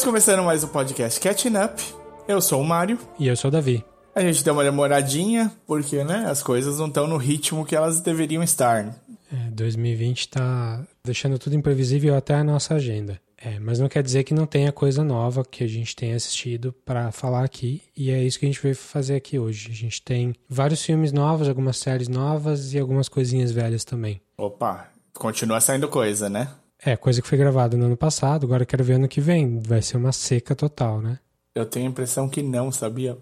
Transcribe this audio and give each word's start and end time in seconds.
Estamos 0.00 0.14
começando 0.14 0.42
mais 0.46 0.64
um 0.64 0.68
podcast 0.68 1.20
Catching 1.20 1.58
Up. 1.62 1.82
Eu 2.26 2.40
sou 2.40 2.62
o 2.62 2.64
Mário. 2.64 2.98
E 3.18 3.28
eu 3.28 3.36
sou 3.36 3.48
o 3.48 3.52
Davi. 3.52 3.84
A 4.14 4.22
gente 4.22 4.42
deu 4.42 4.54
uma 4.54 4.64
demoradinha, 4.64 5.52
porque 5.66 6.02
né, 6.02 6.24
as 6.26 6.42
coisas 6.42 6.78
não 6.78 6.86
estão 6.86 7.06
no 7.06 7.18
ritmo 7.18 7.66
que 7.66 7.76
elas 7.76 8.00
deveriam 8.00 8.42
estar. 8.42 8.98
É, 9.30 9.50
2020 9.50 10.28
tá 10.30 10.82
deixando 11.04 11.38
tudo 11.38 11.54
imprevisível 11.54 12.16
até 12.16 12.32
a 12.32 12.42
nossa 12.42 12.76
agenda. 12.76 13.20
É, 13.36 13.58
mas 13.58 13.78
não 13.78 13.90
quer 13.90 14.02
dizer 14.02 14.24
que 14.24 14.32
não 14.32 14.46
tenha 14.46 14.72
coisa 14.72 15.04
nova 15.04 15.44
que 15.44 15.62
a 15.62 15.68
gente 15.68 15.94
tenha 15.94 16.16
assistido 16.16 16.74
para 16.82 17.12
falar 17.12 17.44
aqui, 17.44 17.82
e 17.94 18.10
é 18.10 18.24
isso 18.24 18.38
que 18.38 18.46
a 18.46 18.48
gente 18.48 18.62
veio 18.62 18.74
fazer 18.74 19.16
aqui 19.16 19.38
hoje. 19.38 19.68
A 19.70 19.74
gente 19.74 20.00
tem 20.00 20.34
vários 20.48 20.82
filmes 20.82 21.12
novos, 21.12 21.46
algumas 21.46 21.76
séries 21.76 22.08
novas 22.08 22.72
e 22.72 22.78
algumas 22.78 23.06
coisinhas 23.06 23.52
velhas 23.52 23.84
também. 23.84 24.18
Opa, 24.38 24.88
continua 25.12 25.60
saindo 25.60 25.88
coisa, 25.88 26.30
né? 26.30 26.48
É, 26.82 26.96
coisa 26.96 27.20
que 27.20 27.28
foi 27.28 27.36
gravada 27.36 27.76
no 27.76 27.86
ano 27.86 27.96
passado, 27.96 28.46
agora 28.46 28.64
quero 28.64 28.82
ver 28.82 28.94
ano 28.94 29.08
que 29.08 29.20
vem. 29.20 29.60
Vai 29.60 29.82
ser 29.82 29.96
uma 29.96 30.12
seca 30.12 30.54
total, 30.54 31.00
né? 31.00 31.18
Eu 31.54 31.66
tenho 31.66 31.86
a 31.86 31.90
impressão 31.90 32.28
que 32.28 32.42
não, 32.42 32.72
sabia? 32.72 33.18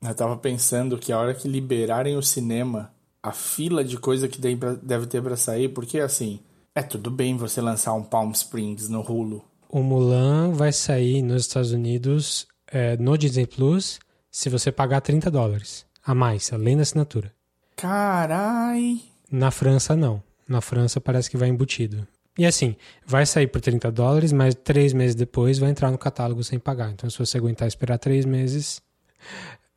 Eu 0.00 0.14
tava 0.14 0.36
pensando 0.36 0.98
que 0.98 1.12
a 1.12 1.18
hora 1.18 1.34
que 1.34 1.48
liberarem 1.48 2.16
o 2.16 2.22
cinema, 2.22 2.92
a 3.22 3.32
fila 3.32 3.84
de 3.84 3.96
coisa 3.96 4.28
que 4.28 4.40
deve 4.40 5.06
ter 5.06 5.22
pra 5.22 5.36
sair, 5.36 5.68
porque 5.68 5.98
assim, 5.98 6.40
é 6.74 6.82
tudo 6.82 7.10
bem 7.10 7.36
você 7.36 7.60
lançar 7.60 7.94
um 7.94 8.02
Palm 8.02 8.30
Springs 8.32 8.88
no 8.88 9.00
Hulu. 9.00 9.44
O 9.68 9.82
Mulan 9.82 10.52
vai 10.52 10.72
sair 10.72 11.22
nos 11.22 11.42
Estados 11.42 11.72
Unidos 11.72 12.46
é, 12.66 12.96
no 12.96 13.16
Disney 13.16 13.46
Plus 13.46 13.98
se 14.30 14.48
você 14.48 14.70
pagar 14.72 15.00
30 15.00 15.30
dólares 15.30 15.86
a 16.04 16.14
mais, 16.14 16.52
além 16.52 16.76
da 16.76 16.82
assinatura. 16.82 17.32
Carai! 17.76 19.00
Na 19.30 19.50
França, 19.50 19.96
não. 19.96 20.22
Na 20.48 20.60
França 20.60 21.00
parece 21.00 21.30
que 21.30 21.36
vai 21.36 21.48
embutido. 21.48 22.06
E 22.38 22.46
assim, 22.46 22.76
vai 23.06 23.26
sair 23.26 23.46
por 23.46 23.60
30 23.60 23.90
dólares, 23.92 24.32
mas 24.32 24.54
três 24.54 24.92
meses 24.92 25.14
depois 25.14 25.58
vai 25.58 25.70
entrar 25.70 25.90
no 25.90 25.98
catálogo 25.98 26.42
sem 26.42 26.58
pagar. 26.58 26.90
Então, 26.90 27.08
se 27.10 27.18
você 27.18 27.36
aguentar 27.36 27.68
esperar 27.68 27.98
três 27.98 28.24
meses. 28.24 28.80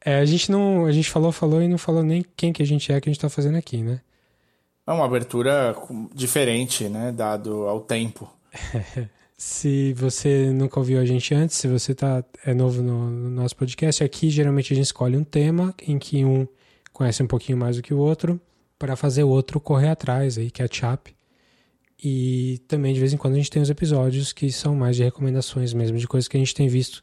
É, 0.03 0.19
a 0.19 0.25
gente 0.25 0.51
não. 0.51 0.85
A 0.85 0.91
gente 0.91 1.09
falou, 1.09 1.31
falou 1.31 1.61
e 1.61 1.67
não 1.67 1.77
falou 1.77 2.03
nem 2.03 2.23
quem 2.35 2.53
que 2.53 2.63
a 2.63 2.65
gente 2.65 2.91
é 2.91 3.01
que 3.01 3.09
a 3.09 3.11
gente 3.11 3.21
tá 3.21 3.29
fazendo 3.29 3.57
aqui, 3.57 3.81
né? 3.81 3.99
É 4.87 4.91
uma 4.91 5.05
abertura 5.05 5.75
diferente, 6.13 6.87
né? 6.87 7.11
Dado 7.11 7.67
ao 7.67 7.81
tempo. 7.81 8.31
se 9.35 9.93
você 9.93 10.51
nunca 10.51 10.79
ouviu 10.79 10.99
a 10.99 11.05
gente 11.05 11.33
antes, 11.33 11.57
se 11.57 11.67
você 11.67 11.93
tá, 11.93 12.23
é 12.45 12.53
novo 12.53 12.83
no, 12.83 13.09
no 13.09 13.29
nosso 13.31 13.55
podcast, 13.55 14.03
aqui 14.03 14.29
geralmente 14.29 14.71
a 14.71 14.75
gente 14.75 14.85
escolhe 14.85 15.17
um 15.17 15.23
tema 15.23 15.73
em 15.81 15.97
que 15.97 16.23
um 16.23 16.47
conhece 16.93 17.21
um 17.21 17.27
pouquinho 17.27 17.57
mais 17.57 17.75
do 17.75 17.81
que 17.81 17.93
o 17.93 17.97
outro, 17.97 18.39
para 18.79 18.95
fazer 18.95 19.23
o 19.23 19.29
outro 19.29 19.59
correr 19.59 19.89
atrás 19.89 20.37
aí, 20.37 20.49
catch 20.49 20.83
up. 20.83 21.14
E 22.03 22.59
também 22.67 22.93
de 22.93 22.99
vez 22.99 23.13
em 23.13 23.17
quando 23.17 23.33
a 23.33 23.37
gente 23.37 23.49
tem 23.49 23.61
os 23.61 23.69
episódios 23.69 24.33
que 24.33 24.51
são 24.51 24.75
mais 24.75 24.95
de 24.95 25.03
recomendações 25.03 25.73
mesmo, 25.73 25.97
de 25.97 26.07
coisas 26.07 26.27
que 26.27 26.37
a 26.37 26.39
gente 26.39 26.53
tem 26.53 26.67
visto, 26.67 27.01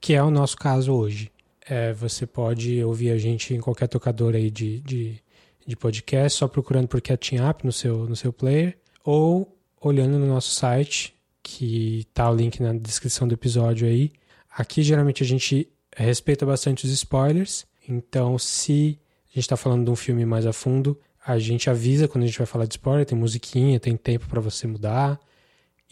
que 0.00 0.14
é 0.14 0.22
o 0.22 0.30
nosso 0.30 0.56
caso 0.56 0.92
hoje. 0.92 1.30
É, 1.66 1.92
você 1.94 2.26
pode 2.26 2.82
ouvir 2.84 3.10
a 3.10 3.18
gente 3.18 3.54
em 3.54 3.60
qualquer 3.60 3.88
tocador 3.88 4.34
aí 4.34 4.50
de, 4.50 4.80
de, 4.80 5.22
de 5.66 5.76
podcast, 5.76 6.38
só 6.38 6.46
procurando 6.46 6.86
por 6.86 7.00
Catching 7.00 7.40
Up 7.40 7.64
no 7.64 7.72
seu, 7.72 8.06
no 8.06 8.14
seu 8.14 8.32
player, 8.32 8.76
ou 9.02 9.56
olhando 9.80 10.18
no 10.18 10.26
nosso 10.26 10.50
site, 10.50 11.14
que 11.42 12.06
tá 12.12 12.30
o 12.30 12.34
link 12.34 12.62
na 12.62 12.72
descrição 12.74 13.26
do 13.26 13.34
episódio 13.34 13.86
aí. 13.86 14.12
Aqui 14.50 14.82
geralmente 14.82 15.22
a 15.22 15.26
gente 15.26 15.68
respeita 15.96 16.44
bastante 16.44 16.84
os 16.84 16.92
spoilers, 16.92 17.66
então 17.88 18.38
se 18.38 18.98
a 19.26 19.34
gente 19.34 19.44
está 19.44 19.56
falando 19.56 19.84
de 19.84 19.90
um 19.90 19.96
filme 19.96 20.24
mais 20.24 20.46
a 20.46 20.52
fundo, 20.52 20.98
a 21.26 21.38
gente 21.38 21.70
avisa 21.70 22.06
quando 22.06 22.24
a 22.24 22.26
gente 22.26 22.38
vai 22.38 22.46
falar 22.46 22.66
de 22.66 22.74
spoiler, 22.74 23.06
tem 23.06 23.16
musiquinha, 23.16 23.80
tem 23.80 23.96
tempo 23.96 24.28
para 24.28 24.40
você 24.40 24.66
mudar. 24.66 25.18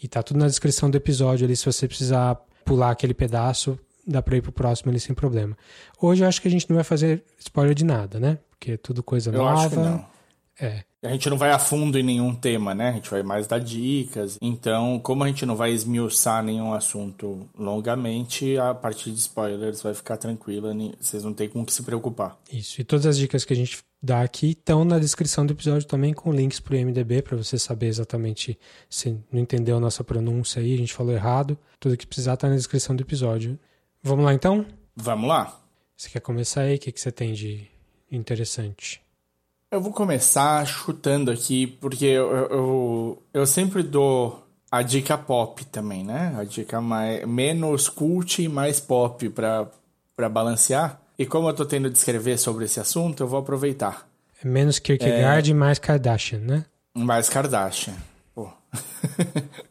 E 0.01 0.07
tá 0.07 0.21
tudo 0.21 0.37
na 0.37 0.47
descrição 0.47 0.89
do 0.89 0.97
episódio 0.97 1.45
ali, 1.45 1.55
se 1.55 1.65
você 1.65 1.87
precisar 1.87 2.35
pular 2.65 2.91
aquele 2.91 3.13
pedaço, 3.13 3.79
dá 4.05 4.21
pra 4.21 4.37
ir 4.37 4.41
pro 4.41 4.51
próximo 4.51 4.91
ali 4.91 4.99
sem 4.99 5.15
problema. 5.15 5.57
Hoje 5.99 6.23
eu 6.23 6.27
acho 6.27 6.41
que 6.41 6.47
a 6.47 6.51
gente 6.51 6.69
não 6.69 6.75
vai 6.75 6.83
fazer 6.83 7.23
spoiler 7.39 7.73
de 7.73 7.85
nada, 7.85 8.19
né? 8.19 8.37
Porque 8.49 8.73
é 8.73 8.77
tudo 8.77 9.01
coisa 9.01 9.31
eu 9.31 9.37
nova. 9.37 9.61
Acho 9.61 9.69
que 9.69 9.75
não. 9.77 10.12
É. 10.59 10.83
A 11.01 11.09
gente 11.09 11.29
não 11.29 11.37
vai 11.37 11.51
a 11.51 11.59
fundo 11.59 11.99
em 11.99 12.03
nenhum 12.03 12.33
tema, 12.33 12.73
né? 12.73 12.89
A 12.89 12.93
gente 12.93 13.09
vai 13.09 13.23
mais 13.23 13.45
dar 13.45 13.59
dicas. 13.59 14.37
Então, 14.41 14.99
como 14.99 15.23
a 15.23 15.27
gente 15.27 15.45
não 15.45 15.55
vai 15.55 15.71
esmiuçar 15.71 16.43
nenhum 16.43 16.73
assunto 16.73 17.49
longamente, 17.57 18.57
a 18.57 18.73
partir 18.73 19.11
de 19.11 19.19
spoilers 19.19 19.81
vai 19.81 19.93
ficar 19.93 20.17
tranquila, 20.17 20.73
vocês 20.99 21.23
não 21.23 21.33
tem 21.33 21.49
com 21.49 21.61
o 21.61 21.65
que 21.65 21.73
se 21.73 21.83
preocupar. 21.83 22.37
Isso. 22.51 22.79
E 22.79 22.83
todas 22.83 23.05
as 23.05 23.17
dicas 23.17 23.43
que 23.43 23.51
a 23.51 23.55
gente 23.55 23.83
dá 24.01 24.21
aqui 24.21 24.51
estão 24.51 24.85
na 24.85 24.99
descrição 24.99 25.45
do 25.45 25.53
episódio 25.53 25.87
também 25.87 26.13
com 26.13 26.31
links 26.31 26.59
para 26.59 26.73
o 26.73 26.77
IMDB 26.77 27.21
para 27.21 27.37
você 27.37 27.57
saber 27.57 27.87
exatamente 27.87 28.57
se 28.89 29.17
não 29.31 29.41
entendeu 29.41 29.77
a 29.77 29.79
nossa 29.79 30.03
pronúncia 30.03 30.61
aí, 30.61 30.73
a 30.73 30.77
gente 30.77 30.93
falou 30.93 31.13
errado. 31.13 31.57
Tudo 31.79 31.97
que 31.97 32.07
precisar 32.07 32.35
está 32.35 32.47
na 32.47 32.55
descrição 32.55 32.95
do 32.95 33.01
episódio. 33.01 33.59
Vamos 34.01 34.23
lá 34.23 34.33
então? 34.33 34.65
Vamos 34.95 35.27
lá. 35.27 35.59
Você 35.97 36.09
quer 36.09 36.21
começar 36.21 36.61
aí? 36.61 36.75
O 36.75 36.79
que, 36.79 36.91
que 36.91 36.99
você 36.99 37.11
tem 37.11 37.33
de 37.33 37.67
interessante? 38.11 39.02
Eu 39.73 39.81
vou 39.81 39.91
começar 39.91 40.63
chutando 40.67 41.31
aqui, 41.31 41.65
porque 41.65 42.05
eu, 42.05 42.31
eu, 42.31 43.23
eu 43.33 43.47
sempre 43.47 43.81
dou 43.81 44.45
a 44.69 44.83
dica 44.83 45.17
pop 45.17 45.65
também, 45.65 46.03
né? 46.03 46.31
A 46.37 46.43
dica 46.43 46.79
mais, 46.79 47.25
menos 47.25 47.89
cult 47.89 48.39
e 48.43 48.47
mais 48.47 48.79
pop 48.79 49.27
para 49.29 50.29
balancear. 50.29 51.01
E 51.17 51.25
como 51.25 51.49
eu 51.49 51.55
tô 51.55 51.65
tendo 51.65 51.89
de 51.89 51.97
escrever 51.97 52.37
sobre 52.37 52.65
esse 52.65 52.79
assunto, 52.79 53.23
eu 53.23 53.27
vou 53.27 53.39
aproveitar. 53.39 54.07
É 54.43 54.47
menos 54.47 54.77
Kierkegaard 54.77 55.49
é... 55.49 55.51
e 55.51 55.55
mais 55.55 55.79
Kardashian, 55.79 56.41
né? 56.41 56.65
Mais 56.93 57.27
Kardashian. 57.27 57.95
Pô. 58.35 58.51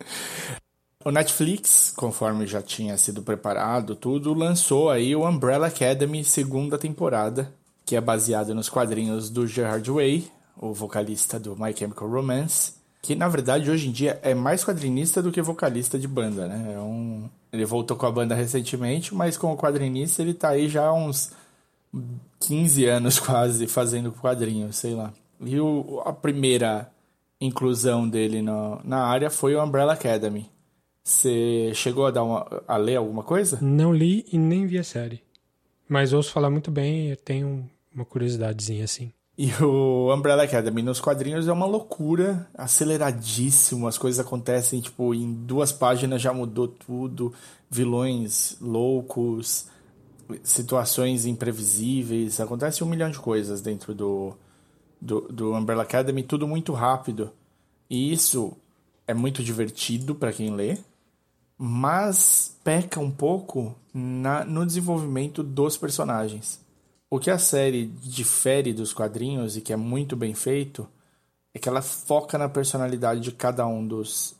o 1.04 1.12
Netflix, 1.12 1.92
conforme 1.94 2.44
já 2.44 2.60
tinha 2.60 2.98
sido 2.98 3.22
preparado 3.22 3.94
tudo, 3.94 4.34
lançou 4.34 4.90
aí 4.90 5.14
o 5.14 5.24
Umbrella 5.24 5.69
Academy 5.69 6.24
segunda 6.24 6.76
temporada 6.76 7.54
que 7.84 7.97
é 7.97 8.00
baseado 8.00 8.54
nos 8.54 8.69
quadrinhos 8.69 9.31
do 9.31 9.47
Gerard 9.47 9.91
Way, 9.91 10.31
o 10.56 10.72
vocalista 10.72 11.38
do 11.38 11.56
My 11.56 11.75
Chemical 11.76 12.09
Romance, 12.09 12.75
que 13.00 13.15
na 13.15 13.28
verdade 13.28 13.70
hoje 13.70 13.88
em 13.88 13.93
dia 13.93 14.20
é 14.22 14.34
mais 14.34 14.65
quadrinista 14.65 15.22
do 15.22 15.32
que 15.32 15.43
vocalista 15.43 15.98
de 15.98 16.06
banda, 16.06 16.47
né? 16.47 16.75
É 16.75 16.78
um... 16.78 17.28
Ele 17.53 17.65
voltou 17.65 17.97
com 17.97 18.06
a 18.06 18.12
banda 18.12 18.34
recentemente, 18.34 19.15
mas 19.15 19.37
como 19.37 19.56
quadrinista 19.56 20.22
ele 20.22 20.32
tá 20.32 20.50
aí 20.50 20.69
já 20.69 20.87
há 20.87 20.93
uns 20.93 21.32
15 22.41 22.87
anos 22.87 23.19
quase 23.20 23.66
fazendo 23.66 24.12
quadrinhos, 24.12 24.76
sei 24.76 24.94
lá. 24.94 25.12
E 25.41 25.59
o, 25.59 26.00
a 26.04 26.12
primeira 26.12 26.91
inclusão 27.41 28.09
dele 28.09 28.41
no, 28.41 28.81
na 28.84 29.04
área 29.04 29.28
foi 29.28 29.54
o 29.54 29.62
Umbrella 29.62 29.94
Academy. 29.94 30.49
Você 31.04 31.72
chegou 31.75 32.06
a, 32.06 32.12
dar 32.12 32.22
uma, 32.22 32.62
a 32.69 32.76
ler 32.76 32.97
alguma 32.97 33.25
coisa? 33.25 33.58
Não 33.61 33.93
li 33.93 34.25
e 34.32 34.38
nem 34.38 34.67
vi 34.67 34.78
a 34.78 34.85
série. 34.85 35.20
Mas 35.92 36.14
ouço 36.14 36.32
falar 36.32 36.48
muito 36.48 36.70
bem 36.70 37.12
e 37.12 37.16
tenho 37.16 37.68
uma 37.94 38.02
curiosidadezinha 38.02 38.82
assim. 38.82 39.12
E 39.36 39.52
o 39.62 40.10
Umbrella 40.10 40.44
Academy 40.44 40.80
nos 40.80 41.02
quadrinhos 41.02 41.46
é 41.46 41.52
uma 41.52 41.66
loucura, 41.66 42.48
aceleradíssimo, 42.54 43.86
as 43.86 43.98
coisas 43.98 44.18
acontecem, 44.18 44.80
tipo, 44.80 45.14
em 45.14 45.30
duas 45.30 45.70
páginas 45.70 46.22
já 46.22 46.32
mudou 46.32 46.66
tudo, 46.66 47.34
vilões 47.70 48.56
loucos, 48.58 49.66
situações 50.42 51.26
imprevisíveis, 51.26 52.40
acontece 52.40 52.82
um 52.82 52.86
milhão 52.86 53.10
de 53.10 53.18
coisas 53.18 53.60
dentro 53.60 53.94
do, 53.94 54.32
do, 54.98 55.20
do 55.30 55.52
Umbrella 55.52 55.82
Academy, 55.82 56.22
tudo 56.22 56.48
muito 56.48 56.72
rápido. 56.72 57.30
E 57.90 58.10
isso 58.10 58.56
é 59.06 59.12
muito 59.12 59.44
divertido 59.44 60.14
para 60.14 60.32
quem 60.32 60.54
lê, 60.54 60.78
mas 61.58 62.56
peca 62.64 62.99
um 63.00 63.10
pouco 63.10 63.75
na, 63.93 64.44
no 64.44 64.66
desenvolvimento 64.66 65.43
dos 65.43 65.76
personagens. 65.76 66.60
O 67.10 67.19
que 67.19 67.31
a 67.31 67.38
série 67.38 67.87
difere 67.87 68.72
dos 68.72 68.93
quadrinhos 68.93 69.56
e 69.56 69.60
que 69.60 69.72
é 69.72 69.76
muito 69.76 70.16
bem 70.16 70.34
feito 70.34 70.88
é 71.54 71.58
que 71.58 71.69
ela 71.69 71.82
foca 71.82 72.38
na 72.38 72.49
personalidade 72.49 73.20
de 73.20 73.32
cada 73.32 73.66
um 73.66 73.87
dos, 73.87 74.34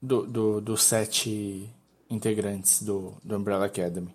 do, 0.00 0.26
do, 0.26 0.60
dos 0.60 0.82
sete 0.82 1.68
integrantes 2.08 2.82
do, 2.82 3.14
do 3.24 3.36
Umbrella 3.36 3.66
Academy. 3.66 4.14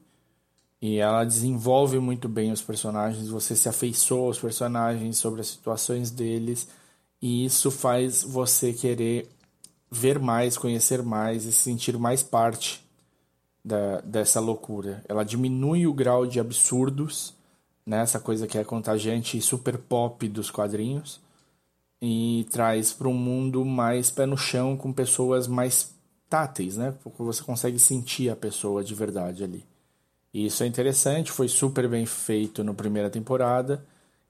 E 0.81 0.97
ela 0.97 1.23
desenvolve 1.23 1.99
muito 1.99 2.29
bem 2.29 2.51
os 2.51 2.61
personagens, 2.61 3.27
você 3.29 3.55
se 3.55 3.67
afeiçoa 3.67 4.27
aos 4.27 4.39
personagens, 4.39 5.17
sobre 5.17 5.41
as 5.41 5.47
situações 5.47 6.11
deles, 6.11 6.67
e 7.21 7.45
isso 7.45 7.71
faz 7.71 8.23
você 8.23 8.71
querer 8.71 9.27
ver 9.89 10.19
mais, 10.19 10.57
conhecer 10.57 11.01
mais 11.01 11.45
e 11.45 11.51
se 11.51 11.63
sentir 11.63 11.97
mais 11.97 12.21
parte 12.21 12.85
da, 13.63 14.01
dessa 14.01 14.39
loucura. 14.39 15.03
Ela 15.07 15.23
diminui 15.23 15.87
o 15.87 15.93
grau 15.93 16.25
de 16.25 16.39
absurdos 16.39 17.37
né? 17.87 18.01
Essa 18.01 18.19
coisa 18.19 18.45
que 18.45 18.57
é 18.57 18.65
contagiante 18.65 19.37
e 19.37 19.41
super 19.41 19.77
pop 19.77 20.27
dos 20.27 20.51
quadrinhos 20.51 21.21
e 22.01 22.45
traz 22.51 22.91
para 22.91 23.07
um 23.07 23.13
mundo 23.13 23.63
mais 23.63 24.11
pé 24.11 24.25
no 24.25 24.37
chão 24.37 24.75
com 24.75 24.91
pessoas 24.91 25.47
mais 25.47 25.95
táteis, 26.29 26.75
né? 26.75 26.93
Porque 27.01 27.23
você 27.23 27.41
consegue 27.41 27.79
sentir 27.79 28.29
a 28.29 28.35
pessoa 28.35 28.83
de 28.83 28.93
verdade 28.93 29.41
ali. 29.41 29.65
E 30.33 30.45
isso 30.45 30.61
é 30.63 30.67
interessante, 30.67 31.31
foi 31.31 31.47
super 31.47 31.87
bem 31.87 32.05
feito 32.05 32.61
na 32.61 32.73
primeira 32.73 33.09
temporada. 33.09 33.83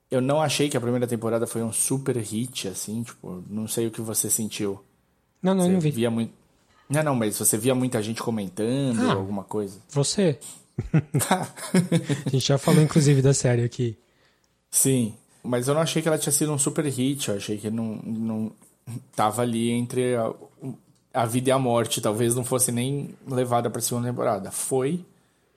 Eu 0.09 0.21
não 0.21 0.39
achei 0.39 0.69
que 0.69 0.77
a 0.77 0.81
primeira 0.81 1.07
temporada 1.07 1.47
foi 1.47 1.63
um 1.63 1.73
super 1.73 2.15
hit, 2.15 2.67
assim, 2.67 3.01
tipo, 3.01 3.43
não 3.49 3.67
sei 3.67 3.87
o 3.87 3.91
que 3.91 4.01
você 4.01 4.29
sentiu. 4.29 4.79
Não, 5.41 5.53
não, 5.53 5.63
você 5.65 5.71
não 5.71 5.79
vi. 5.79 5.91
Via 5.91 6.09
muito... 6.11 6.31
Não, 6.89 7.03
não, 7.03 7.15
mas 7.15 7.37
você 7.37 7.57
via 7.57 7.75
muita 7.75 8.01
gente 8.01 8.21
comentando 8.23 9.09
Ah. 9.09 9.13
alguma 9.13 9.43
coisa? 9.43 9.79
Você. 9.89 10.39
A 12.25 12.29
gente 12.29 12.45
já 12.47 12.57
falou, 12.57 12.81
inclusive, 12.81 13.21
da 13.21 13.33
série 13.33 13.63
aqui. 13.63 13.97
Sim, 14.69 15.13
mas 15.43 15.67
eu 15.67 15.73
não 15.73 15.81
achei 15.81 16.01
que 16.01 16.07
ela 16.07 16.17
tinha 16.17 16.31
sido 16.31 16.51
um 16.51 16.57
super 16.57 16.85
hit. 16.85 17.29
Eu 17.29 17.35
achei 17.37 17.57
que 17.57 17.69
não, 17.69 17.99
não 18.05 18.51
tava 19.15 19.41
ali 19.41 19.71
entre 19.71 20.15
a, 20.15 20.31
a 21.13 21.25
vida 21.25 21.49
e 21.49 21.51
a 21.51 21.59
morte. 21.59 22.01
Talvez 22.01 22.35
não 22.35 22.43
fosse 22.43 22.71
nem 22.71 23.15
levada 23.27 23.69
para 23.69 23.81
segunda 23.81 24.07
temporada. 24.07 24.51
Foi. 24.51 25.03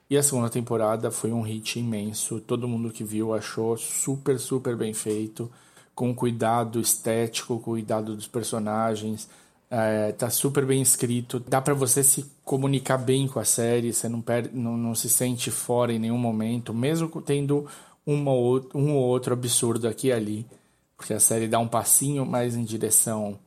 E 0.09 0.17
a 0.17 0.23
segunda 0.23 0.49
temporada 0.49 1.09
foi 1.11 1.31
um 1.31 1.41
hit 1.41 1.79
imenso. 1.79 2.39
Todo 2.41 2.67
mundo 2.67 2.91
que 2.91 3.03
viu 3.03 3.33
achou 3.33 3.77
super, 3.77 4.37
super 4.39 4.75
bem 4.75 4.93
feito. 4.93 5.49
Com 5.95 6.13
cuidado 6.15 6.79
estético, 6.79 7.59
cuidado 7.59 8.15
dos 8.15 8.27
personagens. 8.27 9.29
É, 9.73 10.11
tá 10.11 10.29
super 10.29 10.65
bem 10.65 10.81
escrito. 10.81 11.39
Dá 11.39 11.61
para 11.61 11.73
você 11.73 12.03
se 12.03 12.29
comunicar 12.43 12.97
bem 12.97 13.25
com 13.25 13.39
a 13.39 13.45
série. 13.45 13.93
Você 13.93 14.09
não, 14.09 14.21
perde, 14.21 14.49
não, 14.53 14.75
não 14.75 14.93
se 14.93 15.09
sente 15.09 15.49
fora 15.49 15.93
em 15.93 15.99
nenhum 15.99 16.17
momento. 16.17 16.73
Mesmo 16.73 17.09
tendo 17.21 17.65
uma 18.05 18.33
ou, 18.33 18.69
um 18.75 18.95
ou 18.95 19.03
outro 19.03 19.33
absurdo 19.33 19.87
aqui 19.87 20.07
e 20.07 20.11
ali. 20.11 20.45
Porque 20.97 21.13
a 21.13 21.21
série 21.21 21.47
dá 21.47 21.57
um 21.57 21.69
passinho 21.69 22.25
mais 22.25 22.55
em 22.57 22.65
direção 22.65 23.39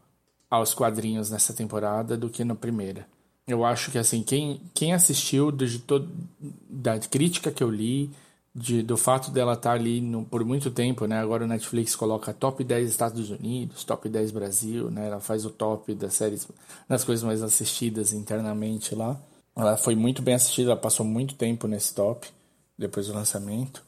aos 0.50 0.73
quadrinhos 0.73 1.31
nessa 1.31 1.53
temporada 1.53 2.17
do 2.17 2.31
que 2.31 2.43
na 2.43 2.55
primeira. 2.55 3.06
Eu 3.47 3.62
acho 3.62 3.91
que 3.91 3.99
assim, 3.99 4.23
quem, 4.23 4.62
quem 4.73 4.94
assistiu 4.94 5.53
de 5.53 5.79
todo, 5.79 6.11
da 6.71 6.99
crítica 6.99 7.50
que 7.50 7.62
eu 7.62 7.71
li, 7.71 8.11
de, 8.54 8.82
do 8.82 8.96
fato 8.96 9.30
dela 9.30 9.54
estar 9.54 9.72
ali 9.72 10.00
no, 10.00 10.24
por 10.24 10.44
muito 10.44 10.70
tempo, 10.70 11.06
né? 11.06 11.18
Agora 11.18 11.44
o 11.44 11.48
Netflix 11.48 11.96
coloca 11.96 12.32
top 12.32 12.62
10 12.62 12.88
Estados 12.88 13.30
Unidos, 13.30 13.82
top 13.82 14.08
10 14.08 14.30
Brasil, 14.30 14.90
né? 14.90 15.08
Ela 15.08 15.20
faz 15.20 15.44
o 15.44 15.50
top 15.50 15.92
das 15.94 16.14
séries, 16.14 16.46
das 16.88 17.02
coisas 17.02 17.24
mais 17.24 17.42
assistidas 17.42 18.12
internamente 18.12 18.94
lá. 18.94 19.20
Ela 19.56 19.76
foi 19.76 19.96
muito 19.96 20.22
bem 20.22 20.34
assistida, 20.34 20.70
ela 20.70 20.80
passou 20.80 21.04
muito 21.04 21.34
tempo 21.34 21.66
nesse 21.66 21.94
top 21.94 22.28
depois 22.78 23.08
do 23.08 23.14
lançamento. 23.14 23.82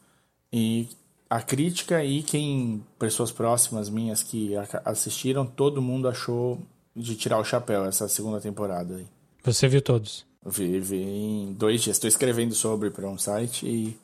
E 0.52 0.88
a 1.30 1.40
crítica 1.40 2.04
e 2.04 2.22
quem, 2.22 2.84
pessoas 2.98 3.30
próximas 3.30 3.88
minhas 3.88 4.22
que 4.22 4.52
assistiram, 4.84 5.46
todo 5.46 5.82
mundo 5.82 6.08
achou 6.08 6.58
de 6.94 7.14
tirar 7.14 7.38
o 7.38 7.44
chapéu 7.44 7.84
essa 7.84 8.08
segunda 8.08 8.40
temporada 8.40 8.96
aí. 8.96 9.06
Você 9.44 9.68
viu 9.68 9.82
todos? 9.82 10.24
Vi, 10.44 10.80
vi 10.80 11.02
em 11.02 11.52
dois 11.52 11.82
dias. 11.82 11.96
Estou 11.96 12.08
escrevendo 12.08 12.54
sobre 12.54 12.90
para 12.90 13.08
um 13.08 13.18
site 13.18 13.66
e 13.66 13.96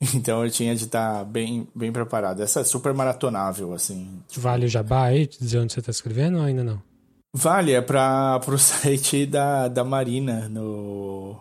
então 0.14 0.44
eu 0.44 0.50
tinha 0.50 0.74
de 0.74 0.84
estar 0.84 1.24
bem, 1.24 1.68
bem 1.74 1.92
preparado. 1.92 2.42
Essa 2.42 2.60
é 2.60 2.64
super 2.64 2.94
maratonável, 2.94 3.74
assim. 3.74 4.20
Vale 4.36 4.66
o 4.66 4.68
jabá 4.68 5.04
aí, 5.04 5.26
dizer 5.26 5.58
onde 5.58 5.72
você 5.72 5.80
está 5.80 5.90
escrevendo 5.90 6.38
ou 6.38 6.44
ainda 6.44 6.64
não? 6.64 6.82
Vale, 7.32 7.72
é 7.72 7.80
para 7.80 8.40
o 8.46 8.58
site 8.58 9.26
da, 9.26 9.68
da 9.68 9.84
Marina, 9.84 10.48
no, 10.48 11.40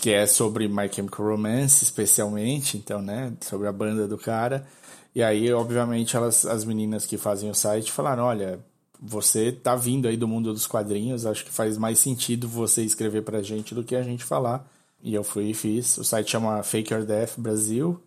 que 0.00 0.10
é 0.10 0.26
sobre 0.26 0.68
My 0.68 0.88
Chemical 0.90 1.26
Romance, 1.26 1.84
especialmente, 1.84 2.76
então, 2.76 3.02
né, 3.02 3.32
sobre 3.40 3.68
a 3.68 3.72
banda 3.72 4.08
do 4.08 4.18
cara. 4.18 4.66
E 5.14 5.22
aí, 5.22 5.52
obviamente, 5.52 6.16
elas, 6.16 6.46
as 6.46 6.64
meninas 6.64 7.04
que 7.04 7.18
fazem 7.18 7.50
o 7.50 7.54
site 7.54 7.92
falaram, 7.92 8.24
olha, 8.24 8.58
você 9.00 9.52
tá 9.52 9.76
vindo 9.76 10.08
aí 10.08 10.16
do 10.16 10.26
mundo 10.26 10.52
dos 10.52 10.66
quadrinhos, 10.66 11.26
acho 11.26 11.44
que 11.44 11.52
faz 11.52 11.76
mais 11.76 11.98
sentido 11.98 12.48
você 12.48 12.82
escrever 12.82 13.22
pra 13.22 13.42
gente 13.42 13.74
do 13.74 13.84
que 13.84 13.94
a 13.94 14.02
gente 14.02 14.24
falar. 14.24 14.66
E 15.02 15.14
eu 15.14 15.24
fui 15.24 15.50
e 15.50 15.54
fiz. 15.54 15.98
O 15.98 16.04
site 16.04 16.30
chama 16.30 16.62
Fake 16.62 16.92
Your 16.92 17.04
Death 17.04 17.38
Brasil. 17.38 18.00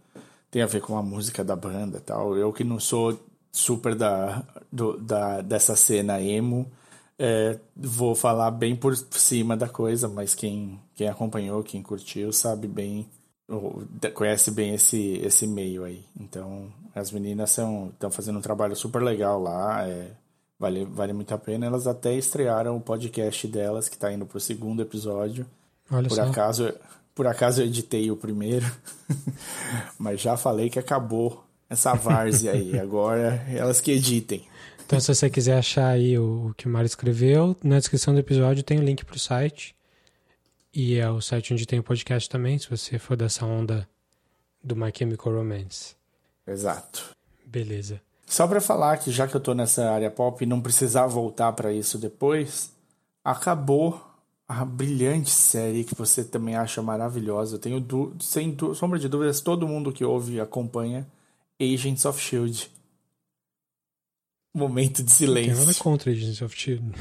Tem 0.49 0.61
a 0.61 0.67
ver 0.67 0.81
com 0.81 0.97
a 0.97 1.03
música 1.03 1.43
da 1.43 1.55
banda 1.55 1.99
tal. 1.99 2.37
Eu 2.37 2.53
que 2.53 2.63
não 2.63 2.79
sou 2.79 3.19
super 3.51 3.95
da, 3.95 4.43
do, 4.71 4.97
da 4.97 5.41
dessa 5.41 5.75
cena 5.75 6.21
emo, 6.21 6.69
é, 7.17 7.57
vou 7.75 8.13
falar 8.13 8.51
bem 8.51 8.75
por 8.75 8.95
cima 8.95 9.55
da 9.55 9.69
coisa, 9.69 10.07
mas 10.07 10.35
quem, 10.35 10.79
quem 10.93 11.07
acompanhou, 11.07 11.63
quem 11.63 11.81
curtiu, 11.81 12.33
sabe 12.33 12.67
bem, 12.67 13.07
conhece 14.13 14.51
bem 14.51 14.73
esse, 14.75 15.17
esse 15.23 15.47
meio 15.47 15.85
aí. 15.85 16.03
Então, 16.19 16.71
as 16.93 17.11
meninas 17.11 17.51
estão 17.51 18.11
fazendo 18.11 18.39
um 18.39 18.41
trabalho 18.41 18.75
super 18.75 19.01
legal 19.01 19.41
lá, 19.41 19.87
é, 19.87 20.11
vale, 20.59 20.83
vale 20.85 21.13
muito 21.13 21.33
a 21.33 21.37
pena. 21.37 21.65
Elas 21.65 21.87
até 21.87 22.13
estrearam 22.13 22.75
o 22.75 22.81
podcast 22.81 23.47
delas, 23.47 23.87
que 23.87 23.95
está 23.95 24.11
indo 24.11 24.25
pro 24.25 24.39
segundo 24.39 24.81
episódio. 24.81 25.45
Olha 25.91 26.07
por 26.07 26.15
só. 26.15 26.23
acaso, 26.23 26.73
por 27.13 27.27
acaso 27.27 27.61
eu 27.61 27.65
editei 27.65 28.09
o 28.11 28.17
primeiro, 28.17 28.65
mas 29.99 30.21
já 30.21 30.35
falei 30.35 30.69
que 30.69 30.79
acabou 30.79 31.45
essa 31.69 31.93
várzea 31.93 32.51
aí. 32.51 32.77
Agora 32.79 33.45
elas 33.49 33.79
que 33.81 33.91
editem. 33.91 34.45
Então, 34.85 34.99
se 34.99 35.13
você 35.13 35.29
quiser 35.29 35.57
achar 35.57 35.87
aí 35.87 36.17
o, 36.17 36.49
o 36.49 36.53
que 36.53 36.67
o 36.67 36.69
Mário 36.69 36.85
escreveu, 36.85 37.55
na 37.63 37.79
descrição 37.79 38.13
do 38.13 38.19
episódio 38.19 38.63
tem 38.63 38.77
o 38.77 38.83
link 38.83 39.03
pro 39.03 39.17
site. 39.17 39.75
E 40.71 40.99
é 40.99 41.09
o 41.09 41.21
site 41.21 41.53
onde 41.53 41.65
tem 41.65 41.79
o 41.79 41.83
podcast 41.83 42.29
também, 42.29 42.59
se 42.59 42.69
você 42.69 42.99
for 42.99 43.15
dessa 43.15 43.45
onda 43.45 43.87
do 44.61 44.75
My 44.75 44.91
Chemical 44.95 45.33
Romance. 45.33 45.95
Exato. 46.45 47.11
Beleza. 47.45 48.01
Só 48.25 48.47
pra 48.47 48.59
falar 48.59 48.97
que 48.97 49.11
já 49.11 49.27
que 49.27 49.35
eu 49.35 49.39
tô 49.39 49.53
nessa 49.53 49.89
área 49.89 50.11
pop 50.11 50.43
e 50.43 50.47
não 50.47 50.59
precisar 50.59 51.07
voltar 51.07 51.53
para 51.53 51.71
isso 51.71 51.97
depois, 51.97 52.71
acabou 53.23 54.01
a 54.47 54.63
brilhante 54.63 55.29
série 55.31 55.83
que 55.83 55.95
você 55.95 56.23
também 56.23 56.55
acha 56.55 56.81
maravilhosa. 56.81 57.55
Eu 57.55 57.59
tenho, 57.59 57.79
du 57.79 58.15
sem 58.19 58.51
du 58.51 58.73
sombra 58.75 58.99
de 58.99 59.07
dúvidas, 59.09 59.41
todo 59.41 59.67
mundo 59.67 59.91
que 59.91 60.05
ouve 60.05 60.33
e 60.35 60.39
acompanha 60.39 61.07
Agents 61.59 62.05
of 62.05 62.21
Shield. 62.21 62.69
Momento 64.55 65.03
de 65.03 65.11
Não 65.25 65.33
tem 65.33 65.47
nada 65.47 65.59
silêncio. 65.63 65.83
contra 65.83 66.11
Agents 66.11 66.41
of 66.41 66.55
Shield. 66.57 66.85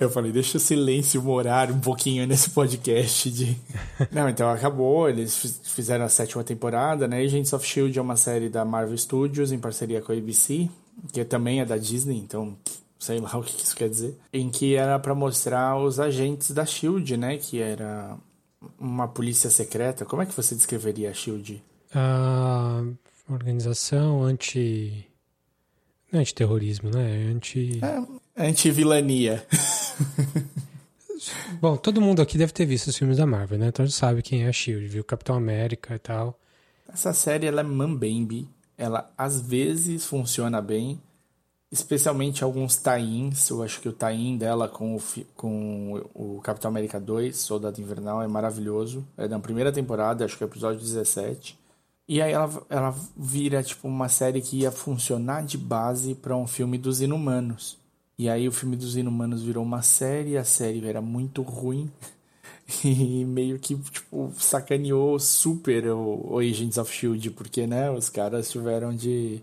Eu 0.00 0.10
falei, 0.10 0.32
deixa 0.32 0.56
o 0.56 0.60
silêncio 0.60 1.22
morar 1.22 1.70
um 1.70 1.78
pouquinho 1.78 2.26
nesse 2.26 2.50
podcast 2.50 3.30
de. 3.30 3.56
Não, 4.10 4.28
então 4.28 4.50
acabou, 4.50 5.08
eles 5.08 5.36
fiz- 5.36 5.60
fizeram 5.64 6.04
a 6.04 6.08
sétima 6.08 6.42
temporada, 6.42 7.06
né? 7.06 7.22
Agents 7.22 7.52
of 7.52 7.64
Shield 7.66 7.96
é 7.96 8.02
uma 8.02 8.16
série 8.16 8.48
da 8.48 8.64
Marvel 8.64 8.96
Studios 8.98 9.52
em 9.52 9.58
parceria 9.58 10.00
com 10.02 10.10
a 10.10 10.16
ABC, 10.16 10.68
que 11.12 11.24
também 11.24 11.60
é 11.60 11.64
da 11.64 11.76
Disney, 11.76 12.16
então 12.18 12.56
sei 13.02 13.18
lá 13.18 13.30
o 13.36 13.42
que 13.42 13.62
isso 13.62 13.76
quer 13.76 13.88
dizer. 13.88 14.16
Em 14.32 14.48
que 14.48 14.76
era 14.76 14.98
pra 14.98 15.14
mostrar 15.14 15.76
os 15.76 15.98
agentes 15.98 16.52
da 16.52 16.64
Shield, 16.64 17.16
né? 17.16 17.36
Que 17.36 17.60
era 17.60 18.16
uma 18.78 19.08
polícia 19.08 19.50
secreta. 19.50 20.04
Como 20.04 20.22
é 20.22 20.26
que 20.26 20.34
você 20.34 20.54
descreveria 20.54 21.10
a 21.10 21.14
Shield? 21.14 21.62
A 21.94 22.82
organização 23.28 24.22
anti. 24.22 25.06
Não 26.10 26.20
é 26.20 26.22
anti-terrorismo, 26.22 26.90
né? 26.90 27.24
É 27.24 27.32
anti. 27.32 27.80
Anti-vilania. 28.36 29.44
Bom, 31.60 31.76
todo 31.76 32.00
mundo 32.00 32.22
aqui 32.22 32.38
deve 32.38 32.52
ter 32.52 32.66
visto 32.66 32.88
os 32.88 32.96
filmes 32.96 33.18
da 33.18 33.26
Marvel, 33.26 33.58
né? 33.58 33.68
Então 33.68 33.84
a 33.84 33.86
gente 33.86 33.96
sabe 33.96 34.22
quem 34.22 34.44
é 34.44 34.48
a 34.48 34.52
Shield, 34.52 34.86
viu 34.86 35.04
Capitão 35.04 35.36
América 35.36 35.94
e 35.94 35.98
tal. 35.98 36.38
Essa 36.92 37.12
série 37.12 37.46
ela 37.46 37.60
é 37.60 37.64
mambembe. 37.64 38.48
Ela 38.76 39.10
às 39.16 39.40
vezes 39.40 40.04
funciona 40.04 40.60
bem, 40.60 41.00
especialmente 41.72 42.44
alguns 42.44 42.76
tie-ins. 42.76 43.48
Eu 43.48 43.62
acho 43.62 43.80
que 43.80 43.88
o 43.88 43.92
tie-in 43.92 44.36
dela 44.36 44.68
com 44.68 44.94
o, 44.94 45.02
com 45.34 46.02
o 46.14 46.40
Capitão 46.42 46.70
América 46.70 47.00
2, 47.00 47.34
Soldado 47.34 47.80
Invernal, 47.80 48.22
é 48.22 48.28
maravilhoso. 48.28 49.02
É 49.16 49.26
da 49.26 49.38
primeira 49.38 49.72
temporada, 49.72 50.24
acho 50.26 50.36
que 50.36 50.44
é 50.44 50.46
o 50.46 50.50
episódio 50.50 50.80
17. 50.80 51.58
E 52.06 52.20
aí 52.20 52.32
ela, 52.32 52.62
ela 52.68 52.94
vira 53.16 53.62
tipo 53.62 53.88
uma 53.88 54.08
série 54.08 54.42
que 54.42 54.58
ia 54.58 54.70
funcionar 54.70 55.44
de 55.44 55.56
base 55.56 56.14
para 56.14 56.36
um 56.36 56.46
filme 56.46 56.76
dos 56.76 57.00
Inumanos. 57.00 57.78
E 58.18 58.28
aí 58.28 58.46
o 58.46 58.52
filme 58.52 58.76
dos 58.76 58.96
Inumanos 58.96 59.42
virou 59.42 59.64
uma 59.64 59.80
série, 59.80 60.36
a 60.36 60.44
série 60.44 60.86
era 60.86 61.00
muito 61.00 61.40
ruim. 61.42 61.90
E 62.84 63.24
meio 63.24 63.58
que, 63.58 63.76
tipo, 63.76 64.32
sacaneou 64.38 65.18
super 65.18 65.88
o, 65.88 66.34
o 66.34 66.38
Agents 66.38 66.78
of 66.78 66.90
Shield, 66.90 67.30
porque, 67.32 67.66
né, 67.66 67.90
os 67.90 68.08
caras 68.08 68.50
tiveram 68.50 68.94
de, 68.94 69.42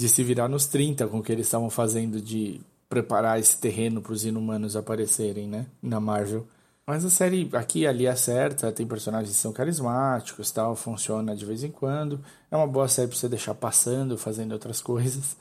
de 0.00 0.08
se 0.08 0.24
virar 0.24 0.48
nos 0.48 0.66
30 0.66 1.06
com 1.08 1.18
o 1.18 1.22
que 1.22 1.30
eles 1.30 1.46
estavam 1.46 1.68
fazendo 1.68 2.20
de 2.20 2.60
preparar 2.88 3.38
esse 3.38 3.56
terreno 3.58 4.00
para 4.00 4.12
os 4.12 4.24
inumanos 4.24 4.74
aparecerem, 4.74 5.46
né, 5.46 5.66
na 5.82 6.00
Marvel. 6.00 6.46
Mas 6.86 7.04
a 7.04 7.10
série 7.10 7.48
aqui 7.52 7.80
e 7.80 7.86
ali 7.86 8.08
acerta, 8.08 8.72
tem 8.72 8.86
personagens 8.86 9.36
que 9.36 9.40
são 9.40 9.52
carismáticos, 9.52 10.50
tal, 10.50 10.74
funciona 10.74 11.36
de 11.36 11.44
vez 11.44 11.62
em 11.62 11.70
quando. 11.70 12.18
É 12.50 12.56
uma 12.56 12.66
boa 12.66 12.88
série 12.88 13.08
para 13.08 13.16
você 13.16 13.28
deixar 13.28 13.54
passando, 13.54 14.16
fazendo 14.16 14.52
outras 14.52 14.80
coisas. 14.82 15.36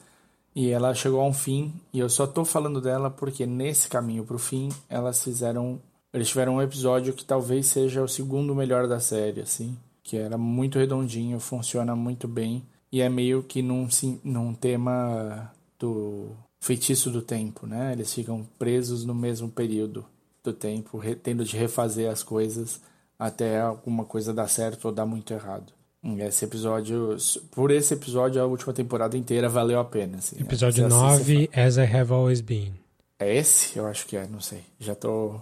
E 0.53 0.69
ela 0.69 0.93
chegou 0.93 1.21
a 1.21 1.25
um 1.25 1.33
fim, 1.33 1.73
e 1.93 1.99
eu 1.99 2.09
só 2.09 2.27
tô 2.27 2.43
falando 2.43 2.81
dela 2.81 3.09
porque 3.09 3.45
nesse 3.45 3.87
caminho 3.87 4.25
pro 4.25 4.37
fim, 4.37 4.69
elas 4.89 5.23
fizeram. 5.23 5.79
Eles 6.13 6.27
tiveram 6.27 6.55
um 6.55 6.61
episódio 6.61 7.13
que 7.13 7.23
talvez 7.23 7.67
seja 7.67 8.03
o 8.03 8.07
segundo 8.07 8.53
melhor 8.53 8.87
da 8.87 8.99
série, 8.99 9.41
assim. 9.41 9.77
Que 10.03 10.17
era 10.17 10.37
muito 10.37 10.77
redondinho, 10.77 11.39
funciona 11.39 11.95
muito 11.95 12.27
bem. 12.27 12.63
E 12.91 13.01
é 13.01 13.09
meio 13.09 13.43
que 13.43 13.61
num, 13.61 13.89
sim- 13.89 14.19
num 14.23 14.53
tema 14.53 15.51
do 15.77 16.31
feitiço 16.59 17.09
do 17.09 17.21
tempo, 17.21 17.65
né? 17.67 17.93
Eles 17.93 18.13
ficam 18.13 18.47
presos 18.57 19.05
no 19.05 19.13
mesmo 19.13 19.49
período 19.49 20.05
do 20.43 20.51
tempo, 20.53 20.99
tendo 21.21 21.43
de 21.45 21.55
refazer 21.55 22.09
as 22.09 22.23
coisas 22.23 22.81
até 23.17 23.59
alguma 23.61 24.05
coisa 24.05 24.33
dar 24.33 24.47
certo 24.47 24.85
ou 24.85 24.91
dar 24.91 25.05
muito 25.05 25.33
errado. 25.33 25.71
Esse 26.19 26.45
episódio, 26.45 27.17
por 27.51 27.71
esse 27.71 27.93
episódio, 27.93 28.41
a 28.41 28.45
última 28.45 28.71
temporada 28.73 29.17
inteira 29.17 29.49
valeu 29.49 29.79
a 29.79 29.85
pena. 29.85 30.17
Assim, 30.17 30.37
né? 30.37 30.41
Episódio 30.43 30.85
assiste, 30.85 31.33
9, 31.33 31.49
As 31.53 31.75
I 31.77 31.81
Have 31.81 32.13
Always 32.13 32.39
Been. 32.41 32.73
É 33.19 33.35
esse? 33.35 33.77
Eu 33.77 33.85
acho 33.85 34.05
que 34.07 34.15
é, 34.15 34.25
não 34.25 34.39
sei. 34.39 34.63
Já 34.79 34.95
tô. 34.95 35.39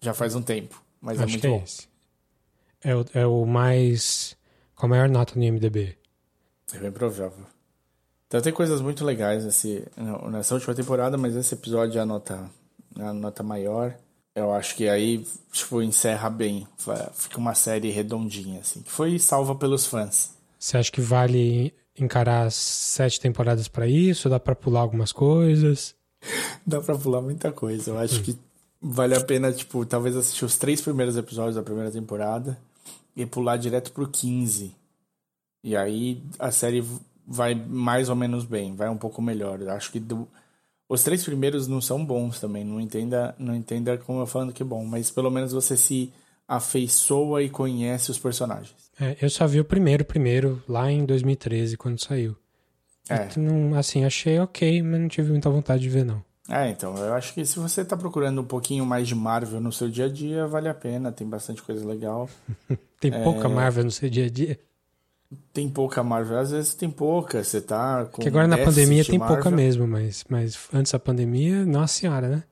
Já 0.00 0.12
faz 0.12 0.34
um 0.34 0.42
tempo. 0.42 0.82
Mas 1.00 1.20
é 1.20 1.22
Acho 1.24 1.30
muito 1.30 1.40
que 1.40 1.46
é 1.46 1.50
bom. 1.50 1.62
esse. 1.64 1.86
É 2.82 2.96
o, 2.96 3.04
é 3.14 3.26
o 3.26 3.46
mais. 3.46 4.36
com 4.74 4.86
a 4.86 4.88
maior 4.88 5.08
nota 5.08 5.34
no 5.36 5.44
IMDB. 5.44 5.96
É 6.74 6.78
bem 6.78 6.92
provável. 6.92 7.44
Então 8.26 8.40
tem 8.40 8.52
coisas 8.52 8.80
muito 8.80 9.04
legais 9.04 9.44
nesse, 9.44 9.84
nessa 10.30 10.54
última 10.54 10.74
temporada, 10.74 11.18
mas 11.18 11.36
esse 11.36 11.54
episódio 11.54 11.98
é 11.98 12.02
a 12.02 12.06
nota, 12.06 12.50
a 12.98 13.12
nota 13.12 13.42
maior. 13.42 13.94
Eu 14.34 14.52
acho 14.52 14.74
que 14.74 14.88
aí, 14.88 15.26
tipo, 15.52 15.82
encerra 15.82 16.30
bem. 16.30 16.66
Fica 17.12 17.36
uma 17.36 17.54
série 17.54 17.90
redondinha, 17.90 18.60
assim. 18.60 18.80
Que 18.80 18.90
foi 18.90 19.18
salva 19.18 19.54
pelos 19.54 19.84
fãs. 19.84 20.34
Você 20.58 20.78
acha 20.78 20.90
que 20.90 21.00
vale 21.02 21.74
encarar 21.98 22.50
sete 22.50 23.20
temporadas 23.20 23.68
pra 23.68 23.86
isso? 23.86 24.30
Dá 24.30 24.40
pra 24.40 24.54
pular 24.54 24.80
algumas 24.80 25.12
coisas? 25.12 25.94
Dá 26.66 26.80
pra 26.80 26.96
pular 26.96 27.20
muita 27.20 27.52
coisa. 27.52 27.90
Eu 27.90 27.98
acho 27.98 28.22
que 28.22 28.38
vale 28.80 29.14
a 29.14 29.20
pena, 29.20 29.52
tipo, 29.52 29.84
talvez 29.84 30.16
assistir 30.16 30.46
os 30.46 30.56
três 30.56 30.80
primeiros 30.80 31.18
episódios 31.18 31.56
da 31.56 31.62
primeira 31.62 31.90
temporada 31.90 32.58
e 33.14 33.26
pular 33.26 33.58
direto 33.58 33.92
pro 33.92 34.08
15. 34.08 34.74
E 35.62 35.76
aí 35.76 36.22
a 36.38 36.50
série 36.50 36.84
vai 37.26 37.54
mais 37.54 38.08
ou 38.08 38.16
menos 38.16 38.44
bem, 38.44 38.74
vai 38.74 38.88
um 38.88 38.96
pouco 38.96 39.22
melhor. 39.22 39.60
Eu 39.60 39.70
acho 39.70 39.92
que 39.92 40.00
do... 40.00 40.28
os 40.88 41.02
três 41.02 41.24
primeiros 41.24 41.68
não 41.68 41.80
são 41.80 42.04
bons 42.04 42.40
também, 42.40 42.64
não 42.64 42.80
entenda, 42.80 43.34
não 43.38 43.54
entenda 43.54 43.96
como 43.98 44.20
eu 44.20 44.26
falando 44.26 44.52
que 44.52 44.62
é 44.62 44.66
bom, 44.66 44.84
mas 44.84 45.10
pelo 45.10 45.30
menos 45.30 45.52
você 45.52 45.76
se 45.76 46.12
afeiçoa 46.46 47.42
e 47.42 47.48
conhece 47.48 48.10
os 48.10 48.18
personagens. 48.18 48.74
É, 49.00 49.16
eu 49.22 49.30
só 49.30 49.46
vi 49.46 49.60
o 49.60 49.64
primeiro, 49.64 50.04
primeiro, 50.04 50.62
lá 50.68 50.90
em 50.90 51.04
2013, 51.04 51.76
quando 51.76 52.02
saiu. 52.02 52.36
É. 53.08 53.28
Não, 53.38 53.76
assim, 53.76 54.04
achei 54.04 54.38
ok, 54.38 54.82
mas 54.82 55.00
não 55.00 55.08
tive 55.08 55.30
muita 55.30 55.50
vontade 55.50 55.82
de 55.82 55.88
ver, 55.88 56.04
não. 56.04 56.22
É, 56.48 56.68
então, 56.68 56.96
eu 56.96 57.14
acho 57.14 57.32
que 57.34 57.44
se 57.44 57.58
você 57.58 57.84
tá 57.84 57.96
procurando 57.96 58.40
um 58.40 58.44
pouquinho 58.44 58.84
mais 58.84 59.08
de 59.08 59.14
Marvel 59.14 59.60
no 59.60 59.72
seu 59.72 59.88
dia 59.88 60.06
a 60.06 60.08
dia, 60.08 60.46
vale 60.46 60.68
a 60.68 60.74
pena, 60.74 61.12
tem 61.12 61.26
bastante 61.26 61.62
coisa 61.62 61.86
legal. 61.86 62.28
Tem 63.00 63.10
pouca 63.10 63.48
Marvel 63.48 63.82
no 63.82 63.90
seu 63.90 64.08
dia 64.08 64.26
a 64.26 64.30
dia. 64.30 64.60
Tem 65.52 65.68
pouca 65.68 66.02
Marvel, 66.02 66.38
às 66.38 66.50
vezes 66.50 66.74
tem 66.74 66.90
pouca, 66.90 67.42
você 67.42 67.60
tá 67.60 68.06
com 68.06 68.22
Que 68.22 68.28
agora 68.28 68.46
na 68.46 68.58
pandemia 68.58 69.02
de 69.02 69.10
tem 69.10 69.18
pouca 69.18 69.50
mesmo, 69.50 69.86
mas, 69.86 70.24
mas 70.28 70.68
antes 70.72 70.92
da 70.92 70.98
pandemia, 70.98 71.64
nossa 71.64 71.94
senhora, 71.94 72.28
né? 72.28 72.44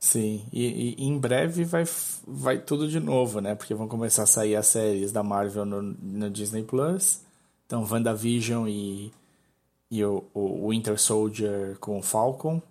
Sim, 0.00 0.46
e, 0.52 0.94
e 0.96 1.04
em 1.04 1.18
breve 1.18 1.64
vai, 1.64 1.84
vai 2.26 2.58
tudo 2.58 2.88
de 2.88 3.00
novo, 3.00 3.40
né? 3.40 3.54
Porque 3.54 3.74
vão 3.74 3.88
começar 3.88 4.22
a 4.22 4.26
sair 4.26 4.54
as 4.54 4.68
séries 4.68 5.10
da 5.10 5.22
Marvel 5.22 5.64
no, 5.64 5.82
no 5.82 6.30
Disney 6.30 6.62
Plus. 6.62 7.20
Então, 7.66 7.84
WandaVision 7.84 8.68
e, 8.68 9.12
e 9.90 10.04
o, 10.04 10.24
o 10.32 10.70
Winter 10.70 10.98
Soldier 10.98 11.76
com 11.80 11.98
o 11.98 12.02
Falcon 12.02 12.62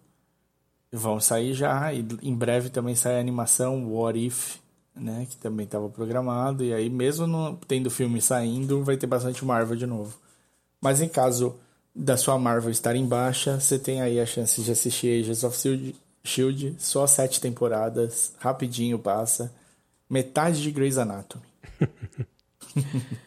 vão 0.91 1.19
sair 1.19 1.53
já. 1.53 1.93
E 1.93 2.05
em 2.23 2.33
breve 2.33 2.69
também 2.69 2.95
sai 2.95 3.17
a 3.17 3.19
animação 3.19 3.91
What 3.91 4.17
If, 4.17 4.57
né? 4.99 5.27
Que 5.29 5.37
também 5.37 5.65
estava 5.65 5.89
programado. 5.89 6.63
E 6.63 6.73
aí, 6.73 6.89
mesmo 6.89 7.27
não 7.27 7.55
tendo 7.55 7.89
filme 7.89 8.21
saindo, 8.21 8.83
vai 8.83 8.97
ter 8.97 9.07
bastante 9.07 9.45
Marvel 9.45 9.75
de 9.75 9.85
novo. 9.85 10.17
Mas 10.81 11.01
em 11.01 11.09
caso 11.09 11.55
da 11.95 12.15
sua 12.15 12.37
Marvel 12.37 12.69
estar 12.69 12.95
em 12.95 13.05
baixa, 13.05 13.59
você 13.59 13.79
tem 13.79 14.01
aí 14.01 14.19
a 14.19 14.25
chance 14.25 14.61
de 14.61 14.71
assistir 14.71 15.21
Agents 15.21 15.43
of 15.43 15.95
Shield, 16.23 16.75
só 16.77 17.07
sete 17.07 17.41
temporadas, 17.41 18.33
rapidinho 18.39 18.99
passa. 18.99 19.51
Metade 20.09 20.61
de 20.61 20.71
Grey's 20.71 20.97
Anatomy. 20.97 21.43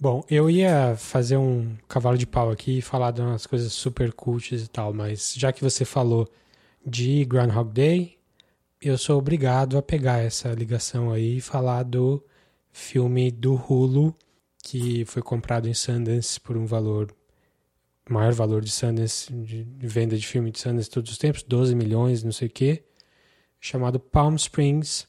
Bom, 0.00 0.24
eu 0.30 0.48
ia 0.48 0.96
fazer 0.96 1.36
um 1.36 1.76
cavalo 1.88 2.16
de 2.16 2.26
pau 2.26 2.50
aqui 2.50 2.78
e 2.78 2.82
falar 2.82 3.10
de 3.10 3.20
umas 3.20 3.46
coisas 3.46 3.72
super 3.72 4.12
cultas 4.12 4.62
e 4.62 4.68
tal, 4.68 4.94
mas 4.94 5.34
já 5.36 5.52
que 5.52 5.62
você 5.62 5.84
falou 5.84 6.28
de 6.86 7.24
Groundhog 7.24 7.72
Day, 7.72 8.17
eu 8.80 8.96
sou 8.98 9.18
obrigado 9.18 9.76
a 9.76 9.82
pegar 9.82 10.18
essa 10.18 10.52
ligação 10.52 11.10
aí 11.12 11.38
e 11.38 11.40
falar 11.40 11.82
do 11.82 12.22
filme 12.70 13.30
do 13.30 13.54
Hulu, 13.54 14.14
que 14.62 15.04
foi 15.04 15.22
comprado 15.22 15.68
em 15.68 15.74
Sundance 15.74 16.38
por 16.40 16.56
um 16.56 16.66
valor, 16.66 17.14
maior 18.08 18.32
valor 18.32 18.62
de 18.62 18.70
Sundance, 18.70 19.32
de, 19.32 19.66
venda 19.78 20.16
de 20.16 20.26
filme 20.26 20.50
de 20.50 20.58
Sundance 20.60 20.90
todos 20.90 21.10
os 21.10 21.18
tempos, 21.18 21.42
12 21.42 21.74
milhões, 21.74 22.22
não 22.22 22.32
sei 22.32 22.48
o 22.48 22.50
quê, 22.50 22.82
chamado 23.60 23.98
Palm 23.98 24.34
Springs, 24.36 25.06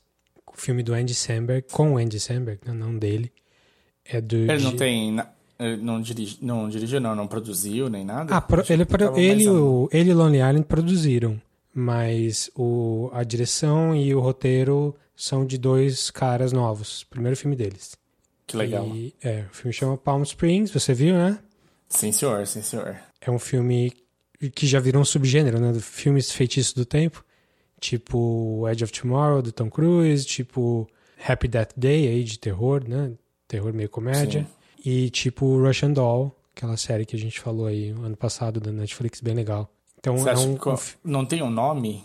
o 0.47 0.53
filme 0.59 0.81
do 0.83 0.93
Andy 0.93 1.13
Samberg, 1.13 1.67
com 1.71 1.93
o 1.93 1.97
Andy 1.97 2.19
Samberg, 2.19 2.59
não, 2.65 2.97
dele. 2.97 3.31
É 4.05 4.19
do, 4.19 4.35
Ele 4.35 4.63
não 4.63 4.75
tem. 4.75 5.17
Ele 5.59 5.77
não, 5.83 6.01
dirige, 6.01 6.37
não 6.41 6.69
dirigiu, 6.69 6.99
não, 7.01 7.15
não 7.15 7.27
produziu 7.27 7.89
nem 7.89 8.03
nada. 8.05 8.33
Ah, 8.35 8.41
pro- 8.41 8.63
ele, 8.69 8.85
pro- 8.85 9.17
ele, 9.19 9.47
o, 9.47 9.87
ele 9.91 10.09
e 10.09 10.13
Lonely 10.13 10.37
Island 10.39 10.63
produziram, 10.65 11.39
mas 11.73 12.49
o, 12.55 13.09
a 13.13 13.23
direção 13.23 13.95
e 13.95 14.13
o 14.13 14.19
roteiro 14.19 14.95
são 15.15 15.45
de 15.45 15.57
dois 15.57 16.09
caras 16.09 16.51
novos. 16.51 17.03
Primeiro 17.03 17.35
filme 17.37 17.55
deles. 17.55 17.97
Que 18.47 18.57
legal. 18.57 18.87
E, 18.87 19.13
é, 19.21 19.45
o 19.51 19.53
filme 19.53 19.73
chama 19.73 19.97
Palm 19.97 20.23
Springs, 20.23 20.71
você 20.71 20.93
viu, 20.93 21.13
né? 21.13 21.39
Sim, 21.87 22.11
senhor, 22.11 22.45
sim, 22.47 22.61
senhor. 22.61 22.97
É 23.21 23.29
um 23.29 23.39
filme 23.39 23.93
que 24.55 24.65
já 24.65 24.79
virou 24.79 25.01
um 25.01 25.05
subgênero, 25.05 25.59
né? 25.59 25.77
Filmes 25.79 26.31
feitiços 26.31 26.73
do 26.73 26.85
tempo. 26.85 27.23
Tipo 27.79 28.67
Edge 28.69 28.83
of 28.83 28.93
Tomorrow, 28.93 29.41
do 29.41 29.51
Tom 29.51 29.69
Cruise. 29.69 30.25
Tipo 30.25 30.87
Happy 31.27 31.47
Death 31.47 31.73
Day, 31.75 32.07
aí, 32.07 32.23
de 32.23 32.39
terror, 32.39 32.83
né? 32.87 33.11
Terror 33.47 33.73
meio 33.73 33.89
comédia. 33.89 34.47
E 34.83 35.09
tipo 35.09 35.61
Russian 35.61 35.91
Doll, 35.91 36.35
aquela 36.55 36.77
série 36.77 37.05
que 37.05 37.15
a 37.15 37.19
gente 37.19 37.39
falou 37.39 37.65
aí 37.65 37.89
ano 37.89 38.15
passado 38.15 38.59
da 38.59 38.71
Netflix, 38.71 39.19
bem 39.19 39.33
legal. 39.33 39.69
Então 39.99 40.17
Você 40.17 40.29
é 40.29 40.31
acha 40.31 40.47
um, 40.47 40.53
um 40.53 40.77
não 41.03 41.25
tem 41.25 41.41
um 41.43 41.49
nome 41.49 42.03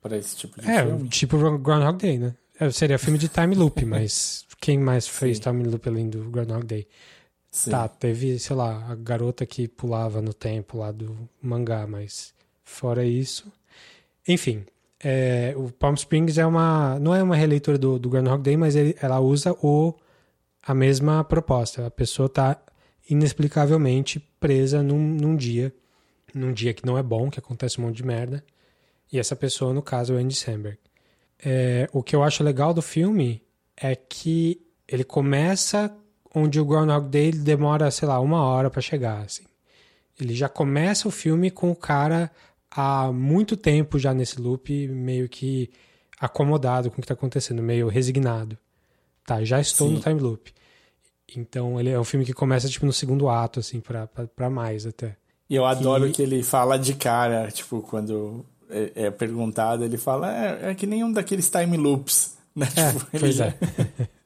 para 0.00 0.16
esse 0.16 0.36
tipo 0.36 0.60
de 0.60 0.68
é, 0.70 0.82
filme? 0.82 1.08
tipo 1.08 1.36
Groundhog 1.58 1.98
Day, 1.98 2.18
né? 2.18 2.34
É, 2.58 2.70
seria 2.70 2.98
filme 2.98 3.18
de 3.18 3.28
time 3.28 3.54
loop, 3.54 3.84
mas 3.86 4.44
quem 4.60 4.78
mais 4.78 5.06
fez 5.06 5.36
Sim. 5.36 5.42
time 5.44 5.64
loop 5.64 5.88
além 5.88 6.08
do 6.08 6.30
Groundhog 6.30 6.64
Day? 6.64 6.86
Sim. 7.50 7.70
Tá, 7.70 7.88
teve, 7.88 8.38
sei 8.38 8.54
lá, 8.54 8.86
a 8.90 8.94
garota 8.94 9.44
que 9.44 9.66
pulava 9.66 10.22
no 10.22 10.32
tempo 10.32 10.78
lá 10.78 10.92
do 10.92 11.28
mangá, 11.42 11.86
mas 11.86 12.32
fora 12.64 13.04
isso. 13.04 13.52
Enfim, 14.28 14.64
é, 15.02 15.52
o 15.56 15.70
Palm 15.72 15.94
Springs 15.94 16.38
é 16.38 16.46
uma. 16.46 16.98
Não 17.00 17.14
é 17.14 17.22
uma 17.22 17.34
releitura 17.34 17.76
do, 17.76 17.98
do 17.98 18.08
Groundhog 18.08 18.42
Day, 18.42 18.56
mas 18.56 18.76
ele- 18.76 18.96
ela 19.00 19.18
usa 19.18 19.52
o, 19.62 19.94
a 20.62 20.72
mesma 20.74 21.24
proposta. 21.24 21.86
A 21.86 21.90
pessoa 21.90 22.28
tá 22.28 22.56
inexplicavelmente 23.08 24.20
presa 24.38 24.82
num, 24.82 24.98
num 24.98 25.34
dia, 25.36 25.74
num 26.34 26.52
dia 26.52 26.74
que 26.74 26.84
não 26.86 26.96
é 26.96 27.02
bom, 27.02 27.30
que 27.30 27.38
acontece 27.38 27.80
um 27.80 27.84
monte 27.84 27.96
de 27.96 28.04
merda. 28.04 28.44
E 29.12 29.18
essa 29.18 29.34
pessoa, 29.34 29.74
no 29.74 29.82
caso, 29.82 30.12
é 30.12 30.16
o 30.16 30.18
Andy 30.18 30.34
Samberg. 30.34 30.78
É, 31.42 31.88
o 31.92 32.02
que 32.02 32.14
eu 32.14 32.22
acho 32.22 32.44
legal 32.44 32.72
do 32.74 32.82
filme 32.82 33.42
é 33.76 33.96
que 33.96 34.60
ele 34.86 35.04
começa 35.04 35.94
onde 36.34 36.60
o 36.60 36.64
Groundhog 36.64 37.08
Day 37.08 37.32
demora, 37.32 37.90
sei 37.90 38.06
lá, 38.06 38.20
uma 38.20 38.42
hora 38.44 38.70
pra 38.70 38.80
chegar, 38.80 39.22
assim. 39.22 39.44
Ele 40.20 40.34
já 40.34 40.48
começa 40.48 41.08
o 41.08 41.10
filme 41.10 41.50
com 41.50 41.70
o 41.70 41.76
cara 41.76 42.30
há 42.70 43.10
muito 43.10 43.56
tempo 43.56 43.98
já 43.98 44.12
nesse 44.12 44.40
loop, 44.40 44.88
meio 44.88 45.28
que 45.28 45.70
acomodado 46.20 46.90
com 46.90 46.98
o 46.98 47.00
que 47.00 47.08
tá 47.08 47.14
acontecendo, 47.14 47.62
meio 47.62 47.88
resignado. 47.88 48.56
Tá, 49.24 49.42
já 49.42 49.60
estou 49.60 49.88
Sim. 49.88 49.94
no 49.94 50.00
time 50.00 50.20
loop. 50.20 50.52
Então 51.36 51.80
ele 51.80 51.90
é 51.90 51.98
um 51.98 52.04
filme 52.04 52.24
que 52.26 52.32
começa 52.32 52.68
tipo 52.68 52.84
no 52.84 52.92
segundo 52.92 53.28
ato, 53.28 53.60
assim, 53.60 53.80
pra 53.80 54.50
mais 54.50 54.86
até. 54.86 55.16
E 55.50 55.56
eu 55.56 55.66
adoro 55.66 56.06
que- 56.06 56.12
que 56.12 56.22
ele 56.22 56.42
fala 56.42 56.78
de 56.78 56.94
cara, 56.94 57.50
tipo, 57.50 57.82
quando 57.82 58.46
é, 58.70 58.92
é 59.06 59.10
perguntado, 59.10 59.84
ele 59.84 59.98
fala, 59.98 60.32
é, 60.32 60.70
é 60.70 60.74
que 60.74 60.86
nem 60.86 61.02
um 61.04 61.12
daqueles 61.12 61.50
time 61.50 61.76
loops, 61.76 62.36
né? 62.56 62.68
É, 62.76 62.92
Tipo, 62.92 63.06
ele 63.12 63.20
pois 63.20 63.34
já- 63.34 63.46
é. 63.46 63.58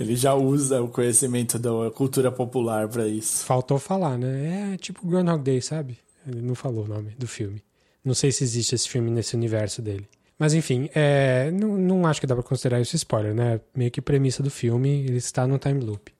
Ele 0.00 0.16
já 0.16 0.34
usa 0.34 0.82
o 0.82 0.88
conhecimento 0.88 1.60
da 1.60 1.70
cultura 1.94 2.32
popular 2.32 2.88
pra 2.88 3.06
isso. 3.06 3.44
Faltou 3.44 3.78
falar, 3.78 4.18
né? 4.18 4.72
É 4.74 4.76
tipo 4.76 5.06
Groundhog 5.06 5.44
Day, 5.44 5.62
sabe? 5.62 5.96
Ele 6.26 6.42
não 6.42 6.56
falou 6.56 6.84
o 6.84 6.88
nome 6.88 7.12
do 7.16 7.28
filme. 7.28 7.62
Não 8.04 8.14
sei 8.14 8.32
se 8.32 8.42
existe 8.42 8.74
esse 8.74 8.88
filme 8.88 9.12
nesse 9.12 9.36
universo 9.36 9.80
dele. 9.80 10.08
Mas 10.36 10.54
enfim, 10.54 10.90
é, 10.92 11.52
não, 11.52 11.76
não 11.78 12.04
acho 12.04 12.20
que 12.20 12.26
dá 12.26 12.34
pra 12.34 12.42
considerar 12.42 12.80
isso 12.80 12.96
spoiler, 12.96 13.32
né? 13.32 13.60
Meio 13.76 13.92
que 13.92 14.00
premissa 14.00 14.42
do 14.42 14.50
filme, 14.50 15.04
ele 15.04 15.18
está 15.18 15.46
no 15.46 15.56
time 15.56 15.78
loop. 15.80 16.10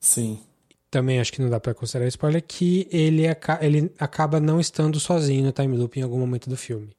Sim. 0.00 0.40
Também 0.92 1.18
acho 1.18 1.32
que 1.32 1.40
não 1.40 1.48
dá 1.48 1.58
pra 1.58 1.72
considerar 1.72 2.06
spoiler 2.08 2.44
que 2.46 2.86
ele, 2.92 3.26
aca- 3.26 3.58
ele 3.62 3.90
acaba 3.98 4.38
não 4.38 4.60
estando 4.60 5.00
sozinho 5.00 5.42
no 5.46 5.50
time 5.50 5.74
loop 5.74 5.98
em 5.98 6.02
algum 6.02 6.18
momento 6.18 6.50
do 6.50 6.56
filme. 6.56 6.90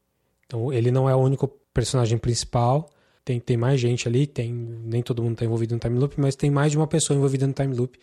Então 0.48 0.74
ele 0.74 0.90
não 0.90 1.08
é 1.08 1.16
o 1.16 1.20
único 1.20 1.48
personagem 1.72 2.18
principal. 2.18 2.90
Tem, 3.24 3.40
tem 3.40 3.56
mais 3.56 3.80
gente 3.80 4.08
ali, 4.08 4.26
tem 4.26 4.52
nem 4.52 5.04
todo 5.04 5.22
mundo 5.22 5.38
tá 5.38 5.46
envolvido 5.46 5.76
no 5.76 5.80
time 5.80 6.00
loop, 6.00 6.20
mas 6.20 6.36
tem 6.36 6.50
mais 6.50 6.72
de 6.72 6.78
uma 6.78 6.88
pessoa 6.88 7.16
envolvida 7.16 7.46
no 7.46 7.54
time 7.54 7.76
loop. 7.76 8.00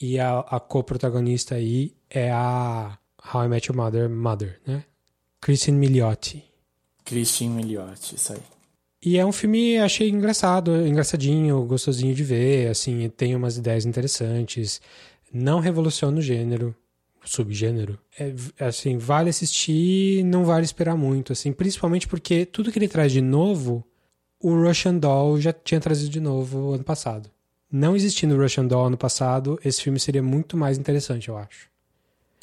E 0.00 0.20
a, 0.20 0.38
a 0.38 0.60
co-protagonista 0.60 1.56
aí 1.56 1.92
é 2.08 2.30
a 2.30 2.96
How 3.34 3.44
I 3.44 3.48
Met 3.48 3.68
Your 3.68 3.76
Mother, 3.76 4.08
Mother, 4.08 4.60
né? 4.64 4.84
Kristen 5.40 5.74
Milioti. 5.74 6.44
Christian 7.04 7.50
Milioti, 7.50 8.14
isso 8.14 8.32
aí. 8.32 8.40
E 9.04 9.18
é 9.18 9.26
um 9.26 9.32
filme, 9.32 9.76
achei 9.78 10.08
engraçado, 10.08 10.74
engraçadinho, 10.86 11.62
gostosinho 11.66 12.14
de 12.14 12.22
ver, 12.24 12.68
assim, 12.70 13.10
tem 13.10 13.36
umas 13.36 13.58
ideias 13.58 13.84
interessantes, 13.84 14.80
não 15.34 15.58
revoluciona 15.58 16.18
o 16.18 16.22
gênero, 16.22 16.74
subgênero. 17.24 17.98
É, 18.18 18.32
assim, 18.64 18.96
vale 18.96 19.30
assistir, 19.30 20.22
não 20.24 20.44
vale 20.44 20.64
esperar 20.64 20.96
muito, 20.96 21.32
assim, 21.32 21.52
principalmente 21.52 22.06
porque 22.06 22.46
tudo 22.46 22.70
que 22.70 22.78
ele 22.78 22.86
traz 22.86 23.10
de 23.10 23.20
novo, 23.20 23.84
o 24.40 24.54
Russian 24.54 24.96
Doll 24.96 25.40
já 25.40 25.52
tinha 25.52 25.80
trazido 25.80 26.10
de 26.10 26.20
novo 26.20 26.72
ano 26.72 26.84
passado. 26.84 27.28
Não 27.70 27.96
existindo 27.96 28.36
o 28.36 28.40
Russian 28.40 28.66
Doll 28.66 28.86
ano 28.86 28.96
passado, 28.96 29.58
esse 29.64 29.82
filme 29.82 29.98
seria 29.98 30.22
muito 30.22 30.56
mais 30.56 30.78
interessante, 30.78 31.28
eu 31.28 31.36
acho. 31.36 31.68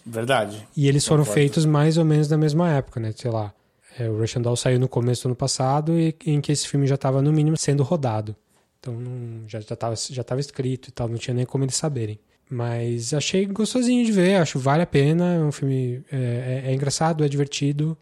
Verdade. 0.05 0.67
E 0.75 0.89
eles 0.89 1.05
foram 1.05 1.23
Concordo. 1.23 1.39
feitos 1.39 1.65
mais 1.65 1.97
ou 1.97 2.03
menos 2.03 2.27
na 2.27 2.37
mesma 2.37 2.69
época, 2.71 2.99
né? 2.99 3.13
Sei 3.15 3.31
lá. 3.31 3.53
É, 3.97 4.09
o 4.09 4.17
Russian 4.17 4.41
Doll 4.41 4.57
saiu 4.57 4.79
no 4.79 4.89
começo 4.89 5.23
do 5.23 5.27
ano 5.27 5.35
passado 5.35 5.97
e 5.97 6.15
em 6.25 6.41
que 6.41 6.51
esse 6.51 6.67
filme 6.67 6.87
já 6.87 6.95
estava, 6.95 7.21
no 7.21 7.31
mínimo, 7.31 7.55
sendo 7.55 7.83
rodado. 7.83 8.35
Então 8.79 8.93
não, 8.93 9.47
já 9.47 9.59
estava 9.59 9.95
já 9.95 10.23
tava 10.23 10.41
escrito 10.41 10.89
e 10.89 10.91
tal, 10.91 11.07
não 11.07 11.17
tinha 11.17 11.33
nem 11.33 11.45
como 11.45 11.63
eles 11.63 11.75
saberem. 11.75 12.19
Mas 12.51 13.13
achei 13.13 13.45
gostosinho 13.45 14.05
de 14.05 14.11
ver, 14.11 14.35
acho 14.35 14.57
que 14.57 14.57
vale 14.57 14.83
a 14.83 14.85
pena. 14.85 15.35
É 15.35 15.39
um 15.39 15.53
filme. 15.53 16.03
É, 16.11 16.63
é, 16.65 16.69
é 16.69 16.73
engraçado, 16.73 17.23
é 17.23 17.29
divertido, 17.29 17.97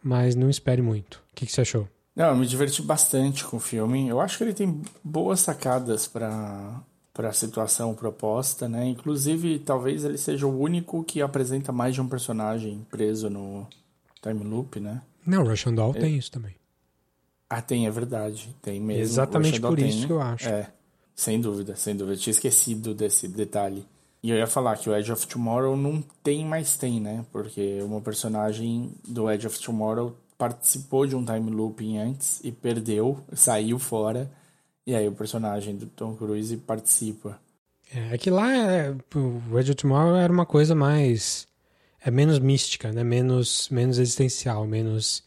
mas 0.00 0.36
não 0.36 0.48
espere 0.48 0.80
muito. 0.80 1.16
O 1.32 1.34
que, 1.34 1.44
que 1.44 1.50
você 1.50 1.62
achou? 1.62 1.88
Não, 2.14 2.26
eu 2.26 2.36
me 2.36 2.46
diverti 2.46 2.80
bastante 2.80 3.44
com 3.44 3.56
o 3.56 3.60
filme. 3.60 4.06
Eu 4.08 4.20
acho 4.20 4.38
que 4.38 4.44
ele 4.44 4.54
tem 4.54 4.80
boas 5.02 5.40
sacadas 5.40 6.06
para 6.06 6.80
para 7.12 7.30
a 7.30 7.32
situação 7.32 7.92
proposta, 7.96 8.68
né? 8.68 8.86
Inclusive, 8.86 9.58
talvez 9.58 10.04
ele 10.04 10.16
seja 10.16 10.46
o 10.46 10.56
único 10.56 11.02
que 11.02 11.20
apresenta 11.20 11.72
mais 11.72 11.92
de 11.92 12.00
um 12.00 12.08
personagem 12.08 12.86
preso 12.88 13.28
no 13.28 13.66
time 14.22 14.44
loop, 14.44 14.78
né? 14.78 15.02
Não, 15.26 15.42
Russian 15.42 15.74
Doll 15.74 15.90
é... 15.96 15.98
tem 15.98 16.16
isso 16.16 16.30
também. 16.30 16.54
Ah, 17.50 17.60
tem, 17.60 17.88
é 17.88 17.90
verdade. 17.90 18.54
Tem 18.62 18.78
mesmo. 18.80 19.02
Exatamente 19.02 19.60
por 19.60 19.76
isso 19.80 20.06
que 20.06 20.12
eu 20.12 20.22
acho. 20.22 20.48
É, 20.48 20.70
sem 21.18 21.40
dúvida, 21.40 21.74
sem 21.74 21.96
dúvida. 21.96 22.14
Eu 22.14 22.20
tinha 22.20 22.30
esquecido 22.30 22.94
desse 22.94 23.26
detalhe. 23.26 23.84
E 24.22 24.30
eu 24.30 24.36
ia 24.36 24.46
falar 24.46 24.78
que 24.78 24.88
o 24.88 24.96
Edge 24.96 25.10
of 25.10 25.26
Tomorrow 25.26 25.76
não 25.76 26.00
tem 26.22 26.44
mais 26.44 26.76
tem, 26.76 27.00
né? 27.00 27.26
Porque 27.32 27.80
uma 27.82 28.00
personagem 28.00 28.92
do 29.06 29.28
Edge 29.28 29.48
of 29.48 29.58
Tomorrow 29.58 30.16
participou 30.38 31.08
de 31.08 31.16
um 31.16 31.24
time 31.24 31.50
looping 31.50 31.98
antes 31.98 32.40
e 32.44 32.52
perdeu, 32.52 33.18
saiu 33.32 33.80
fora 33.80 34.30
e 34.86 34.94
aí 34.94 35.08
o 35.08 35.12
personagem 35.12 35.74
do 35.74 35.86
Tom 35.86 36.14
Cruise 36.14 36.56
participa. 36.58 37.40
É, 37.92 38.14
é 38.14 38.18
que 38.18 38.30
lá 38.30 38.54
é, 38.54 38.94
o 39.16 39.58
Edge 39.58 39.72
of 39.72 39.82
Tomorrow 39.82 40.14
era 40.14 40.32
uma 40.32 40.46
coisa 40.46 40.72
mais. 40.72 41.48
É 42.00 42.12
menos 42.12 42.38
mística, 42.38 42.92
né? 42.92 43.02
Menos, 43.02 43.68
menos 43.70 43.98
existencial, 43.98 44.64
menos. 44.68 45.24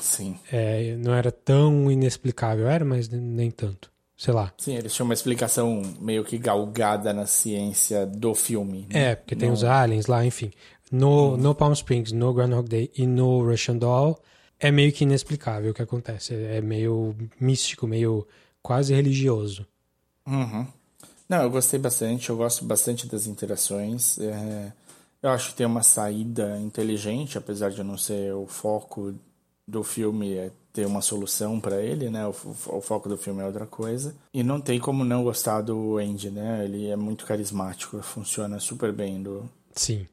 Sim. 0.00 0.38
É, 0.50 0.96
não 0.96 1.12
era 1.12 1.30
tão 1.30 1.90
inexplicável, 1.90 2.66
era, 2.66 2.84
mas 2.84 3.10
nem 3.10 3.50
tanto. 3.50 3.92
Sei 4.16 4.32
lá. 4.32 4.52
Sim, 4.58 4.76
eles 4.76 4.94
tinham 4.94 5.06
uma 5.06 5.14
explicação 5.14 5.82
meio 6.00 6.24
que 6.24 6.38
galgada 6.38 7.12
na 7.12 7.26
ciência 7.26 8.06
do 8.06 8.34
filme. 8.34 8.86
Né? 8.92 9.10
É, 9.10 9.14
porque 9.16 9.34
tem 9.34 9.48
no... 9.48 9.54
os 9.54 9.64
aliens 9.64 10.06
lá, 10.06 10.24
enfim. 10.24 10.52
No, 10.90 11.34
hum. 11.34 11.36
no 11.36 11.54
Palm 11.54 11.72
Springs, 11.72 12.12
no 12.12 12.32
Groundhog 12.32 12.68
Day 12.68 12.90
e 12.96 13.06
no 13.06 13.44
Russian 13.44 13.76
Doll, 13.76 14.18
é 14.60 14.70
meio 14.70 14.92
que 14.92 15.04
inexplicável 15.04 15.72
o 15.72 15.74
que 15.74 15.82
acontece. 15.82 16.34
É 16.34 16.60
meio 16.60 17.14
místico, 17.40 17.86
meio 17.86 18.26
quase 18.62 18.94
religioso. 18.94 19.66
Uhum. 20.26 20.66
Não, 21.28 21.42
eu 21.42 21.50
gostei 21.50 21.78
bastante, 21.78 22.30
eu 22.30 22.36
gosto 22.36 22.64
bastante 22.64 23.08
das 23.08 23.26
interações. 23.26 24.18
É, 24.18 24.72
eu 25.22 25.30
acho 25.30 25.50
que 25.50 25.56
tem 25.56 25.66
uma 25.66 25.82
saída 25.82 26.58
inteligente, 26.60 27.36
apesar 27.36 27.70
de 27.70 27.82
não 27.82 27.98
ser 27.98 28.32
o 28.34 28.46
foco 28.46 29.14
do 29.66 29.82
filme 29.82 30.34
é 30.34 30.50
ter 30.74 30.86
uma 30.86 31.00
solução 31.00 31.58
para 31.58 31.80
ele, 31.80 32.10
né? 32.10 32.26
O, 32.26 32.34
o, 32.66 32.80
foco 32.82 33.08
do 33.08 33.16
filme 33.16 33.40
é 33.40 33.46
outra 33.46 33.64
coisa. 33.64 34.14
E 34.34 34.42
não 34.42 34.60
tem 34.60 34.78
como 34.78 35.04
não 35.04 35.24
gostar 35.24 35.62
do 35.62 35.96
Andy, 35.96 36.30
né? 36.30 36.64
Ele 36.64 36.88
é 36.88 36.96
muito 36.96 37.24
carismático, 37.24 38.02
funciona 38.02 38.60
super 38.60 38.92
bem 38.92 39.22
do. 39.22 39.48
Sim. 39.74 40.06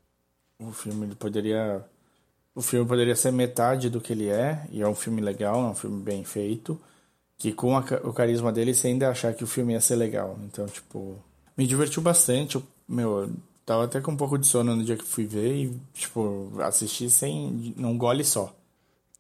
O 0.60 0.72
filme 0.72 1.08
ele 1.08 1.16
poderia 1.16 1.84
o 2.54 2.62
filme 2.62 2.88
poderia 2.88 3.16
ser 3.16 3.32
metade 3.32 3.90
do 3.90 4.00
que 4.00 4.14
ele 4.14 4.28
é, 4.28 4.66
e 4.72 4.82
é 4.82 4.88
um 4.88 4.96
filme 4.96 5.22
legal, 5.22 5.66
é 5.66 5.70
um 5.70 5.76
filme 5.76 6.02
bem 6.02 6.24
feito 6.24 6.80
que 7.42 7.52
com 7.52 7.76
a, 7.76 7.80
o 8.04 8.14
carisma 8.14 8.52
dele 8.52 8.72
você 8.72 8.88
ainda 8.88 9.10
achar 9.10 9.34
que 9.34 9.44
o 9.44 9.48
filme 9.48 9.74
ia 9.74 9.82
ser 9.82 9.96
legal. 9.96 10.38
Então, 10.44 10.68
tipo, 10.68 11.18
me 11.58 11.66
divertiu 11.66 12.00
bastante. 12.00 12.56
Eu, 12.56 12.64
meu, 12.88 13.22
eu 13.22 13.32
tava 13.66 13.86
até 13.86 14.00
com 14.00 14.12
um 14.12 14.16
pouco 14.18 14.38
de 14.38 14.46
sono 14.46 14.76
no 14.76 14.84
dia 14.84 14.96
que 14.96 15.04
fui 15.04 15.26
ver 15.26 15.56
e, 15.56 15.82
tipo, 15.92 16.52
assisti 16.60 17.10
sem. 17.10 17.74
num 17.76 17.98
gole 17.98 18.24
só. 18.24 18.54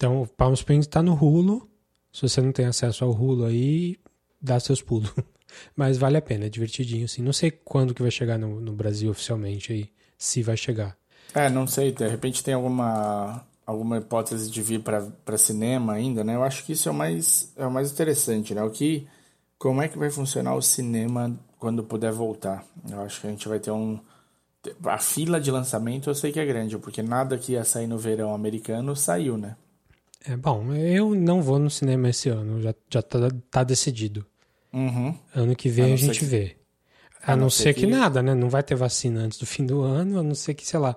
Então, 0.01 0.27
Palm 0.35 0.53
Springs 0.53 0.87
tá 0.87 1.03
no 1.03 1.13
Hulu. 1.13 1.69
Se 2.11 2.23
você 2.23 2.41
não 2.41 2.51
tem 2.51 2.65
acesso 2.65 3.05
ao 3.05 3.11
Hulu 3.11 3.45
aí, 3.45 3.99
dá 4.41 4.59
seus 4.59 4.81
pulos. 4.81 5.13
Mas 5.77 5.99
vale 5.99 6.17
a 6.17 6.21
pena, 6.23 6.45
é 6.45 6.49
divertidinho, 6.49 7.05
assim. 7.05 7.21
Não 7.21 7.31
sei 7.31 7.51
quando 7.51 7.93
que 7.93 8.01
vai 8.01 8.09
chegar 8.09 8.39
no, 8.39 8.59
no 8.59 8.73
Brasil 8.73 9.11
oficialmente 9.11 9.71
aí, 9.71 9.91
se 10.17 10.41
vai 10.41 10.57
chegar. 10.57 10.97
É, 11.35 11.51
não 11.51 11.67
sei, 11.67 11.91
de 11.91 12.07
repente 12.07 12.43
tem 12.43 12.55
alguma 12.55 13.45
alguma 13.63 13.99
hipótese 13.99 14.49
de 14.49 14.59
vir 14.63 14.81
para 14.81 15.37
cinema 15.37 15.93
ainda, 15.93 16.23
né? 16.23 16.33
Eu 16.33 16.41
acho 16.41 16.65
que 16.65 16.71
isso 16.71 16.89
é 16.89 16.91
o 16.91 16.95
mais 16.95 17.53
é 17.55 17.67
o 17.67 17.71
mais 17.71 17.91
interessante, 17.91 18.55
né? 18.55 18.63
O 18.63 18.71
que 18.71 19.07
como 19.59 19.83
é 19.83 19.87
que 19.87 19.99
vai 19.99 20.09
funcionar 20.09 20.55
o 20.55 20.63
cinema 20.63 21.39
quando 21.59 21.83
puder 21.83 22.11
voltar? 22.11 22.65
Eu 22.89 23.01
acho 23.01 23.21
que 23.21 23.27
a 23.27 23.29
gente 23.29 23.47
vai 23.47 23.59
ter 23.59 23.69
um 23.69 23.99
a 24.83 24.97
fila 24.97 25.39
de 25.39 25.51
lançamento 25.51 26.09
eu 26.09 26.15
sei 26.15 26.31
que 26.31 26.39
é 26.39 26.45
grande, 26.45 26.75
porque 26.79 27.03
nada 27.03 27.37
que 27.37 27.51
ia 27.51 27.63
sair 27.63 27.85
no 27.85 27.99
verão 27.99 28.33
americano 28.33 28.95
saiu, 28.95 29.37
né? 29.37 29.55
É 30.25 30.37
bom, 30.37 30.73
eu 30.73 31.15
não 31.15 31.41
vou 31.41 31.57
no 31.57 31.69
cinema 31.69 32.09
esse 32.09 32.29
ano, 32.29 32.61
já, 32.61 32.75
já 32.89 33.01
tá, 33.01 33.19
tá 33.49 33.63
decidido. 33.63 34.25
Uhum. 34.71 35.17
Ano 35.33 35.55
que 35.55 35.67
vem 35.67 35.91
a, 35.91 35.93
a 35.93 35.97
gente 35.97 36.19
que... 36.19 36.25
vê. 36.25 36.55
A, 37.23 37.33
a 37.33 37.35
não, 37.35 37.43
não, 37.43 37.49
ser 37.49 37.73
que... 37.73 37.81
que... 37.81 37.87
nada, 37.87 38.21
né? 38.21 38.33
Não 38.33 38.49
vai 38.49 38.63
ter 38.63 38.75
vacina 38.75 39.21
antes 39.21 39.37
do 39.37 39.45
fim 39.45 39.65
do 39.65 39.81
ano, 39.81 40.19
a 40.19 40.23
não 40.23 40.35
ser 40.35 40.53
que, 40.53 40.65
sei 40.65 40.79
lá, 40.79 40.95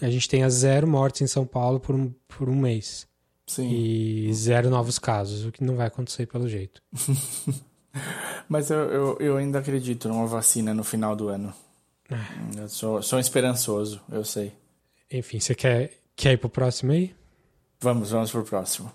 a 0.00 0.10
gente 0.10 0.28
tenha 0.28 0.48
zero 0.48 0.86
mortes 0.86 1.20
em 1.20 1.26
São 1.26 1.46
Paulo 1.46 1.78
por 1.78 1.94
um, 1.94 2.12
por 2.26 2.48
um 2.48 2.56
mês. 2.56 3.06
Sim. 3.46 3.68
E 3.70 4.32
zero 4.32 4.70
novos 4.70 4.98
casos, 4.98 5.44
o 5.44 5.52
que 5.52 5.62
não 5.62 5.76
vai 5.76 5.86
acontecer 5.86 6.26
pelo 6.26 6.48
jeito. 6.48 6.80
Mas 8.48 8.70
eu, 8.70 8.78
eu, 8.78 9.16
eu, 9.20 9.36
ainda 9.36 9.58
acredito 9.58 10.08
numa 10.08 10.26
vacina 10.26 10.72
no 10.72 10.82
final 10.82 11.14
do 11.14 11.28
ano. 11.28 11.52
Ah. 12.10 12.26
Eu 12.56 12.68
sou, 12.68 13.02
sou 13.02 13.18
esperançoso, 13.18 14.00
eu 14.10 14.24
sei. 14.24 14.52
Enfim, 15.10 15.38
você 15.38 15.54
quer, 15.54 15.92
quer 16.16 16.32
ir 16.32 16.38
pro 16.38 16.48
próximo 16.48 16.92
aí? 16.92 17.14
Vamos, 17.82 18.12
vamos 18.12 18.30
pro 18.30 18.44
próximo. 18.44 18.92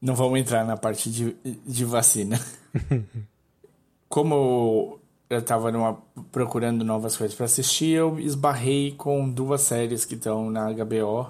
Não 0.00 0.14
vamos 0.14 0.40
entrar 0.40 0.64
na 0.64 0.74
parte 0.74 1.10
de, 1.10 1.36
de 1.44 1.84
vacina. 1.84 2.40
Como 4.08 4.98
eu 5.28 5.38
estava 5.40 5.98
procurando 6.32 6.82
novas 6.82 7.18
coisas 7.18 7.36
para 7.36 7.44
assistir, 7.44 7.90
eu 7.90 8.18
esbarrei 8.18 8.92
com 8.92 9.28
duas 9.28 9.60
séries 9.60 10.06
que 10.06 10.14
estão 10.14 10.50
na 10.50 10.72
HBO, 10.72 11.26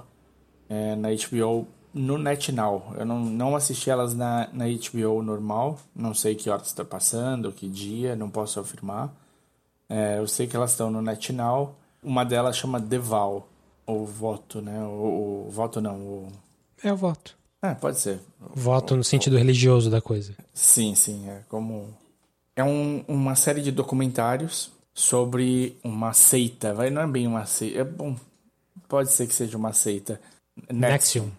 é, 0.68 0.94
na 0.94 1.09
HBO, 1.09 1.66
no 1.92 2.16
NetNow. 2.16 2.94
Eu 2.96 3.05
não, 3.05 3.18
não 3.18 3.57
assisti 3.57 3.90
elas 3.90 4.14
na, 4.14 4.49
na 4.53 4.66
HBO 4.66 5.20
normal, 5.20 5.81
não 5.92 6.14
sei 6.14 6.37
que 6.37 6.49
horas 6.49 6.68
está 6.68 6.85
passando, 6.85 7.51
que 7.51 7.68
dia, 7.68 8.14
não 8.14 8.31
posso 8.31 8.61
afirmar. 8.61 9.12
É, 9.88 10.18
eu 10.20 10.29
sei 10.29 10.46
que 10.46 10.55
elas 10.55 10.70
estão 10.70 10.92
no 10.92 11.03
NetNow. 11.03 11.75
Uma 12.05 12.25
delas 12.25 12.57
chama 12.57 12.79
Deval, 12.79 13.49
ou 13.85 14.07
voto, 14.07 14.62
né? 14.62 14.81
O, 14.85 15.46
o 15.49 15.51
voto 15.51 15.81
não, 15.81 15.96
o... 15.96 16.29
É 16.83 16.93
o 16.93 16.97
voto. 16.97 17.37
É, 17.62 17.75
pode 17.75 17.99
ser. 17.99 18.21
Voto 18.55 18.97
no 18.97 19.05
sentido 19.05 19.37
religioso 19.37 19.90
da 19.90 20.01
coisa. 20.01 20.35
Sim, 20.55 20.95
sim, 20.95 21.29
é 21.29 21.43
como 21.49 21.95
é 22.57 22.64
um, 22.64 23.05
uma 23.07 23.35
série 23.35 23.62
de 23.62 23.71
documentários 23.71 24.71
sobre 24.95 25.79
uma 25.85 26.12
seita. 26.12 26.75
Vai, 26.75 26.90
não 26.90 27.03
é 27.03 27.07
bem 27.07 27.27
uma 27.27 27.47
seita. 27.47 27.79
É 27.81 27.85
bom. 27.85 28.16
Pode 28.88 29.12
ser 29.12 29.27
que 29.27 29.35
seja 29.35 29.57
uma 29.57 29.73
seita. 29.73 30.21
Nexium. 30.71 31.31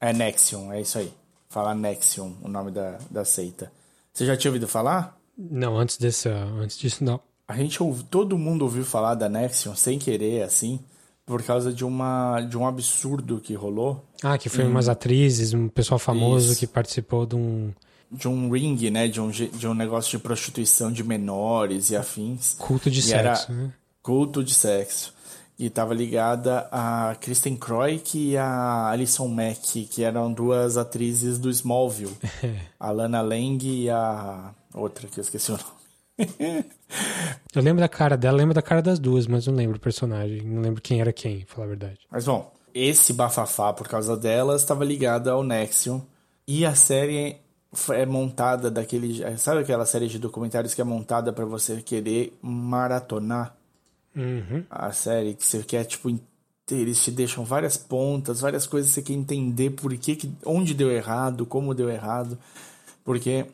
É 0.00 0.12
Nexium, 0.12 0.72
é 0.72 0.80
isso 0.80 0.98
aí. 0.98 1.12
Fala 1.48 1.74
Nexium, 1.74 2.36
o 2.42 2.48
nome 2.48 2.70
da, 2.70 2.98
da 3.10 3.24
seita. 3.24 3.70
Você 4.12 4.26
já 4.26 4.36
tinha 4.36 4.50
ouvido 4.50 4.68
falar? 4.68 5.18
Não, 5.36 5.76
antes 5.76 5.96
desse, 5.96 6.28
antes 6.28 6.78
disso 6.78 7.04
não. 7.04 7.20
A 7.46 7.56
gente 7.56 7.82
ouve, 7.82 8.02
todo 8.04 8.38
mundo 8.38 8.62
ouviu 8.62 8.84
falar 8.84 9.14
da 9.14 9.28
Nexium 9.28 9.74
sem 9.74 9.98
querer, 9.98 10.42
assim, 10.42 10.80
por 11.26 11.42
causa 11.42 11.72
de 11.72 11.84
uma 11.84 12.40
de 12.42 12.56
um 12.56 12.66
absurdo 12.66 13.40
que 13.40 13.54
rolou. 13.54 14.04
Ah, 14.22 14.38
que 14.38 14.48
foi 14.48 14.64
hum. 14.64 14.70
umas 14.70 14.88
atrizes, 14.88 15.54
um 15.54 15.68
pessoal 15.68 15.98
famoso 15.98 16.52
Isso. 16.52 16.60
que 16.60 16.66
participou 16.66 17.26
de 17.26 17.36
um 17.36 17.72
de 18.10 18.28
um 18.28 18.50
ring, 18.50 18.90
né? 18.90 19.08
De 19.08 19.20
um, 19.20 19.30
de 19.30 19.66
um 19.66 19.74
negócio 19.74 20.16
de 20.16 20.22
prostituição 20.22 20.92
de 20.92 21.02
menores 21.02 21.90
e 21.90 21.96
afins. 21.96 22.54
Culto 22.54 22.90
de 22.90 23.00
e 23.00 23.02
sexo, 23.02 23.52
né? 23.52 23.72
Culto 24.02 24.44
de 24.44 24.54
sexo. 24.54 25.12
E 25.58 25.66
estava 25.66 25.94
ligada 25.94 26.68
a 26.70 27.16
Kristen 27.20 27.56
Kroik 27.56 28.18
e 28.18 28.36
a 28.36 28.88
Alison 28.88 29.28
Mack, 29.28 29.84
que 29.86 30.02
eram 30.02 30.32
duas 30.32 30.76
atrizes 30.76 31.38
do 31.38 31.48
Smallville. 31.48 32.16
a 32.78 32.90
Lana 32.90 33.20
Lang 33.20 33.64
e 33.64 33.88
a 33.88 34.52
outra, 34.74 35.06
que 35.06 35.20
eu 35.20 35.22
esqueci 35.22 35.52
o 35.52 35.58
nome. 35.58 36.64
eu 37.54 37.62
lembro 37.62 37.80
da 37.80 37.88
cara 37.88 38.16
dela, 38.16 38.36
lembro 38.36 38.54
da 38.54 38.62
cara 38.62 38.82
das 38.82 38.98
duas, 38.98 39.26
mas 39.26 39.46
não 39.46 39.54
lembro 39.54 39.76
o 39.76 39.80
personagem. 39.80 40.42
Não 40.42 40.62
lembro 40.62 40.82
quem 40.82 41.00
era 41.00 41.12
quem, 41.12 41.40
pra 41.40 41.54
falar 41.54 41.66
a 41.66 41.68
verdade. 41.68 42.00
Mas 42.10 42.24
bom, 42.24 42.52
esse 42.74 43.12
bafafá 43.12 43.72
por 43.72 43.88
causa 43.88 44.16
delas 44.16 44.62
estava 44.62 44.84
ligado 44.84 45.28
ao 45.28 45.42
Nexium. 45.42 46.02
E 46.46 46.66
a 46.66 46.74
série 46.74 47.36
é 47.92 48.06
montada 48.06 48.70
daquele. 48.70 49.22
Sabe 49.38 49.60
aquela 49.60 49.86
série 49.86 50.08
de 50.08 50.18
documentários 50.18 50.74
que 50.74 50.80
é 50.80 50.84
montada 50.84 51.32
para 51.32 51.44
você 51.44 51.80
querer 51.80 52.36
maratonar 52.42 53.56
uhum. 54.14 54.64
a 54.68 54.92
série? 54.92 55.34
Que 55.34 55.44
você 55.44 55.62
quer, 55.62 55.84
tipo, 55.84 56.10
eles 56.70 57.02
te 57.02 57.10
deixam 57.10 57.44
várias 57.44 57.76
pontas, 57.76 58.40
várias 58.40 58.66
coisas 58.66 58.90
que 58.90 58.94
você 58.94 59.02
quer 59.02 59.12
entender 59.14 59.70
por 59.70 59.96
que, 59.96 60.16
que 60.16 60.32
onde 60.44 60.74
deu 60.74 60.90
errado, 60.90 61.44
como 61.44 61.74
deu 61.74 61.90
errado, 61.90 62.38
porque 63.04 63.46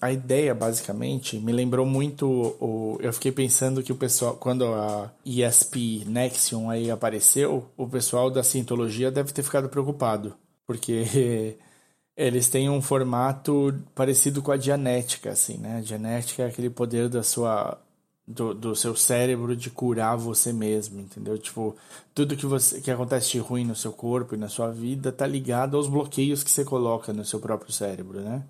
a 0.00 0.10
ideia 0.10 0.54
basicamente 0.54 1.38
me 1.38 1.52
lembrou 1.52 1.84
muito 1.84 2.26
o, 2.60 2.96
eu 3.00 3.12
fiquei 3.12 3.30
pensando 3.30 3.82
que 3.82 3.92
o 3.92 3.96
pessoal 3.96 4.34
quando 4.36 4.64
a 4.64 5.12
ESP 5.24 6.04
Nexion 6.06 6.70
aí 6.70 6.90
apareceu, 6.90 7.68
o 7.76 7.86
pessoal 7.86 8.30
da 8.30 8.42
cientologia 8.42 9.10
deve 9.10 9.32
ter 9.32 9.42
ficado 9.42 9.68
preocupado, 9.68 10.34
porque 10.66 11.58
eles 12.16 12.48
têm 12.48 12.70
um 12.70 12.80
formato 12.80 13.74
parecido 13.94 14.42
com 14.42 14.52
a 14.52 14.56
dianética, 14.56 15.30
assim, 15.30 15.58
né? 15.58 15.78
A 15.78 15.80
dianética 15.82 16.44
é 16.44 16.46
aquele 16.46 16.70
poder 16.70 17.08
da 17.08 17.22
sua 17.22 17.78
do, 18.26 18.54
do 18.54 18.76
seu 18.76 18.94
cérebro 18.96 19.56
de 19.56 19.70
curar 19.70 20.16
você 20.16 20.52
mesmo, 20.52 21.00
entendeu? 21.00 21.36
Tipo, 21.38 21.76
tudo 22.14 22.36
que 22.36 22.46
você 22.46 22.80
que 22.80 22.90
acontece 22.90 23.32
de 23.32 23.38
ruim 23.38 23.64
no 23.64 23.74
seu 23.76 23.92
corpo 23.92 24.34
e 24.34 24.38
na 24.38 24.48
sua 24.48 24.70
vida 24.70 25.12
tá 25.12 25.26
ligado 25.26 25.76
aos 25.76 25.88
bloqueios 25.88 26.42
que 26.42 26.50
você 26.50 26.64
coloca 26.64 27.12
no 27.12 27.24
seu 27.24 27.40
próprio 27.40 27.72
cérebro, 27.72 28.20
né? 28.20 28.42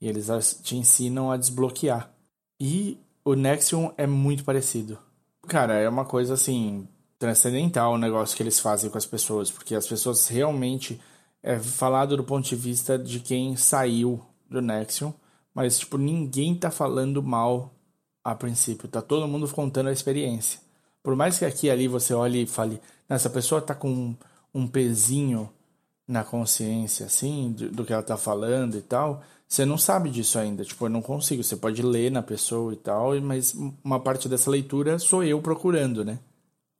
E 0.00 0.08
eles 0.08 0.28
te 0.62 0.76
ensinam 0.76 1.30
a 1.30 1.36
desbloquear. 1.36 2.10
E 2.60 2.98
o 3.24 3.34
Nexion 3.34 3.92
é 3.96 4.06
muito 4.06 4.44
parecido. 4.44 4.98
Cara, 5.46 5.74
é 5.74 5.88
uma 5.88 6.04
coisa 6.04 6.34
assim 6.34 6.86
transcendental 7.18 7.94
o 7.94 7.98
negócio 7.98 8.36
que 8.36 8.42
eles 8.42 8.60
fazem 8.60 8.90
com 8.90 8.98
as 8.98 9.06
pessoas, 9.06 9.50
porque 9.50 9.74
as 9.74 9.86
pessoas 9.86 10.28
realmente 10.28 11.00
é 11.42 11.58
falado 11.58 12.16
do 12.16 12.24
ponto 12.24 12.46
de 12.46 12.56
vista 12.56 12.98
de 12.98 13.20
quem 13.20 13.56
saiu 13.56 14.20
do 14.50 14.60
Nexion, 14.60 15.12
mas 15.54 15.78
tipo 15.78 15.96
ninguém 15.96 16.54
tá 16.54 16.70
falando 16.70 17.22
mal 17.22 17.72
a 18.22 18.34
princípio, 18.34 18.88
tá 18.88 19.00
todo 19.00 19.28
mundo 19.28 19.48
contando 19.48 19.88
a 19.88 19.92
experiência. 19.92 20.60
Por 21.02 21.14
mais 21.14 21.38
que 21.38 21.44
aqui 21.44 21.70
ali 21.70 21.86
você 21.86 22.12
olhe 22.12 22.42
e 22.42 22.46
fale, 22.46 22.80
essa 23.08 23.30
pessoa 23.30 23.62
tá 23.62 23.74
com 23.74 24.14
um 24.52 24.66
pezinho 24.66 25.48
na 26.08 26.24
consciência, 26.24 27.06
assim, 27.06 27.52
do, 27.52 27.70
do, 27.70 27.84
que 27.84 27.92
ela 27.92 28.02
tá 28.02 28.16
falando 28.16 28.76
e 28.76 28.82
tal, 28.82 29.22
você 29.48 29.64
não 29.64 29.78
sabe 29.78 30.10
disso 30.10 30.38
ainda. 30.38 30.64
Tipo, 30.64 30.86
eu 30.86 30.90
não 30.90 31.00
consigo. 31.00 31.42
Você 31.42 31.56
pode 31.56 31.82
ler 31.82 32.10
na 32.10 32.22
pessoa 32.22 32.72
e 32.72 32.76
tal, 32.76 33.20
mas 33.20 33.54
uma 33.84 34.00
parte 34.00 34.28
dessa 34.28 34.50
leitura 34.50 34.98
sou 34.98 35.22
eu 35.22 35.40
procurando, 35.40 36.04
né? 36.04 36.18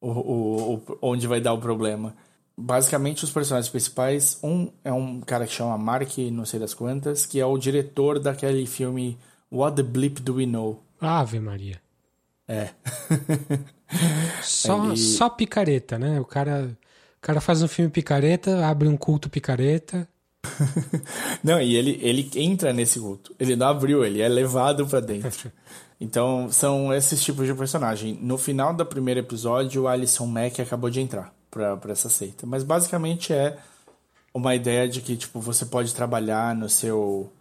O, 0.00 0.10
o, 0.10 0.74
o, 0.74 0.98
onde 1.00 1.26
vai 1.26 1.40
dar 1.40 1.52
o 1.52 1.60
problema. 1.60 2.14
Basicamente, 2.58 3.22
os 3.22 3.30
personagens 3.30 3.70
principais, 3.70 4.38
um 4.42 4.70
é 4.82 4.92
um 4.92 5.20
cara 5.20 5.46
que 5.46 5.52
chama 5.52 5.76
Mark, 5.76 6.16
não 6.32 6.44
sei 6.44 6.58
das 6.58 6.74
quantas, 6.74 7.26
que 7.26 7.38
é 7.38 7.46
o 7.46 7.58
diretor 7.58 8.18
daquele 8.18 8.66
filme 8.66 9.18
What 9.52 9.76
the 9.76 9.82
Bleep 9.82 10.20
Do 10.20 10.36
We 10.36 10.46
Know? 10.46 10.82
Ave 11.00 11.38
Maria. 11.38 11.80
É. 12.48 12.70
só, 14.42 14.86
ele... 14.86 14.96
só 14.96 15.28
picareta, 15.28 15.98
né? 15.98 16.20
O 16.20 16.24
cara, 16.24 16.76
o 17.18 17.20
cara 17.20 17.40
faz 17.40 17.62
um 17.62 17.68
filme 17.68 17.90
picareta, 17.90 18.66
abre 18.66 18.88
um 18.88 18.96
culto 18.96 19.28
picareta. 19.28 20.08
Não, 21.42 21.60
e 21.60 21.74
ele, 21.74 21.98
ele 22.02 22.30
entra 22.36 22.72
nesse 22.72 22.98
culto. 23.00 23.34
Ele 23.38 23.56
não 23.56 23.68
abriu, 23.68 24.04
ele 24.04 24.20
é 24.20 24.28
levado 24.28 24.86
para 24.86 25.00
dentro. 25.00 25.50
Então, 26.00 26.50
são 26.50 26.92
esses 26.92 27.22
tipos 27.22 27.46
de 27.46 27.54
personagem. 27.54 28.18
No 28.20 28.36
final 28.36 28.74
do 28.74 28.84
primeiro 28.84 29.20
episódio, 29.20 29.82
o 29.82 29.88
Alison 29.88 30.26
Mack 30.26 30.60
acabou 30.60 30.90
de 30.90 31.00
entrar 31.00 31.34
pra, 31.50 31.76
pra 31.76 31.92
essa 31.92 32.08
seita. 32.08 32.46
Mas 32.46 32.62
basicamente 32.62 33.32
é 33.32 33.56
uma 34.34 34.54
ideia 34.54 34.86
de 34.86 35.00
que, 35.00 35.16
tipo, 35.16 35.40
você 35.40 35.64
pode 35.64 35.94
trabalhar 35.94 36.54
no 36.54 36.68
seu 36.68 37.32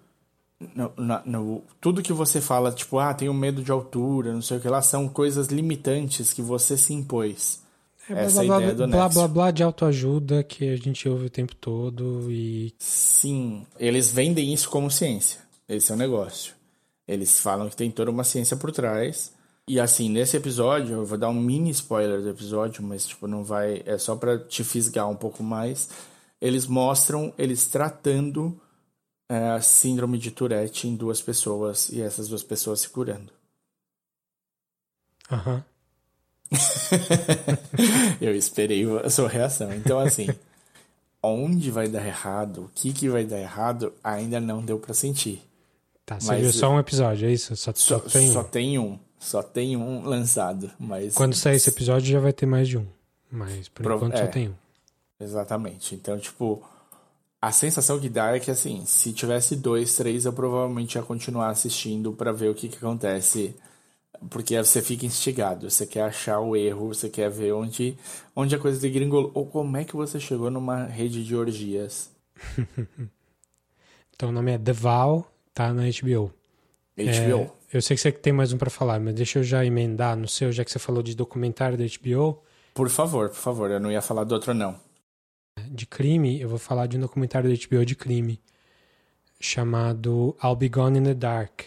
no, 0.73 0.93
no, 1.25 1.63
tudo 1.81 2.01
que 2.01 2.13
você 2.13 2.39
fala, 2.39 2.71
tipo, 2.71 2.97
ah, 2.97 3.13
tenho 3.13 3.33
medo 3.33 3.61
de 3.61 3.71
altura, 3.71 4.33
não 4.33 4.41
sei 4.41 4.57
o 4.57 4.61
que 4.61 4.69
lá, 4.69 4.81
são 4.81 5.07
coisas 5.07 5.47
limitantes 5.47 6.31
que 6.31 6.41
você 6.41 6.77
se 6.77 6.93
impôs. 6.93 7.64
É, 8.09 8.25
Essa 8.25 8.43
blá, 8.43 8.57
blá, 8.57 8.57
ideia 8.57 8.75
do 8.75 8.87
blá, 8.87 9.09
blá, 9.09 9.27
blá 9.27 9.51
de 9.51 9.63
autoajuda 9.63 10.43
que 10.43 10.69
a 10.69 10.75
gente 10.75 11.09
ouve 11.09 11.25
o 11.25 11.29
tempo 11.29 11.55
todo 11.55 12.31
e... 12.31 12.73
Sim, 12.77 13.65
eles 13.79 14.11
vendem 14.11 14.53
isso 14.53 14.69
como 14.69 14.91
ciência. 14.91 15.41
Esse 15.67 15.91
é 15.91 15.95
o 15.95 15.97
negócio. 15.97 16.53
Eles 17.07 17.39
falam 17.39 17.67
que 17.69 17.75
tem 17.75 17.89
toda 17.89 18.11
uma 18.11 18.23
ciência 18.23 18.55
por 18.55 18.71
trás. 18.71 19.33
E 19.67 19.79
assim, 19.79 20.09
nesse 20.09 20.37
episódio, 20.37 20.97
eu 20.97 21.05
vou 21.05 21.17
dar 21.17 21.29
um 21.29 21.33
mini 21.33 21.71
spoiler 21.71 22.21
do 22.21 22.29
episódio, 22.29 22.83
mas 22.83 23.07
tipo, 23.07 23.27
não 23.27 23.43
vai... 23.43 23.81
É 23.85 23.97
só 23.97 24.15
para 24.15 24.37
te 24.37 24.63
fisgar 24.63 25.09
um 25.09 25.15
pouco 25.15 25.41
mais. 25.41 25.89
Eles 26.39 26.67
mostram 26.67 27.33
eles 27.37 27.65
tratando 27.67 28.59
é, 29.27 29.49
a 29.49 29.61
síndrome 29.61 30.19
de 30.19 30.29
Tourette 30.29 30.87
em 30.87 30.95
duas 30.95 31.21
pessoas 31.21 31.89
e 31.89 32.01
essas 32.01 32.27
duas 32.27 32.43
pessoas 32.43 32.81
se 32.81 32.89
curando. 32.89 33.31
Aham. 35.31 35.55
Uhum. 35.55 35.74
eu 38.21 38.35
esperei 38.35 38.85
a 38.99 39.09
sua 39.09 39.27
reação. 39.27 39.73
Então, 39.73 39.99
assim, 39.99 40.27
onde 41.21 41.71
vai 41.71 41.87
dar 41.87 42.05
errado, 42.05 42.65
o 42.65 42.71
que, 42.73 42.93
que 42.93 43.09
vai 43.09 43.25
dar 43.25 43.39
errado, 43.39 43.93
ainda 44.03 44.39
não 44.39 44.63
deu 44.63 44.79
para 44.79 44.93
sentir. 44.93 45.41
Tá, 46.05 46.19
você 46.19 46.27
mas, 46.27 46.41
viu 46.41 46.53
só 46.53 46.69
um 46.69 46.79
episódio, 46.79 47.27
é 47.27 47.31
isso? 47.31 47.55
Só, 47.55 47.71
só, 47.73 47.99
só, 47.99 48.09
tem, 48.09 48.31
só 48.31 48.41
um. 48.41 48.43
tem 48.43 48.79
um. 48.79 48.99
Só 49.19 49.41
tem 49.41 49.75
um 49.75 50.03
lançado. 50.05 50.71
Mas... 50.79 51.15
Quando 51.15 51.33
sair 51.33 51.55
esse 51.55 51.69
episódio 51.69 52.11
já 52.11 52.19
vai 52.19 52.31
ter 52.31 52.45
mais 52.45 52.67
de 52.67 52.77
um. 52.77 52.85
Mas 53.31 53.67
por 53.69 53.83
Pro... 53.83 53.95
enquanto 53.95 54.13
é, 54.13 54.17
só 54.17 54.27
tem 54.27 54.49
um. 54.49 54.53
Exatamente. 55.19 55.95
Então, 55.95 56.19
tipo, 56.19 56.63
a 57.41 57.51
sensação 57.51 57.99
que 57.99 58.09
dá 58.09 58.35
é 58.35 58.39
que, 58.39 58.51
assim, 58.51 58.85
se 58.85 59.13
tivesse 59.13 59.55
dois, 59.55 59.95
três, 59.95 60.25
eu 60.25 60.33
provavelmente 60.33 60.95
ia 60.95 61.01
continuar 61.01 61.49
assistindo 61.49 62.13
para 62.13 62.31
ver 62.31 62.49
o 62.49 62.55
que, 62.55 62.69
que 62.69 62.77
acontece. 62.77 63.55
Porque 64.29 64.57
você 64.57 64.81
fica 64.81 65.05
instigado, 65.05 65.69
você 65.69 65.85
quer 65.85 66.03
achar 66.03 66.39
o 66.39 66.55
erro, 66.55 66.87
você 66.87 67.09
quer 67.09 67.29
ver 67.29 67.53
onde, 67.53 67.97
onde 68.35 68.55
a 68.55 68.59
coisa 68.59 68.79
de 68.79 68.89
gringolou. 68.89 69.31
Ou 69.33 69.45
como 69.45 69.77
é 69.77 69.83
que 69.83 69.95
você 69.95 70.19
chegou 70.19 70.49
numa 70.49 70.85
rede 70.85 71.23
de 71.23 71.35
orgias. 71.35 72.09
então 74.13 74.29
o 74.29 74.31
nome 74.31 74.51
é 74.51 74.57
The 74.57 74.73
Val, 74.73 75.31
tá 75.53 75.73
na 75.73 75.83
HBO. 75.83 76.31
HBO. 76.97 77.01
É, 77.01 77.51
eu 77.73 77.81
sei 77.81 77.95
que 77.95 78.01
você 78.01 78.11
tem 78.11 78.33
mais 78.33 78.53
um 78.53 78.57
para 78.57 78.69
falar, 78.69 78.99
mas 78.99 79.13
deixa 79.13 79.39
eu 79.39 79.43
já 79.43 79.65
emendar 79.65 80.15
no 80.15 80.27
seu, 80.27 80.51
já 80.51 80.63
que 80.63 80.71
você 80.71 80.79
falou 80.79 81.03
de 81.03 81.15
documentário 81.15 81.77
da 81.77 81.83
HBO. 81.83 82.41
Por 82.73 82.89
favor, 82.89 83.29
por 83.29 83.37
favor, 83.37 83.71
eu 83.71 83.79
não 83.79 83.91
ia 83.91 84.01
falar 84.01 84.23
do 84.23 84.33
outro 84.33 84.53
não 84.53 84.79
de 85.69 85.85
crime, 85.85 86.39
eu 86.39 86.49
vou 86.49 86.57
falar 86.57 86.87
de 86.87 86.97
um 86.97 87.01
documentário 87.01 87.49
da 87.49 87.55
HBO 87.55 87.85
de 87.85 87.95
crime 87.95 88.39
chamado 89.39 90.35
I'll 90.43 90.55
Be 90.55 90.69
Gone 90.69 90.99
in 90.99 91.03
the 91.03 91.13
Dark, 91.13 91.65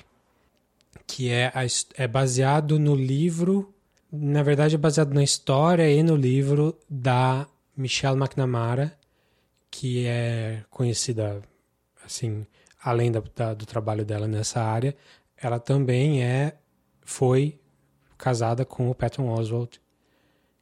que 1.09 1.31
é, 1.31 1.51
é 1.97 2.07
baseado 2.07 2.79
no 2.79 2.95
livro, 2.95 3.75
na 4.13 4.43
verdade 4.43 4.75
é 4.75 4.79
baseado 4.79 5.15
na 5.15 5.25
história 5.25 5.91
e 5.91 6.03
no 6.03 6.15
livro 6.15 6.79
da 6.89 7.49
Michelle 7.75 8.17
McNamara, 8.17 8.97
que 9.71 10.07
é 10.07 10.63
conhecida 10.71 11.43
assim, 12.05 12.47
além 12.83 13.11
da, 13.11 13.23
da, 13.35 13.55
do 13.55 13.65
trabalho 13.65 14.05
dela 14.05 14.29
nessa 14.29 14.63
área, 14.63 14.95
ela 15.37 15.59
também 15.59 16.23
é 16.23 16.57
foi 17.01 17.59
casada 18.19 18.65
com 18.65 18.91
o 18.91 18.95
Patton 18.95 19.31
Oswalt, 19.31 19.79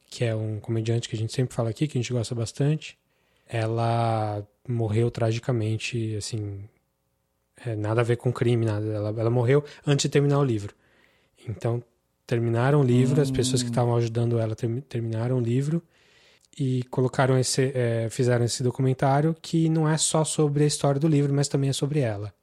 que 0.09 0.23
é 0.23 0.33
um 0.33 0.61
comediante 0.61 1.09
que 1.09 1.15
a 1.15 1.19
gente 1.19 1.33
sempre 1.33 1.53
fala 1.53 1.69
aqui, 1.69 1.87
que 1.87 1.97
a 1.97 2.01
gente 2.01 2.13
gosta 2.13 2.33
bastante. 2.33 2.97
Ela 3.45 4.47
morreu 4.67 5.11
tragicamente, 5.11 6.15
assim, 6.15 6.69
é, 7.65 7.75
nada 7.75 8.01
a 8.01 8.03
ver 8.03 8.17
com 8.17 8.31
crime, 8.31 8.65
nada. 8.65 8.85
Ela, 8.85 9.09
ela 9.09 9.29
morreu 9.29 9.63
antes 9.85 10.03
de 10.03 10.09
terminar 10.09 10.39
o 10.39 10.43
livro. 10.43 10.73
Então, 11.47 11.83
terminaram 12.25 12.81
o 12.81 12.83
livro, 12.83 13.19
hum. 13.19 13.23
as 13.23 13.31
pessoas 13.31 13.61
que 13.61 13.69
hum. 13.69 13.71
estavam 13.71 13.95
ajudando 13.95 14.39
ela 14.39 14.55
ter, 14.55 14.81
terminaram 14.83 15.37
o 15.37 15.41
livro 15.41 15.81
e 16.59 16.83
colocaram 16.85 17.37
esse, 17.37 17.71
é, 17.75 18.07
fizeram 18.09 18.43
esse 18.43 18.63
documentário 18.63 19.35
que 19.41 19.69
não 19.69 19.87
é 19.87 19.97
só 19.97 20.23
sobre 20.23 20.63
a 20.63 20.67
história 20.67 20.99
do 20.99 21.07
livro, 21.07 21.33
mas 21.33 21.47
também 21.47 21.69
é 21.69 21.73
sobre 21.73 21.99
ela. 21.99 22.33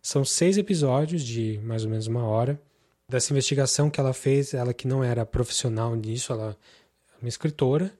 São 0.00 0.24
seis 0.24 0.58
episódios 0.58 1.22
de 1.22 1.60
mais 1.62 1.84
ou 1.84 1.90
menos 1.90 2.06
uma 2.06 2.24
hora 2.24 2.60
dessa 3.08 3.32
investigação 3.32 3.90
que 3.90 4.00
ela 4.00 4.12
fez, 4.12 4.54
ela 4.54 4.72
que 4.72 4.88
não 4.88 5.02
era 5.04 5.26
profissional 5.26 5.94
nisso, 5.94 6.32
ela 6.32 6.56
é 7.12 7.16
uma 7.20 7.28
escritora, 7.28 7.92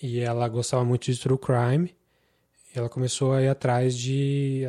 e 0.00 0.20
ela 0.20 0.48
gostava 0.48 0.84
muito 0.84 1.10
de 1.10 1.18
true 1.18 1.38
crime. 1.38 1.94
Ela 2.78 2.88
começou 2.88 3.32
a 3.32 3.42
ir 3.42 3.48
atrás 3.48 3.96
de 3.96 4.64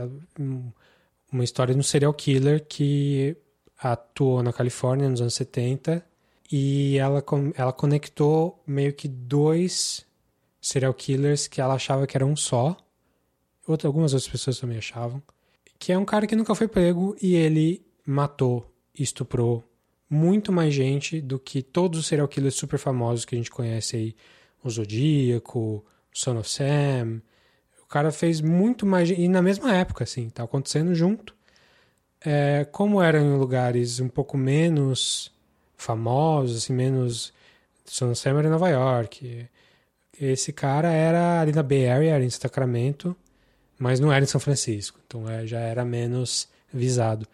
uma 1.31 1.43
história 1.43 1.73
de 1.73 1.79
um 1.79 1.83
serial 1.83 2.13
killer 2.13 2.65
que 2.67 3.35
atuou 3.77 4.41
na 4.41 4.53
Califórnia 4.53 5.09
nos 5.09 5.21
anos 5.21 5.33
70 5.35 6.03
e 6.51 6.97
ela, 6.97 7.23
ela 7.55 7.73
conectou 7.73 8.61
meio 8.65 8.93
que 8.93 9.07
dois 9.07 10.05
serial 10.61 10.93
killers 10.93 11.47
que 11.47 11.61
ela 11.61 11.75
achava 11.75 12.07
que 12.07 12.15
eram 12.17 12.31
um 12.31 12.35
só. 12.35 12.75
Outra, 13.67 13.87
algumas 13.87 14.13
outras 14.13 14.31
pessoas 14.31 14.59
também 14.59 14.77
achavam. 14.77 15.21
Que 15.77 15.91
é 15.91 15.97
um 15.97 16.05
cara 16.05 16.25
que 16.25 16.35
nunca 16.35 16.55
foi 16.55 16.67
pego 16.67 17.15
e 17.21 17.35
ele 17.35 17.85
matou, 18.05 18.73
estuprou 18.97 19.63
muito 20.09 20.51
mais 20.51 20.73
gente 20.73 21.19
do 21.19 21.37
que 21.37 21.61
todos 21.61 21.99
os 21.99 22.07
serial 22.07 22.27
killers 22.27 22.55
super 22.55 22.79
famosos 22.79 23.25
que 23.25 23.35
a 23.35 23.37
gente 23.37 23.51
conhece 23.51 23.97
aí 23.97 24.15
o 24.63 24.69
Zodíaco, 24.69 25.59
o 25.59 25.85
Son 26.13 26.37
of 26.37 26.49
Sam. 26.49 27.21
O 27.87 27.89
cara 27.89 28.11
fez 28.11 28.41
muito 28.41 28.85
mais. 28.85 29.09
E 29.09 29.27
na 29.29 29.41
mesma 29.41 29.73
época, 29.73 30.03
assim, 30.03 30.29
tá 30.29 30.43
acontecendo 30.43 30.93
junto. 30.93 31.33
É, 32.19 32.65
como 32.71 33.01
eram 33.01 33.19
em 33.21 33.37
lugares 33.37 33.99
um 34.01 34.09
pouco 34.09 34.37
menos 34.37 35.31
famosos, 35.77 36.57
assim, 36.57 36.73
menos. 36.73 37.33
Era 38.25 38.47
em 38.47 38.51
Nova 38.51 38.69
York. 38.69 39.47
esse 40.19 40.51
cara 40.51 40.91
era 40.91 41.39
ali 41.39 41.53
na 41.53 41.63
Bay 41.63 41.87
Area, 41.87 42.15
era 42.15 42.23
em 42.23 42.29
Sacramento, 42.29 43.15
mas 43.79 43.99
não 43.99 44.11
era 44.11 44.25
em 44.25 44.27
São 44.27 44.41
Francisco. 44.41 44.99
Então 45.07 45.29
é, 45.29 45.47
já 45.47 45.59
era 45.59 45.85
menos 45.85 46.49
visado. 46.73 47.25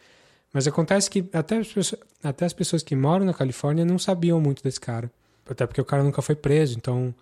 Mas 0.54 0.68
acontece 0.68 1.10
que 1.10 1.28
até 1.34 1.58
as, 1.58 1.74
pessoas, 1.74 2.02
até 2.24 2.46
as 2.46 2.54
pessoas 2.54 2.84
que 2.84 2.96
moram 2.96 3.26
na 3.26 3.34
Califórnia 3.34 3.84
não 3.84 3.98
sabiam 3.98 4.40
muito 4.40 4.62
desse 4.62 4.80
cara. 4.80 5.12
Até 5.50 5.66
porque 5.66 5.82
o 5.82 5.86
cara 5.86 6.04
nunca 6.04 6.22
foi 6.22 6.36
preso, 6.36 6.78
então. 6.78 7.14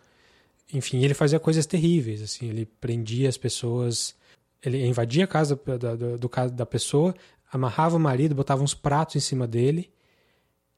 Enfim, 0.73 1.03
ele 1.03 1.13
fazia 1.13 1.39
coisas 1.39 1.65
terríveis, 1.65 2.21
assim. 2.21 2.49
Ele 2.49 2.65
prendia 2.65 3.27
as 3.27 3.37
pessoas. 3.37 4.15
Ele 4.63 4.85
invadia 4.85 5.23
a 5.25 5.27
casa 5.27 5.59
da, 5.79 5.95
do, 5.95 6.17
do, 6.17 6.29
da 6.51 6.65
pessoa, 6.65 7.15
amarrava 7.51 7.97
o 7.97 7.99
marido, 7.99 8.35
botava 8.35 8.63
uns 8.63 8.73
pratos 8.73 9.15
em 9.15 9.19
cima 9.19 9.47
dele 9.47 9.91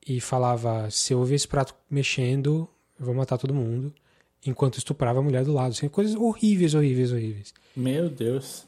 e 0.06 0.20
falava: 0.20 0.90
se 0.90 1.14
eu 1.14 1.20
ouvir 1.20 1.36
esse 1.36 1.48
prato 1.48 1.76
mexendo, 1.90 2.68
eu 3.00 3.06
vou 3.06 3.16
matar 3.16 3.38
todo 3.38 3.54
mundo. 3.54 3.94
Enquanto 4.46 4.78
estuprava 4.78 5.20
a 5.20 5.22
mulher 5.22 5.46
do 5.46 5.54
lado. 5.54 5.72
Assim, 5.72 5.88
coisas 5.88 6.16
horríveis, 6.16 6.74
horríveis, 6.74 7.12
horríveis. 7.12 7.54
Meu 7.76 8.10
Deus. 8.10 8.66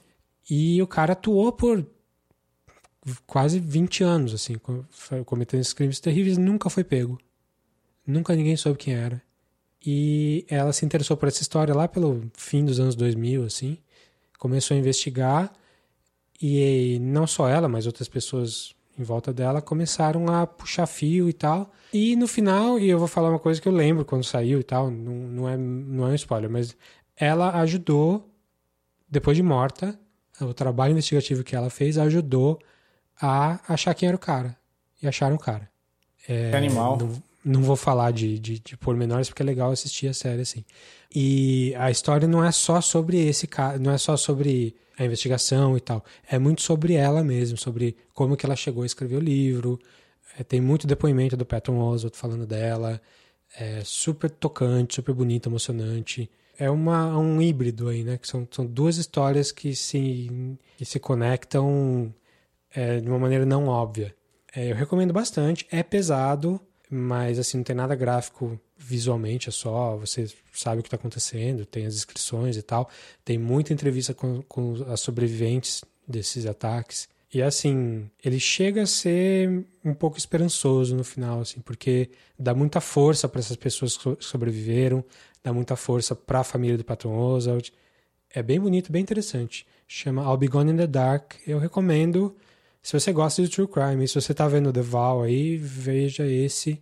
E 0.49 0.81
o 0.81 0.87
cara 0.87 1.13
atuou 1.13 1.51
por 1.51 1.85
quase 3.25 3.59
20 3.59 4.03
anos, 4.03 4.33
assim, 4.33 4.55
cometendo 5.25 5.59
esses 5.59 5.73
crimes 5.73 5.99
terríveis, 5.99 6.37
nunca 6.37 6.69
foi 6.69 6.83
pego. 6.83 7.19
Nunca 8.05 8.35
ninguém 8.35 8.55
soube 8.55 8.77
quem 8.77 8.93
era. 8.93 9.21
E 9.85 10.45
ela 10.49 10.73
se 10.73 10.85
interessou 10.85 11.15
por 11.15 11.27
essa 11.27 11.41
história 11.41 11.73
lá 11.73 11.87
pelo 11.87 12.23
fim 12.33 12.65
dos 12.65 12.79
anos 12.79 12.95
2000, 12.95 13.45
assim. 13.45 13.77
Começou 14.39 14.75
a 14.75 14.79
investigar 14.79 15.53
e 16.41 16.97
não 17.01 17.27
só 17.27 17.47
ela, 17.47 17.67
mas 17.67 17.85
outras 17.85 18.07
pessoas 18.07 18.73
em 18.97 19.03
volta 19.03 19.33
dela 19.33 19.61
começaram 19.61 20.27
a 20.27 20.47
puxar 20.47 20.87
fio 20.87 21.29
e 21.29 21.33
tal. 21.33 21.71
E 21.93 22.15
no 22.15 22.27
final, 22.27 22.79
e 22.79 22.89
eu 22.89 22.97
vou 22.97 23.07
falar 23.07 23.29
uma 23.29 23.39
coisa 23.39 23.61
que 23.61 23.67
eu 23.67 23.73
lembro 23.73 24.05
quando 24.05 24.23
saiu 24.23 24.59
e 24.59 24.63
tal, 24.63 24.89
não, 24.89 25.13
não, 25.13 25.49
é, 25.49 25.57
não 25.57 26.07
é 26.07 26.11
um 26.11 26.15
spoiler, 26.15 26.49
mas 26.49 26.75
ela 27.15 27.59
ajudou, 27.61 28.29
depois 29.09 29.37
de 29.37 29.43
morta, 29.43 29.97
o 30.41 30.53
trabalho 30.53 30.91
investigativo 30.91 31.43
que 31.43 31.55
ela 31.55 31.69
fez 31.69 31.97
ajudou 31.97 32.59
a 33.21 33.59
achar 33.67 33.93
quem 33.93 34.07
era 34.07 34.15
o 34.15 34.19
cara. 34.19 34.57
E 35.01 35.07
acharam 35.07 35.35
o 35.35 35.39
cara. 35.39 35.69
É, 36.27 36.49
que 36.49 36.55
animal. 36.55 36.97
Não, 36.97 37.23
não 37.45 37.61
vou 37.61 37.75
falar 37.75 38.11
de, 38.11 38.39
de, 38.39 38.59
de 38.59 38.75
pormenores 38.75 39.29
porque 39.29 39.43
é 39.43 39.45
legal 39.45 39.71
assistir 39.71 40.07
a 40.07 40.13
série 40.13 40.41
assim. 40.41 40.65
E 41.13 41.73
a 41.77 41.91
história 41.91 42.27
não 42.27 42.43
é 42.43 42.51
só 42.51 42.81
sobre 42.81 43.17
esse 43.25 43.47
não 43.79 43.91
é 43.91 43.97
só 43.97 44.17
sobre 44.17 44.75
a 44.97 45.05
investigação 45.05 45.77
e 45.77 45.79
tal. 45.79 46.03
É 46.29 46.39
muito 46.39 46.61
sobre 46.61 46.95
ela 46.95 47.23
mesmo, 47.23 47.57
sobre 47.57 47.95
como 48.13 48.35
que 48.35 48.45
ela 48.45 48.55
chegou 48.55 48.83
a 48.83 48.85
escrever 48.85 49.17
o 49.17 49.19
livro. 49.19 49.79
É, 50.37 50.43
tem 50.43 50.59
muito 50.59 50.87
depoimento 50.87 51.37
do 51.37 51.45
Patton 51.45 51.77
Oswalt 51.77 52.15
falando 52.15 52.45
dela. 52.47 52.99
É 53.57 53.81
super 53.85 54.29
tocante, 54.29 54.95
super 54.95 55.13
bonito, 55.13 55.47
emocionante. 55.47 56.29
É 56.57 56.69
uma, 56.69 57.17
um 57.17 57.41
híbrido 57.41 57.89
aí, 57.89 58.03
né? 58.03 58.17
Que 58.17 58.27
são, 58.27 58.47
são 58.49 58.65
duas 58.65 58.97
histórias 58.97 59.51
que 59.51 59.75
se, 59.75 60.57
que 60.77 60.85
se 60.85 60.99
conectam 60.99 62.13
é, 62.73 62.99
de 62.99 63.09
uma 63.09 63.19
maneira 63.19 63.45
não 63.45 63.67
óbvia. 63.67 64.15
É, 64.55 64.71
eu 64.71 64.75
recomendo 64.75 65.13
bastante. 65.13 65.67
É 65.69 65.83
pesado, 65.83 66.59
mas 66.89 67.39
assim, 67.39 67.57
não 67.57 67.63
tem 67.63 67.75
nada 67.75 67.95
gráfico 67.95 68.59
visualmente, 68.77 69.49
é 69.49 69.51
só 69.51 69.95
você 69.97 70.27
sabe 70.53 70.79
o 70.79 70.83
que 70.83 70.87
está 70.87 70.97
acontecendo, 70.97 71.65
tem 71.65 71.85
as 71.85 71.95
inscrições 71.95 72.57
e 72.57 72.61
tal. 72.61 72.89
Tem 73.23 73.37
muita 73.37 73.73
entrevista 73.73 74.13
com, 74.13 74.41
com 74.43 74.73
as 74.91 74.99
sobreviventes 74.99 75.83
desses 76.07 76.45
ataques. 76.45 77.07
E 77.33 77.41
assim, 77.41 78.09
ele 78.23 78.39
chega 78.39 78.83
a 78.83 78.87
ser 78.87 79.65
um 79.83 79.93
pouco 79.93 80.17
esperançoso 80.17 80.95
no 80.95 81.03
final, 81.03 81.41
assim, 81.41 81.59
porque 81.59 82.09
dá 82.39 82.53
muita 82.53 82.79
força 82.79 83.27
para 83.27 83.39
essas 83.39 83.57
pessoas 83.57 83.97
que 83.97 84.17
sobreviveram, 84.19 85.03
dá 85.43 85.51
muita 85.51 85.75
força 85.75 86.15
para 86.15 86.39
a 86.39 86.43
família 86.43 86.77
do 86.77 86.83
Patron 86.83 87.17
Oswald. 87.17 87.73
É 88.33 88.41
bem 88.41 88.59
bonito, 88.59 88.91
bem 88.91 89.01
interessante. 89.01 89.67
Chama 89.87 90.23
I'll 90.23 90.37
Be 90.37 90.47
Gone 90.47 90.71
in 90.71 90.77
the 90.77 90.87
Dark. 90.87 91.35
Eu 91.45 91.59
recomendo 91.59 92.35
se 92.85 92.93
você 92.93 93.11
gosta 93.11 93.41
de 93.41 93.49
True 93.49 93.67
Crime, 93.67 94.07
se 94.07 94.13
você 94.13 94.31
tá 94.31 94.47
vendo 94.47 94.71
The 94.71 94.83
Val 94.83 95.23
aí, 95.23 95.57
veja 95.57 96.23
esse. 96.23 96.79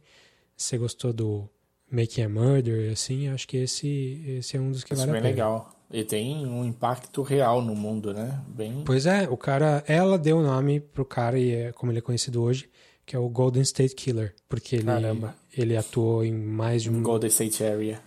Se 0.53 0.67
você 0.67 0.77
gostou 0.77 1.13
do 1.13 1.47
Making 1.89 2.23
a 2.23 2.29
Murder, 2.29 2.91
assim, 2.91 3.29
acho 3.29 3.47
que 3.47 3.55
esse, 3.55 4.21
esse 4.27 4.57
é 4.57 4.59
um 4.59 4.69
dos 4.69 4.83
que 4.83 4.93
vale 4.93 5.11
a 5.11 5.13
pena. 5.13 5.25
legal. 5.25 5.73
E 5.89 6.03
tem 6.03 6.45
um 6.45 6.65
impacto 6.65 7.21
real 7.21 7.61
no 7.61 7.73
mundo, 7.73 8.13
né? 8.13 8.37
Bem... 8.49 8.83
Pois 8.85 9.05
é, 9.05 9.29
o 9.29 9.37
cara, 9.37 9.81
ela 9.87 10.17
deu 10.17 10.39
o 10.39 10.43
nome 10.43 10.81
pro 10.81 11.05
cara, 11.05 11.39
e 11.39 11.53
é 11.53 11.71
como 11.71 11.89
ele 11.89 11.99
é 11.99 12.01
conhecido 12.01 12.43
hoje, 12.43 12.69
que 13.05 13.15
é 13.15 13.19
o 13.19 13.29
Golden 13.29 13.61
State 13.61 13.95
Killer, 13.95 14.35
porque 14.49 14.75
ele, 14.75 14.89
ele 15.55 15.77
atuou 15.77 16.21
em 16.25 16.33
mais 16.33 16.83
de 16.83 16.89
um... 16.89 17.01
Golden 17.01 17.29
State 17.29 17.63
Area. 17.63 18.01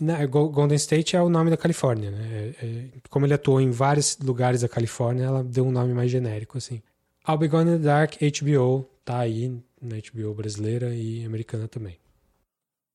Não, 0.00 0.26
Golden 0.26 0.76
State 0.76 1.14
é 1.14 1.20
o 1.20 1.28
nome 1.28 1.50
da 1.50 1.58
Califórnia, 1.58 2.10
né? 2.10 2.54
É, 2.62 2.66
é, 2.66 2.84
como 3.10 3.26
ele 3.26 3.34
atuou 3.34 3.60
em 3.60 3.70
vários 3.70 4.16
lugares 4.16 4.62
da 4.62 4.68
Califórnia, 4.70 5.24
ela 5.24 5.44
deu 5.44 5.66
um 5.66 5.70
nome 5.70 5.92
mais 5.92 6.10
genérico, 6.10 6.56
assim. 6.56 6.80
I'll 7.28 7.36
Be 7.36 7.48
Gone 7.48 7.70
in 7.70 7.78
the 7.78 7.84
Dark, 7.84 8.14
HBO, 8.20 8.88
tá 9.04 9.18
aí 9.18 9.60
na 9.80 9.96
HBO 9.96 10.34
brasileira 10.34 10.94
e 10.94 11.24
americana 11.24 11.66
também. 11.66 11.98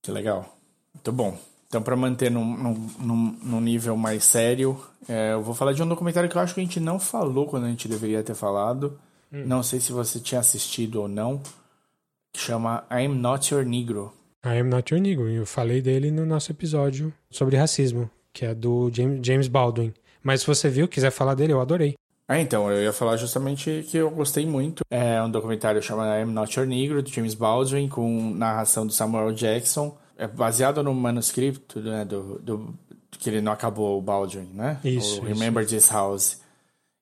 Que 0.01 0.11
legal. 0.11 0.57
Muito 0.93 1.11
bom. 1.11 1.37
Então, 1.67 1.81
para 1.81 1.95
manter 1.95 2.29
num, 2.29 2.43
num, 2.99 3.39
num, 3.41 3.61
nível 3.61 3.95
mais 3.95 4.25
sério, 4.25 4.77
é, 5.07 5.31
eu 5.33 5.41
vou 5.41 5.53
falar 5.53 5.71
de 5.71 5.81
um 5.81 5.87
documentário 5.87 6.29
que 6.29 6.35
eu 6.35 6.41
acho 6.41 6.53
que 6.53 6.59
a 6.59 6.63
gente 6.63 6.79
não 6.81 6.99
falou 6.99 7.45
quando 7.45 7.65
a 7.65 7.69
gente 7.69 7.87
deveria 7.87 8.21
ter 8.21 8.35
falado. 8.35 8.99
Hum. 9.31 9.45
Não 9.45 9.63
sei 9.63 9.79
se 9.79 9.93
você 9.93 10.19
tinha 10.19 10.39
assistido 10.41 11.01
ou 11.01 11.07
não. 11.07 11.41
Que 12.33 12.41
chama 12.41 12.85
I'm 12.91 13.15
Not 13.15 13.53
Your 13.53 13.65
Negro. 13.65 14.13
I 14.43 14.59
Am 14.59 14.69
Not 14.69 14.93
Your 14.93 15.01
Negro. 15.01 15.29
Eu 15.29 15.45
falei 15.45 15.81
dele 15.81 16.11
no 16.11 16.25
nosso 16.25 16.51
episódio 16.51 17.13
sobre 17.29 17.55
racismo, 17.55 18.09
que 18.33 18.45
é 18.45 18.53
do 18.53 18.91
James 19.21 19.47
Baldwin. 19.47 19.93
Mas 20.21 20.41
se 20.41 20.47
você 20.47 20.69
viu, 20.69 20.87
quiser 20.87 21.11
falar 21.11 21.35
dele, 21.35 21.53
eu 21.53 21.61
adorei. 21.61 21.95
Ah, 22.31 22.39
então, 22.39 22.71
eu 22.71 22.81
ia 22.81 22.93
falar 22.93 23.17
justamente 23.17 23.85
que 23.89 23.97
eu 23.97 24.09
gostei 24.09 24.45
muito. 24.45 24.85
É 24.89 25.21
um 25.21 25.29
documentário 25.29 25.83
chamado 25.83 26.17
I'm 26.17 26.31
Not 26.31 26.57
Your 26.57 26.65
Negro, 26.65 27.03
do 27.03 27.09
James 27.09 27.33
Baldwin, 27.33 27.89
com 27.89 28.33
narração 28.33 28.87
do 28.87 28.93
Samuel 28.93 29.33
Jackson. 29.33 29.97
É 30.17 30.25
baseado 30.25 30.81
no 30.81 30.93
manuscrito 30.93 31.81
né, 31.81 32.05
do, 32.05 32.39
do 32.39 32.73
que 33.19 33.29
ele 33.29 33.41
não 33.41 33.51
acabou, 33.51 33.99
o 33.99 34.01
Baldwin, 34.01 34.49
né? 34.53 34.79
Isso. 34.81 35.19
O 35.19 35.25
Remember 35.25 35.61
isso. 35.61 35.75
This 35.75 35.91
House. 35.91 36.39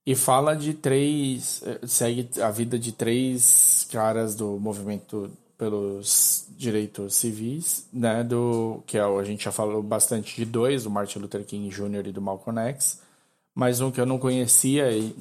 E 0.03 0.15
fala 0.15 0.55
de 0.55 0.73
três. 0.73 1.61
Eh, 1.63 1.79
segue 1.85 2.27
a 2.41 2.49
vida 2.49 2.79
de 2.79 2.91
três 2.91 3.87
caras 3.91 4.33
do 4.33 4.59
movimento 4.59 5.29
pelos 5.59 6.47
direitos 6.57 7.13
civis, 7.13 7.87
né? 7.93 8.23
Do 8.23 8.81
que 8.87 8.97
é, 8.97 9.01
a 9.01 9.23
gente 9.23 9.43
já 9.43 9.51
falou 9.51 9.83
bastante 9.83 10.35
de 10.35 10.45
dois, 10.45 10.85
do 10.85 10.89
Martin 10.89 11.19
Luther 11.19 11.45
King 11.45 11.69
Jr. 11.69 12.07
e 12.07 12.11
do 12.11 12.19
Malcolm 12.19 12.59
X 12.61 13.07
mais 13.55 13.81
um 13.81 13.91
que 13.91 13.99
eu 13.99 14.05
não 14.05 14.17
conhecia, 14.17 14.91
e 14.91 15.15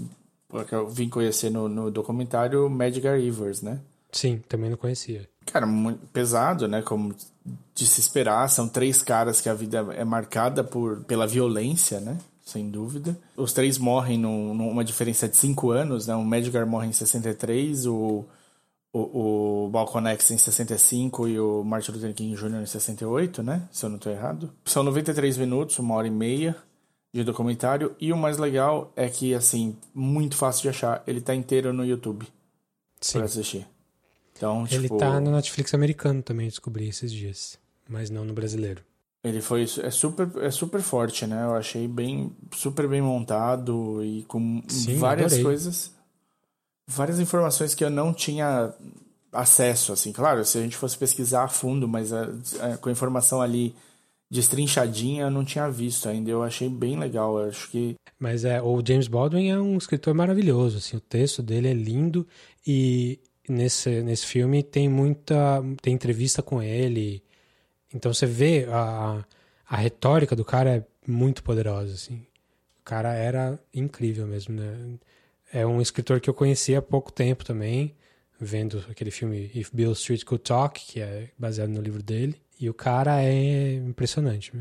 que 0.67 0.75
eu 0.75 0.89
vim 0.89 1.09
conhecer 1.09 1.51
no, 1.51 1.69
no 1.69 1.91
documentário, 1.91 2.69
Medgar 2.71 3.19
Evers, 3.19 3.63
né? 3.63 3.81
Sim, 4.11 4.43
também 4.49 4.71
não 4.71 4.77
conhecia. 4.77 5.29
Cara, 5.47 5.67
muito 5.67 6.07
pesado, 6.09 6.67
né? 6.67 6.83
Como 6.83 7.15
de 7.75 7.87
se 7.87 8.01
esperar. 8.01 8.49
São 8.49 8.69
três 8.69 9.03
caras 9.03 9.41
que 9.41 9.49
a 9.49 9.55
vida 9.55 9.87
é 9.95 10.05
marcada 10.05 10.65
por, 10.65 11.05
pela 11.05 11.27
violência, 11.27 12.01
né? 12.01 12.19
Sem 12.45 12.71
dúvida. 12.71 13.19
Os 13.37 13.53
três 13.53 13.77
morrem 13.77 14.19
num, 14.19 14.55
numa 14.55 14.85
diferença 14.85 15.29
de 15.29 15.37
cinco 15.37 15.71
anos, 15.71 16.07
né? 16.07 16.15
O 16.17 16.25
Medgar 16.25 16.67
morre 16.67 16.89
em 16.89 16.93
63, 16.93 17.87
o, 17.87 18.25
o, 18.93 19.65
o 19.67 19.69
Balcon 19.71 20.07
X 20.07 20.31
em 20.31 20.39
65 20.39 21.29
e 21.29 21.39
o 21.39 21.63
Martin 21.63 21.93
Luther 21.93 22.15
King 22.15 22.35
Jr. 22.35 22.63
em 22.63 22.67
68, 22.67 23.43
né? 23.43 23.69
Se 23.71 23.85
eu 23.85 23.91
não 23.91 23.97
estou 23.97 24.11
errado. 24.11 24.51
São 24.65 24.83
93 24.83 25.37
minutos, 25.37 25.79
uma 25.79 25.95
hora 25.95 26.07
e 26.07 26.11
meia 26.11 26.57
de 27.13 27.25
documentário. 27.25 27.95
E 28.01 28.13
o 28.13 28.17
mais 28.17 28.39
legal 28.39 28.93
é 28.95 29.09
que, 29.09 29.35
assim, 29.35 29.77
muito 29.95 30.37
fácil 30.37 30.63
de 30.63 30.69
achar. 30.69 31.03
Ele 31.07 31.21
tá 31.21 31.35
inteiro 31.35 31.73
no 31.73 31.85
YouTube. 31.85 32.27
Sim. 33.01 33.19
Pra 33.19 33.27
assistir. 33.27 33.67
Então, 34.37 34.67
ele 34.71 34.83
tipo, 34.83 34.99
tá 34.99 35.21
no 35.21 35.33
Netflix 35.33 35.75
americano 35.75 36.23
também, 36.23 36.49
descobri 36.49 36.89
esses 36.89 37.13
dias. 37.13 37.59
Mas 37.89 38.09
não 38.09 38.25
no 38.25 38.33
brasileiro. 38.33 38.83
Ele 39.25 39.41
foi 39.41 39.63
é 39.83 39.91
super, 39.91 40.31
é 40.41 40.51
super 40.51 40.81
forte, 40.81 41.27
né? 41.27 41.43
Eu 41.43 41.55
achei 41.55 41.89
bem 41.89 42.31
super 42.55 42.87
bem 42.87 43.03
montado 43.03 44.03
e 44.05 44.23
com 44.25 44.63
Sim, 44.69 44.97
várias 44.97 45.33
adorei. 45.33 45.45
coisas, 45.45 45.91
várias 46.87 47.19
informações 47.19 47.75
que 47.75 47.85
eu 47.85 47.91
não 47.91 48.15
tinha 48.15 48.73
acesso, 49.33 49.93
assim. 49.93 50.13
Claro, 50.13 50.45
se 50.45 50.57
a 50.57 50.63
gente 50.63 50.77
fosse 50.77 50.97
pesquisar 50.97 51.45
a 51.45 51.49
fundo, 51.49 51.89
mas 51.89 52.13
a, 52.13 52.29
a, 52.61 52.77
com 52.77 52.89
a 52.89 52.93
informação 52.93 53.43
ali 53.43 53.75
destrinchadinha 54.31 55.23
eu 55.23 55.31
não 55.31 55.45
tinha 55.45 55.71
visto 55.71 56.09
ainda. 56.09 56.31
Eu 56.31 56.43
achei 56.43 56.69
bem 56.69 56.99
legal. 56.99 57.39
Acho 57.39 57.71
que. 57.71 57.95
Mas 58.19 58.45
é, 58.45 58.61
o 58.61 58.83
James 58.87 59.09
Baldwin 59.09 59.49
é 59.49 59.59
um 59.59 59.77
escritor 59.77 60.15
maravilhoso. 60.15 60.79
Assim, 60.79 60.97
o 60.97 61.01
texto 61.01 61.43
dele 61.43 61.69
é 61.69 61.75
lindo 61.75 62.27
e 62.67 63.21
nesse, 63.49 64.03
nesse 64.03 64.27
filme 64.27 64.63
tem 64.63 64.89
muita. 64.89 65.63
tem 65.81 65.95
entrevista 65.95 66.43
com 66.43 66.63
ele. 66.63 67.23
Então 67.95 68.13
você 68.13 68.27
vê 68.27 68.67
a, 68.71 69.25
a 69.69 69.77
retórica 69.77 70.37
do 70.37 70.45
cara 70.45 70.77
é 70.77 70.85
muito 71.07 71.43
poderosa. 71.43 71.95
Assim. 71.95 72.17
O 72.81 72.85
cara 72.85 73.15
era 73.15 73.59
incrível 73.73 74.27
mesmo. 74.27 74.55
Né? 74.55 74.99
É 75.53 75.67
um 75.67 75.81
escritor 75.81 76.21
que 76.21 76.29
eu 76.29 76.35
conheci 76.35 76.77
há 76.77 76.83
pouco 76.83 77.11
tempo 77.11 77.45
também, 77.45 77.95
vendo 78.39 78.85
aquele 78.91 79.11
filme 79.11 79.51
If 79.55 79.71
Bill 79.73 79.93
Street 79.93 80.25
Could 80.25 80.45
Talk, 80.45 80.81
que 80.81 81.01
é 81.01 81.31
baseado 81.39 81.71
no 81.71 81.81
livro 81.81 82.03
dele. 82.03 82.37
E 82.61 82.69
o 82.69 82.75
cara 82.75 83.23
é 83.23 83.75
impressionante. 83.75 84.53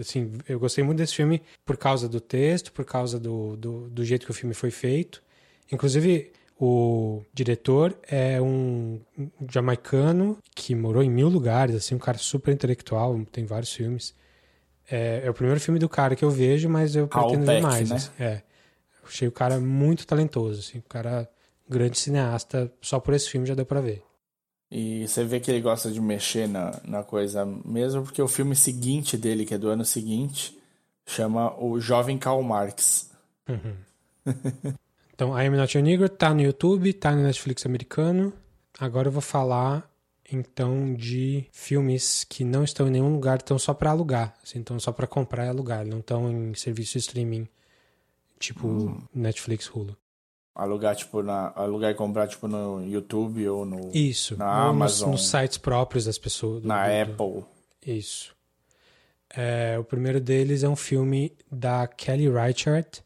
Assim, 0.00 0.38
eu 0.48 0.58
gostei 0.58 0.82
muito 0.82 0.98
desse 0.98 1.14
filme 1.14 1.42
por 1.66 1.76
causa 1.76 2.08
do 2.08 2.20
texto, 2.20 2.72
por 2.72 2.84
causa 2.84 3.20
do, 3.20 3.56
do, 3.56 3.90
do 3.90 4.04
jeito 4.04 4.24
que 4.24 4.30
o 4.30 4.34
filme 4.34 4.54
foi 4.54 4.70
feito. 4.70 5.22
Inclusive, 5.70 6.32
o 6.58 7.22
diretor 7.34 7.94
é 8.08 8.40
um 8.40 9.00
jamaicano 9.50 10.38
que 10.54 10.74
morou 10.74 11.02
em 11.02 11.10
mil 11.10 11.28
lugares, 11.28 11.76
assim, 11.76 11.94
um 11.94 11.98
cara 11.98 12.16
super 12.16 12.54
intelectual, 12.54 13.20
tem 13.30 13.44
vários 13.44 13.72
filmes. 13.72 14.14
É, 14.90 15.22
é 15.24 15.30
o 15.30 15.34
primeiro 15.34 15.60
filme 15.60 15.78
do 15.78 15.88
cara 15.88 16.16
que 16.16 16.24
eu 16.24 16.30
vejo, 16.30 16.68
mas 16.70 16.96
eu 16.96 17.06
pretendo 17.06 17.44
ver 17.44 17.60
mais. 17.60 17.90
Né? 17.90 17.96
Assim, 17.96 18.10
é. 18.18 18.42
Achei 19.04 19.28
o 19.28 19.32
cara 19.32 19.60
muito 19.60 20.06
talentoso, 20.06 20.60
assim, 20.60 20.78
o 20.78 20.82
cara 20.82 21.28
grande 21.68 21.98
cineasta, 21.98 22.72
só 22.80 22.98
por 22.98 23.12
esse 23.12 23.28
filme 23.28 23.46
já 23.46 23.54
deu 23.54 23.66
para 23.66 23.80
ver. 23.80 24.02
E 24.74 25.06
você 25.06 25.22
vê 25.22 25.38
que 25.38 25.50
ele 25.50 25.60
gosta 25.60 25.90
de 25.90 26.00
mexer 26.00 26.48
na, 26.48 26.80
na 26.82 27.02
coisa 27.02 27.44
mesmo, 27.44 28.04
porque 28.04 28.22
o 28.22 28.26
filme 28.26 28.56
seguinte 28.56 29.18
dele, 29.18 29.44
que 29.44 29.52
é 29.52 29.58
do 29.58 29.68
ano 29.68 29.84
seguinte, 29.84 30.58
chama 31.04 31.54
O 31.62 31.78
Jovem 31.78 32.16
Karl 32.16 32.42
Marx. 32.42 33.10
Uhum. 33.46 33.76
então, 35.12 35.38
I 35.38 35.46
Am 35.46 35.58
Not 35.58 35.76
Your 35.76 35.84
Negro 35.84 36.08
tá 36.08 36.32
no 36.32 36.40
YouTube, 36.40 36.90
tá 36.94 37.14
no 37.14 37.22
Netflix 37.22 37.66
americano. 37.66 38.32
Agora 38.80 39.08
eu 39.08 39.12
vou 39.12 39.20
falar, 39.20 39.86
então, 40.32 40.94
de 40.94 41.44
filmes 41.52 42.24
que 42.24 42.42
não 42.42 42.64
estão 42.64 42.88
em 42.88 42.92
nenhum 42.92 43.12
lugar, 43.12 43.36
estão 43.36 43.58
só 43.58 43.74
para 43.74 43.90
alugar. 43.90 44.34
Assim, 44.42 44.60
então, 44.60 44.80
só 44.80 44.90
para 44.90 45.06
comprar 45.06 45.44
e 45.44 45.48
alugar. 45.50 45.84
Não 45.84 45.98
estão 45.98 46.32
em 46.32 46.54
serviço 46.54 46.92
de 46.92 47.00
streaming, 47.00 47.46
tipo 48.38 48.66
hum. 48.66 49.02
Netflix, 49.14 49.68
Hulu. 49.68 49.94
Alugar, 50.54 50.94
tipo, 50.94 51.22
na, 51.22 51.50
alugar 51.56 51.90
e 51.90 51.94
comprar, 51.94 52.28
tipo, 52.28 52.46
no 52.46 52.86
YouTube 52.86 53.48
ou 53.48 53.64
no. 53.64 53.90
Isso. 53.94 54.36
Na 54.36 54.66
Amazon. 54.66 55.10
Nos, 55.10 55.20
nos, 55.22 55.30
sites 55.30 55.56
próprios 55.56 56.04
das 56.04 56.18
pessoas. 56.18 56.60
Do, 56.60 56.68
na 56.68 56.86
do, 56.86 57.12
Apple. 57.12 57.44
Isso. 57.86 58.34
É, 59.34 59.78
o 59.78 59.84
primeiro 59.84 60.20
deles 60.20 60.62
é 60.62 60.68
um 60.68 60.76
filme 60.76 61.34
da 61.50 61.86
Kelly 61.86 62.28
Reichardt, 62.28 63.02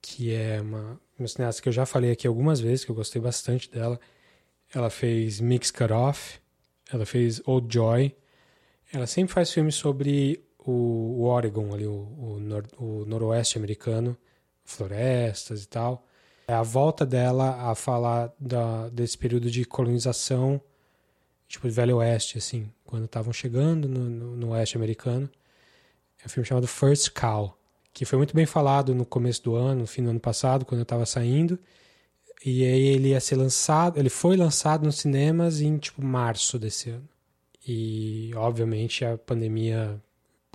que 0.00 0.32
é 0.32 0.58
uma, 0.62 0.98
uma 1.18 1.28
cineasta 1.28 1.60
que 1.60 1.68
eu 1.68 1.72
já 1.72 1.84
falei 1.84 2.12
aqui 2.12 2.26
algumas 2.26 2.60
vezes, 2.60 2.82
que 2.82 2.90
eu 2.90 2.96
gostei 2.96 3.20
bastante 3.20 3.70
dela. 3.70 4.00
Ela 4.74 4.88
fez 4.88 5.40
Mix 5.40 5.70
Cut 5.70 5.92
Off, 5.92 6.40
ela 6.90 7.04
fez 7.04 7.42
Old 7.44 7.72
Joy. 7.72 8.16
Ela 8.90 9.06
sempre 9.06 9.34
faz 9.34 9.52
filmes 9.52 9.74
sobre 9.74 10.42
o, 10.58 10.72
o 10.72 11.24
Oregon, 11.24 11.74
ali, 11.74 11.86
o, 11.86 11.92
o, 11.92 12.38
nor, 12.40 12.66
o 12.78 13.04
noroeste 13.04 13.58
americano, 13.58 14.16
florestas 14.64 15.64
e 15.64 15.68
tal 15.68 16.07
é 16.48 16.54
a 16.54 16.62
volta 16.62 17.04
dela 17.04 17.70
a 17.70 17.74
falar 17.74 18.32
da, 18.40 18.88
desse 18.88 19.18
período 19.18 19.50
de 19.50 19.66
colonização, 19.66 20.58
tipo, 21.46 21.68
do 21.68 21.74
Velho 21.74 21.98
Oeste, 21.98 22.38
assim, 22.38 22.72
quando 22.86 23.04
estavam 23.04 23.34
chegando 23.34 23.86
no, 23.86 24.08
no, 24.08 24.34
no, 24.34 24.48
Oeste 24.52 24.74
americano. 24.74 25.28
É 26.22 26.26
um 26.26 26.28
filme 26.30 26.48
chamado 26.48 26.66
First 26.66 27.10
Cow, 27.10 27.54
que 27.92 28.06
foi 28.06 28.16
muito 28.16 28.34
bem 28.34 28.46
falado 28.46 28.94
no 28.94 29.04
começo 29.04 29.44
do 29.44 29.56
ano, 29.56 29.82
no 29.82 29.86
fim 29.86 30.02
do 30.02 30.08
ano 30.08 30.18
passado, 30.18 30.64
quando 30.64 30.78
eu 30.78 30.84
estava 30.84 31.04
saindo. 31.04 31.58
E 32.42 32.64
aí 32.64 32.86
ele 32.88 33.08
ia 33.08 33.20
ser 33.20 33.36
lançado, 33.36 33.98
ele 33.98 34.08
foi 34.08 34.34
lançado 34.34 34.86
nos 34.86 34.96
cinemas 34.96 35.60
em, 35.60 35.76
tipo, 35.76 36.02
março 36.02 36.58
desse 36.58 36.88
ano. 36.88 37.08
E, 37.66 38.30
obviamente, 38.34 39.04
a 39.04 39.18
pandemia 39.18 40.02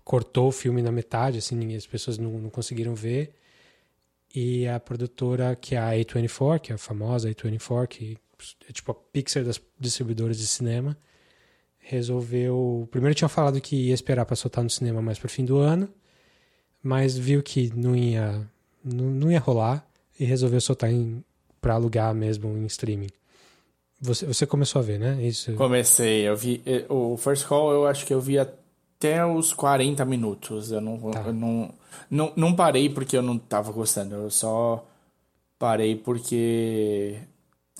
cortou 0.03 0.47
o 0.47 0.51
filme 0.51 0.81
na 0.81 0.91
metade, 0.91 1.37
assim, 1.37 1.75
as 1.75 1.85
pessoas 1.85 2.17
não, 2.17 2.31
não 2.39 2.49
conseguiram 2.49 2.95
ver 2.95 3.35
e 4.33 4.67
a 4.67 4.79
produtora 4.79 5.55
que 5.55 5.75
é 5.75 5.77
a 5.77 5.91
A24, 5.91 6.59
que 6.59 6.71
é 6.71 6.75
a 6.75 6.77
famosa 6.77 7.29
A24, 7.29 7.87
que 7.87 8.17
é 8.67 8.71
tipo 8.71 8.91
a 8.91 8.95
Pixar 8.95 9.43
das 9.43 9.61
distribuidoras 9.79 10.37
de 10.37 10.47
cinema, 10.47 10.97
resolveu. 11.77 12.87
Primeiro 12.89 13.15
tinha 13.15 13.29
falado 13.29 13.61
que 13.61 13.75
ia 13.75 13.93
esperar 13.93 14.25
para 14.25 14.35
soltar 14.35 14.63
no 14.63 14.69
cinema 14.69 15.01
mais 15.01 15.19
pro 15.19 15.29
fim 15.29 15.45
do 15.45 15.57
ano, 15.57 15.87
mas 16.81 17.17
viu 17.17 17.43
que 17.43 17.71
não 17.75 17.95
ia, 17.95 18.41
não, 18.83 19.05
não 19.05 19.31
ia 19.31 19.39
rolar 19.39 19.87
e 20.19 20.25
resolveu 20.25 20.59
soltar 20.59 20.89
para 21.61 21.75
alugar 21.75 22.13
mesmo 22.13 22.57
em 22.57 22.65
streaming. 22.65 23.09
Você, 24.01 24.25
você 24.25 24.45
começou 24.45 24.79
a 24.79 24.83
ver, 24.83 24.99
né? 24.99 25.21
Isso. 25.25 25.53
Comecei, 25.53 26.27
eu 26.27 26.35
vi. 26.35 26.61
O 26.89 27.15
First 27.15 27.45
Call 27.45 27.71
eu 27.71 27.87
acho 27.87 28.05
que 28.05 28.13
eu 28.13 28.19
vi 28.19 28.37
até 29.03 29.25
os 29.25 29.51
40 29.53 30.05
minutos. 30.05 30.71
Eu 30.71 30.79
não, 30.79 31.11
tá. 31.11 31.23
eu 31.25 31.33
não, 31.33 31.69
não, 32.09 32.33
não 32.35 32.55
parei 32.55 32.89
porque 32.89 33.17
eu 33.17 33.21
não 33.21 33.37
tava 33.37 33.71
gostando. 33.71 34.15
Eu 34.15 34.31
só 34.31 34.85
parei 35.59 35.95
porque 35.95 37.17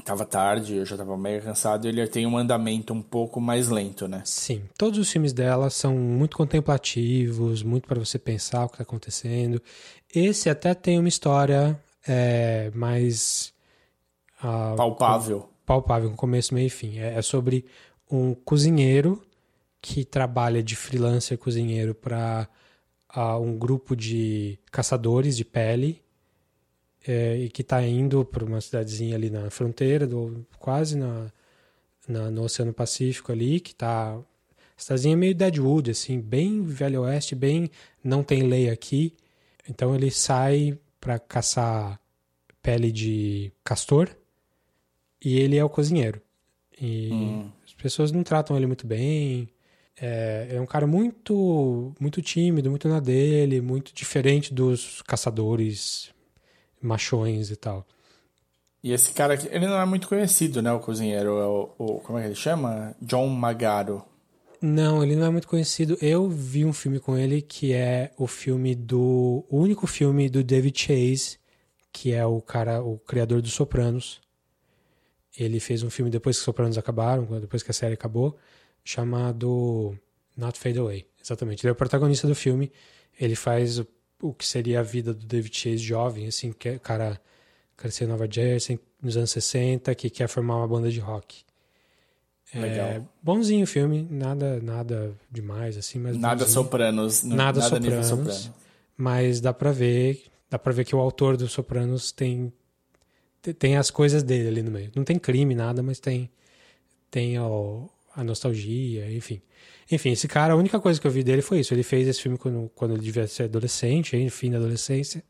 tava 0.03 0.25
tarde, 0.25 0.75
eu 0.75 0.85
já 0.85 0.97
tava 0.97 1.15
mega 1.15 1.45
cansado 1.45 1.87
ele 1.87 2.05
tem 2.07 2.25
um 2.25 2.37
andamento 2.37 2.93
um 2.93 3.01
pouco 3.01 3.39
mais 3.39 3.69
lento, 3.69 4.07
né? 4.07 4.21
Sim, 4.25 4.63
todos 4.77 4.99
os 4.99 5.09
filmes 5.09 5.31
dela 5.31 5.69
são 5.69 5.95
muito 5.95 6.35
contemplativos, 6.35 7.61
muito 7.61 7.87
para 7.87 7.99
você 7.99 8.17
pensar 8.17 8.65
o 8.65 8.69
que 8.69 8.77
tá 8.77 8.83
acontecendo. 8.83 9.61
Esse 10.13 10.49
até 10.49 10.73
tem 10.73 10.99
uma 10.99 11.07
história 11.07 11.79
é, 12.07 12.71
mais 12.73 13.53
uh, 14.43 14.75
palpável. 14.75 15.41
Com, 15.41 15.49
palpável, 15.65 16.09
com 16.09 16.15
começo, 16.17 16.53
meio 16.53 16.67
e 16.67 16.71
fim. 16.71 16.99
É, 16.99 17.15
é 17.15 17.21
sobre 17.21 17.65
um 18.11 18.33
cozinheiro 18.33 19.21
que 19.83 20.05
trabalha 20.05 20.63
de 20.63 20.77
freelancer 20.77 21.37
cozinheiro 21.37 21.93
para 21.93 22.47
um 23.41 23.57
grupo 23.57 23.97
de 23.97 24.57
caçadores 24.71 25.35
de 25.35 25.43
pele 25.43 26.01
é, 27.05 27.37
e 27.37 27.49
que 27.49 27.61
está 27.61 27.85
indo 27.85 28.23
para 28.23 28.45
uma 28.45 28.61
cidadezinha 28.61 29.17
ali 29.17 29.29
na 29.29 29.49
fronteira, 29.49 30.07
do, 30.07 30.47
quase 30.57 30.97
na, 30.97 31.29
na, 32.07 32.31
no 32.31 32.43
Oceano 32.43 32.71
Pacífico 32.71 33.33
ali, 33.33 33.59
que 33.59 33.73
está 33.73 34.17
cidadezinha 34.77 35.17
meio 35.17 35.35
Deadwood, 35.35 35.91
assim, 35.91 36.21
bem 36.21 36.63
velho 36.63 37.01
oeste, 37.01 37.35
bem 37.35 37.69
não 38.01 38.23
tem 38.23 38.43
lei 38.43 38.69
aqui. 38.69 39.13
Então 39.69 39.93
ele 39.93 40.09
sai 40.09 40.79
para 41.01 41.19
caçar 41.19 41.99
pele 42.61 42.89
de 42.89 43.51
castor 43.65 44.09
e 45.23 45.37
ele 45.37 45.57
é 45.57 45.63
o 45.63 45.69
cozinheiro. 45.69 46.21
E 46.79 47.09
hum. 47.11 47.51
as 47.65 47.73
pessoas 47.73 48.13
não 48.13 48.23
tratam 48.23 48.55
ele 48.55 48.65
muito 48.65 48.87
bem. 48.87 49.49
É, 50.05 50.55
é 50.57 50.59
um 50.59 50.65
cara 50.65 50.85
muito, 50.85 51.95
muito 51.97 52.21
tímido, 52.21 52.69
muito 52.69 52.89
na 52.89 52.99
dele, 52.99 53.61
muito 53.61 53.93
diferente 53.95 54.53
dos 54.53 55.01
caçadores 55.03 56.13
machões 56.81 57.49
e 57.49 57.55
tal. 57.55 57.87
E 58.83 58.91
esse 58.91 59.13
cara 59.13 59.35
aqui, 59.35 59.47
ele 59.49 59.65
não 59.65 59.79
é 59.79 59.85
muito 59.85 60.09
conhecido, 60.09 60.61
né? 60.61 60.73
O 60.73 60.79
cozinheiro, 60.81 61.39
é 61.39 61.45
o, 61.45 61.69
o, 61.77 61.99
como 62.01 62.19
é 62.19 62.23
que 62.23 62.27
ele 62.27 62.35
chama? 62.35 62.93
John 63.01 63.29
Magaro. 63.29 64.03
Não, 64.61 65.01
ele 65.01 65.15
não 65.15 65.27
é 65.27 65.29
muito 65.29 65.47
conhecido. 65.47 65.97
Eu 66.01 66.29
vi 66.29 66.65
um 66.65 66.73
filme 66.73 66.99
com 66.99 67.17
ele 67.17 67.41
que 67.41 67.71
é 67.71 68.11
o 68.17 68.27
filme 68.27 68.75
do. 68.75 69.45
O 69.49 69.57
único 69.57 69.87
filme 69.87 70.29
do 70.29 70.43
David 70.43 70.77
Chase, 70.77 71.37
que 71.93 72.11
é 72.11 72.25
o 72.25 72.41
cara, 72.41 72.83
o 72.83 72.97
criador 72.99 73.41
dos 73.41 73.53
Sopranos. 73.53 74.19
Ele 75.37 75.61
fez 75.61 75.81
um 75.81 75.89
filme 75.89 76.11
depois 76.11 76.35
que 76.35 76.41
os 76.41 76.45
Sopranos 76.45 76.77
acabaram, 76.77 77.23
depois 77.39 77.63
que 77.63 77.71
a 77.71 77.73
série 77.73 77.93
acabou 77.93 78.37
chamado 78.83 79.97
Not 80.35 80.59
Fade 80.59 80.79
Away. 80.79 81.05
Exatamente. 81.23 81.65
Ele 81.65 81.69
é 81.69 81.73
o 81.73 81.75
protagonista 81.75 82.27
do 82.27 82.35
filme. 82.35 82.71
Ele 83.19 83.35
faz 83.35 83.79
o, 83.79 83.87
o 84.21 84.33
que 84.33 84.45
seria 84.45 84.79
a 84.79 84.83
vida 84.83 85.13
do 85.13 85.25
David 85.25 85.55
Chase 85.55 85.77
jovem, 85.77 86.27
assim, 86.27 86.51
que 86.51 86.69
é 86.69 86.79
cara 86.79 87.19
cresceu 87.77 88.07
em 88.07 88.09
Nova 88.09 88.27
Jersey 88.29 88.79
nos 89.01 89.17
anos 89.17 89.31
60, 89.31 89.93
que 89.95 90.09
quer 90.09 90.27
formar 90.27 90.57
uma 90.57 90.67
banda 90.67 90.89
de 90.89 90.99
rock. 90.99 91.43
É 92.53 92.59
Legal. 92.59 92.87
É, 92.87 93.01
bonzinho 93.21 93.63
o 93.63 93.67
filme, 93.67 94.07
nada 94.09 94.59
nada 94.61 95.17
demais 95.29 95.75
assim, 95.75 95.97
mas 95.97 96.15
nada 96.15 96.45
bonzinho. 96.45 96.53
sopranos, 96.53 97.23
nada, 97.23 97.35
nada 97.37 97.61
sopranos, 97.61 98.07
sopranos, 98.07 98.51
mas 98.95 99.41
dá 99.41 99.51
para 99.51 99.71
ver, 99.71 100.23
dá 100.49 100.59
para 100.59 100.71
ver 100.71 100.85
que 100.85 100.95
o 100.95 100.99
autor 100.99 101.35
dos 101.35 101.51
Sopranos 101.51 102.11
tem 102.11 102.53
tem 103.59 103.75
as 103.75 103.89
coisas 103.91 104.23
dele 104.23 104.47
ali 104.47 104.61
no 104.61 104.71
meio. 104.71 104.91
Não 104.95 105.03
tem 105.03 105.17
crime 105.17 105.55
nada, 105.55 105.81
mas 105.81 105.99
tem 105.99 106.29
tem 107.09 107.39
o, 107.39 107.89
a 108.15 108.23
nostalgia, 108.23 109.11
enfim. 109.11 109.41
Enfim, 109.91 110.11
esse 110.11 110.27
cara, 110.27 110.53
a 110.53 110.55
única 110.55 110.79
coisa 110.79 110.99
que 110.99 111.05
eu 111.05 111.11
vi 111.11 111.23
dele 111.23 111.41
foi 111.41 111.59
isso. 111.59 111.73
Ele 111.73 111.83
fez 111.83 112.07
esse 112.07 112.21
filme 112.21 112.37
quando, 112.37 112.71
quando 112.75 112.93
ele 112.93 113.03
devia 113.03 113.27
ser 113.27 113.43
adolescente, 113.43 114.15
aí, 114.15 114.29
fim 114.29 114.51
da 114.51 114.57
adolescência. 114.57 115.23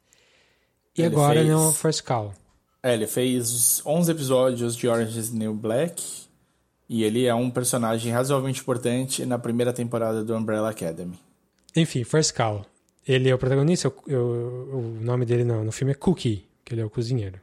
E 0.98 1.02
ele 1.02 1.16
agora 1.16 1.40
fez... 1.40 1.48
no 1.50 1.72
First 1.72 2.04
Call. 2.04 2.34
É, 2.82 2.94
ele 2.94 3.08
fez 3.08 3.82
11 3.86 4.12
episódios 4.12 4.76
de 4.76 4.88
Orange 4.88 5.18
is 5.18 5.32
New 5.32 5.54
Black. 5.54 6.04
E 6.88 7.04
ele 7.04 7.26
é 7.26 7.34
um 7.34 7.50
personagem 7.50 8.12
razoavelmente 8.12 8.62
importante 8.62 9.26
na 9.26 9.40
primeira 9.40 9.74
temporada 9.74 10.24
do 10.24 10.36
Umbrella 10.36 10.70
Academy. 10.70 11.18
Enfim, 11.76 12.04
First 12.04 12.36
Call. 12.36 12.66
Ele 13.08 13.30
é 13.30 13.36
o 13.36 13.38
protagonista, 13.38 13.88
eu, 13.88 14.04
eu, 14.08 14.70
o 14.74 14.82
nome 15.02 15.26
dele 15.26 15.44
no, 15.44 15.64
no 15.64 15.72
filme 15.72 15.92
é 15.92 15.96
Cookie, 15.96 16.48
que 16.64 16.74
ele 16.74 16.82
é 16.82 16.86
o 16.86 16.90
cozinheiro. 16.90 17.40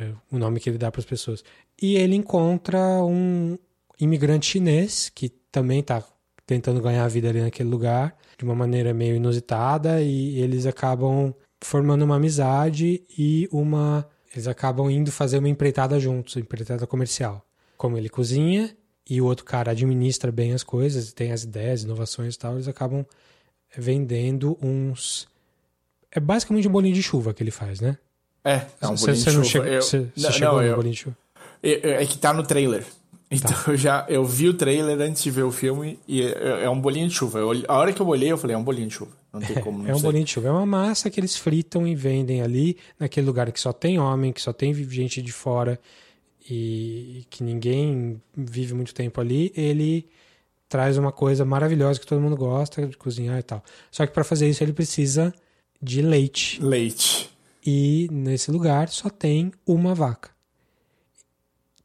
É 0.00 0.10
o 0.32 0.38
nome 0.38 0.58
que 0.58 0.68
ele 0.68 0.78
dá 0.78 0.90
para 0.90 1.00
as 1.00 1.04
pessoas. 1.04 1.44
E 1.80 1.96
ele 1.96 2.16
encontra 2.16 2.78
um, 3.04 3.56
imigrante 4.00 4.46
chinês 4.46 5.10
que 5.14 5.28
também 5.50 5.80
está 5.80 6.02
tentando 6.46 6.80
ganhar 6.80 7.04
a 7.04 7.08
vida 7.08 7.28
ali 7.28 7.40
naquele 7.40 7.68
lugar 7.68 8.16
de 8.36 8.44
uma 8.44 8.54
maneira 8.54 8.92
meio 8.92 9.16
inusitada 9.16 10.02
e 10.02 10.38
eles 10.40 10.66
acabam 10.66 11.34
formando 11.62 12.02
uma 12.02 12.16
amizade 12.16 13.02
e 13.16 13.48
uma 13.50 14.06
eles 14.34 14.48
acabam 14.48 14.90
indo 14.90 15.12
fazer 15.12 15.38
uma 15.38 15.48
empreitada 15.48 15.98
juntos, 16.00 16.36
empreitada 16.36 16.86
comercial. 16.86 17.46
Como 17.76 17.96
ele 17.96 18.08
cozinha 18.08 18.76
e 19.08 19.20
o 19.20 19.26
outro 19.26 19.44
cara 19.44 19.70
administra 19.70 20.32
bem 20.32 20.52
as 20.52 20.64
coisas, 20.64 21.12
tem 21.12 21.30
as 21.30 21.44
ideias, 21.44 21.84
inovações 21.84 22.34
e 22.34 22.38
tal, 22.38 22.54
eles 22.54 22.66
acabam 22.66 23.06
vendendo 23.76 24.58
uns. 24.60 25.28
É 26.10 26.18
basicamente 26.18 26.66
um 26.66 26.72
bolinho 26.72 26.94
de 26.94 27.02
chuva 27.02 27.32
que 27.32 27.42
ele 27.42 27.50
faz, 27.52 27.80
né? 27.80 27.96
É, 28.44 28.66
é 28.80 28.88
um 28.88 28.96
bolinho 28.96 29.16
de 29.16 29.48
chuva. 29.48 29.68
Eu, 29.68 29.82
você, 29.82 30.08
não, 30.16 30.32
chegou 30.32 30.54
não, 30.54 30.62
no 30.62 30.66
eu, 30.66 30.76
bolinho 30.76 30.94
de 30.94 31.00
chuva? 31.00 31.16
É 31.62 32.04
que 32.04 32.18
tá 32.18 32.32
no 32.32 32.42
trailer. 32.42 32.84
Então 33.30 33.52
tá. 33.52 33.70
eu 33.70 33.76
já 33.76 34.06
eu 34.08 34.24
vi 34.24 34.48
o 34.48 34.54
trailer 34.54 35.00
antes 35.00 35.22
de 35.22 35.30
ver 35.30 35.42
o 35.42 35.50
filme 35.50 35.98
e 36.06 36.22
é, 36.22 36.64
é 36.64 36.70
um 36.70 36.80
bolinho 36.80 37.08
de 37.08 37.14
chuva. 37.14 37.38
Eu, 37.38 37.50
a 37.68 37.78
hora 37.78 37.92
que 37.92 38.00
eu 38.00 38.06
olhei, 38.06 38.30
eu 38.30 38.38
falei, 38.38 38.54
é 38.54 38.58
um 38.58 38.62
bolinho 38.62 38.88
de 38.88 38.94
chuva. 38.94 39.12
Não 39.32 39.40
tem 39.40 39.60
como 39.60 39.78
não 39.82 39.90
É 39.90 39.94
um 39.94 40.00
bolinho 40.00 40.24
de 40.24 40.30
chuva. 40.30 40.48
É 40.48 40.50
uma 40.50 40.66
massa 40.66 41.10
que 41.10 41.18
eles 41.18 41.36
fritam 41.36 41.86
e 41.86 41.94
vendem 41.94 42.42
ali, 42.42 42.76
naquele 42.98 43.26
lugar 43.26 43.50
que 43.50 43.60
só 43.60 43.72
tem 43.72 43.98
homem, 43.98 44.32
que 44.32 44.40
só 44.40 44.52
tem 44.52 44.74
gente 44.74 45.20
de 45.22 45.32
fora 45.32 45.80
e 46.48 47.26
que 47.30 47.42
ninguém 47.42 48.20
vive 48.36 48.74
muito 48.74 48.94
tempo 48.94 49.20
ali. 49.20 49.52
Ele 49.56 50.06
traz 50.68 50.98
uma 50.98 51.12
coisa 51.12 51.44
maravilhosa 51.44 52.00
que 52.00 52.06
todo 52.06 52.20
mundo 52.20 52.36
gosta 52.36 52.86
de 52.86 52.96
cozinhar 52.96 53.38
e 53.38 53.42
tal. 53.42 53.62
Só 53.90 54.06
que 54.06 54.12
para 54.12 54.24
fazer 54.24 54.48
isso 54.48 54.62
ele 54.62 54.72
precisa 54.72 55.32
de 55.80 56.02
leite. 56.02 56.62
Leite. 56.62 57.30
E 57.66 58.08
nesse 58.12 58.50
lugar 58.50 58.88
só 58.90 59.08
tem 59.08 59.52
uma 59.66 59.94
vaca 59.94 60.33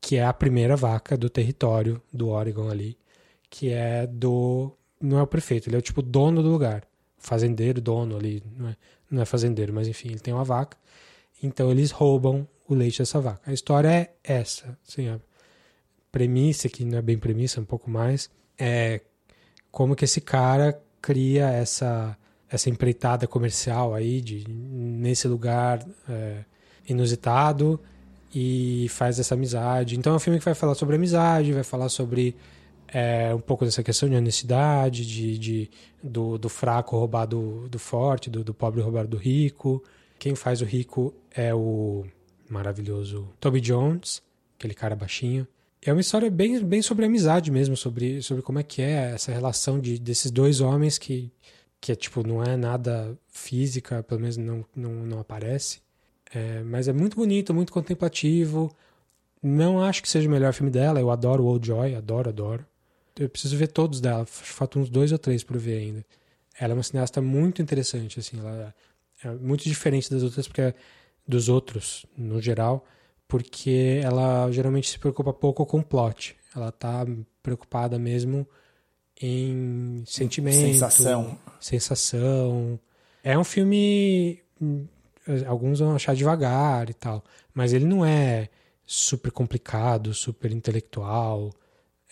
que 0.02 0.18
é 0.18 0.26
a 0.26 0.34
primeira 0.34 0.76
vaca 0.76 1.18
do 1.18 1.30
território 1.30 2.02
do 2.12 2.30
Oregon 2.30 2.70
ali, 2.70 2.98
que 3.50 3.72
é 3.72 4.08
do. 4.08 4.76
Não 5.02 5.20
é 5.20 5.22
o 5.22 5.28
prefeito, 5.28 5.70
ele 5.70 5.76
é 5.76 5.80
o 5.80 5.82
tipo 5.82 6.02
dono 6.02 6.42
do 6.44 6.50
lugar. 6.50 6.84
Fazendeiro, 7.18 7.82
dono 7.82 8.18
ali. 8.18 8.44
Não 8.58 8.70
é, 8.70 8.76
não 9.10 9.22
é 9.22 9.26
fazendeiro, 9.26 9.74
mas 9.74 9.88
enfim, 9.88 10.10
ele 10.10 10.20
tem 10.20 10.34
uma 10.34 10.44
vaca. 10.44 10.78
Então 11.42 11.72
eles 11.72 11.92
roubam 11.92 12.48
o 12.68 12.74
leite 12.74 13.00
dessa 13.00 13.20
vaca. 13.20 13.50
A 13.50 13.54
história 13.54 13.90
é 13.90 14.14
essa. 14.24 14.78
Assim, 14.88 15.08
a 15.08 15.20
premissa, 16.12 16.70
que 16.70 16.86
não 16.86 16.98
é 16.98 17.02
bem 17.02 17.18
premissa, 17.18 17.60
é 17.60 17.62
um 17.62 17.66
pouco 17.66 17.90
mais, 17.90 18.30
é 18.58 19.02
como 19.72 19.96
que 19.96 20.06
esse 20.06 20.22
cara 20.22 20.82
cria 21.02 21.50
essa, 21.50 22.18
essa 22.50 22.70
empreitada 22.70 23.28
comercial 23.28 23.94
aí 23.94 24.22
de, 24.22 24.46
nesse 24.50 25.28
lugar 25.28 25.86
é, 26.08 26.44
inusitado 26.88 27.80
e 28.34 28.88
faz 28.90 29.20
essa 29.20 29.34
amizade. 29.34 29.98
Então 29.98 30.14
é 30.14 30.16
um 30.16 30.20
filme 30.20 30.40
que 30.40 30.46
vai 30.46 30.54
falar 30.54 30.76
sobre 30.76 30.96
amizade, 30.96 31.54
vai 31.54 31.64
falar 31.64 31.90
sobre 31.90 32.36
é, 32.88 33.34
um 33.34 33.40
pouco 33.40 33.66
dessa 33.66 33.84
questão 33.84 34.10
de 34.10 34.16
honestidade, 34.16 35.06
de, 35.06 35.38
de 35.38 35.72
do, 36.02 36.38
do, 36.38 36.50
fraco 36.50 36.98
roubar 36.98 37.26
do, 37.26 37.68
do 37.70 37.80
forte, 37.80 38.30
do, 38.30 38.44
do, 38.44 38.54
pobre 38.54 38.82
roubar 38.82 39.08
do 39.08 39.18
rico. 39.18 39.84
Quem 40.18 40.36
faz 40.36 40.62
o 40.62 40.66
rico 40.66 41.14
é 41.32 41.54
o 41.54 42.06
maravilhoso 42.50 43.30
Toby 43.40 43.62
Jones, 43.62 44.22
aquele 44.58 44.74
cara 44.74 44.96
baixinho. 44.96 45.48
É 45.82 45.94
uma 45.94 46.02
história 46.02 46.30
bem, 46.30 46.62
bem 46.64 46.82
sobre 46.82 47.06
amizade 47.06 47.50
mesmo, 47.52 47.78
sobre, 47.78 48.22
sobre 48.22 48.44
como 48.44 48.60
é 48.60 48.64
que 48.64 48.82
é 48.82 49.12
essa 49.14 49.32
relação 49.32 49.80
de, 49.80 49.98
desses 49.98 50.30
dois 50.30 50.60
homens 50.60 50.98
que, 50.98 51.32
que 51.80 51.94
é, 51.94 51.96
tipo, 51.96 52.28
não 52.28 52.44
é 52.44 52.58
nada 52.58 53.18
física, 53.30 54.04
pelo 54.04 54.20
menos 54.20 54.36
não, 54.36 54.66
não, 54.76 54.92
não 54.92 55.20
aparece. 55.20 55.80
É, 56.34 56.62
mas 56.64 56.88
é 56.88 56.94
muito 56.94 57.16
bonito, 57.16 57.54
muito 57.54 57.74
contemplativo. 57.74 58.76
Não 59.42 59.82
acho 59.82 60.02
que 60.02 60.10
seja 60.10 60.28
o 60.28 60.32
melhor 60.32 60.54
filme 60.54 60.72
dela. 60.72 61.00
Eu 61.00 61.10
adoro 61.10 61.46
Old 61.46 61.66
Joy, 61.66 61.96
adoro, 61.96 62.30
adoro. 62.30 62.66
Eu 63.18 63.30
preciso 63.30 63.58
ver 63.58 63.68
todos 63.68 64.00
dela. 64.00 64.26
Faltam 64.26 64.82
uns 64.82 64.90
dois 64.90 65.12
ou 65.12 65.18
três 65.18 65.44
por 65.44 65.58
ver 65.58 65.80
ainda. 65.80 66.06
Ela 66.60 66.74
é 66.74 66.76
uma 66.76 66.84
cineasta 66.84 67.22
muito 67.22 67.62
interessante, 67.62 68.20
assim. 68.20 68.40
Ela 68.40 68.74
é 69.24 69.30
muito 69.32 69.64
diferente 69.64 70.10
das 70.10 70.24
outras, 70.24 70.48
porque 70.48 70.74
dos 71.28 71.50
outros, 71.50 72.06
no 72.18 72.42
geral, 72.42 72.86
porque 73.28 74.02
ela 74.04 74.52
geralmente 74.52 74.90
se 74.90 75.00
preocupa 75.00 75.32
pouco 75.32 75.66
com 75.66 75.82
plot. 75.82 76.36
Ela 76.56 76.72
tá 76.72 77.06
preocupada 77.42 78.00
mesmo 78.00 78.48
em 79.22 80.04
sentimento, 80.06 80.56
sensação. 80.56 81.38
sensação. 81.60 82.80
É 83.24 83.38
um 83.38 83.44
filme 83.44 84.42
alguns 85.48 85.80
vão 85.80 85.96
achar 85.96 86.16
devagar 86.16 86.90
e 86.90 86.94
tal, 86.94 87.24
mas 87.54 87.74
ele 87.74 87.86
não 87.86 88.06
é 88.06 88.50
super 88.86 89.32
complicado, 89.32 90.14
super 90.14 90.52
intelectual. 90.52 91.52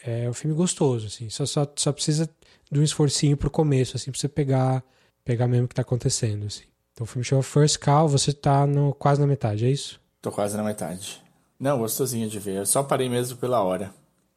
É 0.05 0.29
um 0.29 0.33
filme 0.33 0.55
gostoso, 0.55 1.07
assim. 1.07 1.29
Só, 1.29 1.45
só, 1.45 1.67
só 1.75 1.91
precisa 1.91 2.29
de 2.71 2.79
um 2.79 2.83
esforcinho 2.83 3.35
pro 3.35 3.49
começo, 3.49 3.97
assim, 3.97 4.11
pra 4.11 4.19
você 4.19 4.27
pegar, 4.27 4.83
pegar 5.25 5.47
mesmo 5.47 5.65
o 5.65 5.67
que 5.67 5.75
tá 5.75 5.81
acontecendo, 5.81 6.45
assim. 6.45 6.65
Então 6.93 7.03
o 7.03 7.07
filme 7.07 7.23
chama 7.23 7.43
First 7.43 7.79
Call, 7.79 8.07
você 8.07 8.33
tá 8.33 8.65
no, 8.65 8.93
quase 8.93 9.19
na 9.19 9.27
metade, 9.27 9.65
é 9.65 9.69
isso? 9.69 9.99
Tô 10.21 10.31
quase 10.31 10.55
na 10.57 10.63
metade. 10.63 11.21
Não, 11.59 11.79
gostosinho 11.79 12.29
de 12.29 12.39
ver. 12.39 12.57
Eu 12.57 12.65
só 12.65 12.83
parei 12.83 13.09
mesmo 13.09 13.37
pela 13.37 13.61
hora. 13.61 13.93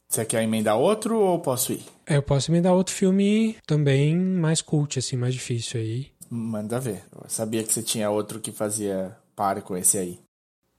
Você 0.08 0.24
quer 0.24 0.42
emendar 0.42 0.76
outro 0.76 1.18
ou 1.18 1.38
posso 1.38 1.72
ir? 1.72 1.84
É, 2.06 2.16
eu 2.16 2.22
posso 2.22 2.50
emendar 2.50 2.72
outro 2.72 2.94
filme 2.94 3.56
também 3.66 4.16
mais 4.16 4.60
cult, 4.60 4.98
assim, 4.98 5.16
mais 5.16 5.34
difícil 5.34 5.80
aí. 5.80 6.10
Manda 6.30 6.78
ver. 6.78 7.02
Eu 7.12 7.28
sabia 7.28 7.64
que 7.64 7.72
você 7.72 7.82
tinha 7.82 8.08
outro 8.08 8.38
que 8.38 8.52
fazia 8.52 9.16
par 9.34 9.60
com 9.62 9.76
esse 9.76 9.98
aí. 9.98 10.20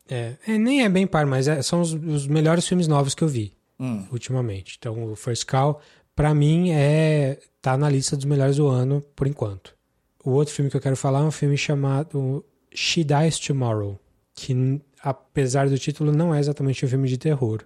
É, 0.10 0.36
é 0.48 0.58
nem 0.58 0.84
é 0.84 0.90
bem 0.90 1.06
par, 1.06 1.26
mas 1.26 1.48
é, 1.48 1.62
são 1.62 1.82
os, 1.82 1.94
os, 1.94 2.26
melhores 2.26 2.66
filmes 2.66 2.88
novos 2.88 3.14
que 3.14 3.24
eu 3.24 3.28
vi 3.28 3.54
hum. 3.80 4.06
ultimamente. 4.12 4.78
Então, 4.80 5.12
o 5.12 5.16
First 5.16 5.46
Call, 5.46 5.82
pra 6.16 6.34
mim, 6.34 6.72
é 6.72 7.38
tá 7.62 7.78
na 7.78 7.90
lista 7.90 8.16
dos 8.16 8.26
melhores 8.26 8.56
do 8.56 8.68
ano, 8.68 9.02
por 9.16 9.28
enquanto. 9.28 9.76
O 10.24 10.32
outro 10.32 10.54
filme 10.54 10.72
que 10.72 10.78
eu 10.78 10.82
quero 10.82 10.96
falar 10.96 11.20
é 11.20 11.24
um 11.24 11.32
filme 11.32 11.58
chamado 11.58 12.44
She 12.74 13.04
Dies 13.04 13.38
Tomorrow, 13.40 14.00
que, 14.34 14.82
apesar 15.04 15.70
do 15.70 15.78
título, 15.78 16.12
não 16.12 16.34
é 16.34 16.40
exatamente 16.40 16.86
um 16.86 16.90
filme 16.90 17.08
de 17.08 17.18
terror. 17.18 17.64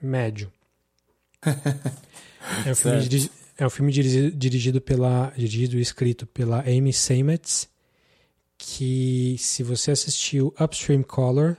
Médio. 0.00 0.52
é 2.66 2.70
um 2.70 2.74
filme 2.74 3.08
de, 3.08 3.30
é 3.62 3.66
um 3.66 3.70
filme 3.70 3.92
dirigido 3.92 4.80
pela 4.80 5.32
dirigido 5.36 5.78
e 5.78 5.80
escrito 5.80 6.26
pela 6.26 6.60
Amy 6.62 6.92
Seymetz, 6.92 7.68
que 8.58 9.36
se 9.38 9.62
você 9.62 9.92
assistiu 9.92 10.52
Upstream 10.60 11.02
Color, 11.02 11.56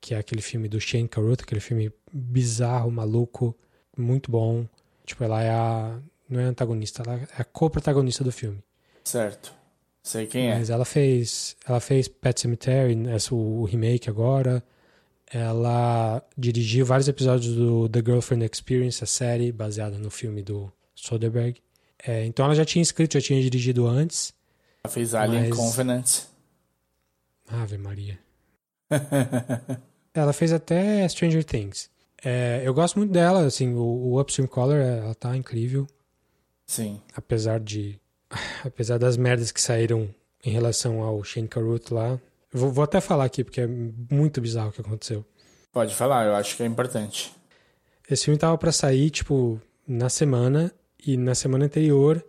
que 0.00 0.14
é 0.14 0.18
aquele 0.18 0.42
filme 0.42 0.68
do 0.68 0.80
Shane 0.80 1.08
Carruth, 1.08 1.42
aquele 1.42 1.60
filme 1.60 1.90
bizarro, 2.12 2.90
maluco, 2.90 3.56
muito 3.96 4.30
bom. 4.30 4.66
Tipo, 5.04 5.24
ela 5.24 5.42
é 5.42 5.50
a 5.50 5.98
não 6.28 6.40
é 6.40 6.44
a 6.44 6.48
antagonista, 6.48 7.02
ela 7.06 7.16
é 7.16 7.40
a 7.40 7.44
co-protagonista 7.44 8.22
do 8.22 8.32
filme. 8.32 8.62
Certo. 9.04 9.54
Sei 10.02 10.26
quem 10.26 10.50
é. 10.50 10.58
Mas 10.58 10.70
ela 10.70 10.84
fez, 10.84 11.56
ela 11.66 11.80
fez 11.80 12.06
Pet 12.06 12.38
Cemetery, 12.38 13.08
essa, 13.08 13.34
o 13.34 13.64
remake 13.64 14.10
agora. 14.10 14.62
Ela 15.32 16.22
dirigiu 16.36 16.84
vários 16.84 17.08
episódios 17.08 17.54
do 17.54 17.88
The 17.88 18.00
Girlfriend 18.04 18.44
Experience, 18.44 19.02
a 19.02 19.06
série 19.06 19.50
baseada 19.50 19.98
no 19.98 20.10
filme 20.10 20.42
do 20.42 20.72
Soderbergh. 21.06 21.60
É, 22.06 22.24
então 22.24 22.44
ela 22.44 22.54
já 22.54 22.64
tinha 22.64 22.82
escrito, 22.82 23.14
já 23.14 23.20
tinha 23.20 23.40
dirigido 23.40 23.86
antes. 23.86 24.34
Ela 24.84 24.92
fez 24.92 25.14
Alien 25.14 25.48
mas... 25.48 25.56
Covenant. 25.56 26.20
Ave 27.48 27.78
Maria. 27.78 28.18
ela 30.12 30.32
fez 30.32 30.52
até 30.52 31.08
Stranger 31.08 31.44
Things. 31.44 31.90
É, 32.24 32.62
eu 32.64 32.74
gosto 32.74 32.98
muito 32.98 33.12
dela, 33.12 33.44
assim, 33.44 33.74
o, 33.74 33.82
o 33.82 34.20
Upstream 34.20 34.48
Color, 34.48 34.78
ela 34.78 35.14
tá 35.14 35.36
incrível. 35.36 35.86
Sim. 36.66 37.00
Apesar 37.14 37.60
de. 37.60 38.00
Apesar 38.64 38.98
das 38.98 39.16
merdas 39.16 39.52
que 39.52 39.60
saíram 39.60 40.12
em 40.44 40.50
relação 40.50 41.02
ao 41.02 41.22
Shane 41.22 41.48
Carruth 41.48 41.90
lá. 41.90 42.20
Vou, 42.52 42.70
vou 42.72 42.84
até 42.84 43.00
falar 43.00 43.24
aqui, 43.24 43.44
porque 43.44 43.60
é 43.60 43.66
muito 43.66 44.40
bizarro 44.40 44.70
o 44.70 44.72
que 44.72 44.80
aconteceu. 44.80 45.24
Pode 45.72 45.94
falar, 45.94 46.26
eu 46.26 46.34
acho 46.34 46.56
que 46.56 46.62
é 46.62 46.66
importante. 46.66 47.34
Esse 48.08 48.24
filme 48.24 48.38
tava 48.38 48.56
para 48.56 48.72
sair, 48.72 49.10
tipo, 49.10 49.60
na 49.86 50.08
semana, 50.08 50.72
e 51.04 51.16
na 51.16 51.34
semana 51.34 51.64
anterior, 51.64 52.24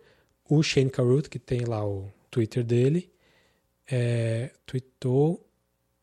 o 0.49 0.61
Shane 0.61 0.89
Carruth, 0.89 1.27
que 1.27 1.39
tem 1.39 1.65
lá 1.65 1.85
o 1.85 2.09
Twitter 2.29 2.63
dele, 2.63 3.11
é, 3.89 4.51
tweetou. 4.65 5.45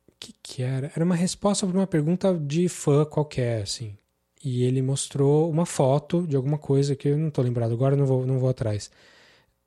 O 0.08 0.12
que, 0.18 0.34
que 0.42 0.62
era? 0.62 0.90
Era 0.94 1.04
uma 1.04 1.14
resposta 1.14 1.66
para 1.66 1.76
uma 1.76 1.86
pergunta 1.86 2.34
de 2.34 2.68
fã 2.68 3.04
qualquer, 3.04 3.62
assim. 3.62 3.96
E 4.42 4.64
ele 4.64 4.82
mostrou 4.82 5.50
uma 5.50 5.66
foto 5.66 6.26
de 6.26 6.36
alguma 6.36 6.58
coisa 6.58 6.94
que 6.94 7.08
eu 7.08 7.16
não 7.16 7.28
estou 7.28 7.44
lembrado 7.44 7.72
agora, 7.72 7.96
não 7.96 8.06
vou, 8.06 8.26
não 8.26 8.38
vou 8.38 8.48
atrás. 8.48 8.90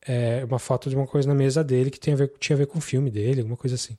É 0.06 0.45
uma 0.45 0.60
foto 0.60 0.89
de 0.89 0.95
uma 0.95 1.08
coisa 1.08 1.28
na 1.28 1.36
mesa 1.36 1.64
dele 1.64 1.91
que 1.91 2.00
tinha 2.00 2.16
a 2.16 2.18
ver, 2.18 2.34
tinha 2.39 2.56
a 2.56 2.60
ver 2.60 2.68
com 2.68 2.78
o 2.78 2.82
filme 2.82 3.10
dele, 3.12 3.41
alguma 3.41 3.58
coisa 3.58 3.76
assim. 3.76 3.98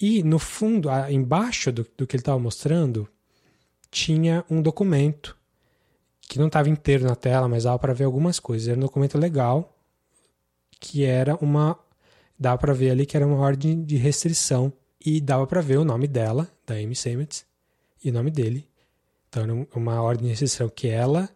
E 0.00 0.22
no 0.22 0.38
fundo, 0.38 0.88
embaixo 1.10 1.70
do, 1.72 1.86
do 1.96 2.06
que 2.06 2.16
ele 2.16 2.22
estava 2.22 2.38
mostrando, 2.38 3.08
tinha 3.90 4.44
um 4.50 4.60
documento 4.60 5.36
que 6.28 6.38
não 6.38 6.46
estava 6.46 6.68
inteiro 6.68 7.04
na 7.04 7.14
tela, 7.14 7.48
mas 7.48 7.64
dava 7.64 7.78
para 7.78 7.92
ver 7.92 8.04
algumas 8.04 8.38
coisas. 8.40 8.68
Era 8.68 8.78
um 8.78 8.82
documento 8.82 9.18
legal, 9.18 9.76
que 10.80 11.04
era 11.04 11.36
uma. 11.36 11.78
Dava 12.38 12.58
para 12.58 12.72
ver 12.72 12.90
ali 12.90 13.06
que 13.06 13.16
era 13.16 13.26
uma 13.26 13.38
ordem 13.38 13.82
de 13.84 13.96
restrição. 13.96 14.72
E 15.04 15.20
dava 15.20 15.46
para 15.46 15.60
ver 15.60 15.78
o 15.78 15.84
nome 15.84 16.06
dela, 16.06 16.48
da 16.64 16.74
Amy 16.74 16.94
Seymetz, 16.94 17.44
e 18.04 18.10
o 18.10 18.12
nome 18.12 18.30
dele. 18.30 18.68
Então 19.28 19.42
era 19.42 19.66
uma 19.74 20.00
ordem 20.00 20.24
de 20.24 20.30
restrição 20.30 20.68
que 20.68 20.88
ela 20.88 21.28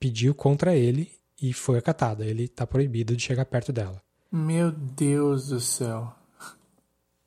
pediu 0.00 0.34
contra 0.34 0.74
ele 0.74 1.12
e 1.40 1.52
foi 1.52 1.78
acatada. 1.78 2.24
Ele 2.24 2.44
está 2.44 2.66
proibido 2.66 3.14
de 3.14 3.22
chegar 3.22 3.44
perto 3.44 3.72
dela. 3.72 4.02
Meu 4.30 4.72
Deus 4.72 5.48
do 5.48 5.60
céu. 5.60 6.17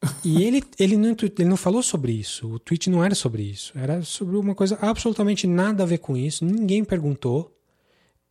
E 0.26 0.43
ele, 0.43 0.64
ele, 0.80 0.97
não, 0.97 1.16
ele 1.38 1.49
não 1.49 1.58
falou 1.58 1.84
sobre 1.84 2.12
isso. 2.12 2.54
O 2.54 2.60
tweet 2.60 2.89
não 2.89 3.04
era 3.04 3.14
sobre 3.14 3.43
isso. 3.43 3.72
Era 3.76 4.02
sobre 4.02 4.36
uma 4.36 4.56
coisa 4.56 4.78
absolutamente 4.82 5.45
nada 5.45 5.84
a 5.84 5.86
ver 5.86 5.99
com 5.99 6.18
isso. 6.18 6.43
Ninguém 6.43 6.84
perguntou. 6.84 7.56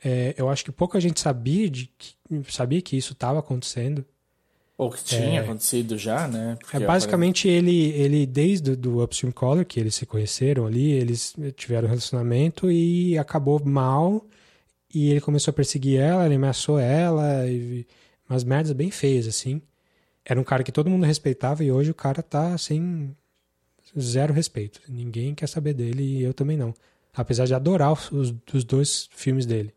É, 0.02 0.34
eu 0.36 0.48
acho 0.48 0.64
que 0.64 0.72
pouca 0.72 0.98
gente 0.98 1.20
sabia, 1.20 1.68
de, 1.68 1.90
sabia 2.48 2.80
que 2.80 2.96
isso 2.96 3.12
estava 3.12 3.38
acontecendo. 3.38 4.04
Ou 4.76 4.90
que 4.90 5.04
tinha 5.04 5.40
é, 5.40 5.42
acontecido 5.42 5.98
já, 5.98 6.26
né? 6.26 6.56
Porque 6.58 6.78
é 6.78 6.80
basicamente 6.80 7.46
ele, 7.46 7.90
ele 7.90 8.24
desde 8.24 8.74
do 8.74 9.02
Upstream 9.04 9.30
Caller, 9.30 9.66
que 9.66 9.78
eles 9.78 9.94
se 9.94 10.06
conheceram 10.06 10.66
ali, 10.66 10.90
eles 10.92 11.34
tiveram 11.54 11.86
um 11.86 11.90
relacionamento 11.90 12.70
e 12.70 13.18
acabou 13.18 13.62
mal. 13.62 14.24
E 14.92 15.10
ele 15.10 15.20
começou 15.20 15.52
a 15.52 15.54
perseguir 15.54 16.00
ela, 16.00 16.24
ele 16.24 16.36
ameaçou 16.36 16.78
ela, 16.78 17.46
e, 17.46 17.86
umas 18.28 18.42
merdas 18.42 18.72
bem 18.72 18.90
feias, 18.90 19.28
assim. 19.28 19.60
Era 20.30 20.40
um 20.40 20.44
cara 20.44 20.62
que 20.62 20.70
todo 20.70 20.88
mundo 20.88 21.04
respeitava 21.04 21.64
e 21.64 21.72
hoje 21.72 21.90
o 21.90 21.94
cara 21.94 22.22
tá 22.22 22.54
assim. 22.54 23.10
Zero 23.98 24.32
respeito. 24.32 24.80
Ninguém 24.88 25.34
quer 25.34 25.48
saber 25.48 25.74
dele 25.74 26.04
e 26.04 26.22
eu 26.22 26.32
também 26.32 26.56
não. 26.56 26.72
Apesar 27.12 27.46
de 27.46 27.52
adorar 27.52 27.92
os, 27.92 28.32
os 28.54 28.62
dois 28.62 29.08
filmes 29.12 29.44
dele. 29.44 29.74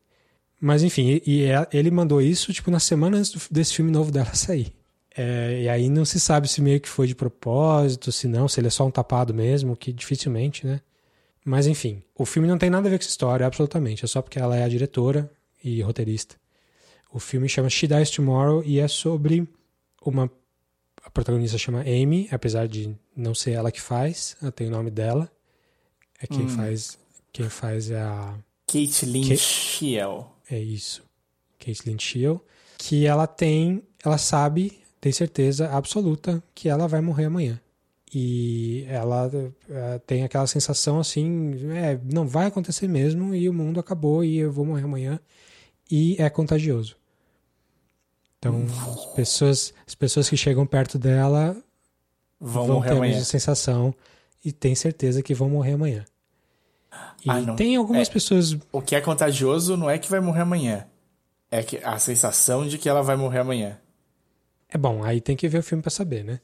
Mas 0.61 0.83
enfim, 0.83 1.19
e, 1.25 1.39
e 1.39 1.43
é, 1.45 1.67
ele 1.73 1.89
mandou 1.89 2.21
isso 2.21 2.53
tipo 2.53 2.69
na 2.69 2.79
semana 2.79 3.17
antes 3.17 3.49
desse 3.49 3.73
filme 3.73 3.89
novo 3.89 4.11
dela 4.11 4.31
sair. 4.35 4.71
É, 5.17 5.63
e 5.63 5.69
aí 5.69 5.89
não 5.89 6.05
se 6.05 6.19
sabe 6.19 6.47
se 6.47 6.61
meio 6.61 6.79
que 6.79 6.87
foi 6.87 7.07
de 7.07 7.15
propósito, 7.15 8.11
se 8.11 8.27
não, 8.27 8.47
se 8.47 8.59
ele 8.59 8.67
é 8.67 8.69
só 8.69 8.85
um 8.85 8.91
tapado 8.91 9.33
mesmo, 9.33 9.75
que 9.75 9.91
dificilmente, 9.91 10.67
né? 10.67 10.81
Mas 11.43 11.65
enfim, 11.65 12.03
o 12.15 12.25
filme 12.25 12.47
não 12.47 12.59
tem 12.59 12.69
nada 12.69 12.87
a 12.87 12.91
ver 12.91 12.99
com 12.99 13.01
essa 13.01 13.09
história, 13.09 13.47
absolutamente. 13.47 14.05
É 14.05 14.07
só 14.07 14.21
porque 14.21 14.37
ela 14.37 14.55
é 14.55 14.63
a 14.63 14.69
diretora 14.69 15.31
e 15.63 15.81
roteirista. 15.81 16.35
O 17.11 17.19
filme 17.19 17.49
chama 17.49 17.69
She 17.69 17.87
Dies 17.87 18.11
Tomorrow 18.11 18.63
e 18.63 18.79
é 18.79 18.87
sobre 18.87 19.47
uma. 20.05 20.29
Protagonista 21.13 21.57
chama 21.57 21.81
Amy, 21.81 22.27
apesar 22.31 22.67
de 22.67 22.95
não 23.15 23.35
ser 23.35 23.51
ela 23.51 23.71
que 23.71 23.81
faz, 23.81 24.35
ela 24.41 24.51
tem 24.51 24.67
o 24.67 24.71
nome 24.71 24.89
dela. 24.89 25.31
É 26.19 26.27
quem 26.27 26.45
hum. 26.45 26.49
faz. 26.49 26.97
Quem 27.31 27.49
faz 27.49 27.91
é 27.91 28.01
a. 28.01 28.35
Kate 28.67 29.05
Lynch 29.05 29.37
Shiel. 29.37 30.31
É 30.49 30.59
isso. 30.59 31.03
Lynch 31.85 32.03
Shiel. 32.03 32.43
Que 32.77 33.05
ela 33.05 33.27
tem. 33.27 33.83
Ela 34.03 34.17
sabe 34.17 34.83
tem 35.03 35.11
certeza 35.11 35.69
absoluta 35.69 36.41
que 36.55 36.69
ela 36.69 36.87
vai 36.87 37.01
morrer 37.01 37.25
amanhã. 37.25 37.59
E 38.15 38.85
ela 38.87 39.29
é, 39.69 39.99
tem 39.99 40.23
aquela 40.23 40.47
sensação 40.47 40.97
assim, 40.97 41.55
é, 41.75 41.99
não 42.09 42.25
vai 42.25 42.45
acontecer 42.45 42.87
mesmo 42.87 43.35
e 43.35 43.49
o 43.49 43.53
mundo 43.53 43.81
acabou 43.81 44.23
e 44.23 44.37
eu 44.37 44.49
vou 44.49 44.63
morrer 44.63 44.83
amanhã. 44.83 45.19
E 45.91 46.15
é 46.17 46.29
contagioso. 46.29 46.95
Então, 48.43 48.65
as 48.93 49.05
pessoas, 49.13 49.73
as 49.87 49.95
pessoas 49.95 50.29
que 50.29 50.35
chegam 50.35 50.65
perto 50.65 50.99
dela 50.99 51.55
vão, 52.37 52.67
vão 52.67 52.81
ter 52.81 52.91
a 52.91 52.99
mesma 52.99 53.23
sensação 53.23 53.95
e 54.43 54.51
tem 54.51 54.75
certeza 54.75 55.23
que 55.23 55.33
vão 55.33 55.49
morrer 55.49 55.73
amanhã. 55.73 56.03
E 57.25 57.29
ah, 57.29 57.53
tem 57.55 57.77
algumas 57.77 58.09
é, 58.09 58.11
pessoas. 58.11 58.57
O 58.69 58.81
que 58.81 58.95
é 58.95 59.01
contagioso 59.01 59.77
não 59.77 59.89
é 59.89 59.97
que 59.97 60.11
vai 60.11 60.19
morrer 60.19 60.41
amanhã. 60.41 60.85
É 61.49 61.63
que 61.63 61.77
a 61.77 61.97
sensação 61.97 62.67
de 62.67 62.77
que 62.77 62.89
ela 62.89 63.01
vai 63.01 63.15
morrer 63.15 63.39
amanhã. 63.39 63.79
É 64.67 64.77
bom, 64.77 65.03
aí 65.03 65.21
tem 65.21 65.37
que 65.37 65.47
ver 65.47 65.59
o 65.59 65.63
filme 65.63 65.81
para 65.81 65.91
saber, 65.91 66.25
né? 66.25 66.41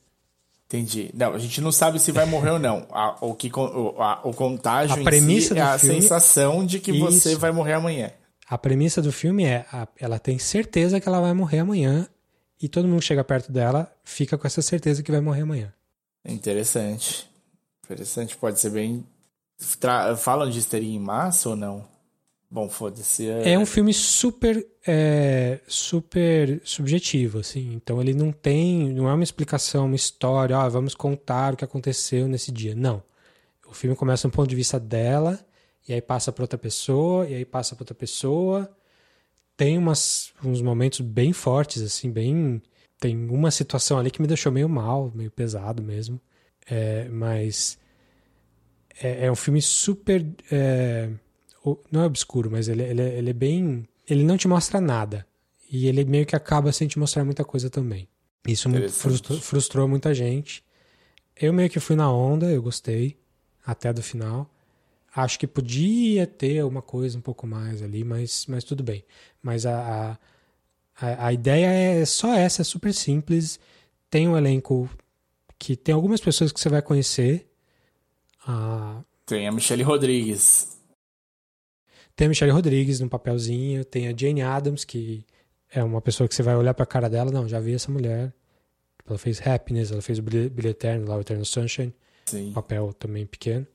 Entendi. 0.67 1.11
Não, 1.13 1.33
a 1.33 1.39
gente 1.39 1.59
não 1.59 1.71
sabe 1.71 1.99
se 1.99 2.11
vai 2.13 2.25
morrer 2.25 2.51
ou 2.51 2.59
não. 2.59 2.87
A, 2.93 3.17
o, 3.19 3.33
que, 3.33 3.51
o, 3.53 4.01
a, 4.01 4.21
o 4.23 4.33
contágio 4.33 5.01
a 5.01 5.03
premissa 5.03 5.53
si 5.53 5.59
é 5.59 5.63
a 5.63 5.77
filme... 5.77 6.01
sensação 6.01 6.65
de 6.65 6.79
que 6.79 6.91
Isso. 6.91 7.01
você 7.01 7.35
vai 7.35 7.51
morrer 7.51 7.73
amanhã. 7.73 8.11
A 8.49 8.57
premissa 8.57 8.99
do 8.99 9.11
filme 9.11 9.45
é 9.45 9.65
a, 9.71 9.87
ela 9.99 10.17
tem 10.17 10.39
certeza 10.39 10.99
que 10.99 11.07
ela 11.07 11.21
vai 11.21 11.33
morrer 11.33 11.59
amanhã 11.59 12.07
e 12.59 12.67
todo 12.67 12.87
mundo 12.87 12.99
que 12.99 13.05
chega 13.05 13.23
perto 13.23 13.51
dela 13.51 13.93
fica 14.03 14.39
com 14.39 14.47
essa 14.47 14.61
certeza 14.61 15.03
que 15.03 15.11
vai 15.11 15.21
morrer 15.21 15.43
amanhã. 15.43 15.71
Interessante. 16.25 17.29
Interessante. 17.85 18.35
Pode 18.35 18.59
ser 18.59 18.71
bem. 18.71 19.05
Tra... 19.79 20.15
Falam 20.17 20.49
de 20.49 20.57
histeria 20.57 20.89
em 20.89 20.99
massa 20.99 21.49
ou 21.49 21.55
não? 21.55 21.85
Bom, 22.49 22.67
foda-se. 22.67 23.29
É... 23.29 23.51
é... 23.51 23.59
um 23.59 23.67
filme 23.67 23.93
super, 23.93 24.65
é, 24.85 25.59
super 25.67 26.59
subjetivo, 26.63 27.39
assim. 27.39 27.73
Então 27.75 28.01
ele 28.01 28.15
não 28.15 28.31
tem, 28.31 28.91
não 28.91 29.07
é 29.07 29.13
uma 29.13 29.23
explicação, 29.23 29.85
uma 29.85 29.95
história. 29.95 30.57
Ah, 30.57 30.67
vamos 30.67 30.95
contar 30.95 31.53
o 31.53 31.57
que 31.57 31.63
aconteceu 31.63 32.27
nesse 32.27 32.51
dia. 32.51 32.73
Não. 32.73 33.03
O 33.67 33.75
filme 33.75 33.95
começa 33.95 34.27
do 34.27 34.31
ponto 34.31 34.49
de 34.49 34.55
vista 34.55 34.79
dela 34.79 35.39
e 35.89 35.93
aí 35.93 36.01
passa 36.01 36.31
para 36.31 36.43
outra 36.43 36.57
pessoa 36.57 37.27
e 37.27 37.33
aí 37.33 37.43
passa 37.43 37.75
para 37.75 37.81
outra 37.81 37.95
pessoa. 37.95 38.69
Tem 39.57 39.75
umas, 39.75 40.31
uns 40.43 40.61
momentos 40.61 41.01
bem 41.01 41.33
fortes, 41.33 41.81
assim, 41.81 42.11
bem. 42.11 42.61
Tem 42.99 43.17
uma 43.27 43.49
situação 43.49 43.97
ali 43.97 44.11
que 44.11 44.21
me 44.21 44.27
deixou 44.27 44.51
meio 44.51 44.69
mal, 44.69 45.11
meio 45.15 45.31
pesado 45.31 45.81
mesmo. 45.81 46.21
É, 46.69 47.09
mas 47.09 47.79
é, 49.01 49.25
é 49.25 49.31
um 49.31 49.35
filme 49.35 49.61
super 49.63 50.23
é, 50.51 51.09
não 51.91 52.03
é 52.03 52.05
obscuro, 52.05 52.51
mas 52.51 52.67
ele, 52.67 52.83
ele, 52.83 53.01
ele 53.01 53.29
é 53.31 53.33
bem. 53.33 53.87
Ele 54.07 54.23
não 54.23 54.37
te 54.37 54.47
mostra 54.47 54.79
nada. 54.79 55.25
E 55.71 55.87
ele 55.87 56.05
meio 56.05 56.25
que 56.25 56.35
acaba 56.35 56.71
sem 56.71 56.87
te 56.87 56.99
mostrar 56.99 57.25
muita 57.25 57.43
coisa 57.43 57.67
também. 57.67 58.07
Isso 58.47 58.69
frustrou, 58.89 59.39
frustrou 59.39 59.87
muita 59.87 60.13
gente. 60.13 60.63
Eu 61.35 61.51
meio 61.51 61.69
que 61.69 61.79
fui 61.79 61.95
na 61.95 62.11
onda, 62.11 62.45
eu 62.51 62.61
gostei, 62.61 63.17
até 63.65 63.91
do 63.91 64.03
final. 64.03 64.49
Acho 65.15 65.39
que 65.39 65.47
podia 65.47 66.27
ter 66.27 66.63
uma 66.63 66.81
coisa 66.81 67.17
um 67.17 67.21
pouco 67.21 67.47
mais 67.47 67.81
ali, 67.81 68.03
mas, 68.03 68.45
mas 68.47 68.63
tudo 68.63 68.83
bem. 68.83 69.03
Mas 69.41 69.65
a, 69.65 70.17
a, 70.99 71.27
a 71.27 71.33
ideia 71.33 71.67
é 72.01 72.05
só 72.05 72.33
essa, 72.33 72.61
é 72.61 72.65
super 72.65 72.93
simples. 72.93 73.59
Tem 74.09 74.27
um 74.27 74.37
elenco 74.37 74.89
que 75.57 75.75
tem 75.75 75.93
algumas 75.93 76.21
pessoas 76.21 76.51
que 76.51 76.59
você 76.59 76.69
vai 76.69 76.81
conhecer. 76.81 77.47
Ah, 78.47 79.01
tem 79.25 79.47
a 79.47 79.51
Michelle 79.51 79.83
Rodrigues. 79.83 80.79
Tem 82.15 82.25
a 82.25 82.29
Michelle 82.29 82.51
Rodrigues 82.51 82.99
no 82.99 83.09
papelzinho, 83.09 83.85
tem 83.85 84.07
a 84.07 84.13
Jane 84.15 84.41
Adams, 84.41 84.83
que 84.83 85.25
é 85.71 85.83
uma 85.83 86.01
pessoa 86.01 86.27
que 86.27 86.35
você 86.35 86.43
vai 86.43 86.55
olhar 86.55 86.73
pra 86.73 86.85
cara 86.85 87.09
dela, 87.09 87.31
não, 87.31 87.47
já 87.47 87.59
vi 87.59 87.73
essa 87.73 87.91
mulher. 87.91 88.33
Ela 89.07 89.17
fez 89.17 89.45
Happiness, 89.45 89.91
ela 89.91 90.01
fez 90.01 90.19
o 90.19 90.21
Brilho 90.21 90.69
Eterno, 90.69 91.07
lá 91.07 91.17
o 91.17 91.21
Eternal 91.21 91.45
Sunshine. 91.45 91.93
Sim. 92.25 92.51
Papel 92.53 92.93
também 92.93 93.25
pequeno. 93.25 93.65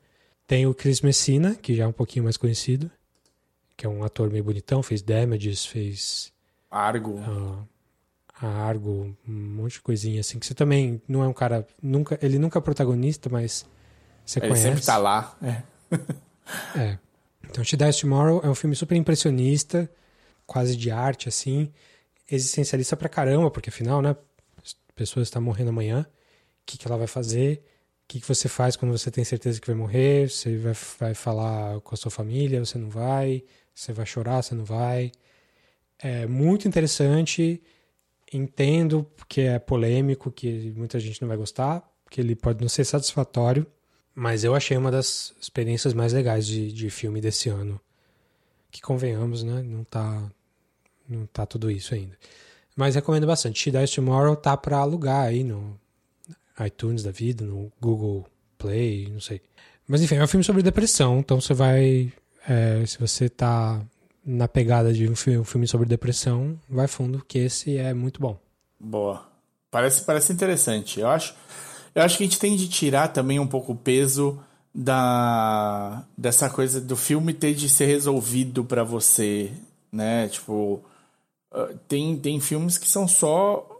Tem 0.46 0.66
o 0.66 0.74
Chris 0.74 1.00
Messina, 1.00 1.54
que 1.54 1.74
já 1.74 1.84
é 1.84 1.86
um 1.86 1.92
pouquinho 1.92 2.24
mais 2.24 2.36
conhecido, 2.36 2.90
que 3.76 3.86
é 3.86 3.88
um 3.88 4.04
ator 4.04 4.30
meio 4.30 4.44
bonitão, 4.44 4.82
fez 4.82 5.02
Damages, 5.02 5.64
fez... 5.64 6.32
Argo. 6.70 7.18
Uh, 7.18 7.66
Argo, 8.40 9.16
um 9.26 9.32
monte 9.32 9.74
de 9.74 9.82
coisinha 9.82 10.20
assim, 10.20 10.38
que 10.38 10.46
você 10.46 10.54
também 10.54 11.00
não 11.08 11.22
é 11.22 11.28
um 11.28 11.32
cara... 11.32 11.66
nunca 11.82 12.18
Ele 12.20 12.38
nunca 12.38 12.58
é 12.58 12.62
protagonista, 12.62 13.30
mas 13.30 13.64
você 14.24 14.38
ele 14.38 14.48
conhece. 14.48 14.66
Ele 14.66 14.74
sempre 14.76 14.86
tá 14.86 14.98
lá. 14.98 15.36
É. 15.42 15.62
é. 16.78 16.98
Então, 17.48 17.62
She 17.62 17.76
Dies 17.76 17.96
Tomorrow 17.96 18.40
é 18.42 18.48
um 18.48 18.54
filme 18.54 18.74
super 18.74 18.96
impressionista, 18.96 19.90
quase 20.46 20.76
de 20.76 20.90
arte, 20.90 21.28
assim, 21.28 21.72
existencialista 22.30 22.96
pra 22.96 23.08
caramba, 23.08 23.50
porque 23.50 23.70
afinal, 23.70 24.02
né, 24.02 24.16
as 24.62 24.76
pessoas 24.94 25.28
estão 25.28 25.40
morrendo 25.40 25.70
amanhã, 25.70 26.06
o 26.08 26.66
que, 26.66 26.78
que 26.78 26.86
ela 26.86 26.96
vai 26.96 27.06
fazer, 27.06 27.62
que, 28.14 28.20
que 28.20 28.28
você 28.28 28.48
faz 28.48 28.76
quando 28.76 28.96
você 28.96 29.10
tem 29.10 29.24
certeza 29.24 29.60
que 29.60 29.66
vai 29.66 29.74
morrer, 29.74 30.30
você 30.30 30.56
vai, 30.56 30.72
vai 31.00 31.14
falar 31.14 31.80
com 31.80 31.94
a 31.94 31.98
sua 31.98 32.12
família, 32.12 32.64
você 32.64 32.78
não 32.78 32.88
vai, 32.88 33.42
você 33.74 33.92
vai 33.92 34.06
chorar, 34.06 34.40
você 34.40 34.54
não 34.54 34.64
vai. 34.64 35.10
É 35.98 36.24
muito 36.24 36.68
interessante, 36.68 37.60
entendo 38.32 39.04
que 39.28 39.40
é 39.40 39.58
polêmico, 39.58 40.30
que 40.30 40.72
muita 40.76 41.00
gente 41.00 41.20
não 41.20 41.28
vai 41.28 41.36
gostar, 41.36 41.82
que 42.08 42.20
ele 42.20 42.36
pode 42.36 42.60
não 42.60 42.68
ser 42.68 42.84
satisfatório, 42.84 43.66
mas 44.14 44.44
eu 44.44 44.54
achei 44.54 44.76
uma 44.76 44.92
das 44.92 45.34
experiências 45.40 45.92
mais 45.92 46.12
legais 46.12 46.46
de, 46.46 46.70
de 46.72 46.90
filme 46.90 47.20
desse 47.20 47.48
ano. 47.48 47.80
Que 48.70 48.80
convenhamos, 48.80 49.42
né? 49.42 49.60
Não 49.62 49.82
tá, 49.82 50.30
não 51.08 51.26
tá 51.26 51.44
tudo 51.46 51.68
isso 51.68 51.94
ainda. 51.94 52.16
Mas 52.76 52.94
recomendo 52.94 53.26
bastante. 53.26 53.58
She 53.58 53.72
Dies 53.72 53.90
Tomorrow 53.90 54.36
tá 54.36 54.56
para 54.56 54.78
alugar 54.78 55.26
aí 55.26 55.42
no 55.42 55.78
iTunes 56.64 57.02
da 57.02 57.10
vida, 57.10 57.44
no 57.44 57.72
Google 57.80 58.26
Play, 58.58 59.08
não 59.10 59.20
sei. 59.20 59.40
Mas 59.86 60.02
enfim, 60.02 60.16
é 60.16 60.24
um 60.24 60.28
filme 60.28 60.44
sobre 60.44 60.62
depressão, 60.62 61.18
então 61.18 61.40
você 61.40 61.54
vai. 61.54 62.12
É, 62.48 62.84
se 62.86 62.98
você 62.98 63.28
tá 63.28 63.80
na 64.24 64.48
pegada 64.48 64.92
de 64.92 65.08
um 65.08 65.14
filme, 65.14 65.66
sobre 65.66 65.86
depressão, 65.86 66.58
vai 66.68 66.86
fundo, 66.86 67.24
que 67.26 67.38
esse 67.38 67.76
é 67.76 67.92
muito 67.92 68.20
bom. 68.20 68.38
Boa. 68.80 69.28
Parece, 69.70 70.02
parece 70.02 70.32
interessante. 70.32 71.00
Eu 71.00 71.08
acho. 71.08 71.34
Eu 71.94 72.02
acho 72.02 72.16
que 72.16 72.24
a 72.24 72.26
gente 72.26 72.38
tem 72.38 72.56
de 72.56 72.68
tirar 72.68 73.08
também 73.08 73.38
um 73.38 73.46
pouco 73.46 73.72
o 73.72 73.76
peso 73.76 74.40
da 74.74 76.04
dessa 76.18 76.50
coisa 76.50 76.80
do 76.80 76.96
filme 76.96 77.32
ter 77.32 77.54
de 77.54 77.68
ser 77.68 77.86
resolvido 77.86 78.64
para 78.64 78.82
você, 78.82 79.52
né? 79.92 80.28
Tipo, 80.28 80.82
ah, 81.52 81.72
tem, 81.86 82.16
tem 82.16 82.40
filmes 82.40 82.76
que 82.76 82.88
são 82.88 83.06
só 83.06 83.73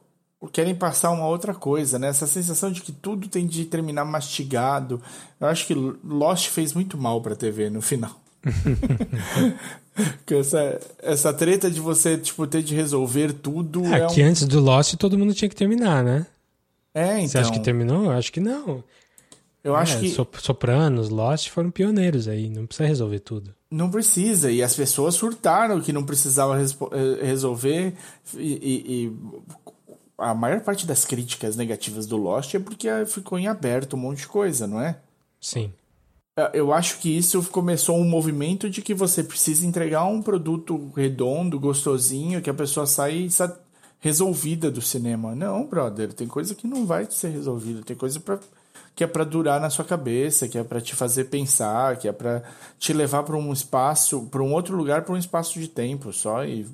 querem 0.52 0.74
passar 0.74 1.10
uma 1.10 1.26
outra 1.26 1.54
coisa, 1.54 1.98
né? 1.98 2.08
Essa 2.08 2.26
sensação 2.26 2.70
de 2.70 2.80
que 2.82 2.92
tudo 2.92 3.28
tem 3.28 3.46
de 3.46 3.64
terminar 3.64 4.04
mastigado. 4.04 5.00
Eu 5.40 5.46
acho 5.48 5.66
que 5.66 5.74
Lost 6.04 6.48
fez 6.48 6.72
muito 6.72 6.96
mal 6.98 7.20
pra 7.20 7.34
TV 7.36 7.70
no 7.70 7.80
final. 7.82 8.20
essa, 10.30 10.80
essa 11.02 11.32
treta 11.32 11.70
de 11.70 11.80
você 11.80 12.16
tipo, 12.18 12.46
ter 12.46 12.62
de 12.62 12.74
resolver 12.74 13.32
tudo. 13.32 13.84
É, 13.86 14.00
é 14.02 14.06
que 14.06 14.22
um... 14.22 14.26
antes 14.26 14.44
do 14.46 14.60
Lost 14.60 14.94
todo 14.96 15.18
mundo 15.18 15.34
tinha 15.34 15.48
que 15.48 15.56
terminar, 15.56 16.02
né? 16.02 16.26
É, 16.94 17.16
então. 17.16 17.28
Você 17.28 17.38
acha 17.38 17.52
que 17.52 17.60
terminou? 17.60 18.04
Eu 18.04 18.10
acho 18.12 18.32
que 18.32 18.40
não. 18.40 18.82
Eu 19.62 19.74
É, 19.74 19.80
acho 19.80 19.98
que 19.98 20.10
Sop- 20.10 20.36
Sopranos, 20.38 21.08
Lost 21.08 21.48
foram 21.48 21.70
pioneiros 21.70 22.28
aí, 22.28 22.50
não 22.50 22.66
precisa 22.66 22.86
resolver 22.86 23.20
tudo. 23.20 23.54
não 23.70 23.90
precisa. 23.90 24.50
E 24.52 24.62
as 24.62 24.74
pessoas 24.76 25.14
surtaram 25.14 25.80
que 25.80 25.92
não 25.92 26.04
precisava 26.04 26.60
eh, 26.60 27.24
resolver. 27.26 27.94
E, 28.36 28.52
e- 28.52 29.04
e 29.06 29.12
a 30.18 30.34
maior 30.34 30.60
parte 30.60 30.86
das 30.86 31.04
críticas 31.04 31.56
negativas 31.56 32.06
do 32.06 32.16
Lost 32.16 32.54
é 32.54 32.58
porque 32.58 32.88
ficou 33.06 33.38
em 33.38 33.46
aberto 33.48 33.94
um 33.94 33.98
monte 34.00 34.18
de 34.20 34.28
coisa, 34.28 34.66
não 34.66 34.80
é? 34.80 34.96
Sim. 35.40 35.72
Eu 36.52 36.72
acho 36.72 36.98
que 36.98 37.16
isso 37.16 37.42
começou 37.50 37.96
um 37.96 38.04
movimento 38.08 38.68
de 38.68 38.82
que 38.82 38.92
você 38.92 39.22
precisa 39.22 39.64
entregar 39.64 40.04
um 40.04 40.20
produto 40.20 40.90
redondo, 40.96 41.60
gostosinho, 41.60 42.42
que 42.42 42.50
a 42.50 42.54
pessoa 42.54 42.86
sai 42.86 43.30
sa- 43.30 43.56
resolvida 44.00 44.68
do 44.70 44.82
cinema. 44.82 45.34
Não, 45.36 45.64
brother, 45.64 46.12
tem 46.12 46.26
coisa 46.26 46.54
que 46.54 46.66
não 46.66 46.86
vai 46.86 47.06
ser 47.08 47.28
resolvida, 47.28 47.82
tem 47.84 47.94
coisa 47.96 48.18
pra, 48.18 48.40
que 48.96 49.04
é 49.04 49.06
pra 49.06 49.22
durar 49.22 49.60
na 49.60 49.70
sua 49.70 49.84
cabeça, 49.84 50.48
que 50.48 50.58
é 50.58 50.64
pra 50.64 50.80
te 50.80 50.96
fazer 50.96 51.26
pensar, 51.26 51.98
que 51.98 52.08
é 52.08 52.12
pra 52.12 52.42
te 52.80 52.92
levar 52.92 53.22
pra 53.22 53.36
um 53.36 53.52
espaço, 53.52 54.22
pra 54.28 54.42
um 54.42 54.52
outro 54.52 54.76
lugar, 54.76 55.02
pra 55.02 55.14
um 55.14 55.18
espaço 55.18 55.60
de 55.60 55.68
tempo 55.68 56.12
só 56.12 56.44
e, 56.44 56.66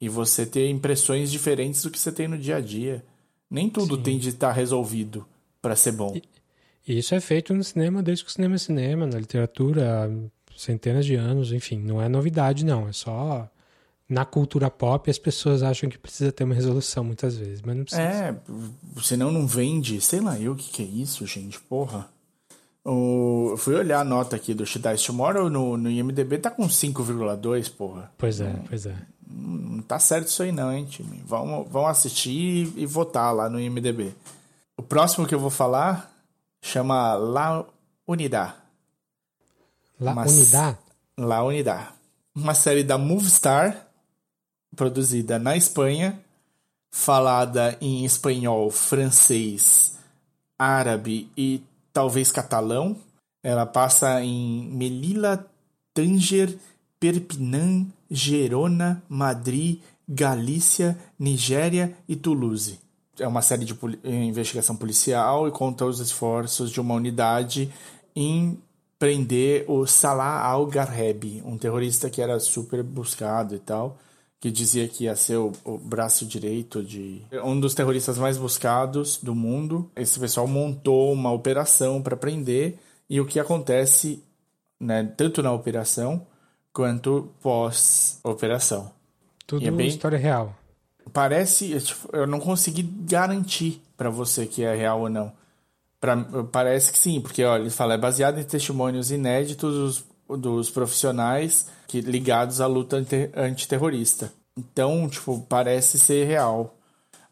e 0.00 0.08
você 0.08 0.46
ter 0.46 0.68
impressões 0.68 1.30
diferentes 1.30 1.82
do 1.82 1.90
que 1.90 1.98
você 1.98 2.12
tem 2.12 2.28
no 2.28 2.38
dia 2.38 2.56
a 2.56 2.60
dia. 2.60 3.04
Nem 3.50 3.68
tudo 3.68 3.96
Sim. 3.96 4.02
tem 4.02 4.18
de 4.18 4.28
estar 4.30 4.52
resolvido 4.52 5.26
pra 5.60 5.74
ser 5.74 5.92
bom. 5.92 6.20
E 6.86 6.98
isso 6.98 7.14
é 7.14 7.20
feito 7.20 7.54
no 7.54 7.64
cinema 7.64 8.02
desde 8.02 8.24
que 8.24 8.30
o 8.30 8.32
cinema 8.32 8.54
é 8.54 8.58
cinema, 8.58 9.06
na 9.06 9.18
literatura, 9.18 10.04
há 10.04 10.56
centenas 10.56 11.06
de 11.06 11.14
anos, 11.14 11.52
enfim, 11.52 11.78
não 11.78 12.00
é 12.00 12.08
novidade 12.08 12.64
não, 12.64 12.88
é 12.88 12.92
só 12.92 13.48
na 14.08 14.24
cultura 14.24 14.70
pop 14.70 15.10
as 15.10 15.18
pessoas 15.18 15.62
acham 15.62 15.90
que 15.90 15.98
precisa 15.98 16.32
ter 16.32 16.44
uma 16.44 16.54
resolução 16.54 17.04
muitas 17.04 17.36
vezes, 17.36 17.60
mas 17.60 17.76
não 17.76 17.84
precisa. 17.84 18.02
É, 18.02 18.36
senão 19.02 19.30
não 19.30 19.46
vende. 19.46 20.00
Sei 20.00 20.20
lá 20.20 20.40
eu 20.40 20.52
o 20.52 20.56
que, 20.56 20.70
que 20.70 20.82
é 20.82 20.86
isso, 20.86 21.26
gente. 21.26 21.60
Porra. 21.60 22.08
O, 22.84 23.48
eu 23.50 23.56
fui 23.58 23.74
olhar 23.74 24.00
a 24.00 24.04
nota 24.04 24.34
aqui 24.34 24.54
do 24.54 24.64
She 24.64 24.78
Dies 24.78 25.02
Tomorrow 25.02 25.50
no, 25.50 25.76
no 25.76 25.90
IMDB, 25.90 26.38
tá 26.38 26.50
com 26.50 26.66
5,2, 26.66 27.70
porra. 27.70 28.10
Pois 28.16 28.40
é, 28.40 28.54
pois 28.66 28.86
é. 28.86 28.96
Não 29.30 29.82
tá 29.82 29.98
certo 29.98 30.28
isso 30.28 30.42
aí 30.42 30.50
não, 30.52 30.72
hein, 30.72 30.84
time. 30.86 31.22
Vamos, 31.26 31.68
vamos 31.70 31.90
assistir 31.90 32.72
e 32.76 32.86
votar 32.86 33.34
lá 33.34 33.48
no 33.48 33.60
IMDB. 33.60 34.14
O 34.76 34.82
próximo 34.82 35.26
que 35.26 35.34
eu 35.34 35.40
vou 35.40 35.50
falar 35.50 36.10
chama 36.62 37.14
La 37.14 37.64
Unidad. 38.06 38.54
La 40.00 40.14
Mas- 40.14 40.32
Unidad? 40.32 40.78
La 41.16 41.42
Unidad. 41.44 41.88
Uma 42.34 42.54
série 42.54 42.84
da 42.84 42.96
Movistar, 42.96 43.86
produzida 44.76 45.38
na 45.38 45.56
Espanha, 45.56 46.18
falada 46.90 47.76
em 47.80 48.04
espanhol, 48.04 48.70
francês, 48.70 49.98
árabe 50.58 51.30
e 51.36 51.62
talvez 51.92 52.30
catalão. 52.30 52.96
Ela 53.42 53.66
passa 53.66 54.22
em 54.22 54.68
Melilla, 54.70 55.44
Tanger, 55.92 56.56
Perpignan, 57.00 57.86
Gerona, 58.10 59.02
Madrid, 59.08 59.80
Galícia, 60.08 60.98
Nigéria 61.18 61.94
e 62.08 62.16
Toulouse. 62.16 62.80
É 63.18 63.26
uma 63.26 63.42
série 63.42 63.64
de 63.64 63.74
poli- 63.74 63.98
investigação 64.04 64.76
policial 64.76 65.48
e 65.48 65.50
conta 65.50 65.84
os 65.84 66.00
esforços 66.00 66.70
de 66.70 66.80
uma 66.80 66.94
unidade 66.94 67.72
em 68.14 68.58
prender 68.98 69.64
o 69.68 69.86
Salah 69.86 70.44
al-Garrebi, 70.44 71.42
um 71.44 71.56
terrorista 71.56 72.10
que 72.10 72.20
era 72.22 72.40
super 72.40 72.82
buscado 72.82 73.54
e 73.54 73.58
tal, 73.58 73.98
que 74.40 74.50
dizia 74.50 74.88
que 74.88 75.04
ia 75.04 75.16
ser 75.16 75.36
o, 75.36 75.52
o 75.64 75.76
braço 75.76 76.24
direito 76.24 76.82
de 76.82 77.22
um 77.44 77.58
dos 77.58 77.74
terroristas 77.74 78.18
mais 78.18 78.38
buscados 78.38 79.18
do 79.22 79.34
mundo. 79.34 79.90
Esse 79.96 80.18
pessoal 80.18 80.46
montou 80.46 81.12
uma 81.12 81.32
operação 81.32 82.00
para 82.00 82.16
prender 82.16 82.78
e 83.10 83.20
o 83.20 83.26
que 83.26 83.40
acontece, 83.40 84.22
né, 84.80 85.12
tanto 85.16 85.42
na 85.42 85.52
operação 85.52 86.26
quanto 86.78 87.28
pós-operação. 87.42 88.92
Tudo 89.48 89.64
E 89.64 89.66
é 89.66 89.70
bem- 89.72 89.88
história 89.88 90.16
real. 90.16 90.54
Parece, 91.12 91.76
eu 92.12 92.24
não 92.24 92.38
consegui 92.38 92.82
garantir 92.82 93.82
pra 93.96 94.10
você 94.10 94.46
que 94.46 94.62
é 94.62 94.76
real 94.76 95.00
ou 95.00 95.08
não. 95.08 95.32
Pra, 96.00 96.16
parece 96.52 96.92
que 96.92 96.98
sim, 96.98 97.20
porque 97.20 97.42
olha, 97.42 97.62
ele 97.62 97.70
fala, 97.70 97.94
é 97.94 97.98
baseado 97.98 98.38
em 98.38 98.44
testemunhos 98.44 99.10
inéditos 99.10 100.04
dos, 100.28 100.38
dos 100.40 100.70
profissionais 100.70 101.66
que, 101.88 102.00
ligados 102.00 102.60
à 102.60 102.66
luta 102.68 102.96
ante- 102.98 103.30
antiterrorista. 103.34 104.32
Então, 104.56 105.08
tipo, 105.08 105.44
parece 105.48 105.98
ser 105.98 106.26
real. 106.26 106.76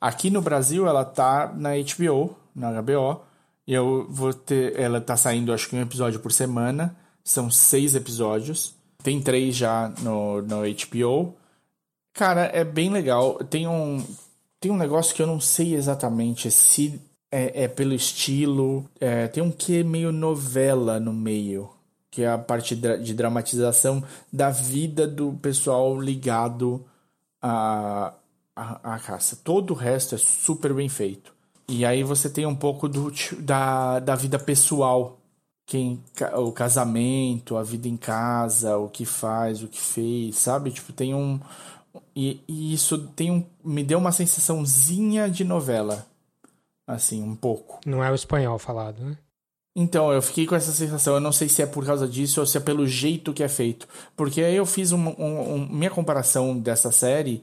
Aqui 0.00 0.28
no 0.28 0.42
Brasil 0.42 0.88
ela 0.88 1.04
tá 1.04 1.52
na 1.56 1.70
HBO, 1.76 2.34
na 2.52 2.72
HBO, 2.82 3.20
e 3.64 3.72
eu 3.74 4.06
vou 4.10 4.32
ter. 4.34 4.76
Ela 4.78 5.00
tá 5.00 5.16
saindo 5.16 5.52
acho 5.52 5.68
que 5.68 5.76
um 5.76 5.82
episódio 5.82 6.18
por 6.18 6.32
semana. 6.32 6.96
São 7.22 7.50
seis 7.50 7.94
episódios. 7.94 8.74
Tem 9.06 9.20
três 9.20 9.54
já 9.54 9.88
no, 10.02 10.42
no 10.42 10.62
HBO. 10.62 11.36
Cara, 12.12 12.46
é 12.46 12.64
bem 12.64 12.90
legal. 12.90 13.34
Tem 13.44 13.68
um, 13.68 14.04
tem 14.58 14.72
um 14.72 14.76
negócio 14.76 15.14
que 15.14 15.22
eu 15.22 15.28
não 15.28 15.38
sei 15.38 15.76
exatamente 15.76 16.50
se 16.50 17.00
é, 17.30 17.62
é 17.62 17.68
pelo 17.68 17.94
estilo. 17.94 18.84
é, 19.00 19.28
tem 19.28 19.44
um 19.44 19.52
que 19.52 19.84
meio 19.84 20.10
novela 20.10 20.98
no 20.98 21.12
meio. 21.12 21.70
Que 22.10 22.22
é 22.22 22.32
a 22.32 22.36
parte 22.36 22.74
de 22.74 23.14
dramatização 23.14 24.02
da 24.32 24.50
vida 24.50 25.06
do 25.06 25.34
pessoal 25.34 26.00
ligado 26.00 26.84
à, 27.40 28.12
à, 28.56 28.94
à 28.94 28.98
caça. 28.98 29.38
Todo 29.44 29.70
o 29.70 29.74
resto 29.74 30.16
é 30.16 30.18
super 30.18 30.74
bem 30.74 30.88
feito. 30.88 31.32
E 31.68 31.84
aí 31.84 32.02
você 32.02 32.28
tem 32.28 32.44
um 32.44 32.56
pouco 32.56 32.88
do, 32.88 33.12
da, 33.38 34.00
da 34.00 34.16
vida 34.16 34.36
pessoal. 34.36 35.16
Quem, 35.66 36.00
o 36.36 36.52
casamento, 36.52 37.56
a 37.56 37.62
vida 37.64 37.88
em 37.88 37.96
casa, 37.96 38.76
o 38.78 38.88
que 38.88 39.04
faz, 39.04 39.62
o 39.64 39.68
que 39.68 39.80
fez, 39.80 40.36
sabe? 40.38 40.70
Tipo, 40.70 40.92
tem 40.92 41.12
um. 41.12 41.40
E, 42.14 42.40
e 42.46 42.72
isso 42.72 42.98
tem 43.16 43.30
um, 43.32 43.44
me 43.64 43.82
deu 43.82 43.98
uma 43.98 44.12
sensaçãozinha 44.12 45.28
de 45.28 45.42
novela. 45.44 46.06
Assim, 46.86 47.20
um 47.20 47.34
pouco. 47.34 47.80
Não 47.84 48.02
é 48.04 48.10
o 48.12 48.14
espanhol 48.14 48.58
falado, 48.60 49.02
né? 49.02 49.18
Então, 49.74 50.12
eu 50.12 50.22
fiquei 50.22 50.46
com 50.46 50.54
essa 50.54 50.70
sensação. 50.72 51.14
Eu 51.14 51.20
não 51.20 51.32
sei 51.32 51.48
se 51.48 51.60
é 51.60 51.66
por 51.66 51.84
causa 51.84 52.06
disso 52.06 52.38
ou 52.40 52.46
se 52.46 52.56
é 52.56 52.60
pelo 52.60 52.86
jeito 52.86 53.32
que 53.34 53.42
é 53.42 53.48
feito. 53.48 53.88
Porque 54.16 54.40
aí 54.40 54.54
eu 54.54 54.64
fiz 54.64 54.92
um, 54.92 55.08
um- 55.18 55.54
um- 55.54 55.68
minha 55.68 55.90
comparação 55.90 56.56
dessa 56.58 56.92
série 56.92 57.42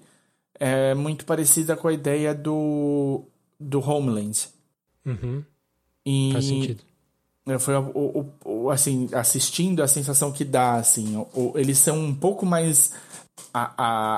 é 0.58 0.94
muito 0.96 1.26
parecida 1.26 1.76
com 1.76 1.90
a 1.90 1.94
ideia 1.94 2.34
do, 2.34 3.26
do 3.60 3.80
Homeland. 3.82 4.48
Uhum, 5.06 5.44
E 6.06 6.30
faz 6.32 6.46
sentido. 6.46 6.84
Foi 7.60 7.76
o, 7.76 7.90
o- 8.46 8.66
o- 8.66 8.70
assim, 8.70 9.10
assistindo 9.14 9.84
a 9.84 9.88
sensação 9.88 10.32
que 10.32 10.46
dá, 10.46 10.76
assim, 10.76 11.26
eles 11.56 11.78
são 11.78 12.00
um 12.00 12.16
pouco 12.16 12.46
mais 12.46 12.94
a, 13.54 13.74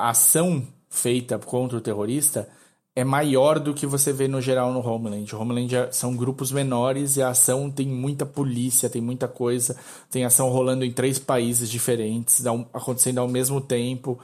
a 0.06 0.10
ação 0.10 0.66
feita 0.90 1.38
contra 1.38 1.76
o 1.78 1.80
terrorista 1.80 2.48
é 2.94 3.04
maior 3.04 3.60
do 3.60 3.74
que 3.74 3.86
você 3.86 4.12
vê 4.12 4.26
no 4.26 4.40
geral 4.40 4.72
no 4.72 4.80
Homeland. 4.86 5.34
Homeland 5.36 5.76
é- 5.76 5.92
são 5.92 6.16
grupos 6.16 6.50
menores 6.52 7.16
e 7.16 7.22
a 7.22 7.28
ação 7.30 7.70
tem 7.70 7.86
muita 7.86 8.24
polícia, 8.26 8.88
tem 8.88 9.02
muita 9.02 9.28
coisa, 9.28 9.76
tem 10.10 10.24
ação 10.24 10.48
rolando 10.48 10.84
em 10.84 10.92
três 10.92 11.18
países 11.18 11.68
diferentes, 11.70 12.44
acontecendo 12.72 13.18
ao 13.20 13.28
mesmo 13.28 13.60
tempo. 13.60 14.18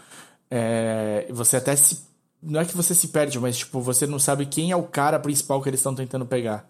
É, 0.50 1.26
você 1.30 1.57
até 1.59 1.76
se. 1.76 2.00
Não 2.42 2.61
é 2.61 2.64
que 2.64 2.76
você 2.76 2.94
se 2.94 3.09
perde, 3.09 3.38
mas 3.38 3.59
tipo, 3.59 3.80
você 3.80 4.07
não 4.07 4.18
sabe 4.18 4.46
quem 4.46 4.70
é 4.72 4.76
o 4.76 4.82
cara 4.84 5.18
principal 5.18 5.62
que 5.62 5.68
eles 5.68 5.80
estão 5.80 5.94
tentando 5.94 6.26
pegar. 6.26 6.68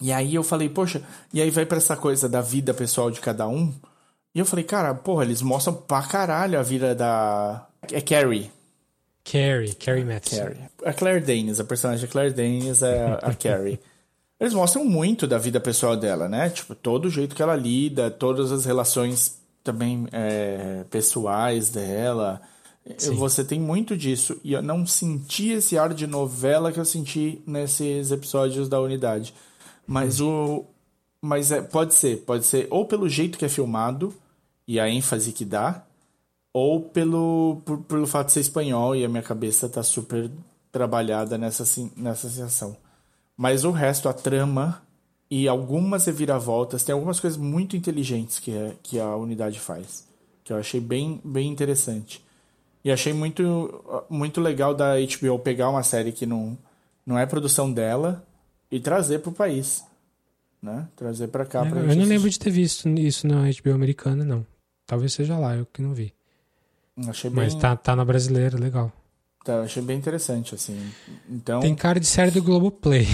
E 0.00 0.12
aí 0.12 0.34
eu 0.34 0.42
falei, 0.44 0.68
poxa, 0.68 1.02
e 1.32 1.40
aí 1.42 1.50
vai 1.50 1.66
pra 1.66 1.78
essa 1.78 1.96
coisa 1.96 2.28
da 2.28 2.40
vida 2.40 2.72
pessoal 2.72 3.10
de 3.10 3.20
cada 3.20 3.48
um. 3.48 3.72
E 4.34 4.38
eu 4.38 4.44
falei, 4.46 4.64
cara, 4.64 4.94
porra, 4.94 5.24
eles 5.24 5.42
mostram 5.42 5.74
pra 5.74 6.02
caralho 6.02 6.58
a 6.58 6.62
vida 6.62 6.94
da. 6.94 7.66
É 7.90 8.00
Carrie. 8.00 8.50
Carrie, 9.24 9.74
Carrie 9.74 10.04
Matheson. 10.04 10.42
Carrie. 10.44 10.58
A 10.84 10.92
Claire 10.92 11.20
Danes, 11.24 11.60
a 11.60 11.64
personagem 11.64 12.06
da 12.06 12.10
Claire 12.12 12.32
Danes 12.32 12.82
é 12.82 13.04
a- 13.06 13.14
a 13.14 13.34
Carrie. 13.34 13.78
Eles 14.40 14.54
mostram 14.54 14.84
muito 14.84 15.26
da 15.26 15.36
vida 15.36 15.58
pessoal 15.58 15.96
dela, 15.96 16.28
né? 16.28 16.48
Tipo, 16.48 16.72
todo 16.72 17.06
o 17.06 17.10
jeito 17.10 17.34
que 17.34 17.42
ela 17.42 17.56
lida, 17.56 18.08
todas 18.08 18.52
as 18.52 18.64
relações 18.64 19.36
também 19.64 20.06
é, 20.12 20.84
pessoais 20.88 21.70
dela. 21.70 22.40
Sim. 22.96 23.16
Você 23.16 23.42
tem 23.42 23.58
muito 23.58 23.96
disso. 23.96 24.40
E 24.44 24.52
eu 24.52 24.62
não 24.62 24.86
senti 24.86 25.48
esse 25.50 25.76
ar 25.76 25.92
de 25.92 26.06
novela 26.06 26.70
que 26.70 26.78
eu 26.78 26.84
senti 26.84 27.42
nesses 27.44 28.12
episódios 28.12 28.68
da 28.68 28.80
unidade. 28.80 29.34
Mas 29.88 30.20
o. 30.20 30.66
Mas 31.20 31.50
é, 31.50 31.60
pode 31.62 31.94
ser, 31.94 32.18
pode 32.18 32.44
ser 32.46 32.68
ou 32.70 32.84
pelo 32.86 33.08
jeito 33.08 33.38
que 33.38 33.44
é 33.44 33.48
filmado 33.48 34.14
e 34.68 34.78
a 34.78 34.88
ênfase 34.88 35.32
que 35.32 35.44
dá, 35.44 35.82
ou 36.52 36.80
pelo, 36.80 37.60
por- 37.64 37.78
pelo 37.82 38.06
fato 38.06 38.26
de 38.28 38.32
ser 38.34 38.40
espanhol 38.40 38.94
e 38.94 39.04
a 39.04 39.08
minha 39.08 39.22
cabeça 39.22 39.68
tá 39.68 39.82
super 39.82 40.30
trabalhada 40.70 41.36
nessa, 41.38 41.64
sen- 41.64 41.90
nessa 41.96 42.28
sensação. 42.28 42.76
Mas 43.36 43.64
o 43.64 43.70
resto, 43.72 44.08
a 44.08 44.12
trama 44.12 44.80
e 45.30 45.48
algumas 45.48 46.06
reviravoltas, 46.06 46.84
tem 46.84 46.92
algumas 46.92 47.18
coisas 47.18 47.38
muito 47.38 47.76
inteligentes 47.76 48.38
que, 48.38 48.52
é, 48.52 48.76
que 48.82 49.00
a 49.00 49.16
unidade 49.16 49.58
faz, 49.58 50.06
que 50.44 50.52
eu 50.52 50.56
achei 50.58 50.80
bem, 50.80 51.20
bem 51.24 51.48
interessante. 51.50 52.24
E 52.84 52.92
achei 52.92 53.12
muito, 53.12 53.84
muito 54.08 54.40
legal 54.40 54.72
da 54.74 54.94
HBO 54.96 55.38
pegar 55.40 55.68
uma 55.70 55.82
série 55.82 56.12
que 56.12 56.26
não, 56.26 56.56
não 57.04 57.18
é 57.18 57.26
produção 57.26 57.72
dela, 57.72 58.24
e 58.70 58.80
trazer 58.80 59.20
para 59.20 59.30
o 59.30 59.34
país. 59.34 59.84
Né? 60.62 60.88
Trazer 60.96 61.28
para 61.28 61.44
cá. 61.44 61.64
É, 61.64 61.68
pra 61.68 61.80
eu 61.80 61.84
não 61.84 61.90
assistir. 61.92 62.08
lembro 62.08 62.30
de 62.30 62.38
ter 62.38 62.50
visto 62.50 62.88
isso 62.88 63.26
na 63.26 63.42
HBO 63.42 63.74
americana, 63.74 64.24
não. 64.24 64.46
Talvez 64.86 65.12
seja 65.12 65.38
lá, 65.38 65.54
eu 65.54 65.66
que 65.66 65.82
não 65.82 65.94
vi. 65.94 66.12
Achei 67.06 67.30
Mas 67.30 67.52
bem... 67.52 67.60
tá, 67.60 67.76
tá 67.76 67.94
na 67.94 68.04
brasileira, 68.04 68.58
legal. 68.58 68.92
Tá, 69.44 69.60
achei 69.60 69.82
bem 69.82 69.96
interessante, 69.96 70.54
assim. 70.54 70.92
Então... 71.28 71.60
Tem 71.60 71.74
cara 71.74 72.00
de 72.00 72.06
série 72.06 72.30
do 72.30 72.42
Globoplay. 72.42 73.06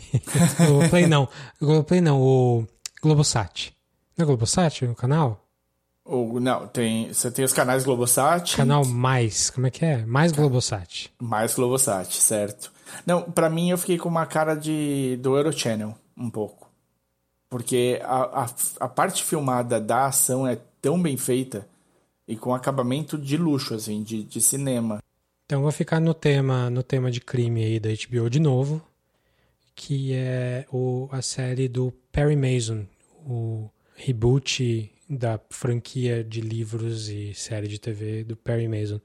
Globoplay 0.56 1.06
não. 1.06 1.28
Globoplay 1.60 2.00
não, 2.00 2.20
o 2.20 2.66
Globosat. 3.02 3.74
Não 4.16 4.24
é 4.24 4.26
Globosat 4.26 4.84
o 4.86 4.94
canal? 4.94 5.44
O, 6.04 6.40
não, 6.40 6.66
tem, 6.66 7.12
você 7.12 7.30
tem 7.30 7.44
os 7.44 7.52
canais 7.52 7.84
Globosat. 7.84 8.56
Canal 8.56 8.84
Mais, 8.84 9.50
como 9.50 9.66
é 9.66 9.70
que 9.70 9.84
é? 9.84 10.06
Mais 10.06 10.32
Globosat. 10.32 11.10
Mais 11.20 11.54
Globosat, 11.54 12.14
certo. 12.14 12.72
Não, 13.06 13.22
para 13.22 13.50
mim 13.50 13.70
eu 13.70 13.78
fiquei 13.78 13.98
com 13.98 14.08
uma 14.08 14.26
cara 14.26 14.54
de 14.54 15.18
do 15.22 15.36
Eurochannel, 15.36 15.94
um 16.16 16.30
pouco. 16.30 16.68
Porque 17.48 18.00
a, 18.02 18.44
a, 18.44 18.46
a 18.80 18.88
parte 18.88 19.24
filmada 19.24 19.80
da 19.80 20.06
ação 20.06 20.46
é 20.46 20.58
tão 20.80 21.00
bem 21.00 21.16
feita 21.16 21.66
e 22.26 22.36
com 22.36 22.54
acabamento 22.54 23.16
de 23.16 23.36
luxo, 23.36 23.74
assim, 23.74 24.02
de, 24.02 24.22
de 24.22 24.40
cinema. 24.40 25.02
Então 25.46 25.62
vou 25.62 25.72
ficar 25.72 25.98
no 25.98 26.12
tema, 26.12 26.68
no 26.68 26.82
tema 26.82 27.10
de 27.10 27.20
crime 27.20 27.64
aí 27.64 27.80
da 27.80 27.88
HBO 27.88 28.28
de 28.28 28.38
novo, 28.38 28.82
que 29.74 30.12
é 30.12 30.66
o, 30.70 31.08
a 31.10 31.22
série 31.22 31.68
do 31.68 31.90
Perry 32.12 32.36
Mason, 32.36 32.84
o 33.26 33.70
reboot 33.94 34.92
da 35.08 35.40
franquia 35.48 36.22
de 36.22 36.42
livros 36.42 37.08
e 37.08 37.32
série 37.32 37.66
de 37.66 37.78
TV 37.78 38.24
do 38.24 38.36
Perry 38.36 38.68
Mason. 38.68 39.00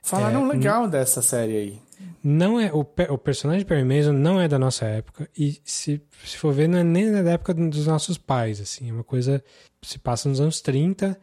Falaram 0.00 0.46
é, 0.46 0.54
legal 0.54 0.88
dessa 0.88 1.20
série 1.20 1.56
aí. 1.56 1.82
Não 2.22 2.60
é 2.60 2.72
o, 2.72 2.80
o 2.80 3.18
personagem 3.18 3.60
de 3.60 3.64
Perry 3.64 3.84
Mason 3.84 4.12
não 4.12 4.40
é 4.40 4.48
da 4.48 4.58
nossa 4.58 4.84
época 4.84 5.28
e 5.36 5.60
se, 5.64 6.00
se 6.24 6.36
for 6.36 6.52
ver 6.52 6.68
não 6.68 6.78
é 6.78 6.84
nem 6.84 7.10
da 7.10 7.30
época 7.30 7.54
dos 7.54 7.86
nossos 7.86 8.18
pais, 8.18 8.60
assim, 8.60 8.90
é 8.90 8.92
uma 8.92 9.04
coisa 9.04 9.42
se 9.82 9.98
passa 9.98 10.28
nos 10.28 10.40
anos 10.40 10.60
30 10.60 11.18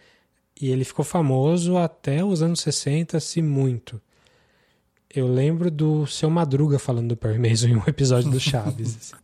e 0.59 0.69
ele 0.69 0.85
ficou 0.85 1.03
famoso 1.03 1.77
até 1.77 2.23
os 2.23 2.41
anos 2.41 2.61
60, 2.61 3.19
se 3.19 3.41
muito. 3.41 4.01
Eu 5.13 5.27
lembro 5.27 5.69
do 5.69 6.05
seu 6.07 6.29
Madruga 6.29 6.79
falando 6.79 7.09
do 7.09 7.17
Perry 7.17 7.39
Mason 7.39 7.67
em 7.69 7.75
um 7.75 7.83
episódio 7.87 8.31
do 8.31 8.39
Chaves. 8.39 8.97
assim. 8.97 9.15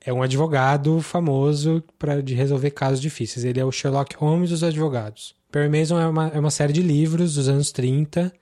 É 0.00 0.12
um 0.12 0.22
advogado 0.22 1.00
famoso 1.00 1.82
para 1.98 2.22
de 2.22 2.34
resolver 2.34 2.70
casos 2.70 3.00
difíceis. 3.00 3.44
Ele 3.44 3.60
é 3.60 3.64
o 3.64 3.72
Sherlock 3.72 4.16
Holmes 4.16 4.50
dos 4.50 4.64
advogados. 4.64 5.34
Perry 5.50 5.68
Mason 5.68 5.98
é 6.00 6.06
uma, 6.06 6.28
é 6.28 6.38
uma 6.38 6.50
série 6.50 6.72
de 6.72 6.82
livros 6.82 7.34
dos 7.34 7.48
anos 7.48 7.70
30 7.72 8.32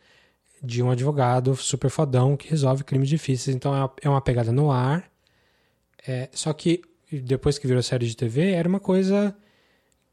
de 0.62 0.82
um 0.82 0.90
advogado 0.90 1.54
super 1.56 1.90
fodão 1.90 2.36
que 2.36 2.48
resolve 2.48 2.84
crimes 2.84 3.08
difíceis. 3.08 3.54
Então 3.54 3.74
é 3.74 3.78
uma, 3.78 3.92
é 4.02 4.08
uma 4.08 4.20
pegada 4.20 4.52
no 4.52 4.70
ar. 4.70 5.10
É, 6.06 6.28
só 6.32 6.52
que 6.52 6.82
depois 7.10 7.58
que 7.58 7.66
virou 7.66 7.82
série 7.82 8.06
de 8.06 8.16
TV, 8.16 8.50
era 8.50 8.68
uma 8.68 8.80
coisa 8.80 9.36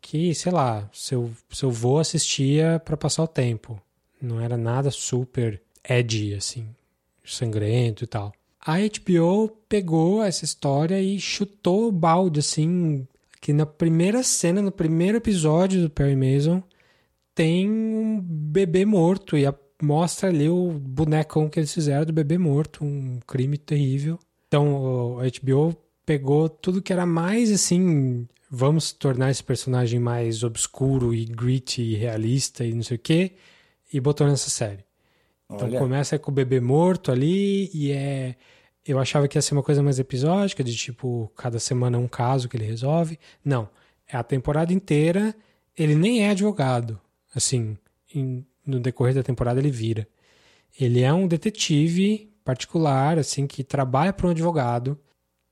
que, 0.02 0.36
sei 0.36 0.52
lá, 0.52 0.90
seu, 0.92 1.32
seu 1.50 1.72
vô 1.72 1.98
assistia 1.98 2.82
para 2.84 2.98
passar 2.98 3.24
o 3.24 3.28
tempo. 3.28 3.82
Não 4.22 4.40
era 4.40 4.58
nada 4.58 4.92
super 4.92 5.62
edgy, 5.88 6.34
assim, 6.34 6.68
sangrento 7.24 8.04
e 8.04 8.08
tal. 8.08 8.34
A 8.66 8.78
HBO 8.78 9.50
pegou 9.68 10.24
essa 10.24 10.46
história 10.46 11.02
e 11.02 11.20
chutou 11.20 11.88
o 11.88 11.92
balde, 11.92 12.40
assim, 12.40 13.08
que 13.42 13.52
na 13.52 13.66
primeira 13.66 14.24
cena, 14.24 14.62
no 14.62 14.72
primeiro 14.72 15.18
episódio 15.18 15.82
do 15.82 15.90
Perry 15.90 16.16
Mason, 16.16 16.64
tem 17.36 17.70
um 17.70 18.22
bebê 18.22 18.86
morto 18.86 19.38
e 19.38 19.46
a, 19.46 19.54
mostra 19.84 20.30
ali 20.30 20.50
o 20.50 20.72
bonecão 20.72 21.50
que 21.50 21.60
eles 21.60 21.74
fizeram 21.74 22.06
do 22.06 22.14
bebê 22.14 22.38
morto, 22.38 22.84
um 22.86 23.20
crime 23.28 23.58
terrível. 23.58 24.18
Então 24.48 25.20
a 25.20 25.24
HBO 25.24 25.76
pegou 26.06 26.48
tudo 26.48 26.82
que 26.82 26.94
era 26.94 27.06
mais 27.06 27.52
assim, 27.52 28.28
vamos 28.50 28.94
tornar 28.94 29.30
esse 29.30 29.44
personagem 29.44 30.00
mais 30.00 30.44
obscuro 30.44 31.14
e 31.14 31.26
gritty 31.26 31.82
e 31.82 31.96
realista 31.96 32.64
e 32.64 32.74
não 32.74 32.84
sei 32.84 32.98
o 32.98 33.00
que, 33.00 33.34
e 33.92 34.00
botou 34.00 34.26
nessa 34.28 34.50
série. 34.50 34.86
Então 35.52 35.68
Olha. 35.68 35.80
começa 35.80 36.18
com 36.18 36.32
o 36.32 36.34
bebê 36.34 36.60
morto 36.60 37.12
ali 37.12 37.70
e 37.74 37.92
é. 37.92 38.36
Eu 38.86 39.00
achava 39.00 39.30
que 39.30 39.38
ia 39.38 39.42
ser 39.42 39.54
uma 39.54 39.64
coisa 39.64 39.82
mais 39.82 39.98
episódica, 39.98 40.62
de 40.62 40.76
tipo, 40.76 41.32
cada 41.38 41.58
semana 41.58 41.98
um 41.98 42.08
caso 42.08 42.50
que 42.50 42.58
ele 42.58 42.66
resolve. 42.66 43.18
Não. 43.44 43.70
É 44.06 44.18
a 44.18 44.24
temporada 44.24 44.74
inteira, 44.74 45.34
ele 45.78 45.96
nem 45.96 46.26
é 46.26 46.32
advogado. 46.32 47.00
Assim, 47.34 47.78
em, 48.14 48.46
no 48.66 48.80
decorrer 48.80 49.14
da 49.14 49.24
temporada 49.24 49.60
ele 49.60 49.72
vira. 49.72 50.08
Ele 50.80 51.02
é 51.02 51.14
um 51.14 51.28
detetive 51.28 52.32
particular, 52.44 53.18
assim, 53.18 53.48
que 53.48 53.64
trabalha 53.64 54.12
para 54.12 54.28
um 54.28 54.32
advogado 54.32 54.98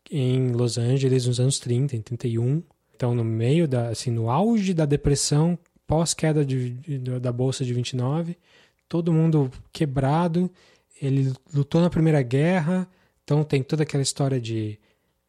em 0.10 0.52
Los 0.52 0.78
Angeles 0.78 1.26
nos 1.26 1.40
anos 1.40 1.60
30, 1.60 1.96
em 1.96 2.02
31. 2.02 2.64
Então, 2.96 3.16
no 3.16 3.24
meio 3.24 3.68
da, 3.68 3.90
assim, 3.90 4.12
no 4.12 4.30
auge 4.30 4.74
da 4.74 4.86
depressão, 4.86 5.58
pós-queda 5.88 6.46
de, 6.46 6.72
de, 6.72 7.20
da 7.20 7.32
bolsa 7.32 7.64
de 7.64 7.74
29, 7.74 8.38
todo 8.88 9.14
mundo 9.14 9.50
quebrado. 9.72 10.52
Ele 11.02 11.34
lutou 11.54 11.82
na 11.82 11.90
Primeira 11.90 12.22
Guerra, 12.22 12.88
então 13.24 13.44
tem 13.44 13.64
toda 13.64 13.84
aquela 13.84 14.04
história 14.04 14.40
de, 14.40 14.80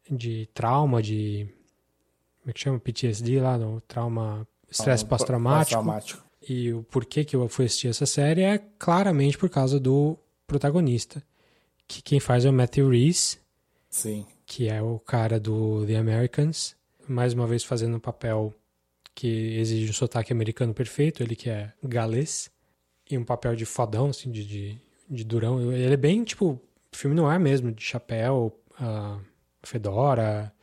de 0.09 0.47
trauma, 0.53 1.01
de. 1.01 1.47
Como 2.41 2.49
é 2.49 2.53
que 2.53 2.59
chama? 2.59 2.79
PTSD 2.79 3.39
lá, 3.39 3.57
no 3.57 3.81
trauma. 3.81 4.47
Estresse 4.69 5.05
pós-traumático. 5.05 5.83
Pós 5.83 6.22
e 6.47 6.73
o 6.73 6.83
porquê 6.83 7.23
que 7.23 7.35
eu 7.35 7.47
fui 7.47 7.65
assistir 7.65 7.87
essa 7.87 8.05
série 8.05 8.41
é 8.41 8.57
claramente 8.77 9.37
por 9.37 9.49
causa 9.49 9.79
do 9.79 10.17
protagonista. 10.47 11.23
Que 11.87 12.01
quem 12.01 12.19
faz 12.19 12.45
é 12.45 12.49
o 12.49 12.53
Matthew 12.53 12.89
Reese. 12.89 13.37
Sim. 13.89 14.25
Que 14.45 14.69
é 14.69 14.81
o 14.81 14.99
cara 14.99 15.39
do 15.39 15.85
The 15.85 15.95
Americans. 15.95 16.75
Mais 17.07 17.33
uma 17.33 17.47
vez 17.47 17.63
fazendo 17.63 17.97
um 17.97 17.99
papel 17.99 18.53
que 19.15 19.57
exige 19.57 19.89
um 19.89 19.93
sotaque 19.93 20.33
americano 20.33 20.73
perfeito. 20.73 21.21
Ele 21.21 21.35
que 21.35 21.49
é 21.49 21.71
galês 21.83 22.49
e 23.09 23.17
um 23.17 23.23
papel 23.23 23.55
de 23.55 23.65
fodão, 23.65 24.09
assim, 24.09 24.31
de, 24.31 24.45
de, 24.45 24.81
de 25.09 25.23
durão. 25.23 25.71
Ele 25.71 25.93
é 25.93 25.97
bem, 25.97 26.23
tipo, 26.23 26.59
filme 26.91 27.15
no 27.15 27.25
ar 27.25 27.39
mesmo, 27.39 27.71
de 27.71 27.83
chapéu, 27.83 28.57
uh, 28.79 29.21
fedora, 29.61 30.53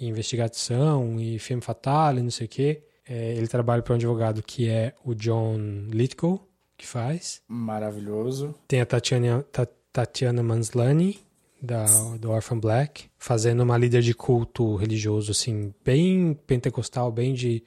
investigação 0.00 1.20
e 1.20 1.38
filme 1.38 1.62
fatal 1.62 2.16
e 2.16 2.22
não 2.22 2.30
sei 2.30 2.46
o 2.46 2.48
quê. 2.48 2.82
É, 3.10 3.34
ele 3.34 3.48
trabalha 3.48 3.82
para 3.82 3.92
um 3.92 3.96
advogado 3.96 4.40
que 4.40 4.68
é 4.68 4.94
o 5.04 5.16
John 5.16 5.58
Lithgow, 5.88 6.48
que 6.76 6.86
faz. 6.86 7.42
Maravilhoso. 7.48 8.54
Tem 8.68 8.80
a 8.80 8.86
Tatiana, 8.86 9.44
Tatiana 9.92 10.44
Manslani, 10.44 11.18
da, 11.60 11.84
do 12.20 12.30
Orphan 12.30 12.60
Black, 12.60 13.10
fazendo 13.18 13.64
uma 13.64 13.76
líder 13.76 14.00
de 14.00 14.14
culto 14.14 14.76
religioso, 14.76 15.32
assim, 15.32 15.74
bem 15.84 16.38
pentecostal, 16.46 17.10
bem 17.10 17.34
de... 17.34 17.64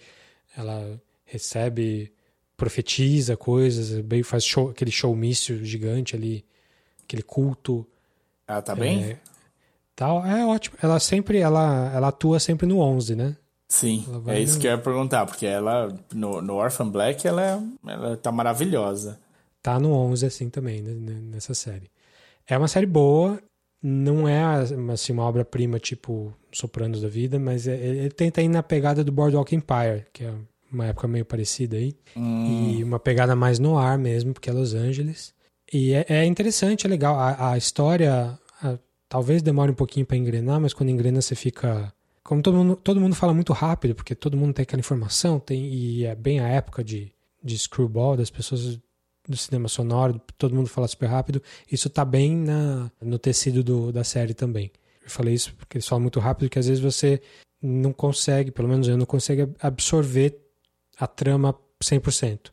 Ela 0.55 0.97
recebe 1.25 2.13
profetiza 2.55 3.35
coisas, 3.35 3.99
bem, 3.99 4.23
faz 4.23 4.45
show, 4.45 4.69
aquele 4.69 4.91
showmício 4.91 5.65
gigante 5.65 6.15
ali, 6.15 6.45
aquele 7.03 7.21
culto. 7.21 7.85
Ela 8.47 8.61
tá 8.61 8.73
bem? 8.73 9.03
É, 9.03 9.19
tal, 9.93 10.25
é 10.25 10.45
ótimo. 10.45 10.77
Ela 10.81 11.01
sempre, 11.01 11.39
ela, 11.39 11.91
ela 11.93 12.07
atua 12.07 12.39
sempre 12.39 12.65
no 12.65 12.79
11, 12.79 13.15
né? 13.17 13.35
Sim, 13.73 14.05
é 14.27 14.39
isso 14.39 14.59
que 14.59 14.67
eu 14.67 14.71
ia 14.71 14.77
perguntar, 14.77 15.25
porque 15.25 15.47
ela, 15.47 15.91
no, 16.13 16.43
no 16.43 16.53
Orphan 16.53 16.87
Black, 16.87 17.27
ela, 17.27 17.59
ela 17.83 18.15
tá 18.15 18.31
maravilhosa. 18.31 19.19
Tá 19.63 19.79
no 19.79 19.91
11, 19.91 20.27
assim, 20.27 20.47
também, 20.47 20.83
né, 20.83 20.93
nessa 21.31 21.55
série. 21.55 21.89
É 22.47 22.55
uma 22.55 22.67
série 22.67 22.85
boa, 22.85 23.41
não 23.81 24.27
é 24.27 24.43
assim, 24.93 25.11
uma 25.11 25.23
obra-prima 25.23 25.79
tipo 25.79 26.31
Sopranos 26.51 27.01
da 27.01 27.07
vida, 27.07 27.39
mas 27.39 27.67
é, 27.67 27.75
ele 27.75 28.11
tenta 28.11 28.43
ir 28.43 28.47
na 28.47 28.61
pegada 28.61 29.03
do 29.03 29.11
Boardwalk 29.11 29.55
Empire, 29.55 30.05
que 30.13 30.23
é 30.23 30.31
uma 30.71 30.85
época 30.85 31.07
meio 31.07 31.25
parecida 31.25 31.75
aí. 31.75 31.95
Hum. 32.15 32.75
E 32.77 32.83
uma 32.83 32.99
pegada 32.99 33.35
mais 33.35 33.57
no 33.57 33.75
ar 33.75 33.97
mesmo, 33.97 34.33
porque 34.33 34.51
é 34.51 34.53
Los 34.53 34.75
Angeles. 34.75 35.33
E 35.73 35.93
é, 35.93 36.05
é 36.09 36.25
interessante, 36.25 36.85
é 36.85 36.89
legal. 36.89 37.15
A, 37.15 37.53
a 37.53 37.57
história 37.57 38.37
a, 38.61 38.77
talvez 39.09 39.41
demore 39.41 39.71
um 39.71 39.75
pouquinho 39.75 40.05
para 40.05 40.15
engrenar, 40.15 40.61
mas 40.61 40.75
quando 40.75 40.89
engrena 40.89 41.21
você 41.21 41.33
fica. 41.33 41.91
Como 42.23 42.41
todo 42.41 42.55
mundo, 42.55 42.75
todo 42.77 43.01
mundo 43.01 43.15
fala 43.15 43.33
muito 43.33 43.51
rápido, 43.51 43.93
porque 43.95 44.15
todo 44.15 44.37
mundo 44.37 44.53
tem 44.53 44.63
aquela 44.63 44.79
informação, 44.79 45.39
tem, 45.39 45.65
e 45.65 46.05
é 46.05 46.15
bem 46.15 46.39
a 46.39 46.47
época 46.47 46.83
de, 46.83 47.11
de 47.43 47.57
screwball, 47.57 48.15
das 48.15 48.29
pessoas 48.29 48.79
do 49.27 49.37
cinema 49.37 49.67
sonoro, 49.67 50.21
todo 50.37 50.55
mundo 50.55 50.67
fala 50.67 50.87
super 50.87 51.07
rápido. 51.07 51.41
Isso 51.71 51.89
tá 51.89 52.05
bem 52.05 52.35
na, 52.35 52.91
no 53.01 53.19
tecido 53.19 53.63
do, 53.63 53.91
da 53.91 54.03
série 54.03 54.33
também. 54.33 54.71
Eu 55.03 55.09
falei 55.09 55.33
isso 55.33 55.53
porque 55.55 55.77
eles 55.77 55.87
falam 55.87 56.01
muito 56.01 56.19
rápido, 56.19 56.49
que 56.49 56.59
às 56.59 56.67
vezes 56.67 56.81
você 56.81 57.21
não 57.61 57.91
consegue, 57.93 58.51
pelo 58.51 58.67
menos 58.67 58.87
eu 58.87 58.97
não 58.97 59.05
consigo 59.05 59.53
absorver 59.59 60.39
a 60.97 61.07
trama 61.07 61.57
100%, 61.81 62.51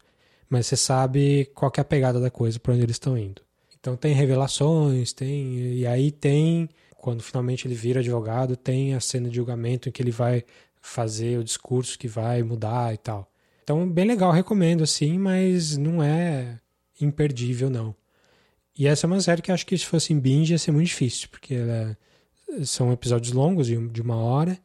mas 0.49 0.67
você 0.67 0.77
sabe 0.77 1.51
qual 1.55 1.71
é 1.77 1.81
a 1.81 1.85
pegada 1.85 2.21
da 2.21 2.31
coisa, 2.31 2.59
para 2.59 2.73
onde 2.73 2.83
eles 2.83 2.97
estão 2.97 3.17
indo. 3.17 3.43
Então 3.79 3.97
tem 3.97 4.13
revelações, 4.15 5.13
tem 5.13 5.75
e 5.79 5.87
aí 5.87 6.11
tem 6.11 6.69
quando 7.01 7.23
finalmente 7.23 7.67
ele 7.67 7.75
vira 7.75 8.01
advogado, 8.01 8.57
tem 8.57 8.95
a 8.95 9.01
cena 9.01 9.29
de 9.29 9.37
julgamento 9.37 9.89
em 9.89 9.93
que 9.93 10.03
ele 10.03 10.11
vai 10.11 10.45
fazer 10.81 11.39
o 11.39 11.45
discurso 11.45 11.99
que 11.99 12.07
vai 12.07 12.43
mudar 12.43 12.93
e 12.93 12.99
tal. 12.99 13.31
Então 13.63 13.89
bem 13.89 14.05
legal, 14.05 14.31
recomendo 14.31 14.85
assim, 14.85 15.19
mas 15.19 15.77
não 15.77 16.03
é 16.03 16.59
imperdível 17.01 17.71
não. 17.71 17.95
E 18.77 18.87
essa 18.87 19.07
é 19.07 19.09
uma 19.09 19.21
série 19.21 19.43
que 19.43 19.51
acho 19.51 19.67
que 19.67 19.77
se 19.77 19.87
fosse 19.87 20.13
em 20.13 20.19
binge 20.19 20.53
ia 20.53 20.59
ser 20.59 20.73
muito 20.73 20.89
difícil, 20.89 21.29
porque 21.31 21.55
ela 21.55 21.97
são 22.65 22.93
episódios 22.93 23.33
longos, 23.33 23.67
de 23.67 24.03
uma 24.03 24.17
hora, 24.17 24.59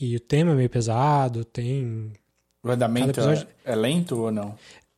e 0.00 0.16
o 0.16 0.20
tema 0.20 0.52
é 0.52 0.54
meio 0.54 0.70
pesado, 0.70 1.44
tem. 1.44 2.12
O 2.62 2.70
andamento 2.70 3.10
episódio... 3.10 3.46
é, 3.64 3.72
é 3.72 3.76
lento 3.76 4.18
ou 4.18 4.30
não? 4.30 4.56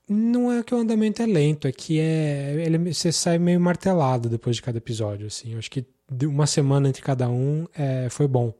Não 0.08 0.52
é 0.52 0.62
que 0.62 0.74
o 0.74 0.78
andamento 0.78 1.22
é 1.22 1.26
lento, 1.26 1.66
é 1.66 1.72
que 1.72 1.98
é. 1.98 2.54
Ele, 2.58 2.92
você 2.92 3.10
sai 3.10 3.38
meio 3.38 3.60
martelado 3.60 4.28
depois 4.28 4.56
de 4.56 4.62
cada 4.62 4.78
episódio, 4.78 5.26
assim. 5.26 5.52
Eu 5.52 5.58
acho 5.58 5.70
que 5.70 5.84
uma 6.22 6.46
semana 6.46 6.88
entre 6.88 7.02
cada 7.02 7.28
um 7.28 7.66
é, 7.74 8.08
foi 8.10 8.26
bom 8.26 8.52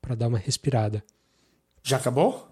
para 0.00 0.14
dar 0.14 0.28
uma 0.28 0.38
respirada. 0.38 1.02
Já 1.82 1.96
acabou? 1.96 2.48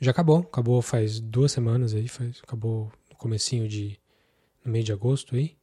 Já 0.00 0.10
acabou. 0.10 0.38
Acabou 0.38 0.80
faz 0.80 1.20
duas 1.20 1.52
semanas 1.52 1.94
aí. 1.94 2.08
Faz, 2.08 2.40
acabou 2.42 2.90
no 3.10 3.16
comecinho 3.16 3.68
de. 3.68 3.98
no 4.64 4.72
meio 4.72 4.84
de 4.84 4.92
agosto 4.92 5.36
aí. 5.36 5.56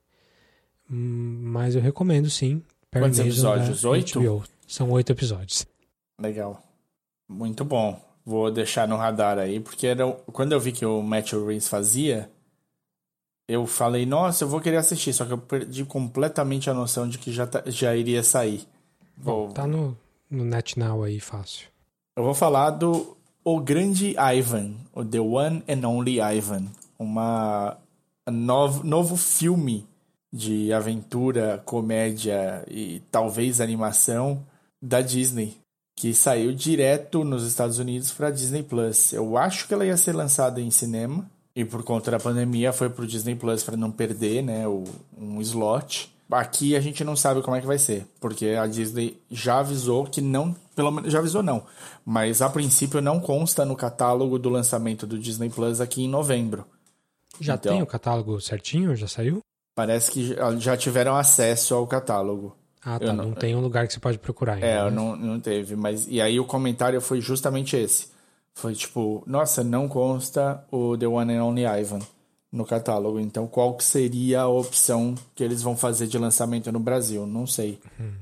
Hum, 0.89 1.39
mas 1.43 1.75
eu 1.75 1.81
recomendo 1.81 2.29
sim. 2.29 2.63
Quantos 2.91 3.19
episódios? 3.19 3.83
Oito? 3.83 4.43
São 4.67 4.91
oito 4.91 5.11
episódios. 5.11 5.65
Legal. 6.19 6.63
Muito 7.27 7.63
bom. 7.65 8.01
Vou 8.25 8.51
deixar 8.51 8.87
no 8.87 8.97
radar 8.97 9.37
aí, 9.37 9.59
porque 9.59 9.87
era, 9.87 10.11
quando 10.33 10.51
eu 10.51 10.59
vi 10.59 10.71
que 10.71 10.85
o 10.85 11.01
Matthew 11.01 11.45
Reeves 11.45 11.67
fazia, 11.67 12.29
eu 13.47 13.65
falei, 13.65 14.05
nossa, 14.05 14.43
eu 14.43 14.49
vou 14.49 14.59
querer 14.59 14.77
assistir, 14.77 15.13
só 15.13 15.25
que 15.25 15.31
eu 15.31 15.37
perdi 15.37 15.85
completamente 15.85 16.69
a 16.69 16.73
noção 16.73 17.07
de 17.07 17.17
que 17.17 17.31
já, 17.31 17.47
tá, 17.47 17.63
já 17.65 17.95
iria 17.95 18.21
sair. 18.21 18.67
Vou... 19.17 19.49
Tá 19.49 19.65
no, 19.65 19.97
no 20.29 20.43
NetNow 20.43 21.03
aí, 21.03 21.19
fácil. 21.19 21.67
Eu 22.15 22.23
vou 22.23 22.33
falar 22.33 22.71
do 22.71 23.15
O 23.43 23.59
Grande 23.61 24.15
Ivan, 24.17 24.73
o 24.93 25.05
The 25.05 25.19
One 25.19 25.63
and 25.67 25.87
Only 25.87 26.19
Ivan. 26.19 26.65
Uma 26.99 27.77
novo, 28.29 28.83
novo 28.83 29.15
filme 29.15 29.87
de 30.33 30.73
aventura, 30.73 31.61
comédia 31.63 32.65
e 32.69 33.01
talvez 33.09 33.61
animação 33.61 34.45
da 34.81 34.99
Disney, 34.99 35.57
que 35.95 36.13
saiu 36.13 36.51
direto 36.53 37.23
nos 37.23 37.47
Estados 37.47 37.79
Unidos 37.79 38.11
para 38.11 38.29
Disney 38.29 38.61
Plus. 38.61 39.13
Eu 39.13 39.37
acho 39.37 39.67
que 39.67 39.73
ela 39.73 39.85
ia 39.85 39.95
ser 39.95 40.13
lançada 40.13 40.59
em 40.59 40.69
cinema 40.69 41.29
e 41.57 41.65
por 41.65 41.81
conta 41.81 42.11
da 42.11 42.19
pandemia 42.19 42.71
foi 42.71 42.87
pro 42.87 43.07
Disney 43.07 43.33
Plus 43.33 43.63
para 43.63 43.75
não 43.75 43.89
perder, 43.89 44.43
né, 44.43 44.67
o, 44.67 44.83
um 45.17 45.41
slot. 45.41 46.13
Aqui 46.29 46.75
a 46.75 46.79
gente 46.79 47.03
não 47.03 47.15
sabe 47.15 47.41
como 47.41 47.57
é 47.57 47.59
que 47.59 47.65
vai 47.65 47.79
ser, 47.79 48.05
porque 48.19 48.49
a 48.49 48.67
Disney 48.67 49.19
já 49.31 49.57
avisou 49.57 50.05
que 50.05 50.21
não, 50.21 50.55
pelo 50.75 50.91
menos 50.91 51.11
já 51.11 51.17
avisou 51.17 51.41
não, 51.41 51.63
mas 52.05 52.43
a 52.43 52.49
princípio 52.49 53.01
não 53.01 53.19
consta 53.19 53.65
no 53.65 53.75
catálogo 53.75 54.37
do 54.37 54.49
lançamento 54.49 55.07
do 55.07 55.17
Disney 55.17 55.49
Plus 55.49 55.81
aqui 55.81 56.03
em 56.03 56.07
novembro. 56.07 56.63
Já 57.41 57.55
então, 57.55 57.73
tem 57.73 57.81
o 57.81 57.87
catálogo 57.87 58.39
certinho? 58.39 58.95
Já 58.95 59.07
saiu? 59.07 59.39
Parece 59.73 60.11
que 60.11 60.35
já 60.59 60.77
tiveram 60.77 61.15
acesso 61.15 61.73
ao 61.73 61.87
catálogo. 61.87 62.55
Ah, 62.83 62.99
tá. 62.99 63.11
Não, 63.11 63.29
não, 63.29 63.33
tem 63.33 63.55
um 63.55 63.61
lugar 63.61 63.87
que 63.87 63.93
você 63.93 63.99
pode 63.99 64.19
procurar. 64.19 64.53
Ainda, 64.53 64.67
é, 64.67 64.83
né? 64.83 64.91
não, 64.91 65.15
não 65.15 65.39
teve. 65.39 65.75
Mas, 65.75 66.05
e 66.07 66.21
aí 66.21 66.39
o 66.39 66.45
comentário 66.45 67.01
foi 67.01 67.19
justamente 67.19 67.75
esse. 67.75 68.15
Foi 68.57 68.73
tipo, 68.73 69.23
nossa, 69.27 69.63
não 69.63 69.87
consta 69.87 70.65
o 70.71 70.97
The 70.97 71.05
One 71.05 71.31
and 71.31 71.45
Only 71.45 71.63
Ivan 71.63 71.99
no 72.51 72.65
catálogo. 72.65 73.19
Então, 73.19 73.45
qual 73.45 73.75
que 73.75 73.83
seria 73.83 74.41
a 74.41 74.47
opção 74.47 75.13
que 75.35 75.43
eles 75.43 75.61
vão 75.61 75.77
fazer 75.77 76.07
de 76.07 76.17
lançamento 76.17 76.71
no 76.71 76.79
Brasil? 76.79 77.27
Não 77.27 77.45
sei. 77.45 77.79
Uhum. 77.99 78.13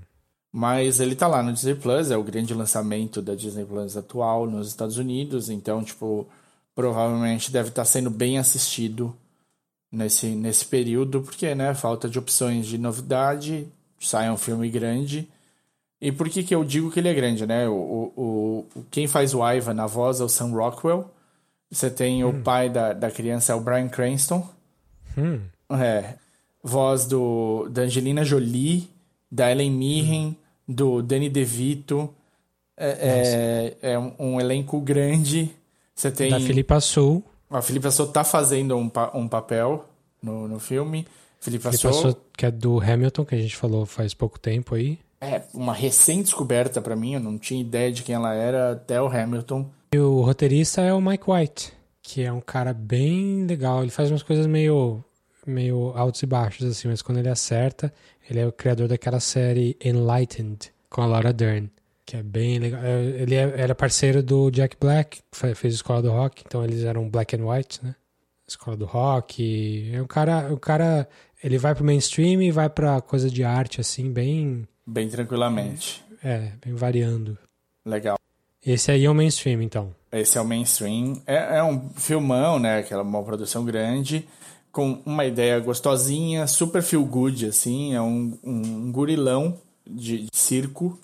Mas 0.52 1.00
ele 1.00 1.16
tá 1.16 1.26
lá 1.26 1.42
no 1.42 1.54
Disney 1.54 1.76
Plus, 1.76 2.12
é 2.12 2.18
o 2.18 2.24
grande 2.24 2.54
lançamento 2.54 3.22
da 3.22 3.34
Disney 3.34 3.64
Plus 3.64 3.96
atual 3.96 4.46
nos 4.46 4.68
Estados 4.68 4.98
Unidos. 4.98 5.50
Então, 5.50 5.82
tipo, 5.82 6.28
provavelmente 6.76 7.50
deve 7.50 7.70
estar 7.70 7.84
tá 7.84 7.86
sendo 7.86 8.10
bem 8.10 8.38
assistido 8.38 9.16
nesse, 9.90 10.28
nesse 10.28 10.66
período, 10.66 11.22
porque, 11.22 11.56
né, 11.56 11.74
falta 11.74 12.10
de 12.10 12.20
opções 12.20 12.66
de 12.66 12.78
novidade, 12.78 13.70
sai 13.98 14.30
um 14.30 14.36
filme 14.36 14.70
grande. 14.70 15.30
E 16.06 16.12
por 16.12 16.30
que, 16.30 16.44
que 16.44 16.54
eu 16.54 16.64
digo 16.64 16.92
que 16.92 17.00
ele 17.00 17.08
é 17.08 17.14
grande, 17.16 17.48
né? 17.48 17.68
O, 17.68 17.74
o, 17.74 18.66
o 18.76 18.86
quem 18.92 19.08
faz 19.08 19.34
o 19.34 19.44
Ivan 19.44 19.74
na 19.74 19.88
voz 19.88 20.20
é 20.20 20.24
o 20.24 20.30
Sam 20.30 20.52
Rockwell. 20.52 21.10
Você 21.72 21.90
tem 21.90 22.24
hum. 22.24 22.30
o 22.30 22.44
pai 22.44 22.70
da, 22.70 22.94
da 22.94 23.10
criança, 23.10 23.54
é 23.54 23.56
o 23.56 23.60
Brian 23.60 23.90
Cranston. 23.90 24.48
Hum. 25.18 25.40
É. 25.72 26.14
Voz 26.64 27.08
do, 27.08 27.68
da 27.72 27.82
Angelina 27.82 28.24
Jolie, 28.24 28.88
da 29.32 29.52
Ellen 29.52 29.72
Mirren, 29.72 30.28
hum. 30.28 30.36
do 30.68 31.02
Danny 31.02 31.28
DeVito. 31.28 32.14
É, 32.78 33.74
é, 33.82 33.94
é 33.94 33.98
um, 33.98 34.14
um, 34.20 34.40
elenco 34.40 34.80
grande. 34.80 35.50
Você 35.96 36.12
tem... 36.12 36.30
Da 36.30 36.40
Filipa 36.40 36.80
Sul. 36.80 37.24
A 37.50 37.64
Felipe 37.64 37.88
Assou 37.88 38.06
tá 38.06 38.24
fazendo 38.24 38.78
um, 38.78 38.88
pa 38.88 39.10
um 39.16 39.28
papel 39.28 39.90
no, 40.22 40.48
no 40.48 40.60
filme. 40.60 41.08
Felipe 41.40 41.68
Assou, 41.68 42.16
que 42.38 42.46
é 42.46 42.52
do 42.52 42.80
Hamilton, 42.80 43.26
que 43.26 43.34
a 43.34 43.42
gente 43.42 43.56
falou 43.56 43.88
faz 43.88 44.14
pouco 44.14 44.40
tempo 44.40 44.76
aí. 44.76 45.00
É, 45.20 45.42
uma 45.54 45.74
recém-descoberta 45.74 46.82
para 46.82 46.96
mim, 46.96 47.14
eu 47.14 47.20
não 47.20 47.38
tinha 47.38 47.62
ideia 47.62 47.92
de 47.92 48.04
quem 48.04 48.16
ela 48.16 48.34
era 48.34 48.74
até 48.74 49.02
o 49.02 49.08
Hamilton. 49.08 49.70
E 49.94 50.00
o 50.00 50.22
roteirista 50.22 50.82
é 50.82 50.94
o 50.94 51.02
Mike 51.02 51.30
White, 51.30 51.74
que 52.02 52.22
é 52.24 52.32
um 52.32 52.42
cara 52.42 52.74
bem 52.74 53.46
legal. 53.46 53.82
Ele 53.82 53.92
faz 53.92 54.12
umas 54.12 54.24
coisas 54.24 54.46
meio, 54.46 55.04
meio 55.46 55.94
altos 55.96 56.22
e 56.22 56.26
baixos, 56.26 56.68
assim, 56.68 56.88
mas 56.88 57.02
quando 57.02 57.18
ele 57.18 57.30
acerta, 57.30 57.94
ele 58.30 58.40
é 58.40 58.48
o 58.48 58.52
criador 58.52 58.88
daquela 58.88 59.20
série 59.20 59.78
Enlightened, 59.84 60.72
com 60.90 61.02
a 61.02 61.06
Laura 61.06 61.34
Dern 61.34 61.70
que 62.06 62.16
é 62.16 62.24
bem 62.24 62.60
legal. 62.60 62.82
É, 62.84 63.04
ele 63.04 63.36
é, 63.36 63.54
era 63.58 63.74
parceiro 63.74 64.22
do 64.22 64.52
Jack 64.52 64.78
Black, 64.80 65.22
que 65.32 65.56
fez 65.56 65.74
Escola 65.74 66.02
do 66.02 66.12
Rock, 66.12 66.44
então 66.46 66.64
eles 66.64 66.84
eram 66.84 67.10
black 67.10 67.36
and 67.36 67.46
white, 67.46 67.84
né? 67.84 67.96
Escola 68.48 68.78
do 68.78 68.86
Rock. 68.86 69.92
É 69.92 70.02
um 70.02 70.06
cara, 70.06 70.54
o 70.54 70.60
cara, 70.60 71.10
ele 71.44 71.58
vai 71.58 71.74
pro 71.74 71.84
mainstream 71.84 72.42
e 72.44 72.52
vai 72.52 72.70
pra 72.70 73.02
coisa 73.02 73.30
de 73.30 73.44
arte, 73.44 73.82
assim, 73.82 74.14
bem. 74.14 74.68
Bem 74.86 75.10
tranquilamente. 75.10 76.04
É, 76.24 76.52
bem 76.64 76.74
variando. 76.76 77.38
Legal. 77.86 78.18
Esse 78.66 78.92
aí 78.92 79.06
é 79.06 79.10
o 79.10 79.16
mainstream, 79.16 79.62
então. 79.62 79.94
Esse 80.12 80.38
é 80.38 80.42
o 80.42 80.46
mainstream. 80.46 81.22
É, 81.28 81.58
é 81.58 81.64
um 81.64 81.90
filmão, 81.90 82.58
né? 82.58 82.80
Aquela 82.80 83.04
uma 83.04 83.24
produção 83.24 83.64
grande, 83.64 84.28
com 84.72 85.02
uma 85.06 85.26
ideia 85.26 85.60
gostosinha, 85.60 86.48
super 86.48 86.82
feel 86.82 87.06
good, 87.06 87.46
assim. 87.46 87.94
É 87.94 88.02
um, 88.02 88.38
um 88.44 88.92
gurilão 88.92 89.60
de 89.86 90.28
circo 90.34 91.00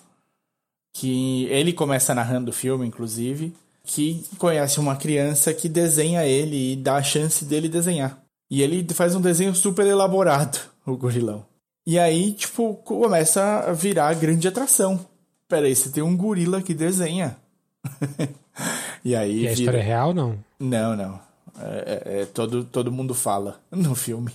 que 0.92 1.44
ele 1.46 1.72
começa 1.72 2.14
narrando 2.14 2.50
o 2.50 2.54
filme, 2.54 2.86
inclusive, 2.86 3.54
que 3.84 4.24
conhece 4.38 4.78
uma 4.78 4.96
criança 4.96 5.54
que 5.54 5.68
desenha 5.68 6.26
ele 6.26 6.72
e 6.72 6.76
dá 6.76 6.96
a 6.96 7.02
chance 7.02 7.44
dele 7.44 7.68
desenhar. 7.68 8.20
E 8.50 8.60
ele 8.60 8.86
faz 8.92 9.14
um 9.14 9.20
desenho 9.20 9.54
super 9.54 9.86
elaborado, 9.86 10.58
o 10.84 10.96
gorilão. 10.96 11.51
E 11.86 11.98
aí, 11.98 12.32
tipo, 12.32 12.74
começa 12.76 13.60
a 13.60 13.72
virar 13.72 14.14
grande 14.14 14.46
atração. 14.46 15.04
Peraí, 15.48 15.74
você 15.74 15.90
tem 15.90 16.02
um 16.02 16.16
gorila 16.16 16.62
que 16.62 16.74
desenha. 16.74 17.36
e 19.04 19.14
aí. 19.14 19.42
E 19.42 19.48
a 19.48 19.52
história 19.52 19.78
é 19.78 19.82
real 19.82 20.14
não? 20.14 20.38
Não, 20.58 20.96
não. 20.96 21.20
É, 21.58 22.02
é, 22.04 22.22
é, 22.22 22.26
todo, 22.26 22.64
todo 22.64 22.90
mundo 22.90 23.14
fala 23.14 23.60
no 23.70 23.94
filme. 23.94 24.32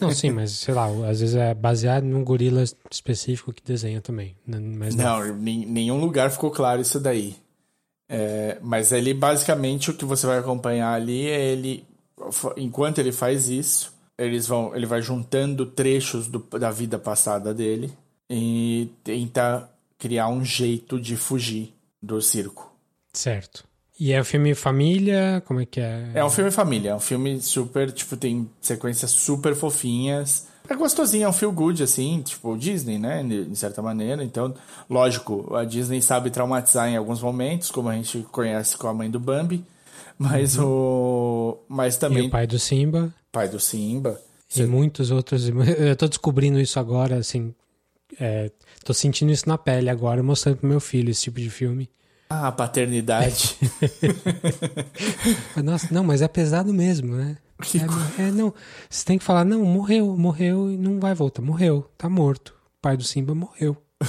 Não, 0.00 0.10
sim, 0.12 0.30
mas 0.32 0.52
sei 0.52 0.74
lá, 0.74 0.86
às 1.08 1.20
vezes 1.20 1.34
é 1.34 1.54
baseado 1.54 2.04
num 2.04 2.22
gorila 2.22 2.62
específico 2.90 3.52
que 3.52 3.62
desenha 3.62 4.00
também. 4.00 4.36
Mas 4.46 4.94
não, 4.94 5.26
não 5.26 5.36
nenhum 5.36 6.00
lugar 6.00 6.30
ficou 6.30 6.50
claro 6.50 6.80
isso 6.80 7.00
daí. 7.00 7.36
É, 8.08 8.58
mas 8.60 8.90
ele 8.90 9.14
basicamente 9.14 9.90
o 9.90 9.94
que 9.94 10.04
você 10.04 10.26
vai 10.26 10.38
acompanhar 10.38 10.92
ali 10.92 11.28
é 11.28 11.40
ele. 11.40 11.84
Enquanto 12.56 12.98
ele 12.98 13.12
faz 13.12 13.48
isso, 13.48 13.94
eles 14.20 14.46
vão, 14.46 14.74
ele 14.76 14.86
vai 14.86 15.00
juntando 15.00 15.64
trechos 15.64 16.26
do, 16.28 16.38
da 16.58 16.70
vida 16.70 16.98
passada 16.98 17.54
dele 17.54 17.92
e 18.28 18.90
tenta 19.02 19.68
criar 19.98 20.28
um 20.28 20.44
jeito 20.44 21.00
de 21.00 21.16
fugir 21.16 21.74
do 22.02 22.20
circo. 22.20 22.72
Certo. 23.12 23.64
E 23.98 24.12
é 24.12 24.20
um 24.20 24.24
filme 24.24 24.54
família? 24.54 25.42
Como 25.46 25.60
é 25.60 25.66
que 25.66 25.80
é? 25.80 26.10
É 26.14 26.24
um 26.24 26.30
filme 26.30 26.50
família, 26.50 26.90
é 26.90 26.94
um 26.94 27.00
filme 27.00 27.40
super, 27.40 27.90
tipo, 27.92 28.16
tem 28.16 28.48
sequências 28.60 29.10
super 29.10 29.54
fofinhas. 29.54 30.48
É 30.68 30.74
gostosinho, 30.74 31.24
é 31.24 31.28
um 31.28 31.32
feel 31.32 31.52
good, 31.52 31.82
assim, 31.82 32.22
tipo, 32.22 32.56
Disney, 32.56 32.98
né? 32.98 33.22
De 33.22 33.56
certa 33.56 33.82
maneira. 33.82 34.22
Então, 34.22 34.54
lógico, 34.88 35.54
a 35.54 35.64
Disney 35.64 36.00
sabe 36.00 36.30
traumatizar 36.30 36.88
em 36.88 36.96
alguns 36.96 37.20
momentos, 37.20 37.70
como 37.70 37.88
a 37.88 37.94
gente 37.94 38.24
conhece 38.30 38.76
com 38.76 38.86
a 38.86 38.94
mãe 38.94 39.10
do 39.10 39.18
Bambi. 39.18 39.64
Mas 40.16 40.56
uhum. 40.56 40.66
o. 40.66 41.58
Mas 41.68 41.96
também. 41.96 42.24
E 42.24 42.28
o 42.28 42.30
pai 42.30 42.46
do 42.46 42.58
Simba. 42.58 43.12
Pai 43.32 43.48
do 43.48 43.60
Simba. 43.60 44.20
E 44.56 44.62
muitos 44.64 45.10
outros. 45.10 45.48
Eu 45.48 45.96
tô 45.96 46.08
descobrindo 46.08 46.60
isso 46.60 46.80
agora, 46.80 47.16
assim. 47.16 47.54
É, 48.18 48.50
tô 48.84 48.92
sentindo 48.92 49.30
isso 49.30 49.48
na 49.48 49.56
pele 49.56 49.88
agora, 49.88 50.22
mostrando 50.22 50.56
pro 50.58 50.68
meu 50.68 50.80
filho 50.80 51.10
esse 51.10 51.22
tipo 51.22 51.40
de 51.40 51.48
filme. 51.48 51.88
Ah, 52.28 52.48
a 52.48 52.52
paternidade. 52.52 53.56
Nossa, 55.62 55.88
não, 55.92 56.04
mas 56.04 56.22
é 56.22 56.28
pesado 56.28 56.72
mesmo, 56.72 57.16
né? 57.16 57.36
É, 58.18 58.22
é, 58.22 58.30
não, 58.30 58.54
você 58.88 59.04
tem 59.04 59.18
que 59.18 59.24
falar, 59.24 59.44
não, 59.44 59.64
morreu, 59.64 60.16
morreu 60.16 60.70
e 60.70 60.76
não 60.76 60.98
vai 60.98 61.14
voltar. 61.14 61.42
Morreu, 61.42 61.90
tá 61.98 62.08
morto. 62.08 62.54
O 62.78 62.80
pai 62.80 62.96
do 62.96 63.04
Simba 63.04 63.34
morreu. 63.34 63.76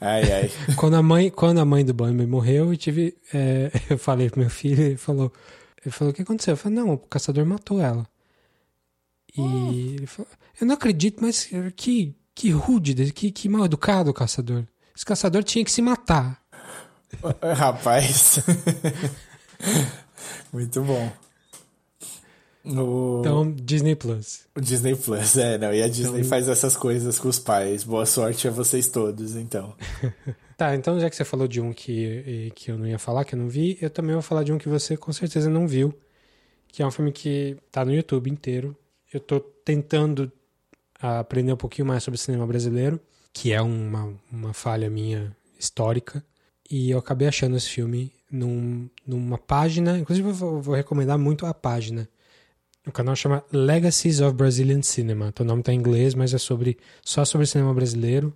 ai, 0.00 0.32
ai. 0.32 0.50
Quando 0.76 0.94
a 0.94 1.02
mãe, 1.02 1.30
quando 1.30 1.58
a 1.58 1.64
mãe 1.64 1.84
do 1.84 1.94
Bambi 1.94 2.26
morreu, 2.26 2.70
eu 2.70 2.76
tive, 2.76 3.16
é, 3.32 3.70
eu 3.90 3.98
falei 3.98 4.30
pro 4.30 4.40
meu 4.40 4.50
filho, 4.50 4.82
ele 4.82 4.96
falou, 4.96 5.32
ele 5.84 5.92
falou, 5.92 6.12
o 6.12 6.14
que 6.14 6.22
aconteceu? 6.22 6.52
Eu 6.52 6.56
falei, 6.56 6.78
não, 6.78 6.92
o 6.92 6.98
caçador 6.98 7.44
matou 7.44 7.80
ela. 7.80 8.06
E 9.36 9.40
oh. 9.40 9.72
ele 9.72 10.06
falou, 10.06 10.30
eu 10.60 10.66
não 10.66 10.74
acredito, 10.74 11.22
mas 11.22 11.48
que 11.76 12.14
Que 12.34 12.50
rude, 12.50 13.12
que, 13.12 13.30
que 13.30 13.48
mal 13.48 13.64
educado 13.64 14.10
o 14.10 14.14
caçador. 14.14 14.64
Esse 14.94 15.04
caçador 15.04 15.42
tinha 15.42 15.64
que 15.64 15.72
se 15.72 15.82
matar. 15.82 16.40
Rapaz. 17.56 18.40
Muito 20.52 20.82
bom. 20.82 21.12
O... 22.64 23.20
Então, 23.20 23.52
Disney 23.52 23.96
Plus. 23.96 24.42
O 24.54 24.60
Disney 24.60 24.94
Plus, 24.94 25.36
é, 25.36 25.58
não. 25.58 25.72
E 25.74 25.82
a 25.82 25.88
Disney 25.88 26.20
então... 26.20 26.30
faz 26.30 26.48
essas 26.48 26.76
coisas 26.76 27.18
com 27.18 27.28
os 27.28 27.38
pais. 27.38 27.82
Boa 27.82 28.06
sorte 28.06 28.46
a 28.46 28.50
vocês 28.50 28.86
todos, 28.88 29.34
então. 29.34 29.74
tá, 30.66 30.76
então 30.76 30.98
já 31.00 31.08
que 31.10 31.16
você 31.16 31.24
falou 31.24 31.48
de 31.48 31.60
um 31.60 31.72
que, 31.72 32.52
que 32.54 32.70
eu 32.70 32.78
não 32.78 32.86
ia 32.86 32.98
falar, 32.98 33.24
que 33.24 33.34
eu 33.34 33.38
não 33.38 33.48
vi, 33.48 33.78
eu 33.80 33.90
também 33.90 34.12
vou 34.12 34.22
falar 34.22 34.42
de 34.44 34.52
um 34.52 34.58
que 34.58 34.68
você 34.68 34.96
com 34.96 35.12
certeza 35.12 35.50
não 35.50 35.66
viu. 35.66 35.94
Que 36.68 36.82
é 36.82 36.86
um 36.86 36.90
filme 36.90 37.12
que 37.12 37.56
tá 37.70 37.84
no 37.84 37.92
YouTube 37.92 38.30
inteiro. 38.30 38.76
Eu 39.12 39.20
tô 39.20 39.40
tentando 39.40 40.32
aprender 40.98 41.52
um 41.52 41.56
pouquinho 41.56 41.86
mais 41.86 42.02
sobre 42.02 42.18
cinema 42.18 42.46
brasileiro, 42.46 43.00
que 43.32 43.52
é 43.52 43.60
uma, 43.60 44.14
uma 44.30 44.54
falha 44.54 44.88
minha 44.88 45.36
histórica. 45.58 46.24
E 46.70 46.90
eu 46.90 46.98
acabei 46.98 47.28
achando 47.28 47.56
esse 47.56 47.68
filme 47.68 48.12
num, 48.30 48.88
numa 49.06 49.36
página. 49.36 49.98
Inclusive, 49.98 50.28
eu 50.28 50.34
vou, 50.34 50.62
vou 50.62 50.74
recomendar 50.74 51.18
muito 51.18 51.44
a 51.44 51.52
página 51.52 52.08
o 52.86 52.90
canal 52.90 53.14
chama 53.14 53.44
Legacies 53.52 54.20
of 54.20 54.34
Brazilian 54.34 54.82
Cinema. 54.82 55.28
Então, 55.28 55.44
o 55.44 55.48
nome 55.48 55.60
está 55.60 55.72
em 55.72 55.76
inglês, 55.76 56.14
mas 56.14 56.34
é 56.34 56.38
sobre 56.38 56.78
só 57.02 57.24
sobre 57.24 57.46
cinema 57.46 57.72
brasileiro. 57.72 58.34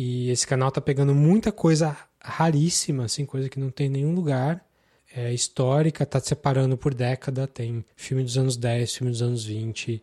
E 0.00 0.30
esse 0.30 0.46
canal 0.46 0.70
tá 0.70 0.80
pegando 0.80 1.12
muita 1.12 1.50
coisa 1.50 1.96
raríssima, 2.20 3.06
assim, 3.06 3.26
coisa 3.26 3.48
que 3.48 3.58
não 3.58 3.68
tem 3.68 3.88
em 3.88 3.90
nenhum 3.90 4.14
lugar. 4.14 4.64
É 5.12 5.34
histórica, 5.34 6.06
tá 6.06 6.20
separando 6.20 6.78
por 6.78 6.94
década. 6.94 7.48
Tem 7.48 7.84
filme 7.96 8.22
dos 8.22 8.38
anos 8.38 8.56
10, 8.56 8.94
filme 8.94 9.10
dos 9.10 9.22
anos 9.22 9.44
20 9.44 10.00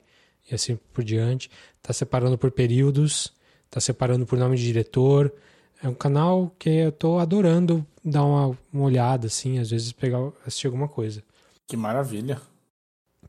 e 0.52 0.54
assim 0.54 0.78
por 0.92 1.02
diante. 1.02 1.50
Tá 1.82 1.94
separando 1.94 2.38
por 2.38 2.52
períodos, 2.52 3.32
tá 3.70 3.80
separando 3.80 4.26
por 4.26 4.38
nome 4.38 4.58
de 4.58 4.66
diretor. 4.66 5.34
É 5.82 5.88
um 5.88 5.94
canal 5.94 6.54
que 6.60 6.70
eu 6.70 6.92
tô 6.92 7.18
adorando 7.18 7.88
dar 8.04 8.26
uma, 8.26 8.58
uma 8.74 8.84
olhada, 8.84 9.28
assim, 9.28 9.60
às 9.60 9.70
vezes 9.70 9.94
pegar, 9.94 10.20
assistir 10.46 10.68
alguma 10.68 10.90
coisa. 10.90 11.24
Que 11.66 11.78
maravilha. 11.78 12.42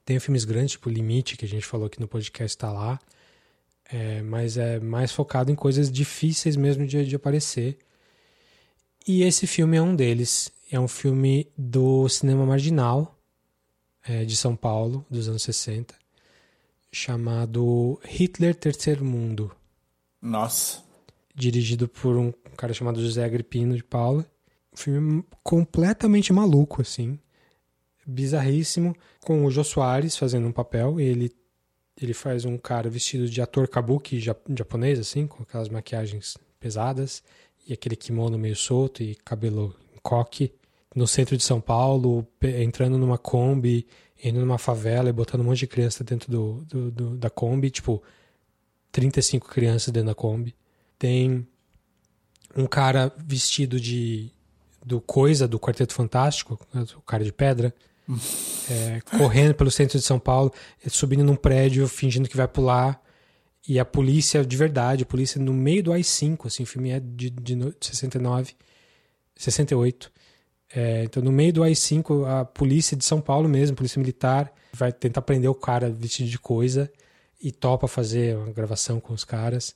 Tem 0.04 0.18
filmes 0.18 0.44
grandes, 0.44 0.72
tipo 0.72 0.90
Limite, 0.90 1.36
que 1.36 1.44
a 1.44 1.48
gente 1.48 1.64
falou 1.64 1.86
aqui 1.86 2.00
no 2.00 2.08
podcast, 2.08 2.56
está 2.56 2.72
lá. 2.72 2.98
É, 3.90 4.20
mas 4.22 4.56
é 4.56 4.80
mais 4.80 5.12
focado 5.12 5.50
em 5.50 5.54
coisas 5.54 5.90
difíceis 5.90 6.56
mesmo 6.56 6.86
de, 6.86 7.04
de 7.06 7.16
aparecer. 7.16 7.78
E 9.06 9.22
esse 9.22 9.46
filme 9.46 9.76
é 9.76 9.82
um 9.82 9.94
deles. 9.94 10.50
É 10.70 10.80
um 10.80 10.88
filme 10.88 11.48
do 11.56 12.08
cinema 12.08 12.44
marginal 12.44 13.16
é, 14.04 14.24
de 14.24 14.36
São 14.36 14.56
Paulo, 14.56 15.06
dos 15.08 15.28
anos 15.28 15.42
60, 15.42 15.94
chamado 16.90 18.00
Hitler 18.04 18.54
Terceiro 18.54 19.04
Mundo. 19.04 19.52
Nossa. 20.20 20.82
Dirigido 21.34 21.86
por 21.86 22.16
um 22.16 22.32
cara 22.56 22.74
chamado 22.74 23.00
José 23.00 23.24
Agripino 23.24 23.76
de 23.76 23.84
Paula. 23.84 24.26
Um 24.72 24.76
filme 24.76 25.24
completamente 25.44 26.32
maluco, 26.32 26.82
assim 26.82 27.18
bizarríssimo, 28.06 28.94
com 29.24 29.44
o 29.44 29.50
Jô 29.50 29.64
Soares 29.64 30.16
fazendo 30.16 30.46
um 30.46 30.52
papel. 30.52 31.00
Ele, 31.00 31.34
ele 32.00 32.12
faz 32.12 32.44
um 32.44 32.58
cara 32.58 32.90
vestido 32.90 33.28
de 33.28 33.40
ator 33.40 33.68
kabuki 33.68 34.20
japonês, 34.20 34.98
assim, 34.98 35.26
com 35.26 35.42
aquelas 35.42 35.68
maquiagens 35.68 36.36
pesadas, 36.60 37.22
e 37.66 37.72
aquele 37.72 37.96
kimono 37.96 38.38
meio 38.38 38.56
solto 38.56 39.02
e 39.02 39.14
cabelo 39.16 39.74
em 39.94 39.98
coque. 40.02 40.52
No 40.94 41.06
centro 41.06 41.36
de 41.36 41.42
São 41.42 41.60
Paulo, 41.60 42.26
entrando 42.42 42.96
numa 42.96 43.18
Kombi, 43.18 43.86
indo 44.22 44.40
numa 44.40 44.58
favela 44.58 45.08
e 45.08 45.12
botando 45.12 45.40
um 45.40 45.44
monte 45.44 45.60
de 45.60 45.66
criança 45.66 46.02
dentro 46.02 46.30
do, 46.30 46.64
do, 46.64 46.90
do 46.90 47.16
da 47.16 47.28
Kombi, 47.28 47.70
tipo, 47.70 48.02
35 48.92 49.48
crianças 49.48 49.92
dentro 49.92 50.08
da 50.08 50.14
Kombi. 50.14 50.54
Tem 50.98 51.46
um 52.56 52.66
cara 52.66 53.12
vestido 53.18 53.78
de 53.80 54.30
do 54.84 55.00
Coisa, 55.00 55.48
do 55.48 55.58
Quarteto 55.58 55.92
Fantástico, 55.92 56.58
o 56.96 57.02
cara 57.02 57.24
de 57.24 57.32
pedra, 57.32 57.74
é, 58.70 59.00
correndo 59.18 59.54
pelo 59.54 59.70
centro 59.70 59.98
de 59.98 60.04
São 60.04 60.18
Paulo, 60.18 60.52
subindo 60.88 61.24
num 61.24 61.36
prédio, 61.36 61.86
fingindo 61.88 62.28
que 62.28 62.36
vai 62.36 62.48
pular. 62.48 63.00
E 63.68 63.80
a 63.80 63.84
polícia, 63.84 64.44
de 64.44 64.56
verdade, 64.56 65.02
a 65.02 65.06
polícia 65.06 65.40
no 65.40 65.52
meio 65.52 65.82
do 65.82 65.92
AI-5, 65.92 66.46
assim, 66.46 66.62
o 66.62 66.66
filme 66.66 66.90
é 66.90 67.00
de, 67.00 67.30
de 67.30 67.56
69, 67.80 68.54
68. 69.34 70.12
É, 70.74 71.04
então, 71.04 71.22
no 71.22 71.32
meio 71.32 71.52
do 71.52 71.62
AI-5, 71.64 72.26
a 72.26 72.44
polícia 72.44 72.96
de 72.96 73.04
São 73.04 73.20
Paulo 73.20 73.48
mesmo, 73.48 73.76
polícia 73.76 73.98
militar, 73.98 74.52
vai 74.72 74.92
tentar 74.92 75.22
prender 75.22 75.50
o 75.50 75.54
cara 75.54 75.90
vestido 75.90 76.28
de 76.28 76.38
coisa 76.38 76.90
e 77.40 77.50
topa 77.50 77.88
fazer 77.88 78.36
uma 78.36 78.52
gravação 78.52 79.00
com 79.00 79.12
os 79.12 79.24
caras, 79.24 79.74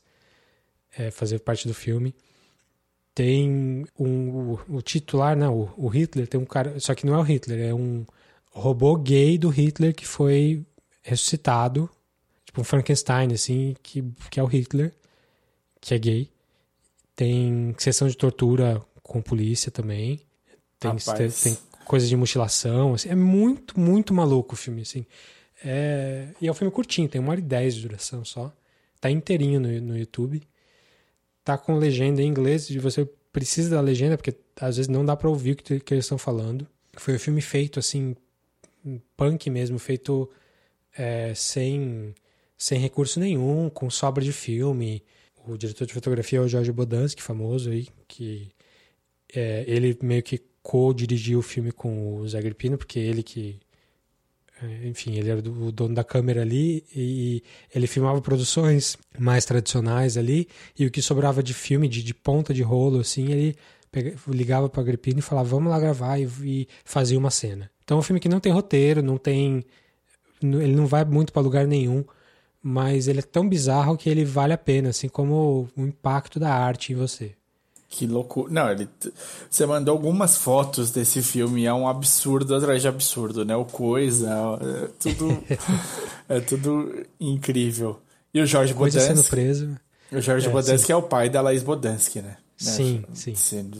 é, 0.96 1.10
fazer 1.10 1.40
parte 1.40 1.66
do 1.66 1.74
filme. 1.74 2.14
Tem 3.12 3.84
um, 3.98 4.30
o, 4.30 4.60
o 4.68 4.82
titular, 4.82 5.36
né, 5.36 5.48
o, 5.48 5.68
o 5.76 5.88
Hitler, 5.88 6.28
tem 6.28 6.40
um 6.40 6.44
cara, 6.44 6.78
só 6.78 6.94
que 6.94 7.04
não 7.04 7.14
é 7.14 7.18
o 7.18 7.22
Hitler, 7.22 7.68
é 7.68 7.74
um 7.74 8.06
robô 8.50 8.96
gay 8.96 9.38
do 9.38 9.48
Hitler 9.48 9.94
que 9.94 10.06
foi 10.06 10.64
ressuscitado, 11.02 11.88
tipo 12.44 12.60
um 12.60 12.64
Frankenstein, 12.64 13.32
assim, 13.32 13.74
que, 13.82 14.04
que 14.30 14.38
é 14.38 14.42
o 14.42 14.46
Hitler, 14.46 14.92
que 15.80 15.94
é 15.94 15.98
gay. 15.98 16.30
Tem 17.14 17.74
sessão 17.78 18.08
de 18.08 18.16
tortura 18.16 18.82
com 19.02 19.20
polícia 19.22 19.70
também. 19.70 20.20
Tem, 20.78 20.96
tem, 20.96 21.30
tem 21.30 21.58
coisas 21.84 22.08
de 22.08 22.16
mutilação. 22.16 22.94
Assim, 22.94 23.08
é 23.08 23.14
muito, 23.14 23.78
muito 23.78 24.14
maluco 24.14 24.54
o 24.54 24.56
filme, 24.56 24.82
assim. 24.82 25.04
É, 25.64 26.28
e 26.40 26.48
é 26.48 26.50
um 26.50 26.54
filme 26.54 26.72
curtinho, 26.72 27.08
tem 27.08 27.20
uma 27.20 27.32
hora 27.32 27.40
e 27.40 27.42
dez 27.42 27.74
de 27.74 27.82
duração 27.82 28.24
só. 28.24 28.52
Tá 29.00 29.10
inteirinho 29.10 29.60
no, 29.60 29.68
no 29.80 29.98
YouTube. 29.98 30.42
Tá 31.44 31.58
com 31.58 31.74
legenda 31.76 32.22
em 32.22 32.26
inglês, 32.26 32.70
e 32.70 32.78
você 32.78 33.08
precisa 33.32 33.70
da 33.70 33.80
legenda, 33.80 34.16
porque 34.16 34.34
às 34.60 34.76
vezes 34.76 34.88
não 34.88 35.04
dá 35.04 35.16
para 35.16 35.28
ouvir 35.28 35.52
o 35.52 35.56
que, 35.56 35.80
que 35.80 35.94
eles 35.94 36.04
estão 36.04 36.18
falando. 36.18 36.66
Foi 36.94 37.14
um 37.14 37.18
filme 37.18 37.40
feito, 37.40 37.78
assim, 37.78 38.14
punk 39.16 39.50
mesmo, 39.50 39.78
feito 39.78 40.30
é, 40.96 41.32
sem, 41.34 42.14
sem 42.56 42.78
recurso 42.78 43.20
nenhum, 43.20 43.70
com 43.70 43.90
sobra 43.90 44.22
de 44.22 44.32
filme. 44.32 45.02
O 45.46 45.56
diretor 45.56 45.86
de 45.86 45.94
fotografia 45.94 46.38
é 46.38 46.42
o 46.42 46.48
Jorge 46.48 46.72
Bodansky, 46.72 47.22
famoso 47.22 47.70
aí, 47.70 47.88
que 48.06 48.50
é, 49.34 49.64
ele 49.66 49.96
meio 50.02 50.22
que 50.22 50.40
co-dirigiu 50.62 51.38
o 51.38 51.42
filme 51.42 51.72
com 51.72 52.16
o 52.16 52.28
Zé 52.28 52.40
Gripino, 52.42 52.76
porque 52.76 52.98
ele 52.98 53.22
que 53.22 53.58
é, 54.62 54.88
enfim, 54.88 55.14
ele 55.16 55.30
era 55.30 55.40
o 55.40 55.72
dono 55.72 55.94
da 55.94 56.04
câmera 56.04 56.42
ali 56.42 56.84
e 56.94 57.42
ele 57.74 57.86
filmava 57.86 58.20
produções 58.20 58.96
mais 59.18 59.44
tradicionais 59.44 60.16
ali 60.16 60.48
e 60.78 60.84
o 60.86 60.90
que 60.90 61.00
sobrava 61.00 61.42
de 61.42 61.54
filme, 61.54 61.88
de, 61.88 62.02
de 62.02 62.12
ponta 62.12 62.52
de 62.52 62.62
rolo, 62.62 63.00
assim, 63.00 63.30
ele 63.32 63.56
pegava, 63.90 64.16
ligava 64.28 64.68
para 64.68 64.82
Agripino 64.82 65.20
e 65.20 65.22
falava, 65.22 65.48
vamos 65.48 65.70
lá 65.70 65.80
gravar 65.80 66.18
e, 66.18 66.28
e 66.44 66.68
fazia 66.84 67.18
uma 67.18 67.30
cena. 67.30 67.70
Então 67.90 67.98
é 67.98 68.00
um 68.02 68.04
filme 68.04 68.20
que 68.20 68.28
não 68.28 68.38
tem 68.38 68.52
roteiro, 68.52 69.02
não 69.02 69.18
tem. 69.18 69.64
Ele 70.40 70.76
não 70.76 70.86
vai 70.86 71.04
muito 71.04 71.32
para 71.32 71.42
lugar 71.42 71.66
nenhum, 71.66 72.04
mas 72.62 73.08
ele 73.08 73.18
é 73.18 73.22
tão 73.22 73.48
bizarro 73.48 73.96
que 73.96 74.08
ele 74.08 74.24
vale 74.24 74.52
a 74.52 74.58
pena, 74.58 74.90
assim 74.90 75.08
como 75.08 75.68
o 75.76 75.82
impacto 75.82 76.38
da 76.38 76.54
arte 76.54 76.92
em 76.92 76.94
você. 76.94 77.32
Que 77.88 78.06
loucura. 78.06 78.52
Não, 78.52 78.70
ele. 78.70 78.88
Você 79.50 79.66
mandou 79.66 79.90
algumas 79.90 80.36
fotos 80.36 80.92
desse 80.92 81.20
filme, 81.20 81.64
é 81.64 81.74
um 81.74 81.88
absurdo 81.88 82.54
atrás 82.54 82.80
de 82.80 82.86
absurdo, 82.86 83.44
né? 83.44 83.56
O 83.56 83.64
coisa. 83.64 84.30
É 84.62 84.88
tudo. 85.00 85.44
é 86.28 86.38
tudo 86.38 87.06
incrível. 87.18 88.00
E 88.32 88.40
o 88.40 88.46
Jorge 88.46 88.72
coisa 88.72 89.00
Bodansky. 89.00 89.16
sendo 89.20 89.30
preso. 89.30 89.76
O 90.12 90.20
Jorge 90.20 90.46
é, 90.46 90.50
Bodansky 90.50 90.86
sim. 90.86 90.92
é 90.92 90.96
o 90.96 91.02
pai 91.02 91.28
da 91.28 91.40
Laís 91.40 91.64
Bodansky, 91.64 92.22
né? 92.22 92.36
Sim, 92.56 93.02
sim. 93.14 93.34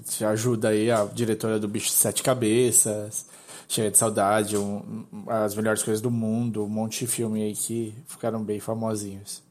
Você 0.05 0.25
ajuda 0.25 0.71
aí 0.71 0.91
a 0.91 1.05
diretora 1.05 1.61
do 1.61 1.69
Bicho 1.69 1.87
de 1.87 1.93
Sete 1.93 2.25
Cabeças. 2.25 3.30
Cheia 3.71 3.89
de 3.89 3.97
Saudade, 3.97 4.57
um, 4.57 5.07
As 5.29 5.55
Melhores 5.55 5.81
Coisas 5.81 6.01
do 6.01 6.11
Mundo, 6.11 6.65
um 6.65 6.69
monte 6.69 7.05
de 7.05 7.07
filme 7.07 7.41
aí 7.41 7.55
que 7.55 7.95
ficaram 8.05 8.43
bem 8.43 8.59
famosinhos. 8.59 9.45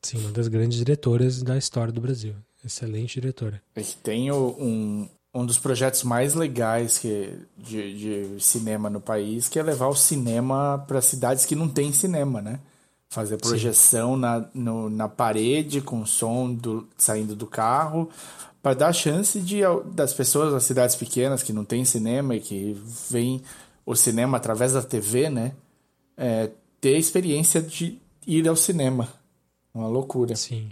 Sim, 0.00 0.16
uma 0.18 0.30
das 0.30 0.48
grandes 0.48 0.78
diretoras 0.78 1.42
da 1.42 1.58
história 1.58 1.92
do 1.92 2.00
Brasil. 2.00 2.34
Excelente 2.64 3.20
diretora. 3.20 3.60
E 3.76 3.82
tem 3.82 4.32
um, 4.32 5.06
um 5.34 5.44
dos 5.44 5.58
projetos 5.58 6.02
mais 6.04 6.32
legais 6.32 6.96
que, 6.96 7.38
de, 7.54 8.34
de 8.34 8.42
cinema 8.42 8.88
no 8.88 9.00
país, 9.00 9.46
que 9.46 9.58
é 9.58 9.62
levar 9.62 9.88
o 9.88 9.94
cinema 9.94 10.82
para 10.88 11.02
cidades 11.02 11.44
que 11.44 11.54
não 11.54 11.68
tem 11.68 11.92
cinema, 11.92 12.40
né? 12.40 12.58
Fazer 13.10 13.36
projeção 13.36 14.16
na, 14.16 14.48
no, 14.54 14.88
na 14.88 15.06
parede 15.06 15.82
com 15.82 16.06
som 16.06 16.50
do, 16.50 16.88
saindo 16.96 17.36
do 17.36 17.46
carro, 17.46 18.08
para 18.62 18.74
dar 18.74 18.92
chance 18.92 19.38
de, 19.38 19.60
das 19.92 20.14
pessoas 20.14 20.52
das 20.52 20.64
cidades 20.64 20.96
pequenas 20.96 21.42
que 21.42 21.52
não 21.52 21.64
tem 21.64 21.84
cinema 21.84 22.34
e 22.34 22.40
que 22.40 22.76
vêm 23.10 23.42
o 23.86 23.94
cinema 23.94 24.36
através 24.36 24.72
da 24.72 24.82
TV, 24.82 25.30
né? 25.30 25.52
É, 26.16 26.50
ter 26.80 26.96
a 26.96 26.98
experiência 26.98 27.62
de 27.62 28.02
ir 28.26 28.46
ao 28.48 28.56
cinema. 28.56 29.08
Uma 29.72 29.86
loucura. 29.86 30.34
Sim. 30.34 30.70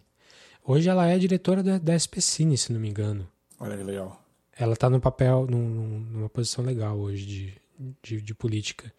Hoje 0.64 0.88
ela 0.88 1.06
é 1.06 1.16
diretora 1.16 1.62
da, 1.62 1.78
da 1.78 1.96
SP 1.96 2.20
Cine, 2.20 2.58
se 2.58 2.72
não 2.72 2.80
me 2.80 2.88
engano. 2.88 3.28
Olha 3.60 3.76
que 3.76 3.84
legal. 3.84 4.20
Ela 4.56 4.74
tá 4.74 4.90
no 4.90 5.00
papel, 5.00 5.46
num, 5.48 6.00
numa 6.10 6.28
posição 6.28 6.64
legal 6.64 6.98
hoje 6.98 7.24
de, 7.24 7.54
de, 8.02 8.20
de 8.20 8.34
política. 8.34 8.92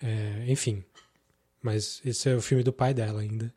É, 0.00 0.44
enfim. 0.48 0.82
Mas 1.62 2.00
esse 2.04 2.30
é 2.30 2.34
o 2.34 2.40
filme 2.40 2.62
do 2.62 2.72
pai 2.72 2.94
dela 2.94 3.20
ainda. 3.20 3.52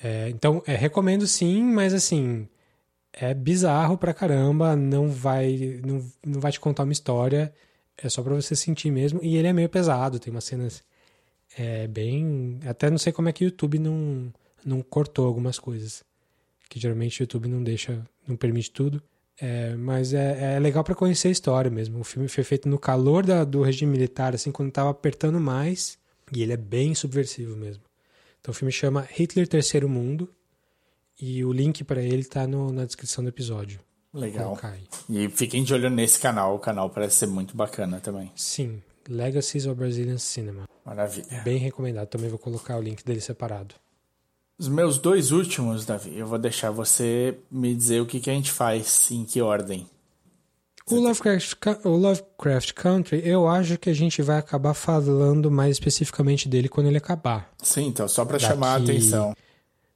É, 0.00 0.28
então, 0.28 0.62
é, 0.66 0.74
recomendo 0.76 1.26
sim, 1.26 1.62
mas 1.62 1.92
assim, 1.92 2.48
é 3.12 3.34
bizarro 3.34 3.98
pra 3.98 4.14
caramba, 4.14 4.76
não 4.76 5.08
vai, 5.08 5.80
não, 5.84 6.06
não 6.24 6.40
vai 6.40 6.52
te 6.52 6.60
contar 6.60 6.84
uma 6.84 6.92
história, 6.92 7.52
é 8.02 8.08
só 8.08 8.22
pra 8.22 8.34
você 8.34 8.54
sentir 8.54 8.90
mesmo. 8.90 9.20
E 9.22 9.36
ele 9.36 9.48
é 9.48 9.52
meio 9.52 9.68
pesado, 9.68 10.18
tem 10.18 10.30
umas 10.32 10.44
cenas 10.44 10.82
é, 11.56 11.86
bem. 11.86 12.60
Até 12.64 12.90
não 12.90 12.98
sei 12.98 13.12
como 13.12 13.28
é 13.28 13.32
que 13.32 13.44
o 13.44 13.46
YouTube 13.46 13.78
não, 13.78 14.32
não 14.64 14.82
cortou 14.82 15.26
algumas 15.26 15.58
coisas. 15.58 16.04
Que 16.68 16.78
geralmente 16.78 17.20
o 17.20 17.22
YouTube 17.22 17.48
não 17.48 17.62
deixa, 17.62 18.06
não 18.26 18.36
permite 18.36 18.70
tudo. 18.70 19.02
É, 19.40 19.74
mas 19.76 20.12
é, 20.12 20.56
é 20.56 20.58
legal 20.58 20.82
para 20.82 20.94
conhecer 20.94 21.28
a 21.28 21.30
história 21.30 21.70
mesmo. 21.70 22.00
O 22.00 22.04
filme 22.04 22.28
foi 22.28 22.44
feito 22.44 22.68
no 22.68 22.78
calor 22.78 23.24
da, 23.24 23.44
do 23.44 23.62
regime 23.62 23.92
militar, 23.92 24.34
assim, 24.34 24.50
quando 24.52 24.70
tava 24.70 24.90
apertando 24.90 25.40
mais. 25.40 25.98
E 26.32 26.42
ele 26.42 26.52
é 26.52 26.56
bem 26.56 26.94
subversivo 26.94 27.56
mesmo. 27.56 27.82
Então 28.40 28.52
o 28.52 28.54
filme 28.54 28.72
chama 28.72 29.06
Hitler 29.10 29.48
Terceiro 29.48 29.88
Mundo. 29.88 30.32
E 31.20 31.44
o 31.44 31.52
link 31.52 31.82
para 31.82 32.00
ele 32.00 32.24
tá 32.24 32.46
no, 32.46 32.70
na 32.72 32.84
descrição 32.84 33.24
do 33.24 33.28
episódio. 33.28 33.80
Legal. 34.12 34.58
E 35.08 35.28
fiquem 35.28 35.62
de 35.62 35.74
olho 35.74 35.90
nesse 35.90 36.18
canal. 36.18 36.56
O 36.56 36.58
canal 36.58 36.88
parece 36.90 37.16
ser 37.16 37.26
muito 37.26 37.56
bacana 37.56 38.00
também. 38.00 38.32
Sim. 38.34 38.82
Legacies 39.08 39.66
of 39.66 39.74
Brazilian 39.74 40.18
Cinema. 40.18 40.68
Maravilha. 40.84 41.42
Bem 41.42 41.58
recomendado. 41.58 42.08
Também 42.08 42.28
vou 42.28 42.38
colocar 42.38 42.76
o 42.76 42.82
link 42.82 43.04
dele 43.04 43.20
separado. 43.20 43.74
Os 44.58 44.68
meus 44.68 44.98
dois 44.98 45.30
últimos, 45.30 45.86
Davi, 45.86 46.18
eu 46.18 46.26
vou 46.26 46.38
deixar 46.38 46.70
você 46.70 47.38
me 47.50 47.74
dizer 47.74 48.00
o 48.00 48.06
que, 48.06 48.18
que 48.18 48.28
a 48.28 48.32
gente 48.32 48.50
faz, 48.50 49.08
em 49.10 49.24
que 49.24 49.40
ordem. 49.40 49.86
O 50.90 50.96
Lovecraft, 50.96 51.54
o 51.84 51.90
Lovecraft 51.90 52.72
Country, 52.72 53.22
eu 53.24 53.46
acho 53.46 53.78
que 53.78 53.90
a 53.90 53.94
gente 53.94 54.20
vai 54.22 54.38
acabar 54.38 54.74
falando 54.74 55.50
mais 55.50 55.72
especificamente 55.72 56.48
dele 56.48 56.68
quando 56.68 56.86
ele 56.86 56.96
acabar. 56.96 57.52
Sim, 57.62 57.86
então, 57.86 58.08
só 58.08 58.24
para 58.24 58.38
chamar 58.38 58.72
a 58.72 58.76
atenção. 58.76 59.34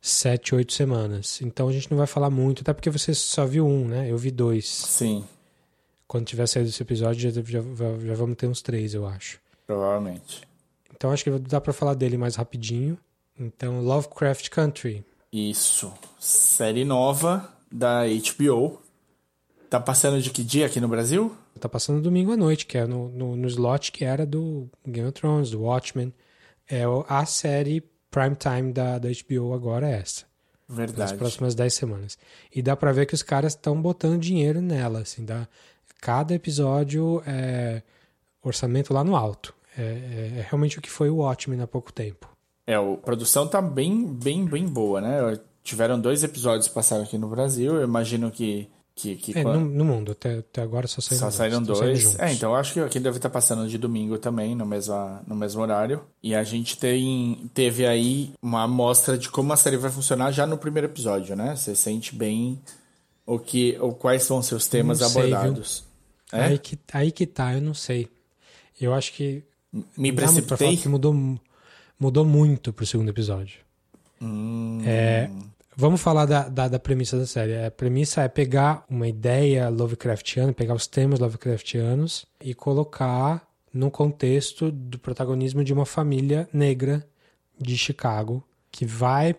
Sete, 0.04 0.52
oito 0.52 0.72
semanas. 0.72 1.40
Então 1.40 1.68
a 1.68 1.72
gente 1.72 1.88
não 1.88 1.96
vai 1.96 2.08
falar 2.08 2.28
muito, 2.28 2.62
até 2.62 2.72
porque 2.72 2.90
você 2.90 3.14
só 3.14 3.46
viu 3.46 3.64
um, 3.64 3.86
né? 3.86 4.10
Eu 4.10 4.18
vi 4.18 4.32
dois. 4.32 4.66
Sim. 4.68 5.24
Quando 6.08 6.26
tiver 6.26 6.48
saído 6.48 6.68
esse 6.68 6.82
episódio, 6.82 7.30
já, 7.30 7.40
já, 7.40 7.60
já 7.60 8.14
vamos 8.14 8.36
ter 8.36 8.48
uns 8.48 8.60
três, 8.60 8.94
eu 8.94 9.06
acho. 9.06 9.40
Provavelmente. 9.64 10.42
Então 10.92 11.12
acho 11.12 11.22
que 11.22 11.30
dá 11.30 11.60
para 11.60 11.72
falar 11.72 11.94
dele 11.94 12.16
mais 12.16 12.34
rapidinho. 12.34 12.98
Então, 13.38 13.80
Lovecraft 13.80 14.48
Country. 14.50 15.04
Isso. 15.32 15.92
Série 16.18 16.84
nova 16.84 17.48
da 17.70 18.02
HBO. 18.06 18.82
Tá 19.70 19.78
passando 19.80 20.20
de 20.20 20.30
que 20.30 20.42
dia 20.42 20.66
aqui 20.66 20.80
no 20.80 20.88
Brasil? 20.88 21.34
Tá 21.58 21.68
passando 21.68 22.02
domingo 22.02 22.32
à 22.32 22.36
noite, 22.36 22.66
que 22.66 22.76
é 22.76 22.86
no, 22.86 23.08
no, 23.08 23.36
no 23.36 23.48
slot 23.48 23.92
que 23.92 24.04
era 24.04 24.26
do 24.26 24.68
Game 24.84 25.08
of 25.08 25.18
Thrones, 25.18 25.50
do 25.50 25.62
Watchmen. 25.62 26.12
É 26.68 26.82
a 27.08 27.24
série 27.24 27.80
prime 28.12 28.36
time 28.36 28.72
da, 28.72 28.98
da 28.98 29.08
HBO 29.08 29.54
agora 29.54 29.88
é 29.88 29.94
essa. 29.94 30.24
Verdade. 30.68 31.00
Nas 31.00 31.12
próximas 31.12 31.54
10 31.54 31.74
semanas. 31.74 32.18
E 32.54 32.62
dá 32.62 32.76
pra 32.76 32.92
ver 32.92 33.06
que 33.06 33.14
os 33.14 33.22
caras 33.22 33.54
estão 33.54 33.80
botando 33.80 34.20
dinheiro 34.20 34.60
nela, 34.60 35.00
assim, 35.00 35.24
dá... 35.24 35.48
Cada 36.00 36.34
episódio 36.34 37.22
é 37.24 37.82
orçamento 38.42 38.92
lá 38.92 39.04
no 39.04 39.14
alto. 39.14 39.54
É, 39.78 39.82
é, 39.82 40.38
é 40.38 40.46
realmente 40.48 40.78
o 40.78 40.82
que 40.82 40.90
foi 40.90 41.08
o 41.08 41.16
Watchmen 41.16 41.60
há 41.60 41.66
pouco 41.66 41.92
tempo. 41.92 42.28
É, 42.66 42.74
a 42.74 42.96
produção 42.96 43.46
tá 43.46 43.62
bem, 43.62 44.04
bem, 44.06 44.44
bem 44.44 44.66
boa, 44.66 45.00
né? 45.00 45.38
Tiveram 45.62 46.00
dois 46.00 46.24
episódios 46.24 46.68
passaram 46.68 47.04
aqui 47.04 47.16
no 47.16 47.28
Brasil. 47.28 47.76
Eu 47.76 47.84
imagino 47.84 48.30
que. 48.30 48.68
Que, 48.94 49.16
que 49.16 49.38
é, 49.38 49.42
quando... 49.42 49.60
no, 49.60 49.66
no, 49.66 49.84
mundo. 49.84 50.12
Até, 50.12 50.38
até 50.38 50.62
agora 50.62 50.86
só 50.86 51.00
saíram 51.00 51.30
só 51.30 51.36
dois. 51.36 51.36
Saíram 51.36 51.62
dois. 51.62 52.18
É, 52.18 52.32
então 52.32 52.50
eu 52.50 52.56
acho 52.56 52.74
que 52.74 52.80
aqui 52.80 53.00
deve 53.00 53.16
estar 53.16 53.30
passando 53.30 53.68
de 53.68 53.78
domingo 53.78 54.18
também, 54.18 54.54
no 54.54 54.66
mesmo, 54.66 54.94
no 55.26 55.34
mesmo 55.34 55.62
horário. 55.62 56.02
E 56.22 56.34
a 56.34 56.44
gente 56.44 56.76
tem, 56.76 57.50
teve 57.54 57.86
aí 57.86 58.32
uma 58.42 58.64
amostra 58.64 59.16
de 59.16 59.28
como 59.28 59.52
a 59.52 59.56
série 59.56 59.76
vai 59.76 59.90
funcionar 59.90 60.30
já 60.30 60.46
no 60.46 60.58
primeiro 60.58 60.86
episódio, 60.86 61.34
né? 61.34 61.56
Você 61.56 61.74
sente 61.74 62.14
bem 62.14 62.60
o 63.26 63.38
que, 63.38 63.76
ou 63.80 63.94
quais 63.94 64.22
são 64.22 64.38
os 64.38 64.46
seus 64.46 64.66
temas 64.66 65.00
não 65.00 65.08
abordados. 65.08 65.84
Sei, 66.30 66.38
é? 66.38 66.44
aí, 66.44 66.58
que, 66.58 66.78
aí 66.92 67.12
que 67.12 67.26
tá, 67.26 67.54
eu 67.54 67.62
não 67.62 67.74
sei. 67.74 68.08
Eu 68.80 68.92
acho 68.92 69.12
que. 69.12 69.42
Me 69.96 70.12
precipitei. 70.12 70.76
Que 70.76 70.88
mudou 70.88 71.14
mudou 72.02 72.24
muito 72.24 72.72
pro 72.72 72.84
segundo 72.84 73.10
episódio. 73.10 73.60
Hum. 74.20 74.80
É, 74.84 75.30
vamos 75.76 76.00
falar 76.00 76.26
da, 76.26 76.48
da, 76.48 76.68
da, 76.68 76.78
premissa 76.78 77.18
da 77.18 77.26
série. 77.26 77.64
A 77.64 77.70
premissa 77.70 78.22
é 78.22 78.28
pegar 78.28 78.84
uma 78.88 79.08
ideia 79.08 79.68
Lovecraftiana, 79.68 80.52
pegar 80.52 80.74
os 80.74 80.86
temas 80.86 81.18
Lovecraftianos 81.18 82.26
e 82.40 82.54
colocar 82.54 83.46
no 83.72 83.90
contexto 83.90 84.70
do 84.70 84.98
protagonismo 84.98 85.64
de 85.64 85.72
uma 85.72 85.86
família 85.86 86.48
negra 86.52 87.06
de 87.58 87.76
Chicago 87.76 88.44
que 88.70 88.84
vai 88.84 89.34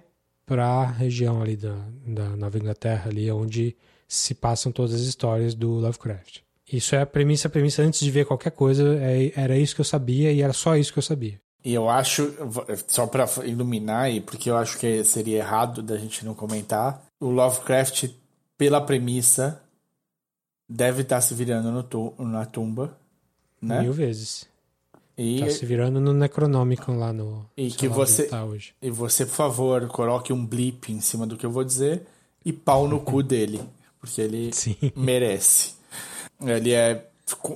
para 0.46 0.66
a 0.66 0.86
região 0.86 1.42
ali 1.42 1.56
da, 1.56 1.76
da 2.06 2.30
Nova 2.36 2.58
Inglaterra, 2.58 3.10
ali 3.10 3.32
onde 3.32 3.76
se 4.08 4.34
passam 4.34 4.72
todas 4.72 4.94
as 4.94 5.02
histórias 5.02 5.54
do 5.54 5.72
Lovecraft. 5.72 6.40
Isso 6.72 6.96
é 6.96 7.02
a 7.02 7.06
premissa, 7.06 7.48
a 7.48 7.52
premissa 7.52 7.82
antes 7.82 8.00
de 8.00 8.12
ver 8.12 8.26
qualquer 8.26 8.52
coisa, 8.52 8.98
é, 9.00 9.32
era 9.36 9.58
isso 9.58 9.76
que 9.76 9.82
eu 9.82 9.86
sabia 9.86 10.32
e 10.32 10.42
era 10.42 10.54
só 10.54 10.76
isso 10.76 10.92
que 10.92 11.00
eu 11.00 11.04
sabia. 11.04 11.40
E 11.64 11.74
eu 11.74 11.90
acho, 11.90 12.34
só 12.88 13.08
para 13.08 13.26
iluminar, 13.46 14.12
e 14.12 14.20
porque 14.20 14.50
eu 14.50 14.58
acho 14.58 14.78
que 14.78 15.04
seria 15.04 15.38
errado 15.38 15.82
da 15.82 15.98
gente 15.98 16.26
não 16.26 16.34
comentar, 16.34 17.02
o 17.20 17.30
Lovecraft, 17.30 18.10
pela 18.58 18.82
premissa, 18.82 19.62
deve 20.68 21.04
estar 21.04 21.18
tá 21.18 21.22
se 21.22 21.34
virando 21.34 21.72
no 21.72 22.26
na 22.26 22.46
tumba, 22.46 22.98
né? 23.62 23.82
Mil 23.82 23.94
vezes. 23.94 24.46
E 25.18 25.40
tá 25.40 25.50
se 25.50 25.66
virando 25.66 26.02
no 26.02 26.12
Necronomicon 26.12 26.98
lá 26.98 27.14
no. 27.14 27.46
E 27.56 27.70
que 27.70 27.88
você. 27.88 28.24
Tá. 28.24 28.44
E 28.82 28.90
você, 28.90 29.26
por 29.26 29.36
favor, 29.36 29.88
coloque 29.88 30.34
um 30.34 30.46
blip 30.46 30.92
em 30.92 31.00
cima 31.00 31.28
do 31.28 31.38
que 31.38 31.46
eu 31.46 31.52
vou 31.52 31.64
dizer 31.64 32.02
e 32.44 32.52
pau 32.52 32.88
no 32.88 33.00
cu 33.00 33.22
dele. 33.24 33.62
Porque 34.02 34.20
ele 34.20 34.52
Sim. 34.52 34.76
merece. 34.96 35.76
Ele 36.42 36.74
é 36.74 37.08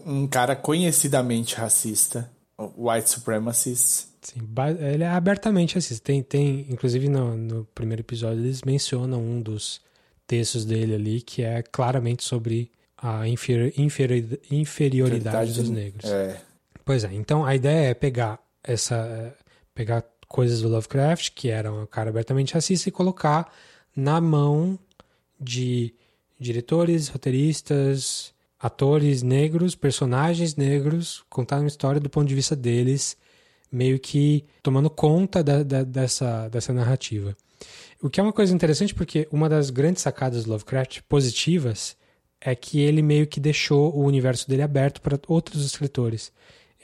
um 0.06 0.28
cara 0.28 0.56
conhecidamente 0.56 1.56
racista 1.56 2.30
white 2.60 3.10
supremacists. 3.10 4.08
Sim, 4.22 4.42
ele 4.80 5.04
é 5.04 5.08
abertamente 5.08 5.76
racista. 5.76 6.04
Tem, 6.04 6.22
tem 6.22 6.66
inclusive 6.70 7.08
no, 7.08 7.38
no 7.38 7.66
primeiro 7.74 8.02
episódio 8.02 8.40
eles 8.40 8.62
mencionam 8.64 9.22
um 9.22 9.42
dos 9.42 9.82
textos 10.26 10.66
dele 10.66 10.96
ali 10.96 11.22
que 11.22 11.44
é 11.44 11.62
claramente 11.62 12.24
sobre 12.24 12.72
a 12.98 13.28
inferior, 13.28 13.72
inferior, 13.78 14.40
inferioridade 14.52 15.54
dos 15.54 15.70
negros. 15.70 16.10
É. 16.10 16.42
Pois 16.84 17.04
é, 17.04 17.14
então 17.14 17.46
a 17.46 17.56
ideia 17.56 17.90
é 17.90 17.94
pegar 17.94 18.40
essa 18.64 19.36
pegar 19.74 20.04
coisas 20.28 20.62
do 20.62 20.68
Lovecraft, 20.68 21.32
que 21.34 21.50
eram 21.50 21.84
um 21.84 21.86
cara 21.86 22.10
abertamente 22.10 22.54
racista, 22.54 22.90
e 22.90 22.92
colocar 22.92 23.54
na 23.96 24.20
mão 24.20 24.78
de 25.40 25.94
diretores, 26.40 27.08
roteiristas, 27.08 28.34
atores 28.60 29.22
negros, 29.22 29.76
personagens 29.76 30.56
negros, 30.56 31.24
contar 31.30 31.60
uma 31.60 31.68
história 31.68 32.00
do 32.00 32.10
ponto 32.10 32.28
de 32.28 32.36
vista 32.36 32.56
deles, 32.56 33.18
meio 33.72 34.00
que 34.00 34.46
tomando 34.64 34.90
conta 34.90 35.44
da, 35.44 35.64
da, 35.64 35.84
dessa, 35.84 36.48
dessa 36.50 36.74
narrativa. 36.74 37.36
O 38.02 38.10
que 38.10 38.20
é 38.20 38.24
uma 38.24 38.34
coisa 38.34 38.54
interessante 38.54 38.94
porque 38.94 39.28
uma 39.32 39.50
das 39.50 39.70
grandes 39.70 40.02
sacadas 40.02 40.46
do 40.46 40.52
Lovecraft 40.52 41.02
positivas 41.10 41.98
é 42.40 42.56
que 42.56 42.80
ele 42.80 43.02
meio 43.02 43.26
que 43.28 43.40
deixou 43.40 43.96
o 43.96 44.04
universo 44.04 44.48
dele 44.48 44.62
aberto 44.62 45.02
para 45.02 45.20
outros 45.28 45.66
escritores. 45.66 46.32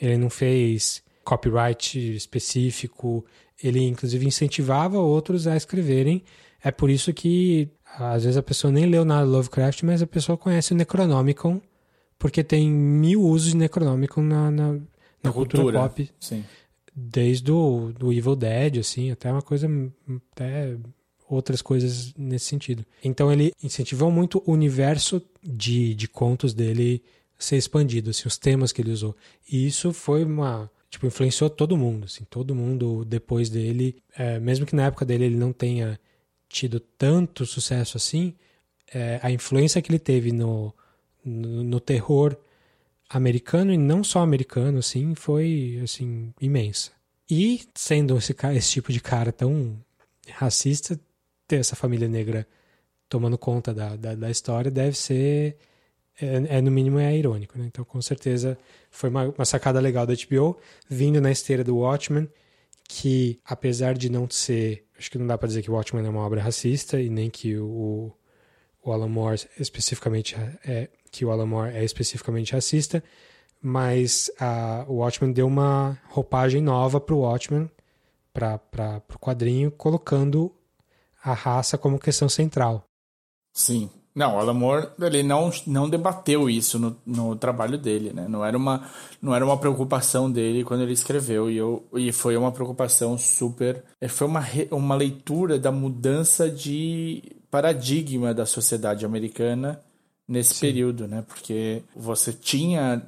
Ele 0.02 0.18
não 0.18 0.30
fez 0.30 1.04
copyright 1.24 2.16
específico, 2.16 3.26
ele 3.64 3.82
inclusive 3.84 4.26
incentivava 4.26 4.98
outros 4.98 5.48
a 5.48 5.56
escreverem. 5.56 6.24
É 6.64 6.72
por 6.72 6.90
isso 6.90 7.14
que 7.14 7.70
às 7.98 8.24
vezes 8.24 8.38
a 8.38 8.44
pessoa 8.44 8.72
nem 8.72 8.86
leu 8.86 9.06
nada 9.06 9.26
Lovecraft, 9.26 9.84
mas 9.84 10.02
a 10.02 10.08
pessoa 10.08 10.38
conhece 10.38 10.74
o 10.74 10.76
Necronomicon, 10.76 11.62
porque 12.18 12.44
tem 12.44 12.70
mil 12.70 13.22
usos 13.22 13.52
de 13.52 13.58
Necronomicon 13.58 14.22
na, 14.22 14.50
na, 14.50 14.74
na 15.24 15.32
cultura, 15.32 15.64
cultura, 15.64 15.80
pop. 15.80 16.10
Sim. 16.20 16.44
Desde 16.96 17.52
o 17.52 17.92
do 17.92 18.14
Evil 18.14 18.36
Dead, 18.36 18.78
assim, 18.78 19.12
até 19.12 19.32
uma 19.32 19.42
coisa. 19.42 19.68
Até 20.32 20.78
outras 21.28 21.62
coisas 21.62 22.14
nesse 22.16 22.46
sentido. 22.46 22.86
Então 23.04 23.32
ele 23.32 23.52
incentivou 23.62 24.12
muito 24.12 24.44
o 24.46 24.52
universo 24.52 25.22
de, 25.42 25.96
de 25.96 26.08
contos 26.08 26.54
dele 26.54 27.02
ser 27.38 27.58
expandido, 27.58 28.12
assim, 28.12 28.28
os 28.28 28.38
temas 28.38 28.72
que 28.72 28.82
ele 28.82 28.92
usou. 28.92 29.16
E 29.50 29.68
isso 29.68 29.92
foi 29.92 30.24
uma. 30.24 30.70
Tipo, 30.90 31.08
influenciou 31.08 31.50
todo 31.50 31.76
mundo, 31.76 32.06
assim, 32.06 32.24
todo 32.30 32.54
mundo 32.54 33.04
depois 33.04 33.50
dele, 33.50 33.96
é, 34.16 34.40
mesmo 34.40 34.64
que 34.64 34.76
na 34.76 34.86
época 34.86 35.04
dele 35.04 35.26
ele 35.26 35.36
não 35.36 35.52
tenha 35.52 36.00
tido 36.54 36.80
tanto 36.80 37.46
sucesso 37.46 37.98
assim, 37.98 38.36
é, 38.94 39.20
a 39.24 39.32
influência 39.32 39.82
que 39.82 39.92
ele 39.92 40.00
teve 40.00 40.32
no, 40.32 40.74
no, 41.26 41.64
no, 41.64 41.80
terror 41.80 42.38
americano 43.10 43.74
e 43.74 43.78
não 43.78 44.04
só 44.04 44.20
americano, 44.20 44.78
assim, 44.78 45.16
foi 45.16 45.80
assim 45.84 46.32
imensa. 46.40 46.92
E 47.30 47.62
sendo 47.74 48.18
esse, 48.18 48.36
esse 48.56 48.72
tipo 48.72 48.92
de 48.92 49.00
cara 49.00 49.32
tão 49.32 49.78
racista, 50.30 51.00
ter 51.48 51.58
essa 51.58 51.76
família 51.76 52.08
negra 52.08 52.48
tomando 53.10 53.38
conta 53.38 53.74
da, 53.74 53.96
da, 53.96 54.16
da 54.16 54.30
história 54.30 54.70
deve 54.70 54.98
ser 54.98 55.58
é, 56.22 56.58
é, 56.58 56.62
no 56.62 56.70
mínimo 56.70 57.00
é 57.00 57.18
irônico, 57.18 57.58
né? 57.58 57.66
Então 57.66 57.84
com 57.84 58.02
certeza 58.02 58.58
foi 58.92 59.10
uma, 59.10 59.30
uma 59.30 59.46
sacada 59.46 59.80
legal 59.80 60.06
da 60.06 60.14
HBO 60.14 60.58
vindo 60.88 61.20
na 61.20 61.32
esteira 61.32 61.64
do 61.64 61.78
Watchmen 61.78 62.30
que, 62.96 63.40
apesar 63.44 63.98
de 63.98 64.08
não 64.08 64.30
ser. 64.30 64.86
Acho 64.98 65.10
que 65.10 65.18
não 65.18 65.26
dá 65.26 65.36
para 65.36 65.48
dizer 65.48 65.64
que 65.64 65.72
o 65.72 65.74
Watchmen 65.74 66.06
é 66.06 66.10
uma 66.10 66.22
obra 66.22 66.40
racista 66.40 67.02
e 67.02 67.10
nem 67.10 67.28
que 67.28 67.58
o, 67.58 68.12
o 68.84 68.92
Alan 68.92 69.10
Moore 69.10 69.48
especificamente 69.60 70.36
é 70.64 70.90
que 71.12 71.26
o 71.26 71.32
Alan 71.32 71.48
Moore 71.48 71.76
é 71.76 71.84
especificamente 71.84 72.54
racista, 72.54 73.04
mas 73.60 74.30
a, 74.40 74.86
o 74.88 74.98
Watchmen 74.98 75.34
deu 75.34 75.48
uma 75.48 76.00
roupagem 76.10 76.62
nova 76.62 77.02
para 77.02 77.16
o 77.16 77.22
Watchmen, 77.22 77.70
para 78.32 79.02
o 79.10 79.20
quadrinho, 79.20 79.72
colocando 79.72 80.56
a 81.24 81.34
raça 81.34 81.78
como 81.80 81.98
questão 81.98 82.30
central. 82.30 82.86
Sim. 83.52 83.90
Não, 84.16 84.36
o 84.36 84.40
Alan 84.40 84.54
Moore, 84.54 84.88
ele 85.02 85.24
não, 85.24 85.52
não 85.66 85.90
debateu 85.90 86.50
isso 86.50 86.78
no, 86.78 86.96
no 87.06 87.36
trabalho 87.36 87.78
dele, 87.78 88.14
né? 88.14 88.28
Não 88.30 88.46
era, 88.46 88.56
uma, 88.56 88.88
não 89.22 89.34
era 89.34 89.44
uma 89.44 89.58
preocupação 89.58 90.32
dele 90.32 90.64
quando 90.64 90.82
ele 90.82 90.94
escreveu, 90.94 91.50
e, 91.50 91.58
eu, 91.58 91.84
e 91.96 92.12
foi 92.12 92.38
uma 92.38 92.52
preocupação 92.52 93.18
super... 93.18 93.84
É, 94.00 94.08
foi 94.08 94.28
uma, 94.28 94.46
uma 94.72 94.96
leitura 94.96 95.58
da 95.58 95.72
mudança 95.72 96.50
de 96.50 97.24
paradigma 97.50 98.34
da 98.34 98.46
sociedade 98.46 99.06
americana 99.06 99.80
nesse 100.28 100.56
Sim. 100.56 100.62
período, 100.62 101.08
né? 101.08 101.24
Porque 101.28 101.84
você 101.96 102.32
tinha, 102.32 103.02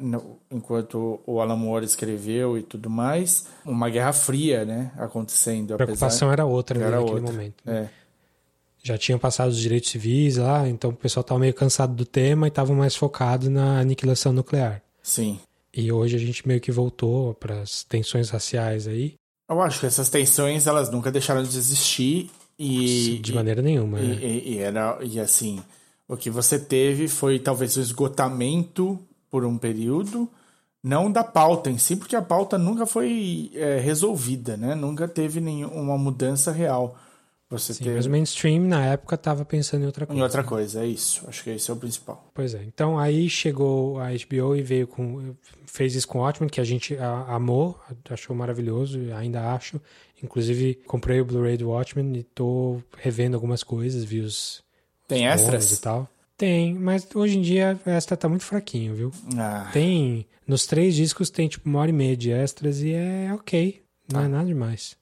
enquanto 0.51 1.19
o 1.25 1.39
Alan 1.39 1.55
Moore 1.55 1.85
escreveu 1.85 2.57
e 2.57 2.63
tudo 2.63 2.89
mais, 2.89 3.47
uma 3.65 3.89
guerra 3.89 4.13
fria, 4.13 4.65
né? 4.65 4.91
Acontecendo. 4.97 5.73
A 5.73 5.77
preocupação 5.77 6.27
apesar... 6.27 6.33
era 6.33 6.45
outra 6.45 6.79
era 6.79 6.99
naquele 6.99 7.19
outra. 7.19 7.31
momento. 7.31 7.55
Né? 7.63 7.89
É. 8.01 8.04
Já 8.85 8.99
tinham 8.99 9.17
passado 9.17 9.49
os 9.49 9.59
direitos 9.59 9.89
civis 9.89 10.37
lá, 10.37 10.69
então 10.69 10.91
o 10.91 10.95
pessoal 10.95 11.21
estava 11.21 11.39
meio 11.39 11.55
cansado 11.55 11.95
do 11.95 12.05
tema 12.05 12.45
e 12.45 12.49
estava 12.49 12.71
mais 12.71 12.95
focado 12.95 13.49
na 13.49 13.79
aniquilação 13.79 14.31
nuclear. 14.31 14.79
Sim. 15.01 15.39
E 15.73 15.91
hoje 15.91 16.15
a 16.15 16.19
gente 16.19 16.47
meio 16.47 16.61
que 16.61 16.71
voltou 16.71 17.33
para 17.33 17.61
as 17.61 17.83
tensões 17.83 18.29
raciais 18.29 18.87
aí. 18.87 19.15
Eu 19.49 19.59
acho 19.59 19.79
que 19.79 19.87
essas 19.87 20.07
tensões 20.07 20.67
elas 20.67 20.91
nunca 20.91 21.11
deixaram 21.11 21.41
de 21.41 21.57
existir 21.57 22.29
e 22.59 23.17
de 23.23 23.33
maneira 23.33 23.59
nenhuma. 23.63 23.99
E, 23.99 24.07
né? 24.07 24.19
e, 24.21 24.53
e 24.53 24.57
era 24.59 24.99
e 25.01 25.19
assim 25.19 25.63
o 26.07 26.15
que 26.15 26.29
você 26.29 26.59
teve 26.59 27.07
foi 27.07 27.39
talvez 27.39 27.77
o 27.77 27.81
esgotamento 27.81 28.99
por 29.31 29.45
um 29.45 29.57
período, 29.57 30.29
não 30.83 31.11
da 31.11 31.23
pauta 31.23 31.71
em 31.71 31.79
si, 31.79 31.95
porque 31.95 32.15
a 32.15 32.21
pauta 32.21 32.55
nunca 32.55 32.85
foi 32.85 33.49
é, 33.55 33.79
resolvida, 33.79 34.55
né? 34.55 34.75
Nunca 34.75 35.07
teve 35.07 35.41
nenhuma 35.41 35.97
mudança 35.97 36.51
real. 36.51 36.95
Você 37.57 37.73
Sim, 37.73 37.83
teve... 37.85 37.95
mas 37.95 38.05
o 38.05 38.09
mainstream 38.09 38.63
na 38.63 38.85
época 38.85 39.15
estava 39.15 39.45
pensando 39.45 39.83
em 39.83 39.85
outra 39.85 40.05
coisa. 40.05 40.19
Em 40.19 40.23
outra 40.23 40.41
né? 40.41 40.47
coisa, 40.47 40.83
é 40.83 40.87
isso. 40.87 41.23
Acho 41.27 41.43
que 41.43 41.49
esse 41.51 41.69
é 41.69 41.73
o 41.73 41.77
principal. 41.77 42.29
Pois 42.33 42.53
é. 42.53 42.63
Então 42.63 42.97
aí 42.97 43.29
chegou 43.29 43.99
a 43.99 44.09
HBO 44.09 44.55
e 44.55 44.61
veio 44.61 44.87
com 44.87 45.35
fez 45.65 45.95
isso 45.95 46.07
com 46.07 46.19
Watchmen, 46.19 46.49
que 46.49 46.61
a 46.61 46.63
gente 46.63 46.97
amou, 47.27 47.79
achou 48.09 48.35
maravilhoso, 48.35 48.99
ainda 49.13 49.53
acho. 49.53 49.79
Inclusive 50.23 50.75
comprei 50.87 51.19
o 51.19 51.25
Blu-ray 51.25 51.57
do 51.57 51.69
Watchmen 51.69 52.15
e 52.15 52.23
tô 52.23 52.81
revendo 52.97 53.35
algumas 53.35 53.63
coisas, 53.63 54.03
vi 54.03 54.21
os 54.21 54.63
tem 55.07 55.27
extras? 55.27 55.71
E 55.71 55.81
tal. 55.81 56.09
Tem, 56.37 56.73
mas 56.73 57.07
hoje 57.15 57.37
em 57.37 57.41
dia 57.41 57.79
extra 57.85 58.17
tá 58.17 58.27
muito 58.27 58.43
fraquinho, 58.43 58.93
viu? 58.93 59.11
Ah. 59.37 59.69
Tem. 59.71 60.25
Nos 60.45 60.65
três 60.65 60.95
discos 60.95 61.29
tem 61.29 61.47
tipo 61.47 61.67
uma 61.69 61.79
hora 61.79 61.89
e 61.89 61.93
meia 61.93 62.15
de 62.17 62.31
extras 62.31 62.81
e 62.81 62.91
é 62.93 63.33
ok. 63.33 63.81
Não 64.11 64.19
tá. 64.19 64.25
é 64.25 64.29
nada 64.29 64.45
demais. 64.45 64.95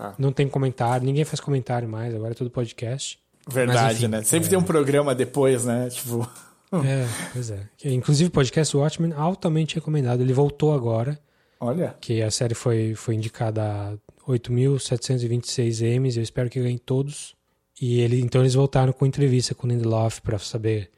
Tá. 0.00 0.14
Não 0.18 0.32
tem 0.32 0.48
comentário, 0.48 1.04
ninguém 1.04 1.26
faz 1.26 1.40
comentário 1.40 1.86
mais, 1.86 2.14
agora 2.14 2.32
é 2.32 2.34
tudo 2.34 2.48
podcast. 2.48 3.18
Verdade, 3.46 3.82
mas, 3.82 3.96
enfim, 3.98 4.08
né? 4.08 4.22
Sempre 4.22 4.46
é... 4.46 4.50
tem 4.50 4.58
um 4.58 4.62
programa 4.62 5.14
depois, 5.14 5.66
né? 5.66 5.90
Tipo. 5.90 6.26
é, 6.82 7.06
pois 7.34 7.50
é. 7.50 7.68
Inclusive 7.84 8.28
o 8.28 8.32
podcast 8.32 8.74
Watchmen 8.74 9.12
altamente 9.12 9.74
recomendado. 9.74 10.22
Ele 10.22 10.32
voltou 10.32 10.72
agora. 10.72 11.20
Olha. 11.60 11.94
Que 12.00 12.22
a 12.22 12.30
série 12.30 12.54
foi, 12.54 12.94
foi 12.94 13.14
indicada 13.14 13.62
a 13.62 13.92
8.726 14.26 15.82
M's. 15.82 16.16
Eu 16.16 16.22
espero 16.22 16.48
que 16.48 16.62
ganhe 16.62 16.78
todos. 16.78 17.36
E 17.78 18.00
ele, 18.00 18.22
então 18.22 18.40
eles 18.40 18.54
voltaram 18.54 18.94
com 18.94 19.04
entrevista 19.04 19.54
com 19.54 19.66
o 19.66 19.70
Lindelof 19.70 20.22
para 20.22 20.38
saber 20.38 20.90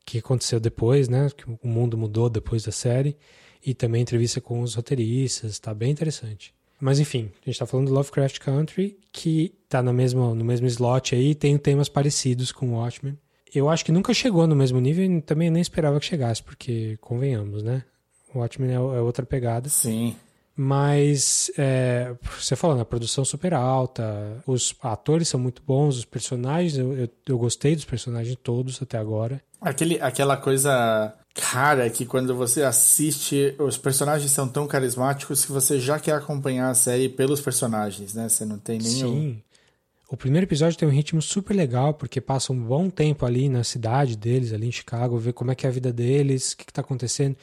o 0.00 0.04
que 0.04 0.18
aconteceu 0.18 0.58
depois, 0.58 1.08
né? 1.08 1.28
Que 1.36 1.44
o 1.48 1.68
mundo 1.68 1.96
mudou 1.96 2.28
depois 2.28 2.64
da 2.64 2.72
série. 2.72 3.16
E 3.64 3.72
também 3.72 4.02
entrevista 4.02 4.40
com 4.40 4.62
os 4.62 4.74
roteiristas, 4.74 5.60
tá 5.60 5.72
bem 5.72 5.92
interessante. 5.92 6.52
Mas 6.82 6.98
enfim, 6.98 7.30
a 7.40 7.44
gente 7.48 7.60
tá 7.60 7.64
falando 7.64 7.86
do 7.86 7.94
Lovecraft 7.94 8.40
Country, 8.40 8.98
que 9.12 9.54
tá 9.68 9.80
no 9.80 9.92
mesmo, 9.92 10.34
no 10.34 10.44
mesmo 10.44 10.66
slot 10.66 11.14
aí, 11.14 11.32
tem 11.32 11.56
temas 11.56 11.88
parecidos 11.88 12.50
com 12.50 12.70
o 12.70 12.72
Watchmen. 12.72 13.16
Eu 13.54 13.70
acho 13.70 13.84
que 13.84 13.92
nunca 13.92 14.12
chegou 14.12 14.48
no 14.48 14.56
mesmo 14.56 14.80
nível 14.80 15.04
e 15.04 15.22
também 15.22 15.48
nem 15.48 15.62
esperava 15.62 16.00
que 16.00 16.06
chegasse, 16.06 16.42
porque 16.42 16.98
convenhamos, 17.00 17.62
né? 17.62 17.84
Watchmen 18.34 18.72
é, 18.72 18.74
é 18.74 19.00
outra 19.00 19.24
pegada. 19.24 19.68
Sim. 19.68 20.16
Mas 20.56 21.52
é, 21.56 22.16
você 22.36 22.56
falando, 22.56 22.80
a 22.80 22.84
produção 22.84 23.24
super 23.24 23.54
alta, 23.54 24.42
os 24.44 24.74
atores 24.82 25.28
são 25.28 25.38
muito 25.38 25.62
bons, 25.64 25.98
os 25.98 26.04
personagens, 26.04 26.76
eu, 26.76 26.98
eu, 26.98 27.08
eu, 27.28 27.38
gostei 27.38 27.76
dos 27.76 27.84
personagens 27.84 28.36
todos 28.42 28.82
até 28.82 28.98
agora. 28.98 29.40
Aquele, 29.60 30.00
aquela 30.00 30.36
coisa 30.36 31.14
cara 31.34 31.88
que 31.88 32.04
quando 32.04 32.34
você 32.34 32.62
assiste, 32.62 33.54
os 33.58 33.76
personagens 33.76 34.30
são 34.30 34.48
tão 34.48 34.66
carismáticos 34.66 35.44
que 35.44 35.52
você 35.52 35.80
já 35.80 35.98
quer 35.98 36.14
acompanhar 36.14 36.70
a 36.70 36.74
série 36.74 37.08
pelos 37.08 37.40
personagens, 37.40 38.14
né? 38.14 38.28
Você 38.28 38.44
não 38.44 38.58
tem 38.58 38.78
nenhum. 38.78 39.20
Sim. 39.20 39.42
O 40.10 40.16
primeiro 40.16 40.46
episódio 40.46 40.78
tem 40.78 40.86
um 40.86 40.92
ritmo 40.92 41.22
super 41.22 41.54
legal, 41.54 41.94
porque 41.94 42.20
passa 42.20 42.52
um 42.52 42.62
bom 42.62 42.90
tempo 42.90 43.24
ali 43.24 43.48
na 43.48 43.64
cidade 43.64 44.14
deles, 44.14 44.52
ali 44.52 44.68
em 44.68 44.72
Chicago, 44.72 45.16
ver 45.16 45.32
como 45.32 45.50
é 45.50 45.54
que 45.54 45.66
é 45.66 45.70
a 45.70 45.72
vida 45.72 45.90
deles, 45.90 46.52
o 46.52 46.56
que 46.58 46.64
está 46.64 46.82
acontecendo 46.82 47.34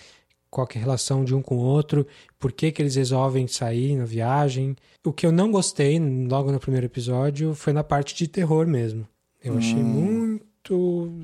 qual 0.50 0.68
é 0.74 0.78
a 0.78 0.82
relação 0.82 1.24
de 1.24 1.36
um 1.36 1.42
com 1.42 1.58
o 1.58 1.62
outro, 1.62 2.06
por 2.38 2.52
que, 2.52 2.72
que 2.72 2.82
eles 2.82 2.96
resolvem 2.96 3.48
sair 3.48 3.96
na 3.96 4.06
viagem. 4.06 4.76
O 5.06 5.14
que 5.14 5.26
eu 5.26 5.32
não 5.32 5.52
gostei 5.52 6.00
logo 6.00 6.52
no 6.52 6.60
primeiro 6.60 6.88
episódio 6.88 7.54
foi 7.54 7.72
na 7.72 7.84
parte 7.84 8.16
de 8.16 8.28
terror 8.28 8.68
mesmo. 8.68 9.08
Eu 9.44 9.54
hum. 9.54 9.58
achei 9.58 9.76
muito. 9.76 10.49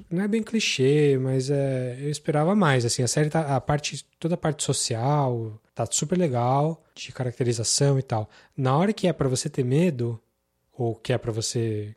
Não 0.09 0.23
é 0.23 0.27
bem 0.27 0.41
clichê, 0.41 1.17
mas 1.19 1.49
é, 1.49 1.97
eu 1.99 2.09
esperava 2.09 2.55
mais. 2.55 2.85
Assim, 2.85 3.03
a 3.03 3.07
série 3.07 3.29
tá. 3.29 3.55
A 3.55 3.61
parte, 3.61 4.05
toda 4.19 4.35
a 4.35 4.37
parte 4.37 4.63
social 4.63 5.59
tá 5.73 5.85
super 5.85 6.17
legal, 6.17 6.83
de 6.95 7.11
caracterização 7.11 7.99
e 7.99 8.01
tal. 8.01 8.29
Na 8.55 8.77
hora 8.77 8.93
que 8.93 9.07
é 9.07 9.13
para 9.13 9.27
você 9.27 9.49
ter 9.49 9.63
medo, 9.63 10.19
ou 10.73 10.95
que 10.95 11.11
é 11.11 11.17
para 11.17 11.31
você, 11.31 11.93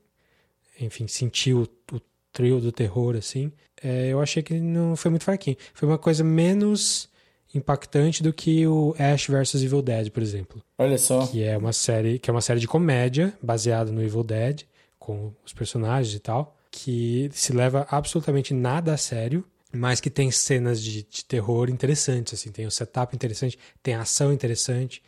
enfim, 0.81 1.06
sentir 1.06 1.55
o, 1.55 1.62
o 1.93 2.01
trio 2.32 2.60
do 2.60 2.73
terror, 2.73 3.16
assim, 3.16 3.52
é, 3.82 4.09
eu 4.09 4.20
achei 4.20 4.43
que 4.43 4.59
não 4.59 4.97
foi 4.97 5.10
muito 5.10 5.24
fraquinho. 5.24 5.56
Foi 5.73 5.89
uma 5.89 5.98
coisa 5.98 6.24
menos 6.24 7.09
impactante 7.55 8.23
do 8.23 8.32
que 8.32 8.66
o 8.66 8.94
Ash 8.98 9.27
vs 9.27 9.62
Evil 9.62 9.81
Dead, 9.81 10.10
por 10.10 10.23
exemplo. 10.23 10.62
Olha 10.77 10.98
só. 10.98 11.27
Que 11.27 11.44
é 11.44 11.56
uma 11.56 11.73
série, 11.73 12.19
que 12.19 12.28
é 12.28 12.32
uma 12.32 12.40
série 12.40 12.60
de 12.60 12.69
comédia 12.69 13.32
baseada 13.43 13.90
no 13.90 14.02
Evil 14.02 14.23
Dead, 14.23 14.62
com 14.98 15.32
os 15.44 15.52
personagens 15.52 16.15
e 16.15 16.19
tal, 16.19 16.58
que 16.70 17.31
se 17.32 17.53
leva 17.53 17.86
absolutamente 17.90 18.55
nada 18.55 18.95
a 18.95 18.97
sério, 18.97 19.45
mas 19.73 20.01
que 20.01 20.11
tem 20.11 20.31
cenas 20.31 20.82
de, 20.82 21.03
de 21.03 21.24
terror 21.24 21.69
interessantes, 21.69 22.35
assim, 22.35 22.51
tem 22.51 22.66
um 22.66 22.70
setup 22.70 23.15
interessante, 23.15 23.59
tem 23.82 23.95
ação 23.95 24.32
interessante. 24.32 25.03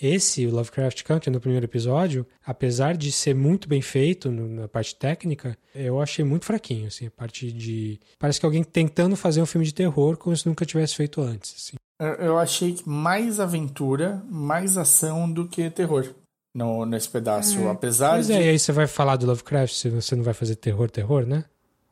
Esse, 0.00 0.44
o 0.44 0.50
Lovecraft 0.50 1.04
Country, 1.04 1.30
no 1.30 1.40
primeiro 1.40 1.66
episódio, 1.66 2.26
apesar 2.44 2.96
de 2.96 3.12
ser 3.12 3.34
muito 3.34 3.68
bem 3.68 3.80
feito 3.80 4.30
no, 4.30 4.48
na 4.48 4.68
parte 4.68 4.96
técnica, 4.96 5.56
eu 5.74 6.00
achei 6.00 6.24
muito 6.24 6.44
fraquinho, 6.44 6.88
assim, 6.88 7.06
a 7.06 7.10
parte 7.10 7.52
de... 7.52 8.00
Parece 8.18 8.40
que 8.40 8.46
alguém 8.46 8.64
tentando 8.64 9.16
fazer 9.16 9.40
um 9.40 9.46
filme 9.46 9.64
de 9.64 9.72
terror 9.72 10.16
como 10.16 10.36
se 10.36 10.46
nunca 10.46 10.66
tivesse 10.66 10.96
feito 10.96 11.20
antes, 11.20 11.54
assim. 11.56 11.76
Eu 12.18 12.36
achei 12.36 12.76
mais 12.84 13.38
aventura, 13.38 14.20
mais 14.28 14.76
ação 14.76 15.30
do 15.30 15.48
que 15.48 15.70
terror 15.70 16.12
no, 16.54 16.86
nesse 16.86 17.08
pedaço, 17.08 17.58
é, 17.58 17.70
apesar 17.70 18.14
pois 18.14 18.28
de... 18.28 18.32
é, 18.32 18.44
e 18.44 18.48
aí 18.50 18.58
você 18.58 18.70
vai 18.70 18.86
falar 18.86 19.16
do 19.16 19.26
Lovecraft 19.26 19.74
se 19.74 19.90
você 19.90 20.14
não 20.14 20.22
vai 20.22 20.34
fazer 20.34 20.54
terror, 20.54 20.88
terror, 20.88 21.26
né? 21.26 21.44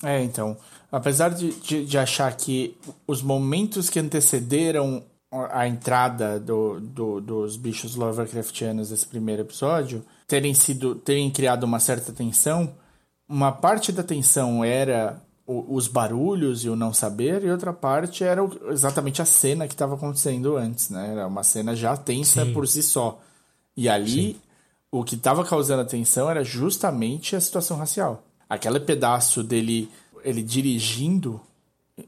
É, 0.03 0.23
então, 0.23 0.57
apesar 0.91 1.31
de, 1.31 1.53
de, 1.61 1.85
de 1.85 1.99
achar 1.99 2.35
que 2.37 2.77
os 3.07 3.23
momentos 3.23 3.91
que 3.91 3.99
antecederam 3.99 5.05
a 5.51 5.67
entrada 5.67 6.39
do, 6.39 6.79
do, 6.79 7.21
dos 7.21 7.57
bichos 7.57 7.97
Lovecraftianos 7.97 8.91
nesse 8.91 9.07
primeiro 9.07 9.43
episódio 9.43 10.05
terem 10.27 10.53
sido 10.53 10.95
terem 10.95 11.31
criado 11.31 11.65
uma 11.65 11.81
certa 11.81 12.13
tensão 12.13 12.75
uma 13.27 13.51
parte 13.51 13.91
da 13.91 14.03
tensão 14.03 14.63
era 14.63 15.19
o, 15.47 15.75
os 15.75 15.89
barulhos 15.89 16.65
e 16.65 16.69
o 16.69 16.77
não 16.77 16.93
saber 16.93 17.43
e 17.45 17.51
outra 17.51 17.73
parte 17.73 18.23
era 18.23 18.45
o, 18.45 18.71
exatamente 18.71 19.23
a 19.23 19.25
cena 19.25 19.67
que 19.67 19.73
estava 19.73 19.95
acontecendo 19.95 20.55
antes 20.55 20.91
né 20.91 21.13
era 21.13 21.27
uma 21.27 21.43
cena 21.43 21.75
já 21.75 21.97
tensa 21.97 22.45
Sim. 22.45 22.53
por 22.53 22.69
si 22.69 22.83
só 22.83 23.19
e 23.75 23.89
ali 23.89 24.35
Sim. 24.35 24.41
O 24.93 25.03
que 25.03 25.17
estava 25.17 25.45
causando 25.45 25.83
a 25.83 25.87
tensão 25.87 26.31
era 26.31 26.45
justamente 26.45 27.35
a 27.35 27.41
situação 27.41 27.77
racial 27.77 28.23
aquele 28.53 28.79
pedaço 28.81 29.43
dele 29.43 29.89
ele 30.23 30.43
dirigindo 30.43 31.41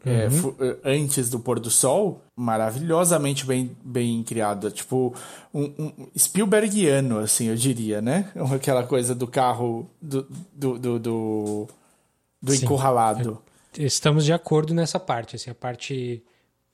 é, 0.04 0.28
uhum. 0.28 0.54
é, 0.60 0.76
antes 0.84 1.30
do 1.30 1.40
pôr 1.40 1.58
do 1.58 1.70
sol, 1.70 2.20
maravilhosamente 2.36 3.46
bem, 3.46 3.74
bem 3.82 4.22
criada. 4.22 4.70
Tipo, 4.70 5.14
um, 5.52 5.72
um 5.78 5.92
Spielbergiano, 6.18 7.18
assim, 7.18 7.46
eu 7.46 7.56
diria, 7.56 8.00
né? 8.00 8.30
Aquela 8.54 8.84
coisa 8.84 9.14
do 9.14 9.26
carro 9.26 9.88
do, 10.00 10.26
do, 10.52 10.78
do, 10.78 10.98
do, 10.98 11.68
do 12.40 12.54
encurralado. 12.54 13.42
É, 13.78 13.82
estamos 13.82 14.24
de 14.24 14.32
acordo 14.32 14.74
nessa 14.74 15.00
parte, 15.00 15.36
assim, 15.36 15.50
a 15.50 15.54
parte... 15.54 16.22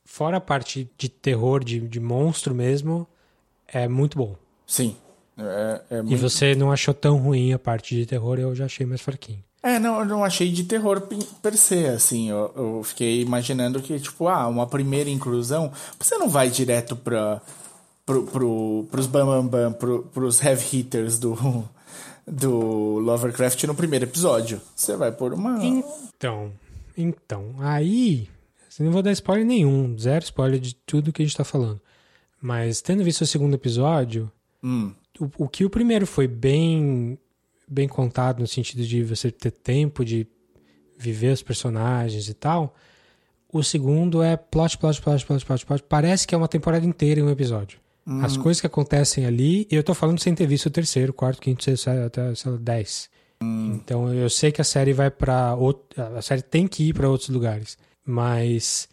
Fora 0.04 0.38
a 0.38 0.40
parte 0.40 0.90
de 0.98 1.08
terror, 1.08 1.62
de, 1.62 1.78
de 1.80 2.00
monstro 2.00 2.52
mesmo, 2.52 3.06
é 3.68 3.86
muito 3.86 4.18
bom. 4.18 4.34
Sim, 4.66 4.96
É, 5.40 5.82
é 5.90 5.98
E 5.98 6.02
muito- 6.02 6.18
você 6.18 6.54
não 6.54 6.70
achou 6.72 6.92
tão 6.94 7.16
ruim 7.16 7.52
a 7.52 7.58
parte 7.58 7.94
de 7.94 8.06
terror, 8.06 8.38
eu 8.38 8.54
já 8.54 8.64
achei 8.66 8.84
mais 8.86 9.00
fraquinho. 9.00 9.42
É, 9.62 9.78
não, 9.78 9.98
eu 10.00 10.04
não 10.06 10.24
achei 10.24 10.50
de 10.50 10.64
terror 10.64 11.02
pe- 11.02 11.18
per 11.42 11.56
se, 11.56 11.84
assim. 11.86 12.30
Eu, 12.30 12.52
eu 12.56 12.82
fiquei 12.82 13.20
imaginando 13.20 13.80
que, 13.82 13.98
tipo, 14.00 14.26
ah, 14.28 14.46
uma 14.48 14.66
primeira 14.66 15.10
inclusão, 15.10 15.70
você 15.98 16.16
não 16.16 16.28
vai 16.30 16.48
direto 16.48 16.96
pra, 16.96 17.42
pro, 18.06 18.24
pro, 18.24 18.86
pros 18.90 19.06
bam, 19.06 19.26
bam, 19.26 19.46
bam 19.46 19.72
pro, 19.72 20.02
pros 20.14 20.42
heavy 20.42 20.78
hitters 20.78 21.18
do, 21.18 21.36
do 22.26 22.50
Lovecraft 23.00 23.62
no 23.64 23.74
primeiro 23.74 24.04
episódio. 24.06 24.60
Você 24.74 24.96
vai 24.96 25.12
por 25.12 25.32
uma... 25.34 25.58
Então, 25.62 26.52
então, 26.96 27.54
aí, 27.58 28.28
eu 28.78 28.84
não 28.86 28.92
vou 28.92 29.02
dar 29.02 29.12
spoiler 29.12 29.44
nenhum, 29.46 29.96
zero 29.98 30.24
spoiler 30.24 30.58
de 30.60 30.74
tudo 30.74 31.12
que 31.12 31.22
a 31.22 31.24
gente 31.24 31.36
tá 31.36 31.44
falando. 31.44 31.80
Mas 32.40 32.80
tendo 32.80 33.04
visto 33.04 33.20
o 33.22 33.26
segundo 33.26 33.54
episódio, 33.54 34.30
Hum, 34.62 34.92
o, 35.18 35.44
o 35.44 35.48
que 35.48 35.64
o 35.64 35.70
primeiro 35.70 36.06
foi 36.06 36.26
bem 36.26 37.18
bem 37.68 37.86
contado 37.86 38.40
no 38.40 38.46
sentido 38.48 38.84
de 38.84 39.02
você 39.04 39.30
ter 39.30 39.52
tempo 39.52 40.04
de 40.04 40.26
viver 40.98 41.32
os 41.32 41.42
personagens 41.42 42.28
e 42.28 42.34
tal, 42.34 42.74
o 43.52 43.62
segundo 43.62 44.22
é 44.22 44.36
plot, 44.36 44.76
plot, 44.76 45.00
plot, 45.00 45.24
plot, 45.24 45.46
plot, 45.46 45.66
plot. 45.66 45.84
Parece 45.88 46.26
que 46.26 46.34
é 46.34 46.38
uma 46.38 46.48
temporada 46.48 46.84
inteira 46.84 47.20
em 47.20 47.22
um 47.22 47.30
episódio. 47.30 47.78
As 48.24 48.36
coisas 48.36 48.60
que 48.60 48.66
acontecem 48.66 49.24
ali, 49.24 49.68
e 49.70 49.76
eu 49.76 49.84
tô 49.84 49.94
falando 49.94 50.18
sem 50.18 50.34
ter 50.34 50.46
visto 50.46 50.66
o 50.66 50.70
terceiro, 50.70 51.12
quarto, 51.12 51.40
quinto, 51.40 51.62
sexto, 51.62 51.88
até, 51.90 52.34
sei 52.34 52.50
lá, 52.50 52.58
dez. 52.60 53.08
Então 53.40 54.12
eu 54.12 54.28
sei 54.28 54.50
que 54.50 54.60
a 54.60 54.64
série 54.64 54.92
vai 54.92 55.10
outro, 55.56 56.02
a 56.16 56.20
série 56.20 56.42
tem 56.42 56.66
que 56.66 56.88
ir 56.88 56.92
pra 56.92 57.08
outros 57.08 57.30
lugares, 57.30 57.78
mas 58.04 58.88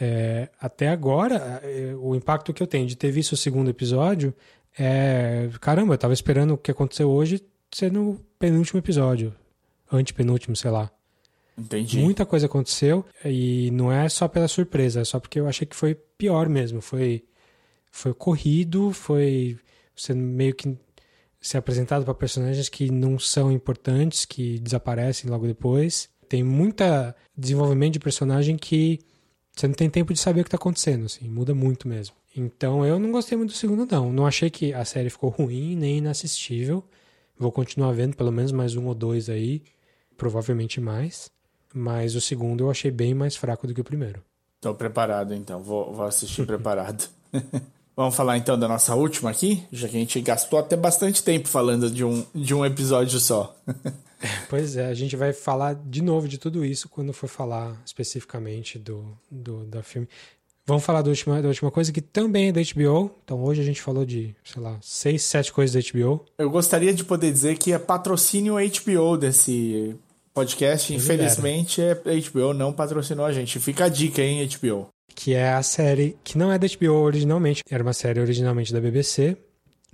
é, 0.00 0.48
até 0.60 0.88
agora 0.88 1.60
é, 1.64 1.94
o 1.98 2.14
impacto 2.14 2.52
que 2.52 2.62
eu 2.62 2.66
tenho 2.66 2.86
de 2.86 2.96
ter 2.96 3.10
visto 3.10 3.32
o 3.32 3.36
segundo 3.36 3.70
episódio 3.70 4.34
é 4.82 5.50
caramba, 5.60 5.94
eu 5.94 5.98
tava 5.98 6.14
esperando 6.14 6.54
o 6.54 6.58
que 6.58 6.70
aconteceu 6.70 7.10
hoje 7.10 7.44
ser 7.70 7.92
no 7.92 8.18
penúltimo 8.38 8.78
episódio, 8.78 9.34
antepenúltimo, 9.92 10.56
sei 10.56 10.70
lá. 10.70 10.90
entendi. 11.56 11.98
Muita 11.98 12.24
coisa 12.24 12.46
aconteceu 12.46 13.04
e 13.24 13.70
não 13.72 13.92
é 13.92 14.08
só 14.08 14.26
pela 14.26 14.48
surpresa, 14.48 15.00
é 15.00 15.04
só 15.04 15.20
porque 15.20 15.38
eu 15.38 15.46
achei 15.46 15.66
que 15.66 15.76
foi 15.76 15.94
pior 15.94 16.48
mesmo. 16.48 16.80
Foi, 16.80 17.22
foi 17.90 18.14
corrido, 18.14 18.90
foi 18.92 19.58
sendo 19.94 20.22
meio 20.22 20.54
que 20.54 20.76
ser 21.40 21.58
apresentado 21.58 22.04
para 22.04 22.14
personagens 22.14 22.68
que 22.68 22.90
não 22.90 23.18
são 23.18 23.52
importantes, 23.52 24.24
que 24.24 24.58
desaparecem 24.60 25.30
logo 25.30 25.46
depois. 25.46 26.08
Tem 26.28 26.42
muita 26.42 27.14
desenvolvimento 27.36 27.94
de 27.94 28.00
personagem 28.00 28.56
que 28.56 28.98
você 29.54 29.66
não 29.66 29.74
tem 29.74 29.90
tempo 29.90 30.12
de 30.12 30.20
saber 30.20 30.40
o 30.40 30.44
que 30.44 30.48
está 30.48 30.56
acontecendo, 30.56 31.06
assim, 31.06 31.28
muda 31.28 31.54
muito 31.54 31.86
mesmo. 31.88 32.14
Então 32.36 32.84
eu 32.86 32.98
não 32.98 33.10
gostei 33.10 33.36
muito 33.36 33.50
do 33.50 33.56
segundo, 33.56 33.86
não. 33.90 34.12
Não 34.12 34.26
achei 34.26 34.50
que 34.50 34.72
a 34.72 34.84
série 34.84 35.10
ficou 35.10 35.30
ruim 35.30 35.76
nem 35.76 35.98
inassistível. 35.98 36.84
Vou 37.38 37.50
continuar 37.50 37.92
vendo 37.92 38.16
pelo 38.16 38.30
menos 38.30 38.52
mais 38.52 38.76
um 38.76 38.86
ou 38.86 38.94
dois 38.94 39.28
aí, 39.28 39.62
provavelmente 40.16 40.80
mais. 40.80 41.30
Mas 41.74 42.14
o 42.14 42.20
segundo 42.20 42.64
eu 42.64 42.70
achei 42.70 42.90
bem 42.90 43.14
mais 43.14 43.36
fraco 43.36 43.66
do 43.66 43.74
que 43.74 43.80
o 43.80 43.84
primeiro. 43.84 44.22
Tô 44.60 44.74
preparado, 44.74 45.34
então. 45.34 45.62
Vou, 45.62 45.92
vou 45.92 46.04
assistir 46.04 46.44
preparado. 46.44 47.08
Vamos 47.96 48.14
falar, 48.14 48.38
então, 48.38 48.58
da 48.58 48.68
nossa 48.68 48.94
última 48.94 49.30
aqui? 49.30 49.62
Já 49.70 49.88
que 49.88 49.96
a 49.96 50.00
gente 50.00 50.20
gastou 50.20 50.58
até 50.58 50.76
bastante 50.76 51.22
tempo 51.22 51.48
falando 51.48 51.90
de 51.90 52.04
um, 52.04 52.24
de 52.34 52.54
um 52.54 52.64
episódio 52.64 53.18
só. 53.18 53.56
Pois 54.50 54.76
é, 54.76 54.84
a 54.84 54.92
gente 54.92 55.16
vai 55.16 55.32
falar 55.32 55.74
de 55.74 56.02
novo 56.02 56.28
de 56.28 56.36
tudo 56.36 56.62
isso 56.62 56.90
quando 56.90 57.10
for 57.10 57.26
falar 57.26 57.80
especificamente 57.86 58.78
do, 58.78 59.16
do 59.30 59.64
da 59.64 59.82
filme. 59.82 60.06
Vamos 60.70 60.84
falar 60.84 61.02
da 61.02 61.10
última, 61.10 61.42
da 61.42 61.48
última 61.48 61.68
coisa 61.68 61.90
que 61.92 62.00
também 62.00 62.48
é 62.48 62.52
da 62.52 62.60
HBO. 62.60 63.10
Então 63.24 63.42
hoje 63.42 63.60
a 63.60 63.64
gente 63.64 63.82
falou 63.82 64.06
de, 64.06 64.36
sei 64.44 64.62
lá, 64.62 64.78
seis, 64.80 65.22
sete 65.24 65.52
coisas 65.52 65.74
da 65.74 65.90
HBO. 65.90 66.24
Eu 66.38 66.48
gostaria 66.48 66.94
de 66.94 67.02
poder 67.02 67.32
dizer 67.32 67.58
que 67.58 67.72
é 67.72 67.78
patrocínio 67.78 68.54
HBO 68.54 69.16
desse 69.16 69.96
podcast. 70.32 70.86
Quem 70.86 70.96
Infelizmente, 70.96 71.82
é 71.82 71.94
HBO 71.94 72.54
não 72.54 72.72
patrocinou 72.72 73.26
a 73.26 73.32
gente. 73.32 73.58
Fica 73.58 73.86
a 73.86 73.88
dica, 73.88 74.22
hein, 74.22 74.48
HBO. 74.48 74.86
que 75.12 75.34
é 75.34 75.52
a 75.52 75.62
série 75.62 76.16
que 76.22 76.38
não 76.38 76.52
é 76.52 76.58
da 76.58 76.68
HBO 76.68 77.02
originalmente, 77.02 77.64
era 77.68 77.82
uma 77.82 77.92
série 77.92 78.20
originalmente 78.20 78.72
da 78.72 78.80
BBC, 78.80 79.36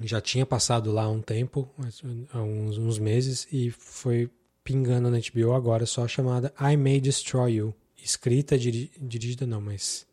já 0.04 0.20
tinha 0.20 0.44
passado 0.44 0.92
lá 0.92 1.04
há 1.04 1.08
um 1.08 1.22
tempo, 1.22 1.66
há 2.34 2.38
uns, 2.42 2.76
uns 2.76 2.98
meses, 2.98 3.48
e 3.50 3.70
foi 3.70 4.28
pingando 4.62 5.10
na 5.10 5.18
HBO 5.18 5.54
agora, 5.54 5.86
só 5.86 6.06
chamada 6.06 6.52
I 6.60 6.76
May 6.76 7.00
Destroy 7.00 7.54
You. 7.54 7.74
Escrita, 7.96 8.58
diri- 8.58 8.90
dirigida 9.00 9.46
não, 9.46 9.60
mas... 9.62 10.04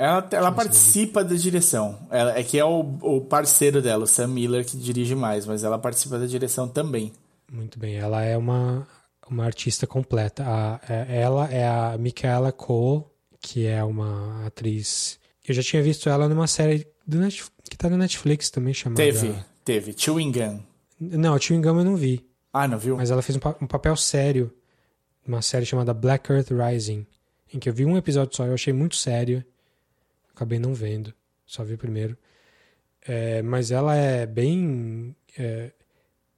Ela, 0.00 0.26
ela 0.32 0.52
participa 0.52 1.22
da 1.22 1.34
direção. 1.36 1.98
Ela, 2.10 2.38
é 2.38 2.42
que 2.42 2.58
é 2.58 2.64
o, 2.64 2.80
o 3.02 3.20
parceiro 3.20 3.82
dela, 3.82 4.04
o 4.04 4.06
Sam 4.06 4.28
Miller, 4.28 4.64
que 4.64 4.76
dirige 4.76 5.14
mais, 5.14 5.44
mas 5.44 5.62
ela 5.62 5.78
participa 5.78 6.18
da 6.18 6.24
direção 6.26 6.66
também. 6.66 7.12
Muito 7.52 7.78
bem, 7.78 7.96
ela 7.96 8.22
é 8.22 8.34
uma, 8.36 8.88
uma 9.28 9.44
artista 9.44 9.86
completa. 9.86 10.42
A, 10.46 10.80
é- 10.88 11.20
ela 11.20 11.50
é 11.52 11.68
a 11.68 11.98
Michaela 11.98 12.50
Cole, 12.50 13.04
que 13.40 13.66
é 13.66 13.84
uma 13.84 14.46
atriz... 14.46 15.18
Eu 15.46 15.54
já 15.54 15.62
tinha 15.62 15.82
visto 15.82 16.08
ela 16.08 16.28
numa 16.28 16.46
série 16.46 16.86
do 17.06 17.18
Netf- 17.18 17.50
que 17.68 17.76
tá 17.76 17.90
no 17.90 17.98
Netflix 17.98 18.48
também, 18.50 18.72
chamada... 18.72 19.02
Teve, 19.02 19.34
teve. 19.64 19.94
Chewing 19.96 20.32
Gun. 20.32 20.60
Não, 20.98 21.38
Chewing 21.38 21.60
Gum 21.60 21.78
eu 21.78 21.84
não 21.84 21.96
vi. 21.96 22.24
Ah, 22.52 22.66
não 22.66 22.78
viu? 22.78 22.96
Mas 22.96 23.10
ela 23.10 23.20
fez 23.20 23.36
um, 23.36 23.64
um 23.64 23.66
papel 23.66 23.94
sério 23.96 24.50
numa 25.26 25.42
série 25.42 25.66
chamada 25.66 25.92
Black 25.92 26.32
Earth 26.32 26.48
Rising, 26.50 27.06
em 27.52 27.58
que 27.58 27.68
eu 27.68 27.72
vi 27.74 27.84
um 27.84 27.96
episódio 27.98 28.34
só, 28.34 28.46
eu 28.46 28.54
achei 28.54 28.72
muito 28.72 28.96
sério. 28.96 29.44
Acabei 30.40 30.58
não 30.58 30.72
vendo, 30.72 31.12
só 31.44 31.62
vi 31.62 31.74
o 31.74 31.78
primeiro. 31.78 32.16
É, 33.06 33.42
mas 33.42 33.70
ela 33.70 33.94
é 33.94 34.24
bem. 34.24 35.14
é, 35.38 35.70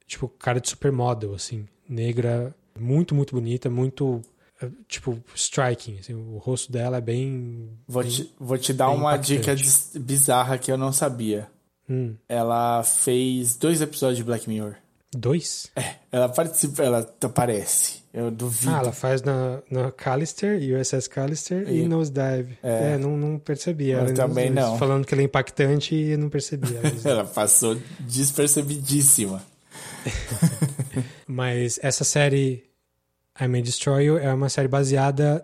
tipo, 0.05 0.27
cara 0.27 0.59
de 0.59 0.67
supermodel, 0.67 1.33
assim. 1.33 1.65
Negra, 1.87 2.53
muito, 2.77 3.15
muito 3.15 3.33
bonita, 3.33 3.69
muito. 3.69 4.21
é, 4.61 4.69
Tipo, 4.89 5.17
striking. 5.33 5.99
assim, 5.99 6.13
o 6.13 6.37
rosto 6.37 6.69
dela 6.69 6.97
é 6.97 7.01
bem. 7.01 7.69
Vou 7.87 8.03
bem- 8.03 8.11
te, 8.11 8.33
vou 8.37 8.57
te 8.57 8.73
dar 8.73 8.89
uma 8.89 9.13
impactante. 9.15 9.63
dica 9.63 9.99
bizarra 10.01 10.57
que 10.57 10.69
eu 10.69 10.77
não 10.77 10.91
sabia. 10.91 11.49
Hum, 11.89 12.15
Ela 12.27 12.83
fez 12.83 13.55
dois 13.55 13.79
episódios 13.81 14.17
de 14.17 14.23
Black 14.25 14.49
Mirror. 14.49 14.75
dois? 15.15 15.71
Ela 16.11 16.27
participa, 16.27 16.83
ela 16.83 17.15
aparece. 17.23 18.02
Eu 18.13 18.29
duvido. 18.29 18.71
Ah, 18.71 18.77
ela 18.79 18.91
faz 18.91 19.23
na, 19.23 19.59
na 19.71 19.91
Callister, 19.91 20.59
USS 20.79 21.07
Callister 21.07 21.67
e, 21.67 21.79
E- 21.81 21.87
Nosedive. 21.87 22.57
É, 22.61 22.95
não, 22.97 23.17
não 23.17 23.39
percebi. 23.39 23.89
Eu 23.89 23.99
ela 24.01 24.13
também 24.13 24.51
não. 24.51 24.77
Falando 24.77 25.03
que 25.05 25.15
ela 25.15 25.21
é 25.23 25.25
impactante 25.25 25.95
e 25.95 26.15
não 26.15 26.29
percebi. 26.29 26.75
ela. 26.75 26.93
Ela 27.03 27.25
passou 27.25 27.75
despercebidíssima. 28.01 29.41
Mas 31.27 31.79
essa 31.81 32.03
série, 32.03 32.63
I 33.39 33.47
May 33.47 33.61
Destroy 33.61 34.05
You, 34.05 34.17
é 34.17 34.33
uma 34.33 34.49
série 34.49 34.67
baseada 34.67 35.43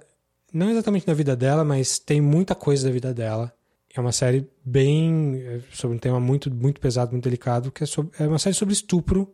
não 0.53 0.69
exatamente 0.69 1.07
na 1.07 1.13
vida 1.13 1.35
dela, 1.35 1.63
mas 1.63 1.99
tem 1.99 2.19
muita 2.19 2.55
coisa 2.55 2.87
da 2.87 2.91
vida 2.93 3.13
dela. 3.13 3.53
É 3.95 3.99
uma 4.01 4.11
série 4.11 4.47
bem. 4.65 5.41
é, 5.45 5.59
sobre 5.71 5.95
um 5.95 5.99
tema 5.99 6.19
muito, 6.19 6.51
muito 6.51 6.79
pesado, 6.81 7.11
muito 7.11 7.23
delicado, 7.23 7.71
que 7.71 7.83
é, 7.83 7.87
sobre- 7.87 8.11
é 8.19 8.27
uma 8.27 8.39
série 8.39 8.55
sobre 8.55 8.73
estupro. 8.73 9.31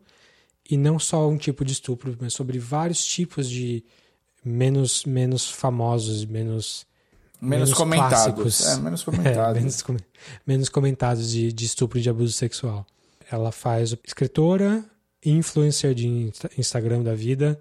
E 0.70 0.76
não 0.76 0.98
só 0.98 1.28
um 1.28 1.36
tipo 1.38 1.64
de 1.64 1.72
estupro, 1.72 2.16
mas 2.20 2.32
sobre 2.32 2.58
vários 2.58 3.04
tipos 3.04 3.48
de 3.48 3.84
menos, 4.44 5.04
menos 5.04 5.48
famosos, 5.50 6.24
menos. 6.24 6.86
Menos, 7.38 7.68
Menos 7.68 7.74
comentados. 7.74 8.10
clássicos. 8.42 8.66
É, 8.66 8.76
menos 8.80 9.02
É, 9.02 9.04
comentados. 9.04 9.58
menos, 9.60 9.82
com- 9.82 9.96
menos 10.46 10.68
comentados 10.70 11.30
de, 11.30 11.52
de 11.52 11.64
estupro 11.66 11.98
e 11.98 12.02
de 12.02 12.08
abuso 12.08 12.32
sexual. 12.32 12.86
Ela 13.30 13.52
faz 13.52 13.94
escritora, 14.04 14.82
influencer 15.24 15.94
de 15.94 16.06
Insta- 16.08 16.50
Instagram 16.56 17.02
da 17.02 17.14
vida, 17.14 17.60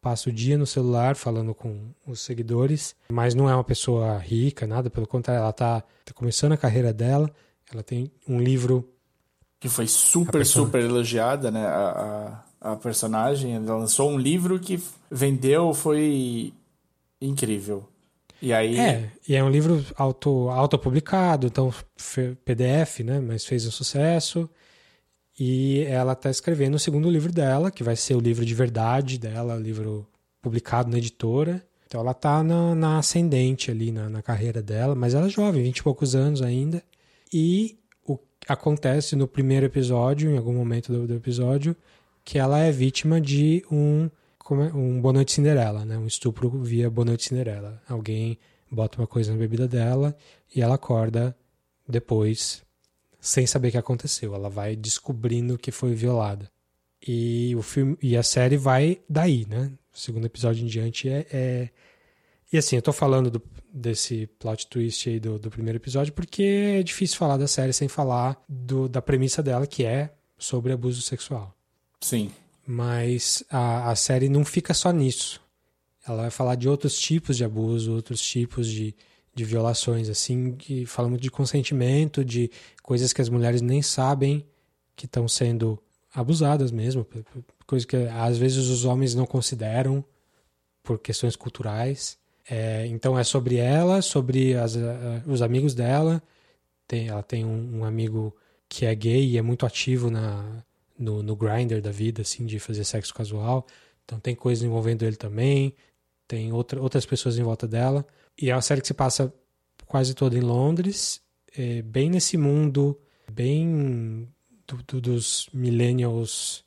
passa 0.00 0.28
o 0.28 0.32
dia 0.32 0.58
no 0.58 0.66
celular 0.66 1.16
falando 1.16 1.54
com 1.54 1.88
os 2.06 2.20
seguidores, 2.20 2.94
mas 3.10 3.34
não 3.34 3.48
é 3.48 3.54
uma 3.54 3.64
pessoa 3.64 4.18
rica, 4.18 4.66
nada, 4.66 4.90
pelo 4.90 5.06
contrário, 5.06 5.40
ela 5.40 5.52
tá, 5.54 5.80
tá 6.04 6.12
começando 6.14 6.52
a 6.52 6.56
carreira 6.58 6.92
dela, 6.92 7.30
ela 7.72 7.82
tem 7.82 8.10
um 8.28 8.38
livro 8.38 8.86
Que 9.64 9.68
foi 9.70 9.86
super, 9.86 10.44
super 10.44 10.84
elogiada, 10.84 11.50
né? 11.50 11.64
A, 11.64 12.44
a, 12.60 12.72
a 12.72 12.76
personagem. 12.76 13.54
Ela 13.54 13.78
lançou 13.78 14.10
um 14.10 14.18
livro 14.18 14.60
que 14.60 14.78
vendeu, 15.10 15.72
foi 15.72 16.52
incrível. 17.18 17.88
E 18.42 18.52
aí. 18.52 18.78
É, 18.78 19.10
e 19.26 19.34
é 19.34 19.42
um 19.42 19.48
livro 19.48 19.82
auto, 19.96 20.50
autopublicado, 20.50 21.46
então 21.46 21.72
PDF, 22.44 23.00
né? 23.02 23.20
Mas 23.20 23.46
fez 23.46 23.66
um 23.66 23.70
sucesso. 23.70 24.46
E 25.40 25.80
ela 25.88 26.12
está 26.12 26.28
escrevendo 26.28 26.74
o 26.74 26.78
segundo 26.78 27.10
livro 27.10 27.32
dela, 27.32 27.70
que 27.70 27.82
vai 27.82 27.96
ser 27.96 28.16
o 28.16 28.20
livro 28.20 28.44
de 28.44 28.54
verdade 28.54 29.16
dela, 29.18 29.56
o 29.56 29.60
livro 29.60 30.06
publicado 30.42 30.90
na 30.90 30.98
editora. 30.98 31.64
Então 31.86 32.02
ela 32.02 32.10
está 32.10 32.42
na, 32.42 32.74
na 32.74 32.98
ascendente 32.98 33.70
ali 33.70 33.90
na, 33.90 34.10
na 34.10 34.20
carreira 34.20 34.60
dela, 34.60 34.94
mas 34.94 35.14
ela 35.14 35.24
é 35.24 35.30
jovem, 35.30 35.62
20 35.62 35.78
e 35.78 35.82
poucos 35.82 36.14
anos 36.14 36.42
ainda. 36.42 36.82
E 37.32 37.78
acontece 38.48 39.16
no 39.16 39.26
primeiro 39.26 39.66
episódio, 39.66 40.30
em 40.30 40.36
algum 40.36 40.52
momento 40.52 40.92
do, 40.92 41.06
do 41.06 41.14
episódio, 41.14 41.76
que 42.24 42.38
ela 42.38 42.58
é 42.58 42.70
vítima 42.70 43.20
de 43.20 43.64
um 43.70 44.10
é? 44.52 44.74
um 44.74 45.00
Boa 45.00 45.14
Noite 45.14 45.32
Cinderela, 45.32 45.84
né? 45.84 45.96
Um 45.96 46.06
estupro 46.06 46.50
via 46.50 46.90
Boa 46.90 47.06
Noite 47.06 47.28
Cinderela. 47.28 47.80
Alguém 47.88 48.38
bota 48.70 49.00
uma 49.00 49.06
coisa 49.06 49.32
na 49.32 49.38
bebida 49.38 49.66
dela 49.66 50.14
e 50.54 50.60
ela 50.60 50.74
acorda 50.74 51.34
depois 51.88 52.62
sem 53.20 53.46
saber 53.46 53.68
o 53.68 53.70
que 53.70 53.78
aconteceu. 53.78 54.34
Ela 54.34 54.50
vai 54.50 54.76
descobrindo 54.76 55.56
que 55.56 55.70
foi 55.70 55.94
violada. 55.94 56.50
E 57.06 57.54
o 57.56 57.62
filme 57.62 57.96
e 58.02 58.16
a 58.16 58.22
série 58.22 58.58
vai 58.58 59.00
daí, 59.08 59.46
né? 59.48 59.72
O 59.94 59.98
segundo 59.98 60.26
episódio 60.26 60.62
em 60.62 60.66
diante 60.66 61.08
é, 61.08 61.26
é... 61.32 61.68
E 62.52 62.58
assim, 62.58 62.76
eu 62.76 62.82
tô 62.82 62.92
falando 62.92 63.30
do, 63.30 63.42
desse 63.74 64.28
plot 64.38 64.68
twist 64.68 65.08
aí 65.08 65.18
do, 65.18 65.36
do 65.36 65.50
primeiro 65.50 65.78
episódio 65.78 66.12
porque 66.12 66.76
é 66.78 66.82
difícil 66.84 67.18
falar 67.18 67.36
da 67.36 67.48
série 67.48 67.72
sem 67.72 67.88
falar 67.88 68.40
do, 68.48 68.88
da 68.88 69.02
premissa 69.02 69.42
dela, 69.42 69.66
que 69.66 69.84
é 69.84 70.14
sobre 70.38 70.72
abuso 70.72 71.02
sexual. 71.02 71.52
Sim. 72.00 72.30
Mas 72.64 73.42
a, 73.50 73.90
a 73.90 73.96
série 73.96 74.28
não 74.28 74.44
fica 74.44 74.72
só 74.72 74.92
nisso. 74.92 75.40
Ela 76.06 76.22
vai 76.22 76.30
falar 76.30 76.54
de 76.54 76.68
outros 76.68 76.96
tipos 76.96 77.36
de 77.36 77.44
abuso, 77.44 77.92
outros 77.92 78.20
tipos 78.22 78.68
de, 78.68 78.94
de 79.34 79.44
violações, 79.44 80.08
assim, 80.08 80.54
que 80.54 80.86
falam 80.86 81.10
muito 81.10 81.22
de 81.22 81.30
consentimento, 81.30 82.24
de 82.24 82.50
coisas 82.82 83.12
que 83.12 83.20
as 83.20 83.28
mulheres 83.28 83.60
nem 83.60 83.82
sabem 83.82 84.46
que 84.94 85.06
estão 85.06 85.26
sendo 85.26 85.82
abusadas 86.14 86.70
mesmo, 86.70 87.04
coisas 87.66 87.84
que 87.84 87.96
às 87.96 88.38
vezes 88.38 88.68
os 88.68 88.84
homens 88.84 89.14
não 89.14 89.26
consideram 89.26 90.04
por 90.82 90.98
questões 90.98 91.34
culturais. 91.34 92.16
É, 92.48 92.86
então 92.86 93.18
é 93.18 93.24
sobre 93.24 93.56
ela, 93.56 94.02
sobre 94.02 94.54
as, 94.54 94.76
uh, 94.76 94.80
os 95.26 95.42
amigos 95.42 95.74
dela. 95.74 96.22
Tem, 96.86 97.08
ela 97.08 97.22
tem 97.22 97.44
um, 97.44 97.78
um, 97.78 97.84
amigo 97.84 98.34
que 98.68 98.84
é 98.84 98.94
gay 98.94 99.26
e 99.26 99.38
é 99.38 99.42
muito 99.42 99.64
ativo 99.64 100.10
na, 100.10 100.62
no, 100.98 101.22
no 101.22 101.34
grinder 101.34 101.80
da 101.80 101.90
vida, 101.90 102.22
assim, 102.22 102.44
de 102.44 102.58
fazer 102.58 102.84
sexo 102.84 103.14
casual. 103.14 103.66
Então 104.04 104.20
tem 104.20 104.34
coisas 104.34 104.62
envolvendo 104.64 105.04
ele 105.04 105.16
também. 105.16 105.74
Tem 106.28 106.52
outra, 106.52 106.80
outras 106.80 107.06
pessoas 107.06 107.38
em 107.38 107.42
volta 107.42 107.66
dela. 107.66 108.06
E 108.40 108.50
é 108.50 108.54
uma 108.54 108.62
série 108.62 108.80
que 108.80 108.86
se 108.86 108.94
passa 108.94 109.32
quase 109.86 110.14
toda 110.14 110.36
em 110.36 110.40
Londres, 110.40 111.20
é, 111.56 111.82
bem 111.82 112.10
nesse 112.10 112.36
mundo, 112.36 112.98
bem 113.30 114.28
do, 114.66 114.82
do, 114.82 115.00
dos 115.00 115.48
millennials 115.52 116.64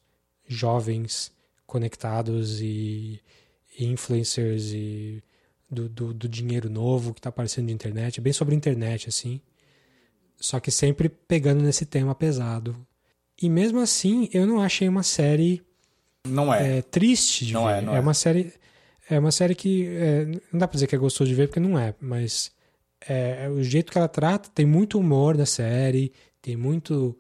jovens 0.48 1.32
conectados 1.66 2.62
e, 2.62 3.22
e 3.78 3.86
influencers 3.86 4.72
e 4.72 5.22
do, 5.70 5.90
do, 5.90 6.14
do, 6.14 6.30
dinheiro 6.30 6.70
novo 6.70 7.14
que 7.14 7.20
está 7.20 7.30
aparecendo 7.30 7.68
de 7.68 7.74
internet, 7.74 8.20
é 8.20 8.24
bem 8.24 8.34
sobre 8.34 8.56
internet, 8.56 9.10
assim. 9.10 9.42
Só 10.40 10.60
que 10.60 10.72
sempre 10.72 11.10
pegando 11.10 11.64
nesse 11.64 11.86
tema 11.86 12.14
pesado. 12.16 12.76
E 13.42 13.50
mesmo 13.50 13.80
assim, 13.80 14.30
eu 14.34 14.46
não 14.46 14.62
achei 14.62 14.88
uma 14.88 15.04
série. 15.04 15.62
Não 16.28 16.54
é. 16.54 16.78
é 16.78 16.82
triste 16.82 17.46
de 17.46 17.54
não 17.54 17.66
ver. 17.66 17.78
É, 17.78 17.82
não 17.82 17.94
é, 17.94 17.98
é 17.98 18.00
uma 18.00 18.14
série. 18.14 18.54
É 19.10 19.20
uma 19.20 19.32
série 19.32 19.56
que. 19.56 19.88
É, 19.88 20.26
não 20.52 20.60
dá 20.60 20.68
pra 20.68 20.76
dizer 20.76 20.88
que 20.88 20.96
é 20.96 20.98
gostoso 20.98 21.30
de 21.30 21.36
ver, 21.36 21.48
porque 21.48 21.60
não 21.60 21.78
é, 21.78 21.94
mas. 22.00 22.52
É, 23.08 23.46
é, 23.46 23.50
o 23.50 23.62
jeito 23.64 23.92
que 23.92 23.98
ela 23.98 24.08
trata, 24.08 24.50
tem 24.54 24.66
muito 24.66 25.00
humor 25.00 25.38
na 25.38 25.46
série, 25.46 26.12
tem 26.42 26.56
muito. 26.56 27.18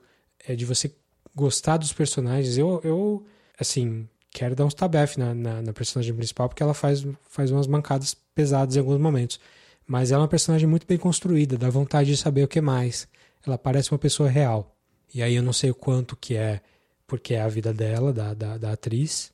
É, 0.47 0.55
de 0.55 0.65
você 0.65 0.91
gostar 1.35 1.77
dos 1.77 1.93
personagens. 1.93 2.57
Eu, 2.57 2.81
eu 2.83 3.25
assim, 3.59 4.07
quero 4.31 4.55
dar 4.55 4.65
uns 4.65 4.73
tabef 4.73 5.17
na, 5.17 5.33
na, 5.33 5.61
na, 5.61 5.73
personagem 5.73 6.13
principal, 6.13 6.47
porque 6.47 6.63
ela 6.63 6.73
faz, 6.73 7.05
faz 7.27 7.51
umas 7.51 7.67
mancadas 7.67 8.15
pesadas 8.37 8.75
em 8.75 8.79
alguns 8.79 8.99
momentos. 8.99 9.39
Mas 9.87 10.11
ela 10.11 10.21
é 10.21 10.23
uma 10.23 10.27
personagem 10.27 10.69
muito 10.69 10.85
bem 10.85 10.97
construída, 10.97 11.57
dá 11.57 11.69
vontade 11.71 12.11
de 12.11 12.17
saber 12.17 12.43
o 12.43 12.47
que 12.47 12.61
mais. 12.61 13.07
Ela 13.45 13.57
parece 13.57 13.91
uma 13.91 13.97
pessoa 13.97 14.29
real. 14.29 14.75
E 15.11 15.23
aí 15.23 15.33
eu 15.33 15.41
não 15.41 15.53
sei 15.53 15.71
o 15.71 15.75
quanto 15.75 16.15
que 16.15 16.35
é 16.35 16.61
porque 17.07 17.33
é 17.33 17.41
a 17.41 17.47
vida 17.47 17.73
dela, 17.73 18.13
da, 18.13 18.33
da, 18.33 18.57
da 18.57 18.71
atriz, 18.73 19.31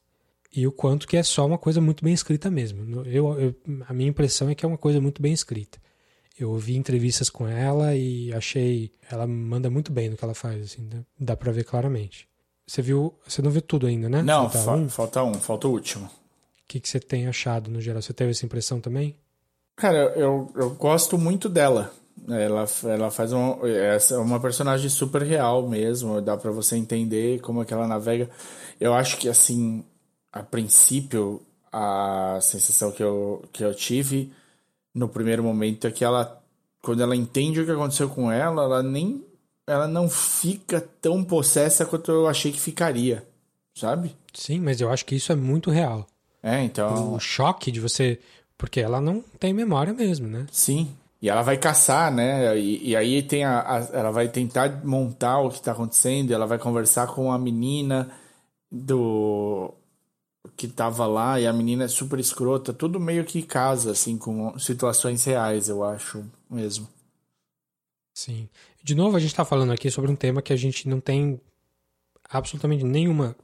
e 0.55 0.65
o 0.65 0.71
quanto 0.71 1.07
que 1.07 1.17
é 1.17 1.23
só 1.23 1.45
uma 1.45 1.57
coisa 1.57 1.81
muito 1.81 2.03
bem 2.03 2.13
escrita 2.13 2.49
mesmo. 2.49 3.03
Eu, 3.05 3.39
eu, 3.39 3.55
a 3.87 3.93
minha 3.93 4.09
impressão 4.09 4.47
é 4.49 4.55
que 4.55 4.63
é 4.63 4.67
uma 4.67 4.77
coisa 4.77 5.01
muito 5.01 5.21
bem 5.21 5.33
escrita. 5.33 5.81
Eu 6.39 6.51
ouvi 6.51 6.77
entrevistas 6.77 7.29
com 7.29 7.47
ela 7.47 7.95
e 7.95 8.31
achei 8.33 8.91
ela 9.09 9.27
manda 9.27 9.69
muito 9.69 9.91
bem 9.91 10.09
no 10.09 10.15
que 10.15 10.23
ela 10.23 10.35
faz, 10.35 10.63
assim, 10.63 10.87
dá 11.19 11.35
para 11.35 11.51
ver 11.51 11.63
claramente. 11.63 12.27
Você 12.65 12.81
viu, 12.81 13.13
você 13.27 13.41
não 13.41 13.51
viu 13.51 13.61
tudo 13.61 13.87
ainda, 13.87 14.07
né? 14.07 14.21
Não, 14.21 14.49
falta, 14.49 14.59
fa 14.59 14.75
um. 14.75 14.89
falta 14.89 15.23
um, 15.23 15.33
falta 15.33 15.67
o 15.67 15.71
último. 15.71 16.09
O 16.63 16.67
que, 16.67 16.79
que 16.79 16.89
você 16.89 16.99
tem 16.99 17.27
achado 17.27 17.69
no 17.69 17.81
geral? 17.81 18.01
Você 18.01 18.13
teve 18.13 18.31
essa 18.31 18.45
impressão 18.45 18.79
também? 18.79 19.15
Cara, 19.75 20.13
eu, 20.15 20.51
eu 20.55 20.71
gosto 20.71 21.17
muito 21.17 21.49
dela. 21.49 21.91
Ela, 22.29 22.65
ela 22.85 23.11
faz 23.11 23.33
um, 23.33 23.65
é 23.65 23.97
uma 24.17 24.39
personagem 24.39 24.89
super 24.89 25.23
real 25.23 25.67
mesmo, 25.67 26.21
dá 26.21 26.37
para 26.37 26.51
você 26.51 26.77
entender 26.77 27.41
como 27.41 27.61
é 27.61 27.65
que 27.65 27.73
ela 27.73 27.87
navega. 27.87 28.29
Eu 28.79 28.93
acho 28.93 29.17
que 29.17 29.27
assim, 29.27 29.83
a 30.31 30.41
princípio, 30.41 31.41
a 31.71 32.39
sensação 32.41 32.91
que 32.91 33.03
eu, 33.03 33.43
que 33.51 33.63
eu 33.63 33.73
tive 33.73 34.31
no 34.93 35.09
primeiro 35.09 35.43
momento 35.43 35.87
é 35.87 35.91
que 35.91 36.05
ela, 36.05 36.41
quando 36.81 37.01
ela 37.01 37.15
entende 37.15 37.59
o 37.59 37.65
que 37.65 37.71
aconteceu 37.71 38.07
com 38.07 38.31
ela, 38.31 38.63
ela 38.63 38.83
nem, 38.83 39.25
ela 39.67 39.87
não 39.87 40.07
fica 40.07 40.79
tão 41.01 41.23
possessa 41.23 41.85
quanto 41.85 42.11
eu 42.11 42.27
achei 42.27 42.51
que 42.51 42.59
ficaria, 42.59 43.27
sabe? 43.75 44.15
Sim, 44.33 44.59
mas 44.59 44.79
eu 44.79 44.89
acho 44.89 45.05
que 45.05 45.15
isso 45.15 45.31
é 45.31 45.35
muito 45.35 45.71
real. 45.71 46.07
É, 46.43 46.61
então. 46.61 47.13
O 47.13 47.19
choque 47.19 47.71
de 47.71 47.79
você, 47.79 48.19
porque 48.57 48.81
ela 48.81 48.99
não 48.99 49.23
tem 49.39 49.53
memória 49.53 49.93
mesmo, 49.93 50.27
né? 50.27 50.45
Sim. 50.51 50.93
E 51.21 51.29
ela 51.29 51.41
vai 51.41 51.57
caçar, 51.57 52.11
né? 52.11 52.59
E, 52.59 52.89
e 52.89 52.95
aí 52.97 53.23
tem 53.23 53.45
a, 53.45 53.61
a, 53.61 53.77
ela 53.93 54.11
vai 54.11 54.27
tentar 54.27 54.85
montar 54.85 55.39
o 55.39 55.49
que 55.49 55.55
está 55.55 55.71
acontecendo. 55.71 56.33
Ela 56.33 56.45
vai 56.45 56.59
conversar 56.59 57.07
com 57.07 57.31
a 57.31 57.39
menina 57.39 58.11
do 58.69 59.73
que 60.57 60.67
tava 60.67 61.05
lá 61.05 61.39
e 61.39 61.47
a 61.47 61.53
menina 61.53 61.85
é 61.85 61.87
super 61.87 62.19
escrota, 62.19 62.73
tudo 62.73 62.99
meio 62.99 63.23
que 63.23 63.41
casa, 63.41 63.91
assim, 63.91 64.17
com 64.17 64.57
situações 64.59 65.23
reais, 65.23 65.69
eu 65.69 65.83
acho 65.83 66.25
mesmo. 66.49 66.87
Sim. 68.13 68.49
De 68.83 68.93
novo, 68.93 69.15
a 69.15 69.19
gente 69.19 69.33
tá 69.33 69.45
falando 69.45 69.71
aqui 69.71 69.89
sobre 69.89 70.11
um 70.11 70.15
tema 70.15 70.41
que 70.41 70.51
a 70.51 70.57
gente 70.57 70.87
não 70.87 70.99
tem 70.99 71.39
absolutamente 72.29 72.83
nenhuma. 72.83 73.35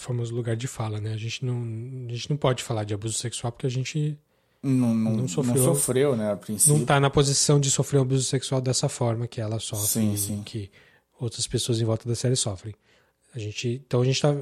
Famoso 0.00 0.34
lugar 0.34 0.56
de 0.56 0.66
fala, 0.66 1.00
né? 1.00 1.12
A 1.12 1.16
gente 1.16 1.44
não, 1.44 1.62
a 2.08 2.12
gente 2.12 2.30
não 2.30 2.36
pode 2.36 2.62
falar 2.62 2.84
de 2.84 2.94
abuso 2.94 3.18
sexual 3.18 3.52
porque 3.52 3.66
a 3.66 3.70
gente 3.70 4.18
não, 4.62 4.94
não, 4.94 5.16
não, 5.16 5.28
sofreu, 5.28 5.54
não 5.54 5.74
sofreu, 5.74 6.16
né, 6.16 6.32
a 6.32 6.36
princípio. 6.36 6.78
Não 6.78 6.84
tá 6.84 7.00
na 7.00 7.08
posição 7.08 7.58
de 7.58 7.70
sofrer 7.70 7.98
um 7.98 8.02
abuso 8.02 8.24
sexual 8.24 8.60
dessa 8.60 8.88
forma 8.88 9.26
que 9.26 9.40
ela 9.40 9.58
sofre 9.58 9.86
sim, 9.86 10.16
sim. 10.16 10.42
que 10.42 10.70
outras 11.18 11.46
pessoas 11.46 11.80
em 11.80 11.84
volta 11.84 12.08
da 12.08 12.14
série 12.14 12.36
sofrem. 12.36 12.74
A 13.34 13.38
gente, 13.38 13.82
então 13.86 14.00
a 14.00 14.04
gente 14.04 14.20
tá 14.20 14.34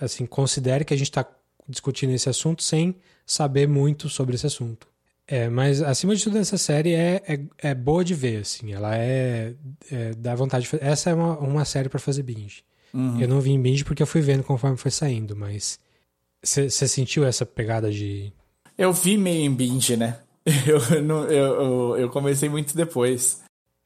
assim, 0.00 0.26
considere 0.26 0.84
que 0.84 0.92
a 0.92 0.96
gente 0.96 1.08
está 1.08 1.26
discutindo 1.68 2.12
esse 2.12 2.28
assunto 2.28 2.62
sem 2.62 2.96
saber 3.24 3.66
muito 3.66 4.08
sobre 4.08 4.34
esse 4.34 4.46
assunto. 4.46 4.86
É, 5.28 5.48
mas 5.48 5.82
acima 5.82 6.14
de 6.14 6.22
tudo 6.22 6.38
essa 6.38 6.56
série 6.56 6.94
é, 6.94 7.22
é, 7.26 7.70
é 7.70 7.74
boa 7.74 8.04
de 8.04 8.14
ver, 8.14 8.42
assim, 8.42 8.72
ela 8.72 8.96
é, 8.96 9.54
é 9.90 10.14
dá 10.14 10.34
vontade 10.34 10.64
de 10.64 10.70
fazer. 10.70 10.84
Essa 10.84 11.10
é 11.10 11.14
uma, 11.14 11.36
uma 11.38 11.64
série 11.64 11.88
para 11.88 11.98
fazer 11.98 12.22
binge. 12.22 12.62
Uhum. 12.96 13.20
Eu 13.20 13.28
não 13.28 13.40
vi 13.40 13.50
em 13.50 13.60
binge 13.60 13.84
porque 13.84 14.02
eu 14.02 14.06
fui 14.06 14.20
vendo 14.20 14.42
conforme 14.42 14.76
foi 14.76 14.90
saindo, 14.90 15.36
mas 15.36 15.78
você 16.42 16.88
sentiu 16.88 17.24
essa 17.24 17.44
pegada 17.44 17.90
de... 17.90 18.32
Eu 18.78 18.92
vi 18.92 19.16
meio 19.18 19.44
em 19.44 19.54
binge, 19.54 19.96
né? 19.96 20.18
Eu, 20.64 21.02
não, 21.02 21.24
eu, 21.24 21.54
eu, 21.60 21.96
eu 21.96 22.08
comecei 22.08 22.48
muito 22.48 22.76
depois. 22.76 23.42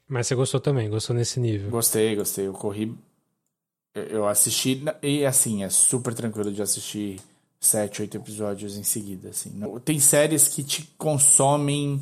Mas 0.06 0.26
você 0.26 0.34
gostou 0.34 0.60
também, 0.60 0.90
gostou 0.90 1.16
nesse 1.16 1.40
nível? 1.40 1.70
Gostei, 1.70 2.14
gostei. 2.14 2.46
Eu 2.46 2.52
corri 2.52 2.94
eu 3.94 4.26
assisti, 4.28 4.82
e 5.02 5.24
assim, 5.24 5.64
é 5.64 5.70
super 5.70 6.14
tranquilo 6.14 6.52
de 6.52 6.62
assistir 6.62 7.20
sete, 7.58 8.02
oito 8.02 8.16
episódios 8.16 8.76
em 8.76 8.82
seguida, 8.82 9.30
assim. 9.30 9.52
Tem 9.84 9.98
séries 9.98 10.48
que 10.48 10.62
te 10.62 10.88
consomem 10.96 12.00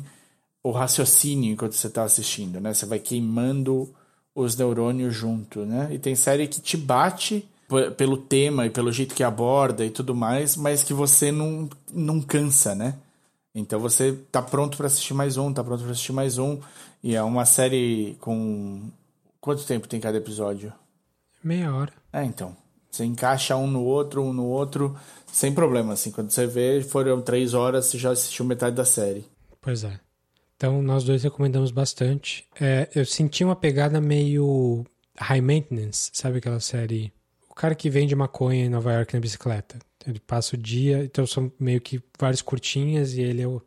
o 0.63 0.71
raciocínio 0.71 1.51
enquanto 1.51 1.73
você 1.73 1.87
está 1.87 2.03
assistindo, 2.03 2.59
né? 2.59 2.73
Você 2.73 2.85
vai 2.85 2.99
queimando 2.99 3.93
os 4.41 4.55
neurônios 4.55 5.13
junto, 5.13 5.65
né? 5.65 5.89
E 5.91 5.99
tem 5.99 6.15
série 6.15 6.47
que 6.47 6.61
te 6.61 6.77
bate 6.77 7.47
pelo 7.97 8.17
tema 8.17 8.65
e 8.65 8.69
pelo 8.69 8.91
jeito 8.91 9.13
que 9.13 9.23
aborda 9.23 9.85
e 9.85 9.89
tudo 9.89 10.15
mais, 10.15 10.55
mas 10.55 10.83
que 10.83 10.93
você 10.93 11.31
não, 11.31 11.69
não 11.93 12.19
cansa, 12.19 12.73
né? 12.73 12.95
Então 13.53 13.79
você 13.79 14.17
tá 14.31 14.41
pronto 14.41 14.77
para 14.77 14.87
assistir 14.87 15.13
mais 15.13 15.37
um, 15.37 15.53
tá 15.53 15.63
pronto 15.63 15.83
para 15.83 15.91
assistir 15.91 16.13
mais 16.13 16.37
um. 16.37 16.59
E 17.03 17.15
é 17.15 17.23
uma 17.23 17.45
série 17.45 18.17
com. 18.19 18.89
Quanto 19.39 19.65
tempo 19.65 19.87
tem 19.87 19.99
cada 19.99 20.17
episódio? 20.17 20.73
Meia 21.43 21.73
hora. 21.73 21.93
É, 22.11 22.23
então. 22.23 22.55
Você 22.91 23.05
encaixa 23.05 23.55
um 23.55 23.67
no 23.67 23.83
outro, 23.83 24.23
um 24.23 24.33
no 24.33 24.45
outro, 24.45 24.97
sem 25.31 25.53
problema, 25.53 25.93
assim. 25.93 26.11
Quando 26.11 26.31
você 26.31 26.47
vê, 26.47 26.81
foram 26.81 27.21
três 27.21 27.53
horas, 27.53 27.85
você 27.85 27.99
já 27.99 28.11
assistiu 28.11 28.43
metade 28.43 28.75
da 28.75 28.83
série. 28.83 29.25
Pois 29.61 29.83
é. 29.83 29.99
Então, 30.59 30.81
nós 30.81 31.05
dois 31.05 31.23
recomendamos 31.23 31.71
bastante. 31.71 32.45
É, 32.59 32.89
eu 32.93 33.05
senti 33.05 33.45
uma 33.45 33.55
pegada 33.55 34.01
meio 34.01 34.85
high 35.17 35.39
maintenance, 35.39 36.11
sabe 36.11 36.39
aquela 36.39 36.59
série? 36.59 37.13
O 37.49 37.55
cara 37.55 37.73
que 37.73 37.89
vende 37.89 38.13
maconha 38.13 38.65
em 38.65 38.69
Nova 38.69 38.91
York 38.91 39.13
na 39.13 39.21
bicicleta. 39.21 39.79
Ele 40.05 40.19
passa 40.19 40.57
o 40.57 40.59
dia, 40.59 41.01
então 41.05 41.25
são 41.25 41.49
meio 41.57 41.79
que 41.79 42.03
várias 42.19 42.41
curtinhas 42.41 43.13
e 43.13 43.21
ele 43.21 43.41
é 43.41 43.47
o 43.47 43.61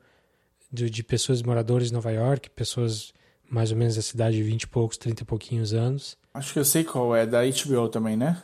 de, 0.70 0.90
de 0.90 1.02
pessoas 1.02 1.42
moradores 1.42 1.88
de 1.88 1.94
Nova 1.94 2.10
York, 2.10 2.50
pessoas 2.50 3.14
mais 3.48 3.70
ou 3.70 3.78
menos 3.78 3.96
da 3.96 4.02
cidade 4.02 4.36
de 4.36 4.42
20 4.42 4.64
e 4.64 4.66
poucos, 4.66 4.98
30 4.98 5.22
e 5.22 5.24
pouquinhos 5.24 5.72
anos. 5.72 6.18
Acho 6.34 6.52
que 6.52 6.58
eu 6.58 6.64
sei 6.64 6.84
qual 6.84 7.16
é, 7.16 7.24
da 7.24 7.40
HBO 7.42 7.88
também, 7.88 8.18
né? 8.18 8.42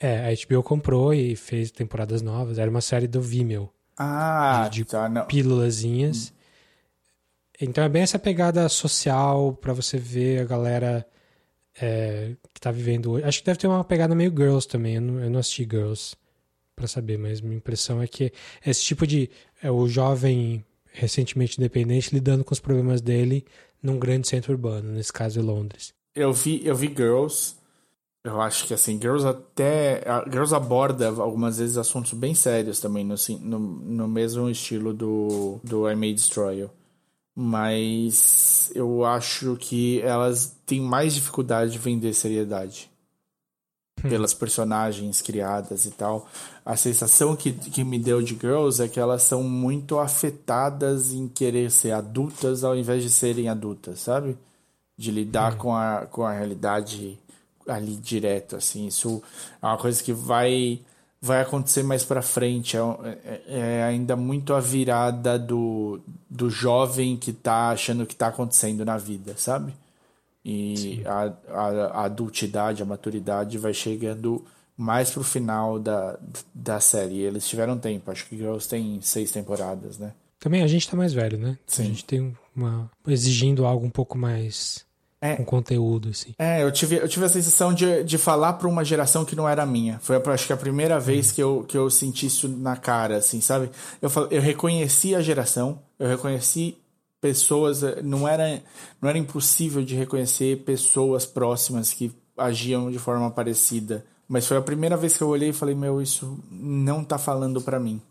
É, 0.00 0.32
a 0.32 0.46
HBO 0.46 0.62
comprou 0.62 1.12
e 1.12 1.36
fez 1.36 1.70
temporadas 1.70 2.22
novas. 2.22 2.58
Era 2.58 2.70
uma 2.70 2.80
série 2.80 3.06
do 3.06 3.20
Vimeo. 3.20 3.68
Ah, 3.98 4.66
de, 4.70 4.78
de 4.78 4.84
tá. 4.86 5.10
Pílulazinhas. 5.26 6.32
Então 7.64 7.84
é 7.84 7.88
bem 7.88 8.02
essa 8.02 8.18
pegada 8.18 8.68
social 8.68 9.52
para 9.52 9.72
você 9.72 9.96
ver 9.96 10.40
a 10.40 10.44
galera 10.44 11.06
é, 11.80 12.34
que 12.52 12.60
tá 12.60 12.72
vivendo 12.72 13.12
hoje. 13.12 13.24
Acho 13.24 13.38
que 13.38 13.46
deve 13.46 13.58
ter 13.58 13.68
uma 13.68 13.84
pegada 13.84 14.16
meio 14.16 14.30
Girls 14.30 14.66
também. 14.66 14.96
Eu 14.96 15.00
não, 15.00 15.20
eu 15.20 15.30
não 15.30 15.38
assisti 15.38 15.62
Girls 15.62 16.16
para 16.74 16.88
saber, 16.88 17.16
mas 17.16 17.40
minha 17.40 17.56
impressão 17.56 18.02
é 18.02 18.08
que 18.08 18.32
esse 18.66 18.82
tipo 18.82 19.06
de. 19.06 19.30
É, 19.62 19.70
o 19.70 19.86
jovem 19.86 20.64
recentemente 20.86 21.56
independente 21.58 22.12
lidando 22.12 22.44
com 22.44 22.52
os 22.52 22.58
problemas 22.58 23.00
dele 23.00 23.46
num 23.80 23.98
grande 23.98 24.28
centro 24.28 24.52
urbano, 24.52 24.92
nesse 24.92 25.12
caso 25.12 25.38
é 25.38 25.42
Londres. 25.42 25.94
Eu 26.14 26.32
vi, 26.32 26.66
eu 26.66 26.74
vi 26.74 26.88
Girls. 26.88 27.54
Eu 28.24 28.40
acho 28.40 28.66
que 28.66 28.74
assim, 28.74 29.00
Girls 29.00 29.24
até. 29.24 30.02
Girls 30.28 30.52
aborda 30.52 31.08
algumas 31.08 31.58
vezes 31.58 31.78
assuntos 31.78 32.12
bem 32.12 32.34
sérios 32.34 32.80
também, 32.80 33.04
no, 33.04 33.14
no, 33.40 33.58
no 33.58 34.08
mesmo 34.08 34.50
estilo 34.50 34.92
do, 34.92 35.60
do 35.62 35.88
I 35.88 35.94
May 35.94 36.12
Destroy 36.12 36.58
You. 36.58 36.70
Mas 37.34 38.70
eu 38.74 39.04
acho 39.04 39.56
que 39.56 40.00
elas 40.02 40.54
têm 40.66 40.80
mais 40.80 41.14
dificuldade 41.14 41.72
de 41.72 41.78
vender 41.78 42.12
seriedade. 42.12 42.90
Hum. 44.04 44.08
Pelas 44.08 44.34
personagens 44.34 45.22
criadas 45.22 45.86
e 45.86 45.90
tal. 45.90 46.28
A 46.64 46.76
sensação 46.76 47.34
que, 47.34 47.52
que 47.52 47.84
me 47.84 47.98
deu 47.98 48.22
de 48.22 48.34
Girls 48.34 48.82
é 48.82 48.88
que 48.88 49.00
elas 49.00 49.22
são 49.22 49.42
muito 49.42 49.98
afetadas 49.98 51.12
em 51.12 51.26
querer 51.28 51.70
ser 51.70 51.92
adultas 51.92 52.64
ao 52.64 52.76
invés 52.76 53.02
de 53.02 53.10
serem 53.10 53.48
adultas, 53.48 54.00
sabe? 54.00 54.36
De 54.96 55.10
lidar 55.10 55.54
hum. 55.54 55.58
com, 55.58 55.74
a, 55.74 56.06
com 56.06 56.24
a 56.24 56.32
realidade 56.32 57.18
ali 57.66 57.96
direto, 57.96 58.56
assim. 58.56 58.86
Isso 58.86 59.22
é 59.60 59.66
uma 59.66 59.78
coisa 59.78 60.02
que 60.02 60.12
vai 60.12 60.80
vai 61.22 61.40
acontecer 61.40 61.84
mais 61.84 62.02
para 62.02 62.20
frente. 62.20 62.76
É, 62.76 62.80
é, 62.80 63.42
é, 63.46 63.82
ainda 63.84 64.16
muito 64.16 64.52
a 64.52 64.58
virada 64.60 65.38
do, 65.38 66.00
do 66.28 66.50
jovem 66.50 67.16
que 67.16 67.32
tá 67.32 67.70
achando 67.70 68.04
que 68.04 68.16
tá 68.16 68.26
acontecendo 68.26 68.84
na 68.84 68.98
vida, 68.98 69.34
sabe? 69.36 69.72
E 70.44 71.00
a, 71.06 71.32
a, 71.48 71.66
a, 71.68 72.04
adultidade, 72.06 72.82
a 72.82 72.86
maturidade 72.86 73.56
vai 73.56 73.72
chegando 73.72 74.44
mais 74.76 75.10
pro 75.10 75.22
final 75.22 75.78
da, 75.78 76.18
da 76.52 76.80
série. 76.80 77.20
Eles 77.20 77.46
tiveram 77.46 77.78
tempo, 77.78 78.10
acho 78.10 78.26
que 78.26 78.36
Girls 78.36 78.68
tem 78.68 79.00
seis 79.00 79.30
temporadas, 79.30 79.98
né? 79.98 80.12
Também 80.40 80.64
a 80.64 80.66
gente 80.66 80.90
tá 80.90 80.96
mais 80.96 81.12
velho, 81.12 81.38
né? 81.38 81.56
Sim. 81.64 81.82
A 81.82 81.86
gente 81.86 82.04
tem 82.04 82.36
uma. 82.56 82.90
exigindo 83.06 83.64
algo 83.64 83.86
um 83.86 83.90
pouco 83.90 84.18
mais 84.18 84.84
é, 85.24 85.36
com 85.36 85.44
conteúdo, 85.44 86.08
assim. 86.08 86.34
É, 86.36 86.64
eu 86.64 86.72
tive, 86.72 86.96
eu 86.96 87.08
tive 87.08 87.24
a 87.24 87.28
sensação 87.28 87.72
de, 87.72 88.02
de 88.02 88.18
falar 88.18 88.54
para 88.54 88.66
uma 88.66 88.84
geração 88.84 89.24
que 89.24 89.36
não 89.36 89.48
era 89.48 89.64
minha. 89.64 90.00
Foi, 90.00 90.16
acho 90.16 90.48
que, 90.48 90.52
a 90.52 90.56
primeira 90.56 90.98
vez 90.98 91.30
que 91.30 91.40
eu, 91.40 91.64
que 91.68 91.78
eu 91.78 91.88
senti 91.88 92.26
isso 92.26 92.48
na 92.48 92.76
cara, 92.76 93.18
assim, 93.18 93.40
sabe? 93.40 93.70
Eu, 94.02 94.10
eu 94.32 94.42
reconheci 94.42 95.14
a 95.14 95.20
geração, 95.20 95.78
eu 95.96 96.08
reconheci 96.08 96.76
pessoas, 97.20 97.82
não 98.02 98.26
era, 98.26 98.60
não 99.00 99.08
era 99.08 99.16
impossível 99.16 99.84
de 99.84 99.94
reconhecer 99.94 100.64
pessoas 100.64 101.24
próximas 101.24 101.92
que 101.92 102.12
agiam 102.36 102.90
de 102.90 102.98
forma 102.98 103.30
parecida. 103.30 104.04
Mas 104.26 104.48
foi 104.48 104.56
a 104.56 104.62
primeira 104.62 104.96
vez 104.96 105.16
que 105.16 105.22
eu 105.22 105.28
olhei 105.28 105.50
e 105.50 105.52
falei, 105.52 105.76
meu, 105.76 106.02
isso 106.02 106.36
não 106.50 107.04
tá 107.04 107.16
falando 107.16 107.60
para 107.60 107.78
mim 107.78 108.02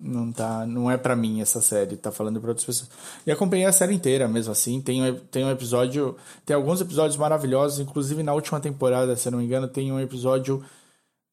não 0.00 0.30
tá, 0.32 0.64
não 0.64 0.90
é 0.90 0.96
para 0.96 1.16
mim 1.16 1.40
essa 1.40 1.60
série, 1.60 1.96
tá 1.96 2.12
falando 2.12 2.40
para 2.40 2.50
outras 2.50 2.64
pessoas. 2.64 2.90
E 3.26 3.32
acompanhei 3.32 3.66
a 3.66 3.72
série 3.72 3.94
inteira 3.94 4.28
mesmo 4.28 4.52
assim. 4.52 4.80
Tem, 4.80 5.14
tem 5.30 5.44
um 5.44 5.50
episódio, 5.50 6.16
tem 6.46 6.54
alguns 6.54 6.80
episódios 6.80 7.16
maravilhosos, 7.16 7.80
inclusive 7.80 8.22
na 8.22 8.32
última 8.32 8.60
temporada, 8.60 9.16
se 9.16 9.30
não 9.30 9.38
me 9.38 9.44
engano, 9.44 9.66
tem 9.66 9.90
um 9.90 10.00
episódio 10.00 10.64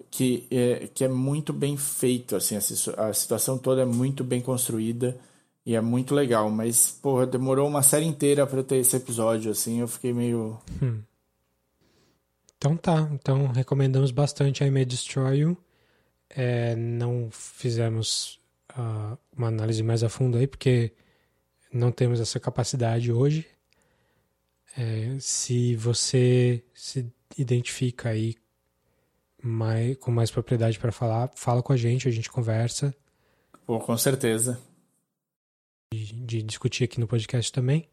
que 0.10 0.48
é, 0.50 0.88
que 0.94 1.04
é 1.04 1.08
muito 1.08 1.54
bem 1.54 1.78
feito, 1.78 2.36
assim, 2.36 2.56
a, 2.56 3.08
a 3.08 3.14
situação 3.14 3.58
toda 3.58 3.82
é 3.82 3.86
muito 3.86 4.24
bem 4.24 4.42
construída 4.42 5.18
e 5.66 5.76
é 5.76 5.82
muito 5.82 6.14
legal, 6.16 6.50
mas 6.50 6.92
porra, 7.02 7.26
demorou 7.26 7.68
uma 7.68 7.84
série 7.84 8.06
inteira 8.06 8.46
para 8.48 8.64
ter 8.64 8.78
esse 8.78 8.96
episódio, 8.96 9.52
assim, 9.52 9.80
eu 9.80 9.88
fiquei 9.88 10.14
meio 10.14 10.58
hum. 10.82 11.02
Então 12.58 12.78
tá, 12.78 13.10
então 13.14 13.48
recomendamos 13.48 14.12
bastante 14.12 14.64
a 14.64 14.72
May 14.72 14.86
Destroy 14.86 15.40
You. 15.40 15.58
É, 16.30 16.76
não 16.76 17.30
fizemos 17.32 18.40
uh, 18.78 19.18
uma 19.36 19.48
análise 19.48 19.82
mais 19.84 20.04
a 20.04 20.10
fundo 20.10 20.38
aí, 20.38 20.48
porque 20.48 20.94
não 21.72 21.92
temos 21.92 22.20
essa 22.20 22.40
capacidade 22.40 23.12
hoje. 23.12 23.46
É, 24.78 25.18
se 25.20 25.76
você 25.76 26.64
se 26.74 27.12
identifica 27.38 28.10
aí 28.10 28.36
mais, 29.42 29.98
com 29.98 30.12
mais 30.12 30.32
propriedade 30.32 30.80
para 30.80 30.92
falar, 30.92 31.32
fala 31.36 31.62
com 31.62 31.72
a 31.72 31.78
gente, 31.78 32.08
a 32.08 32.12
gente 32.12 32.30
conversa. 32.30 32.94
Pô, 33.66 33.80
com 33.80 33.98
certeza. 33.98 34.62
De, 35.94 36.14
de, 36.14 36.44
discutir 36.44 36.84
aqui 36.84 37.00
no 37.00 37.08
podcast 37.08 37.52
também. 37.52 37.90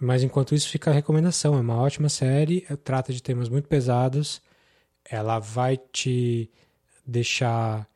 Mas 0.00 0.22
enquanto 0.22 0.54
isso, 0.54 0.68
fica 0.68 0.90
a 0.90 0.94
recomendação. 0.94 1.54
É 1.54 1.60
uma 1.60 1.76
ótima 1.76 2.08
série, 2.08 2.62
trata 2.84 3.12
de 3.12 3.22
temas 3.22 3.48
muito 3.48 3.68
pesados. 3.68 4.42
Ela 5.04 5.38
vai 5.38 5.76
te 5.76 6.50
deixar 7.06 7.89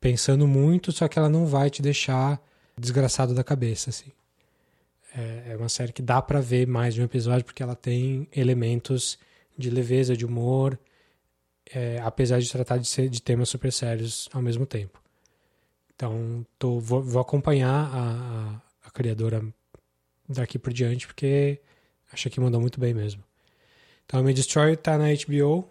pensando 0.00 0.46
muito, 0.46 0.90
só 0.90 1.06
que 1.06 1.18
ela 1.18 1.28
não 1.28 1.46
vai 1.46 1.68
te 1.68 1.82
deixar 1.82 2.40
desgraçado 2.76 3.34
da 3.34 3.44
cabeça, 3.44 3.90
assim. 3.90 4.10
É, 5.14 5.52
é 5.52 5.56
uma 5.56 5.68
série 5.68 5.92
que 5.92 6.02
dá 6.02 6.22
para 6.22 6.40
ver 6.40 6.66
mais 6.66 6.94
de 6.94 7.00
um 7.00 7.04
episódio 7.04 7.44
porque 7.44 7.62
ela 7.62 7.74
tem 7.74 8.28
elementos 8.34 9.18
de 9.58 9.68
leveza, 9.68 10.16
de 10.16 10.24
humor, 10.24 10.78
é, 11.72 12.00
apesar 12.02 12.40
de 12.40 12.50
tratar 12.50 12.78
de, 12.78 12.88
ser, 12.88 13.08
de 13.08 13.20
temas 13.20 13.48
super 13.48 13.72
sérios 13.72 14.28
ao 14.32 14.40
mesmo 14.40 14.64
tempo. 14.64 15.00
Então, 15.94 16.46
tô, 16.58 16.80
vou, 16.80 17.02
vou 17.02 17.20
acompanhar 17.20 17.90
a, 17.92 18.56
a, 18.84 18.88
a, 18.88 18.90
criadora 18.90 19.44
daqui 20.26 20.58
por 20.58 20.72
diante 20.72 21.06
porque 21.06 21.60
acho 22.10 22.30
que 22.30 22.40
mandou 22.40 22.60
muito 22.60 22.80
bem 22.80 22.94
mesmo. 22.94 23.22
Então, 24.06 24.22
Me 24.22 24.32
Destroy 24.32 24.76
tá 24.76 24.96
na 24.96 25.08
HBO, 25.12 25.68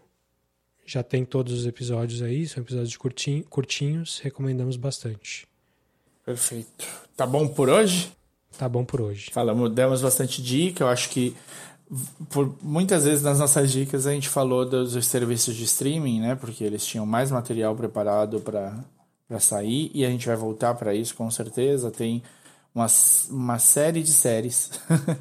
já 0.89 1.03
tem 1.03 1.23
todos 1.23 1.53
os 1.53 1.67
episódios 1.67 2.23
aí, 2.23 2.47
são 2.47 2.63
episódios 2.63 2.97
curtinho, 2.97 3.43
curtinhos, 3.43 4.19
recomendamos 4.23 4.75
bastante. 4.75 5.47
Perfeito. 6.25 6.85
Tá 7.15 7.27
bom 7.27 7.47
por 7.47 7.69
hoje? 7.69 8.11
Tá 8.57 8.67
bom 8.67 8.83
por 8.83 8.99
hoje. 8.99 9.29
Falamos, 9.31 9.71
demos 9.71 10.01
bastante 10.01 10.41
dica, 10.41 10.83
eu 10.83 10.87
acho 10.87 11.09
que 11.09 11.35
por 12.29 12.55
muitas 12.61 13.03
vezes 13.03 13.23
nas 13.23 13.37
nossas 13.37 13.71
dicas 13.71 14.07
a 14.07 14.11
gente 14.11 14.29
falou 14.29 14.65
dos 14.65 15.05
serviços 15.05 15.55
de 15.55 15.63
streaming, 15.63 16.21
né? 16.21 16.35
Porque 16.35 16.63
eles 16.63 16.85
tinham 16.85 17.05
mais 17.05 17.29
material 17.29 17.75
preparado 17.75 18.39
para 18.39 19.39
sair 19.39 19.91
e 19.93 20.03
a 20.03 20.09
gente 20.09 20.25
vai 20.25 20.35
voltar 20.35 20.73
para 20.73 20.93
isso 20.95 21.15
com 21.15 21.29
certeza. 21.29 21.91
Tem 21.91 22.23
uma, 22.73 22.87
uma 23.29 23.59
série 23.59 24.03
de 24.03 24.11
séries 24.11 24.71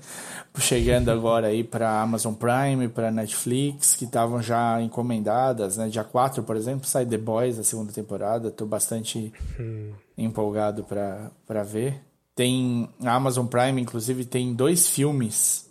chegando 0.59 1.11
agora 1.11 1.49
aí 1.49 1.63
para 1.63 2.01
Amazon 2.01 2.35
Prime, 2.35 2.89
para 2.89 3.11
Netflix, 3.11 3.95
que 3.95 4.05
estavam 4.05 4.43
já 4.43 4.81
encomendadas, 4.83 5.77
né? 5.77 5.89
Dia 5.89 6.05
4, 6.05 6.43
por 6.43 6.57
exemplo, 6.57 6.87
sai 6.87 7.07
The 7.07 7.19
Boys, 7.19 7.59
a 7.59 7.65
segunda 7.65 7.93
temporada. 7.93 8.49
Estou 8.49 8.67
bastante 8.67 9.33
hum. 9.59 9.93
empolgado 10.17 10.85
para 10.85 11.63
ver. 11.63 12.01
Tem 12.35 12.89
a 13.05 13.15
Amazon 13.15 13.47
Prime, 13.47 13.81
inclusive, 13.81 14.25
tem 14.25 14.55
dois 14.55 14.89
filmes 14.89 15.69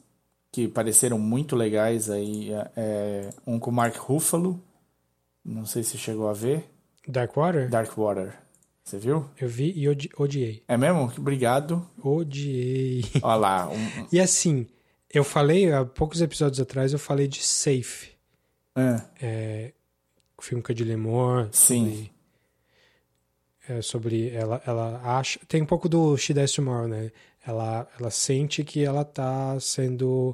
que 0.52 0.68
pareceram 0.68 1.20
muito 1.20 1.56
legais 1.56 2.10
aí. 2.10 2.52
É, 2.52 2.72
é 2.76 3.30
um 3.46 3.60
com 3.60 3.72
Mark 3.72 3.96
Ruffalo, 3.98 4.62
não 5.44 5.66
sei 5.66 5.84
se 5.84 5.98
chegou 5.98 6.30
a 6.30 6.34
ver. 6.34 6.70
Dark 7.08 7.36
Water? 7.36 7.70
Dark 7.70 7.98
Water. 7.98 8.47
Você 8.88 8.98
viu? 8.98 9.30
Eu 9.38 9.50
vi 9.50 9.74
e 9.76 9.90
odi 9.90 10.10
odiei. 10.18 10.64
É 10.66 10.78
mesmo? 10.78 11.12
Obrigado. 11.18 11.86
Odiei. 12.02 13.04
Olha 13.22 13.36
lá. 13.36 13.70
Um... 13.70 14.08
e 14.10 14.18
assim, 14.18 14.66
eu 15.14 15.26
falei, 15.26 15.74
há 15.74 15.84
poucos 15.84 16.22
episódios 16.22 16.58
atrás, 16.62 16.94
eu 16.94 17.00
falei 17.00 17.28
de 17.28 17.44
Safe. 17.44 18.12
É. 18.74 19.02
é 19.22 19.74
o 20.38 20.42
filme 20.42 20.64
com 20.64 20.72
a 20.72 20.76
Julianne 20.76 21.02
Moore. 21.02 21.50
Sim. 21.52 21.86
Sobre, 21.86 22.12
é, 23.68 23.82
sobre 23.82 24.30
ela, 24.30 24.62
ela 24.66 25.02
acha... 25.04 25.38
Tem 25.50 25.62
um 25.62 25.66
pouco 25.66 25.90
do 25.90 26.16
She 26.16 26.34
Dies 26.34 26.54
Tomorrow, 26.54 26.88
né? 26.88 27.12
Ela, 27.46 27.86
ela 28.00 28.10
sente 28.10 28.64
que 28.64 28.86
ela 28.86 29.04
tá 29.04 29.60
sendo... 29.60 30.34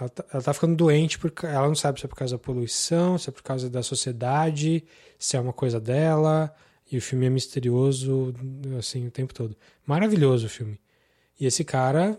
Ela 0.00 0.08
tá, 0.08 0.24
ela 0.32 0.42
tá 0.42 0.52
ficando 0.52 0.74
doente 0.74 1.20
porque 1.20 1.46
ela 1.46 1.68
não 1.68 1.76
sabe 1.76 2.00
se 2.00 2.06
é 2.06 2.08
por 2.08 2.16
causa 2.16 2.34
da 2.34 2.42
poluição, 2.42 3.16
se 3.16 3.28
é 3.28 3.32
por 3.32 3.44
causa 3.44 3.70
da 3.70 3.80
sociedade, 3.84 4.82
se 5.20 5.36
é 5.36 5.40
uma 5.40 5.52
coisa 5.52 5.78
dela 5.78 6.52
e 6.90 6.96
o 6.96 7.02
filme 7.02 7.26
é 7.26 7.30
misterioso, 7.30 8.34
assim, 8.78 9.06
o 9.06 9.10
tempo 9.10 9.34
todo. 9.34 9.56
Maravilhoso 9.84 10.46
o 10.46 10.50
filme. 10.50 10.80
E 11.38 11.46
esse 11.46 11.64
cara, 11.64 12.18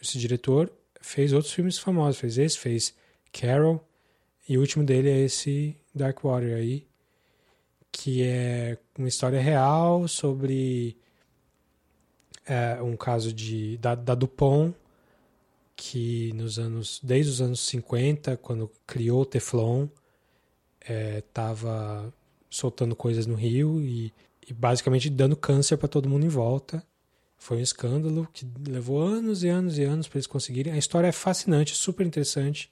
esse 0.00 0.18
diretor, 0.18 0.72
fez 1.00 1.32
outros 1.32 1.52
filmes 1.52 1.78
famosos. 1.78 2.18
Fez 2.18 2.38
esse, 2.38 2.58
fez 2.58 2.94
Carol. 3.32 3.86
E 4.48 4.56
o 4.56 4.60
último 4.60 4.84
dele 4.84 5.10
é 5.10 5.20
esse 5.20 5.76
Dark 5.94 6.22
Water 6.22 6.56
aí, 6.56 6.86
que 7.92 8.22
é 8.22 8.78
uma 8.98 9.08
história 9.08 9.40
real 9.40 10.08
sobre 10.08 10.96
é, 12.46 12.80
um 12.80 12.96
caso 12.96 13.32
de 13.32 13.76
da, 13.78 13.94
da 13.94 14.14
Dupont, 14.14 14.74
que 15.74 16.32
nos 16.34 16.58
anos 16.58 17.00
desde 17.02 17.32
os 17.32 17.40
anos 17.40 17.60
50, 17.60 18.36
quando 18.38 18.70
criou 18.86 19.22
o 19.22 19.26
Teflon, 19.26 19.88
estava 21.18 22.06
é, 22.06 22.25
soltando 22.56 22.96
coisas 22.96 23.26
no 23.26 23.34
rio 23.34 23.80
e, 23.82 24.12
e 24.48 24.52
basicamente 24.52 25.10
dando 25.10 25.36
câncer 25.36 25.76
para 25.76 25.88
todo 25.88 26.08
mundo 26.08 26.24
em 26.24 26.30
volta. 26.30 26.82
Foi 27.36 27.58
um 27.58 27.62
escândalo 27.62 28.26
que 28.32 28.46
levou 28.66 29.00
anos 29.00 29.44
e 29.44 29.48
anos 29.48 29.78
e 29.78 29.84
anos 29.84 30.08
para 30.08 30.16
eles 30.16 30.26
conseguirem. 30.26 30.72
A 30.72 30.78
história 30.78 31.08
é 31.08 31.12
fascinante, 31.12 31.74
super 31.74 32.06
interessante. 32.06 32.70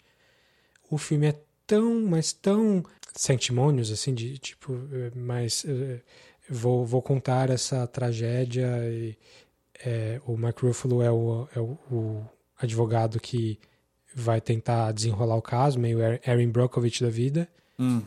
o 0.91 0.97
filme 0.97 1.29
é 1.29 1.39
tão, 1.67 2.01
mas 2.03 2.33
tão 2.33 2.83
sentimônios, 3.15 3.91
assim, 3.91 4.15
de 4.15 4.39
tipo, 4.39 4.73
eh, 4.93 5.11
mas 5.15 5.65
uh, 5.65 6.01
vou, 6.49 6.85
vou 6.85 7.03
contar 7.03 7.51
essa 7.51 7.87
tragédia 7.87 8.67
e 8.91 9.17
é, 9.85 10.21
o 10.27 10.37
Mark 10.37 10.59
Ruffalo 10.61 11.03
é 11.03 11.11
o, 11.11 11.49
é 11.55 11.61
o, 11.61 12.23
advogado 12.57 13.21
que 13.21 13.59
vai 14.15 14.41
tentar 14.41 14.93
desenrolar 14.93 15.37
o 15.37 15.43
caso, 15.43 15.79
meio 15.79 15.99
Aaron 16.27 16.51
Brockovich 16.51 17.03
da 17.03 17.11
vida. 17.11 17.49
Hum. 17.79 18.03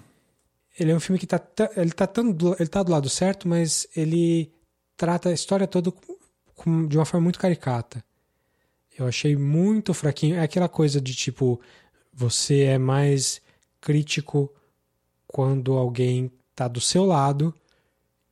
Ele 0.80 0.91
é 0.91 0.95
um 0.95 0.99
filme 0.99 1.20
que 1.20 1.28
tá, 1.28 1.41
ele 1.76 1.91
tá, 1.91 2.06
tão, 2.06 2.30
ele 2.60 2.70
tá 2.70 2.84
do 2.84 2.91
lado 2.91 3.10
certo, 3.10 3.48
mas 3.48 3.88
ele 3.95 4.52
trata 4.95 5.30
a 5.30 5.34
história 5.34 5.68
toda 5.68 5.91
com, 6.56 6.88
de 6.88 6.98
uma 6.98 7.06
forma 7.06 7.24
muito 7.24 7.40
caricata. 7.40 8.04
Eu 8.98 9.08
achei 9.08 9.36
muito 9.36 9.94
fraquinho. 9.94 10.36
É 10.36 10.41
aquela 10.41 10.68
coisa 10.68 10.99
de 10.99 11.14
tipo, 11.14 11.60
você 12.14 12.62
é 12.62 12.78
mais 12.78 13.41
crítico 13.80 14.52
quando 15.28 15.74
alguém 15.74 16.32
tá 16.56 16.68
do 16.68 16.82
seu 16.82 17.06
lado 17.06 17.54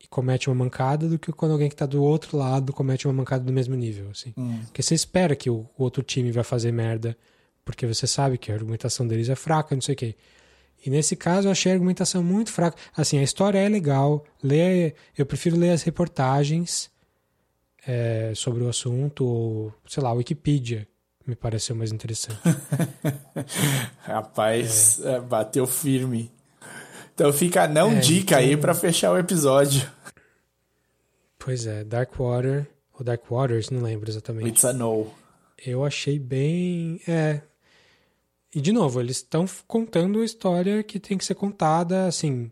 e 0.03 0.07
comete 0.07 0.49
uma 0.49 0.55
mancada 0.55 1.07
do 1.07 1.19
que 1.19 1.31
quando 1.31 1.51
alguém 1.51 1.69
que 1.69 1.75
tá 1.75 1.85
do 1.85 2.03
outro 2.03 2.37
lado 2.37 2.73
comete 2.73 3.07
uma 3.07 3.13
mancada 3.13 3.43
do 3.43 3.53
mesmo 3.53 3.75
nível, 3.75 4.09
assim. 4.09 4.33
Hum. 4.37 4.59
Porque 4.65 4.81
você 4.81 4.95
espera 4.95 5.35
que 5.35 5.49
o, 5.49 5.67
o, 5.77 5.83
outro 5.83 6.01
time 6.01 6.31
vai 6.31 6.43
fazer 6.43 6.71
merda, 6.71 7.15
porque 7.63 7.85
você 7.85 8.07
sabe 8.07 8.37
que 8.37 8.51
a 8.51 8.55
argumentação 8.55 9.07
deles 9.07 9.29
é 9.29 9.35
fraca, 9.35 9.75
não 9.75 9.81
sei 9.81 9.93
o 9.93 9.97
quê. 9.97 10.15
E 10.85 10.89
nesse 10.89 11.15
caso 11.15 11.47
eu 11.47 11.51
achei 11.51 11.71
a 11.71 11.75
argumentação 11.75 12.23
muito 12.23 12.51
fraca. 12.51 12.77
Assim, 12.95 13.17
a 13.17 13.23
história 13.23 13.57
é 13.57 13.67
legal, 13.67 14.23
ler, 14.43 14.95
eu 15.17 15.25
prefiro 15.25 15.57
ler 15.57 15.71
as 15.71 15.81
reportagens 15.81 16.91
é, 17.87 18.31
sobre 18.35 18.63
o 18.63 18.69
assunto, 18.69 19.25
ou, 19.25 19.73
sei 19.87 20.03
lá, 20.03 20.09
a 20.09 20.13
Wikipedia 20.13 20.87
me 21.25 21.35
pareceu 21.35 21.75
mais 21.75 21.91
interessante. 21.91 22.39
Rapaz, 24.01 24.99
é. 25.03 25.19
bateu 25.19 25.65
firme. 25.65 26.31
Então 27.13 27.31
fica 27.33 27.63
a 27.63 27.67
não 27.67 27.93
é, 27.93 27.99
dica 27.99 28.35
então... 28.35 28.49
aí 28.49 28.57
para 28.57 28.75
fechar 28.75 29.11
o 29.11 29.17
episódio. 29.17 29.89
Pois 31.39 31.65
é, 31.65 31.83
Dark 31.83 32.11
Water, 32.17 32.67
ou 32.93 33.03
Dark 33.03 33.23
Waters, 33.29 33.69
não 33.69 33.81
lembro 33.81 34.09
exatamente. 34.09 34.49
It's 34.49 34.65
a 34.65 34.73
no. 34.73 35.07
Eu 35.65 35.83
achei 35.83 36.19
bem. 36.19 36.99
É. 37.07 37.41
E 38.55 38.61
de 38.61 38.71
novo, 38.71 39.01
eles 39.01 39.17
estão 39.17 39.45
contando 39.67 40.21
a 40.21 40.25
história 40.25 40.81
que 40.81 40.97
tem 40.97 41.17
que 41.17 41.25
ser 41.25 41.35
contada, 41.35 42.07
assim. 42.07 42.49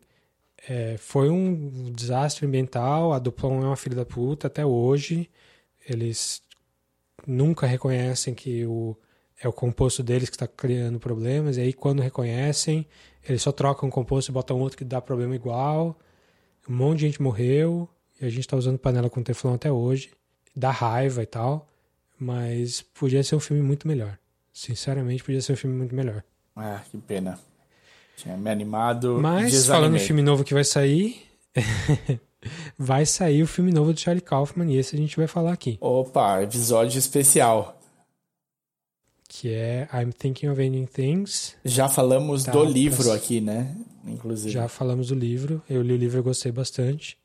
É, 0.68 0.98
foi 0.98 1.30
um 1.30 1.94
desastre 1.94 2.46
ambiental, 2.46 3.14
a 3.14 3.20
Duplon 3.20 3.62
é 3.64 3.68
uma 3.68 3.78
filha 3.78 3.96
da 3.96 4.06
puta 4.06 4.48
até 4.48 4.66
hoje. 4.66 5.30
Eles 5.88 6.42
nunca 7.26 7.66
reconhecem 7.66 8.34
que 8.36 8.66
o, 8.66 8.98
é 9.42 9.48
o 9.48 9.54
composto 9.54 10.04
deles 10.04 10.30
que 10.30 10.36
está 10.36 10.46
criando 10.46 11.00
problemas, 11.00 11.56
e 11.56 11.62
aí 11.62 11.72
quando 11.72 12.02
reconhecem, 12.02 12.86
eles 13.28 13.42
só 13.42 13.54
trocam 13.54 13.88
o 13.88 13.92
composto 13.92 14.30
e 14.30 14.34
botam 14.34 14.60
outro 14.60 14.78
que 14.78 14.84
dá 14.84 15.02
problema 15.02 15.36
igual. 15.36 15.98
Um 16.68 16.76
monte 16.76 17.00
de 17.00 17.06
gente 17.08 17.22
morreu, 17.22 17.88
e 18.20 18.26
a 18.26 18.30
gente 18.30 18.42
está 18.42 18.58
usando 18.58 18.78
panela 18.78 19.10
com 19.10 19.24
teflon 19.24 19.54
até 19.54 19.72
hoje. 19.72 20.12
Dá 20.54 20.70
raiva 20.70 21.24
e 21.24 21.26
tal, 21.26 21.70
mas 22.20 22.82
podia 22.82 23.24
ser 23.24 23.36
um 23.38 23.40
filme 23.40 23.64
muito 23.64 23.88
melhor. 23.88 24.20
Sinceramente, 24.54 25.24
podia 25.24 25.42
ser 25.42 25.54
um 25.54 25.58
filme 25.58 25.76
muito 25.76 25.96
melhor. 25.96 26.24
Ah, 26.56 26.82
que 26.90 26.98
pena. 27.00 27.40
Tinha 28.16 28.38
me 28.38 28.50
animado. 28.52 29.20
Mas, 29.20 29.52
desanimei. 29.52 29.82
falando 29.82 30.02
em 30.02 30.06
filme 30.06 30.22
novo 30.22 30.44
que 30.44 30.54
vai 30.54 30.64
sair, 30.64 31.24
vai 32.78 33.06
sair 33.06 33.42
o 33.42 33.48
filme 33.48 33.72
novo 33.72 33.92
do 33.92 34.00
Charlie 34.00 34.22
Kaufman 34.22 34.72
e 34.72 34.78
esse 34.78 34.96
a 34.96 35.00
gente 35.00 35.18
vai 35.18 35.28
falar 35.28 35.52
aqui. 35.52 35.78
Opa, 35.82 36.44
episódio 36.44 37.00
especial. 37.00 37.80
Que 39.28 39.52
é 39.52 39.90
I'm 39.92 40.12
Thinking 40.12 40.50
of 40.50 40.62
Ending 40.62 40.86
Things. 40.86 41.56
Já 41.66 41.90
falamos 41.90 42.44
tá, 42.44 42.52
do 42.52 42.64
livro 42.64 43.06
pra... 43.06 43.16
aqui, 43.16 43.42
né? 43.42 43.76
Inclusive. 44.06 44.52
Já 44.52 44.68
falamos 44.68 45.08
do 45.08 45.16
livro. 45.16 45.60
Eu 45.68 45.82
li 45.82 45.94
o 45.94 45.98
livro 45.98 46.20
e 46.20 46.22
gostei 46.22 46.52
bastante. 46.52 47.18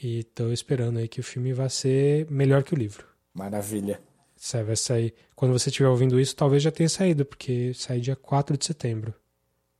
E 0.00 0.22
tô 0.22 0.52
esperando 0.52 0.98
aí 0.98 1.08
que 1.08 1.18
o 1.18 1.24
filme 1.24 1.52
vá 1.52 1.68
ser 1.68 2.30
melhor 2.30 2.62
que 2.62 2.72
o 2.72 2.78
livro. 2.78 3.04
Maravilha. 3.34 4.00
Você 4.38 4.62
vai 4.62 4.76
sair. 4.76 5.12
Quando 5.34 5.52
você 5.52 5.68
estiver 5.68 5.88
ouvindo 5.88 6.20
isso, 6.20 6.36
talvez 6.36 6.62
já 6.62 6.70
tenha 6.70 6.88
saído, 6.88 7.24
porque 7.24 7.72
sai 7.74 7.98
dia 7.98 8.14
4 8.14 8.56
de 8.56 8.64
setembro. 8.64 9.12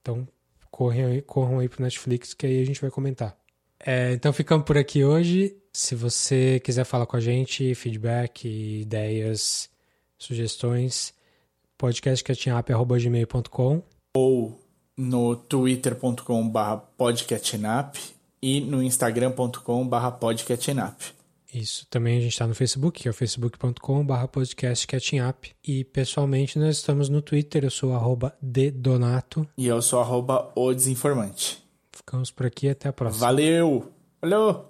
Então, 0.03 0.27
corram 0.71 1.07
aí, 1.07 1.23
corram 1.23 1.61
aí 1.61 1.69
pro 1.69 1.83
Netflix, 1.83 2.35
que 2.35 2.47
aí 2.47 2.61
a 2.61 2.67
gente 2.67 2.81
vai 2.81 2.91
comentar. 2.91 3.39
É, 3.79 4.13
então, 4.13 4.33
ficamos 4.33 4.67
por 4.67 4.77
aqui 4.77 5.05
hoje. 5.05 5.57
Se 5.73 5.95
você 5.95 6.59
quiser 6.61 6.85
falar 6.85 7.07
com 7.07 7.17
a 7.17 7.21
gente, 7.21 7.73
feedback, 7.75 8.49
ideias, 8.81 9.71
sugestões, 10.19 11.15
podcastcatchingup.gmail.com 11.77 13.83
ou 14.15 14.59
no 14.97 15.37
twitter.com.br 15.37 16.77
podcatchingup 16.97 17.97
e 18.43 18.61
no 18.61 18.83
instagram.com.br 18.83 20.11
podcatchingup. 20.19 21.18
Isso. 21.53 21.87
Também 21.89 22.19
a 22.19 22.21
gente 22.21 22.33
está 22.33 22.47
no 22.47 22.55
Facebook, 22.55 23.03
que 23.03 23.09
é 23.09 23.11
o 23.11 23.15
facebook.com.br 23.15 24.27
podcastcatchingup. 24.31 25.51
E 25.67 25.85
pessoalmente 25.85 26.59
nós 26.59 26.77
estamos 26.77 27.09
no 27.09 27.23
Twitter, 27.23 27.65
eu 27.65 27.71
sou 27.71 27.95
arroba 27.95 28.37
dedonato. 28.41 29.49
E 29.57 29.67
eu 29.67 29.81
sou 29.81 30.01
arroba 30.01 30.53
o 30.55 30.73
desinformante. 30.75 31.65
Ficamos 31.93 32.31
por 32.31 32.47
aqui, 32.47 32.69
até 32.69 32.89
a 32.89 32.93
próxima. 32.93 33.27
Valeu! 33.27 33.93
Falou! 34.21 34.68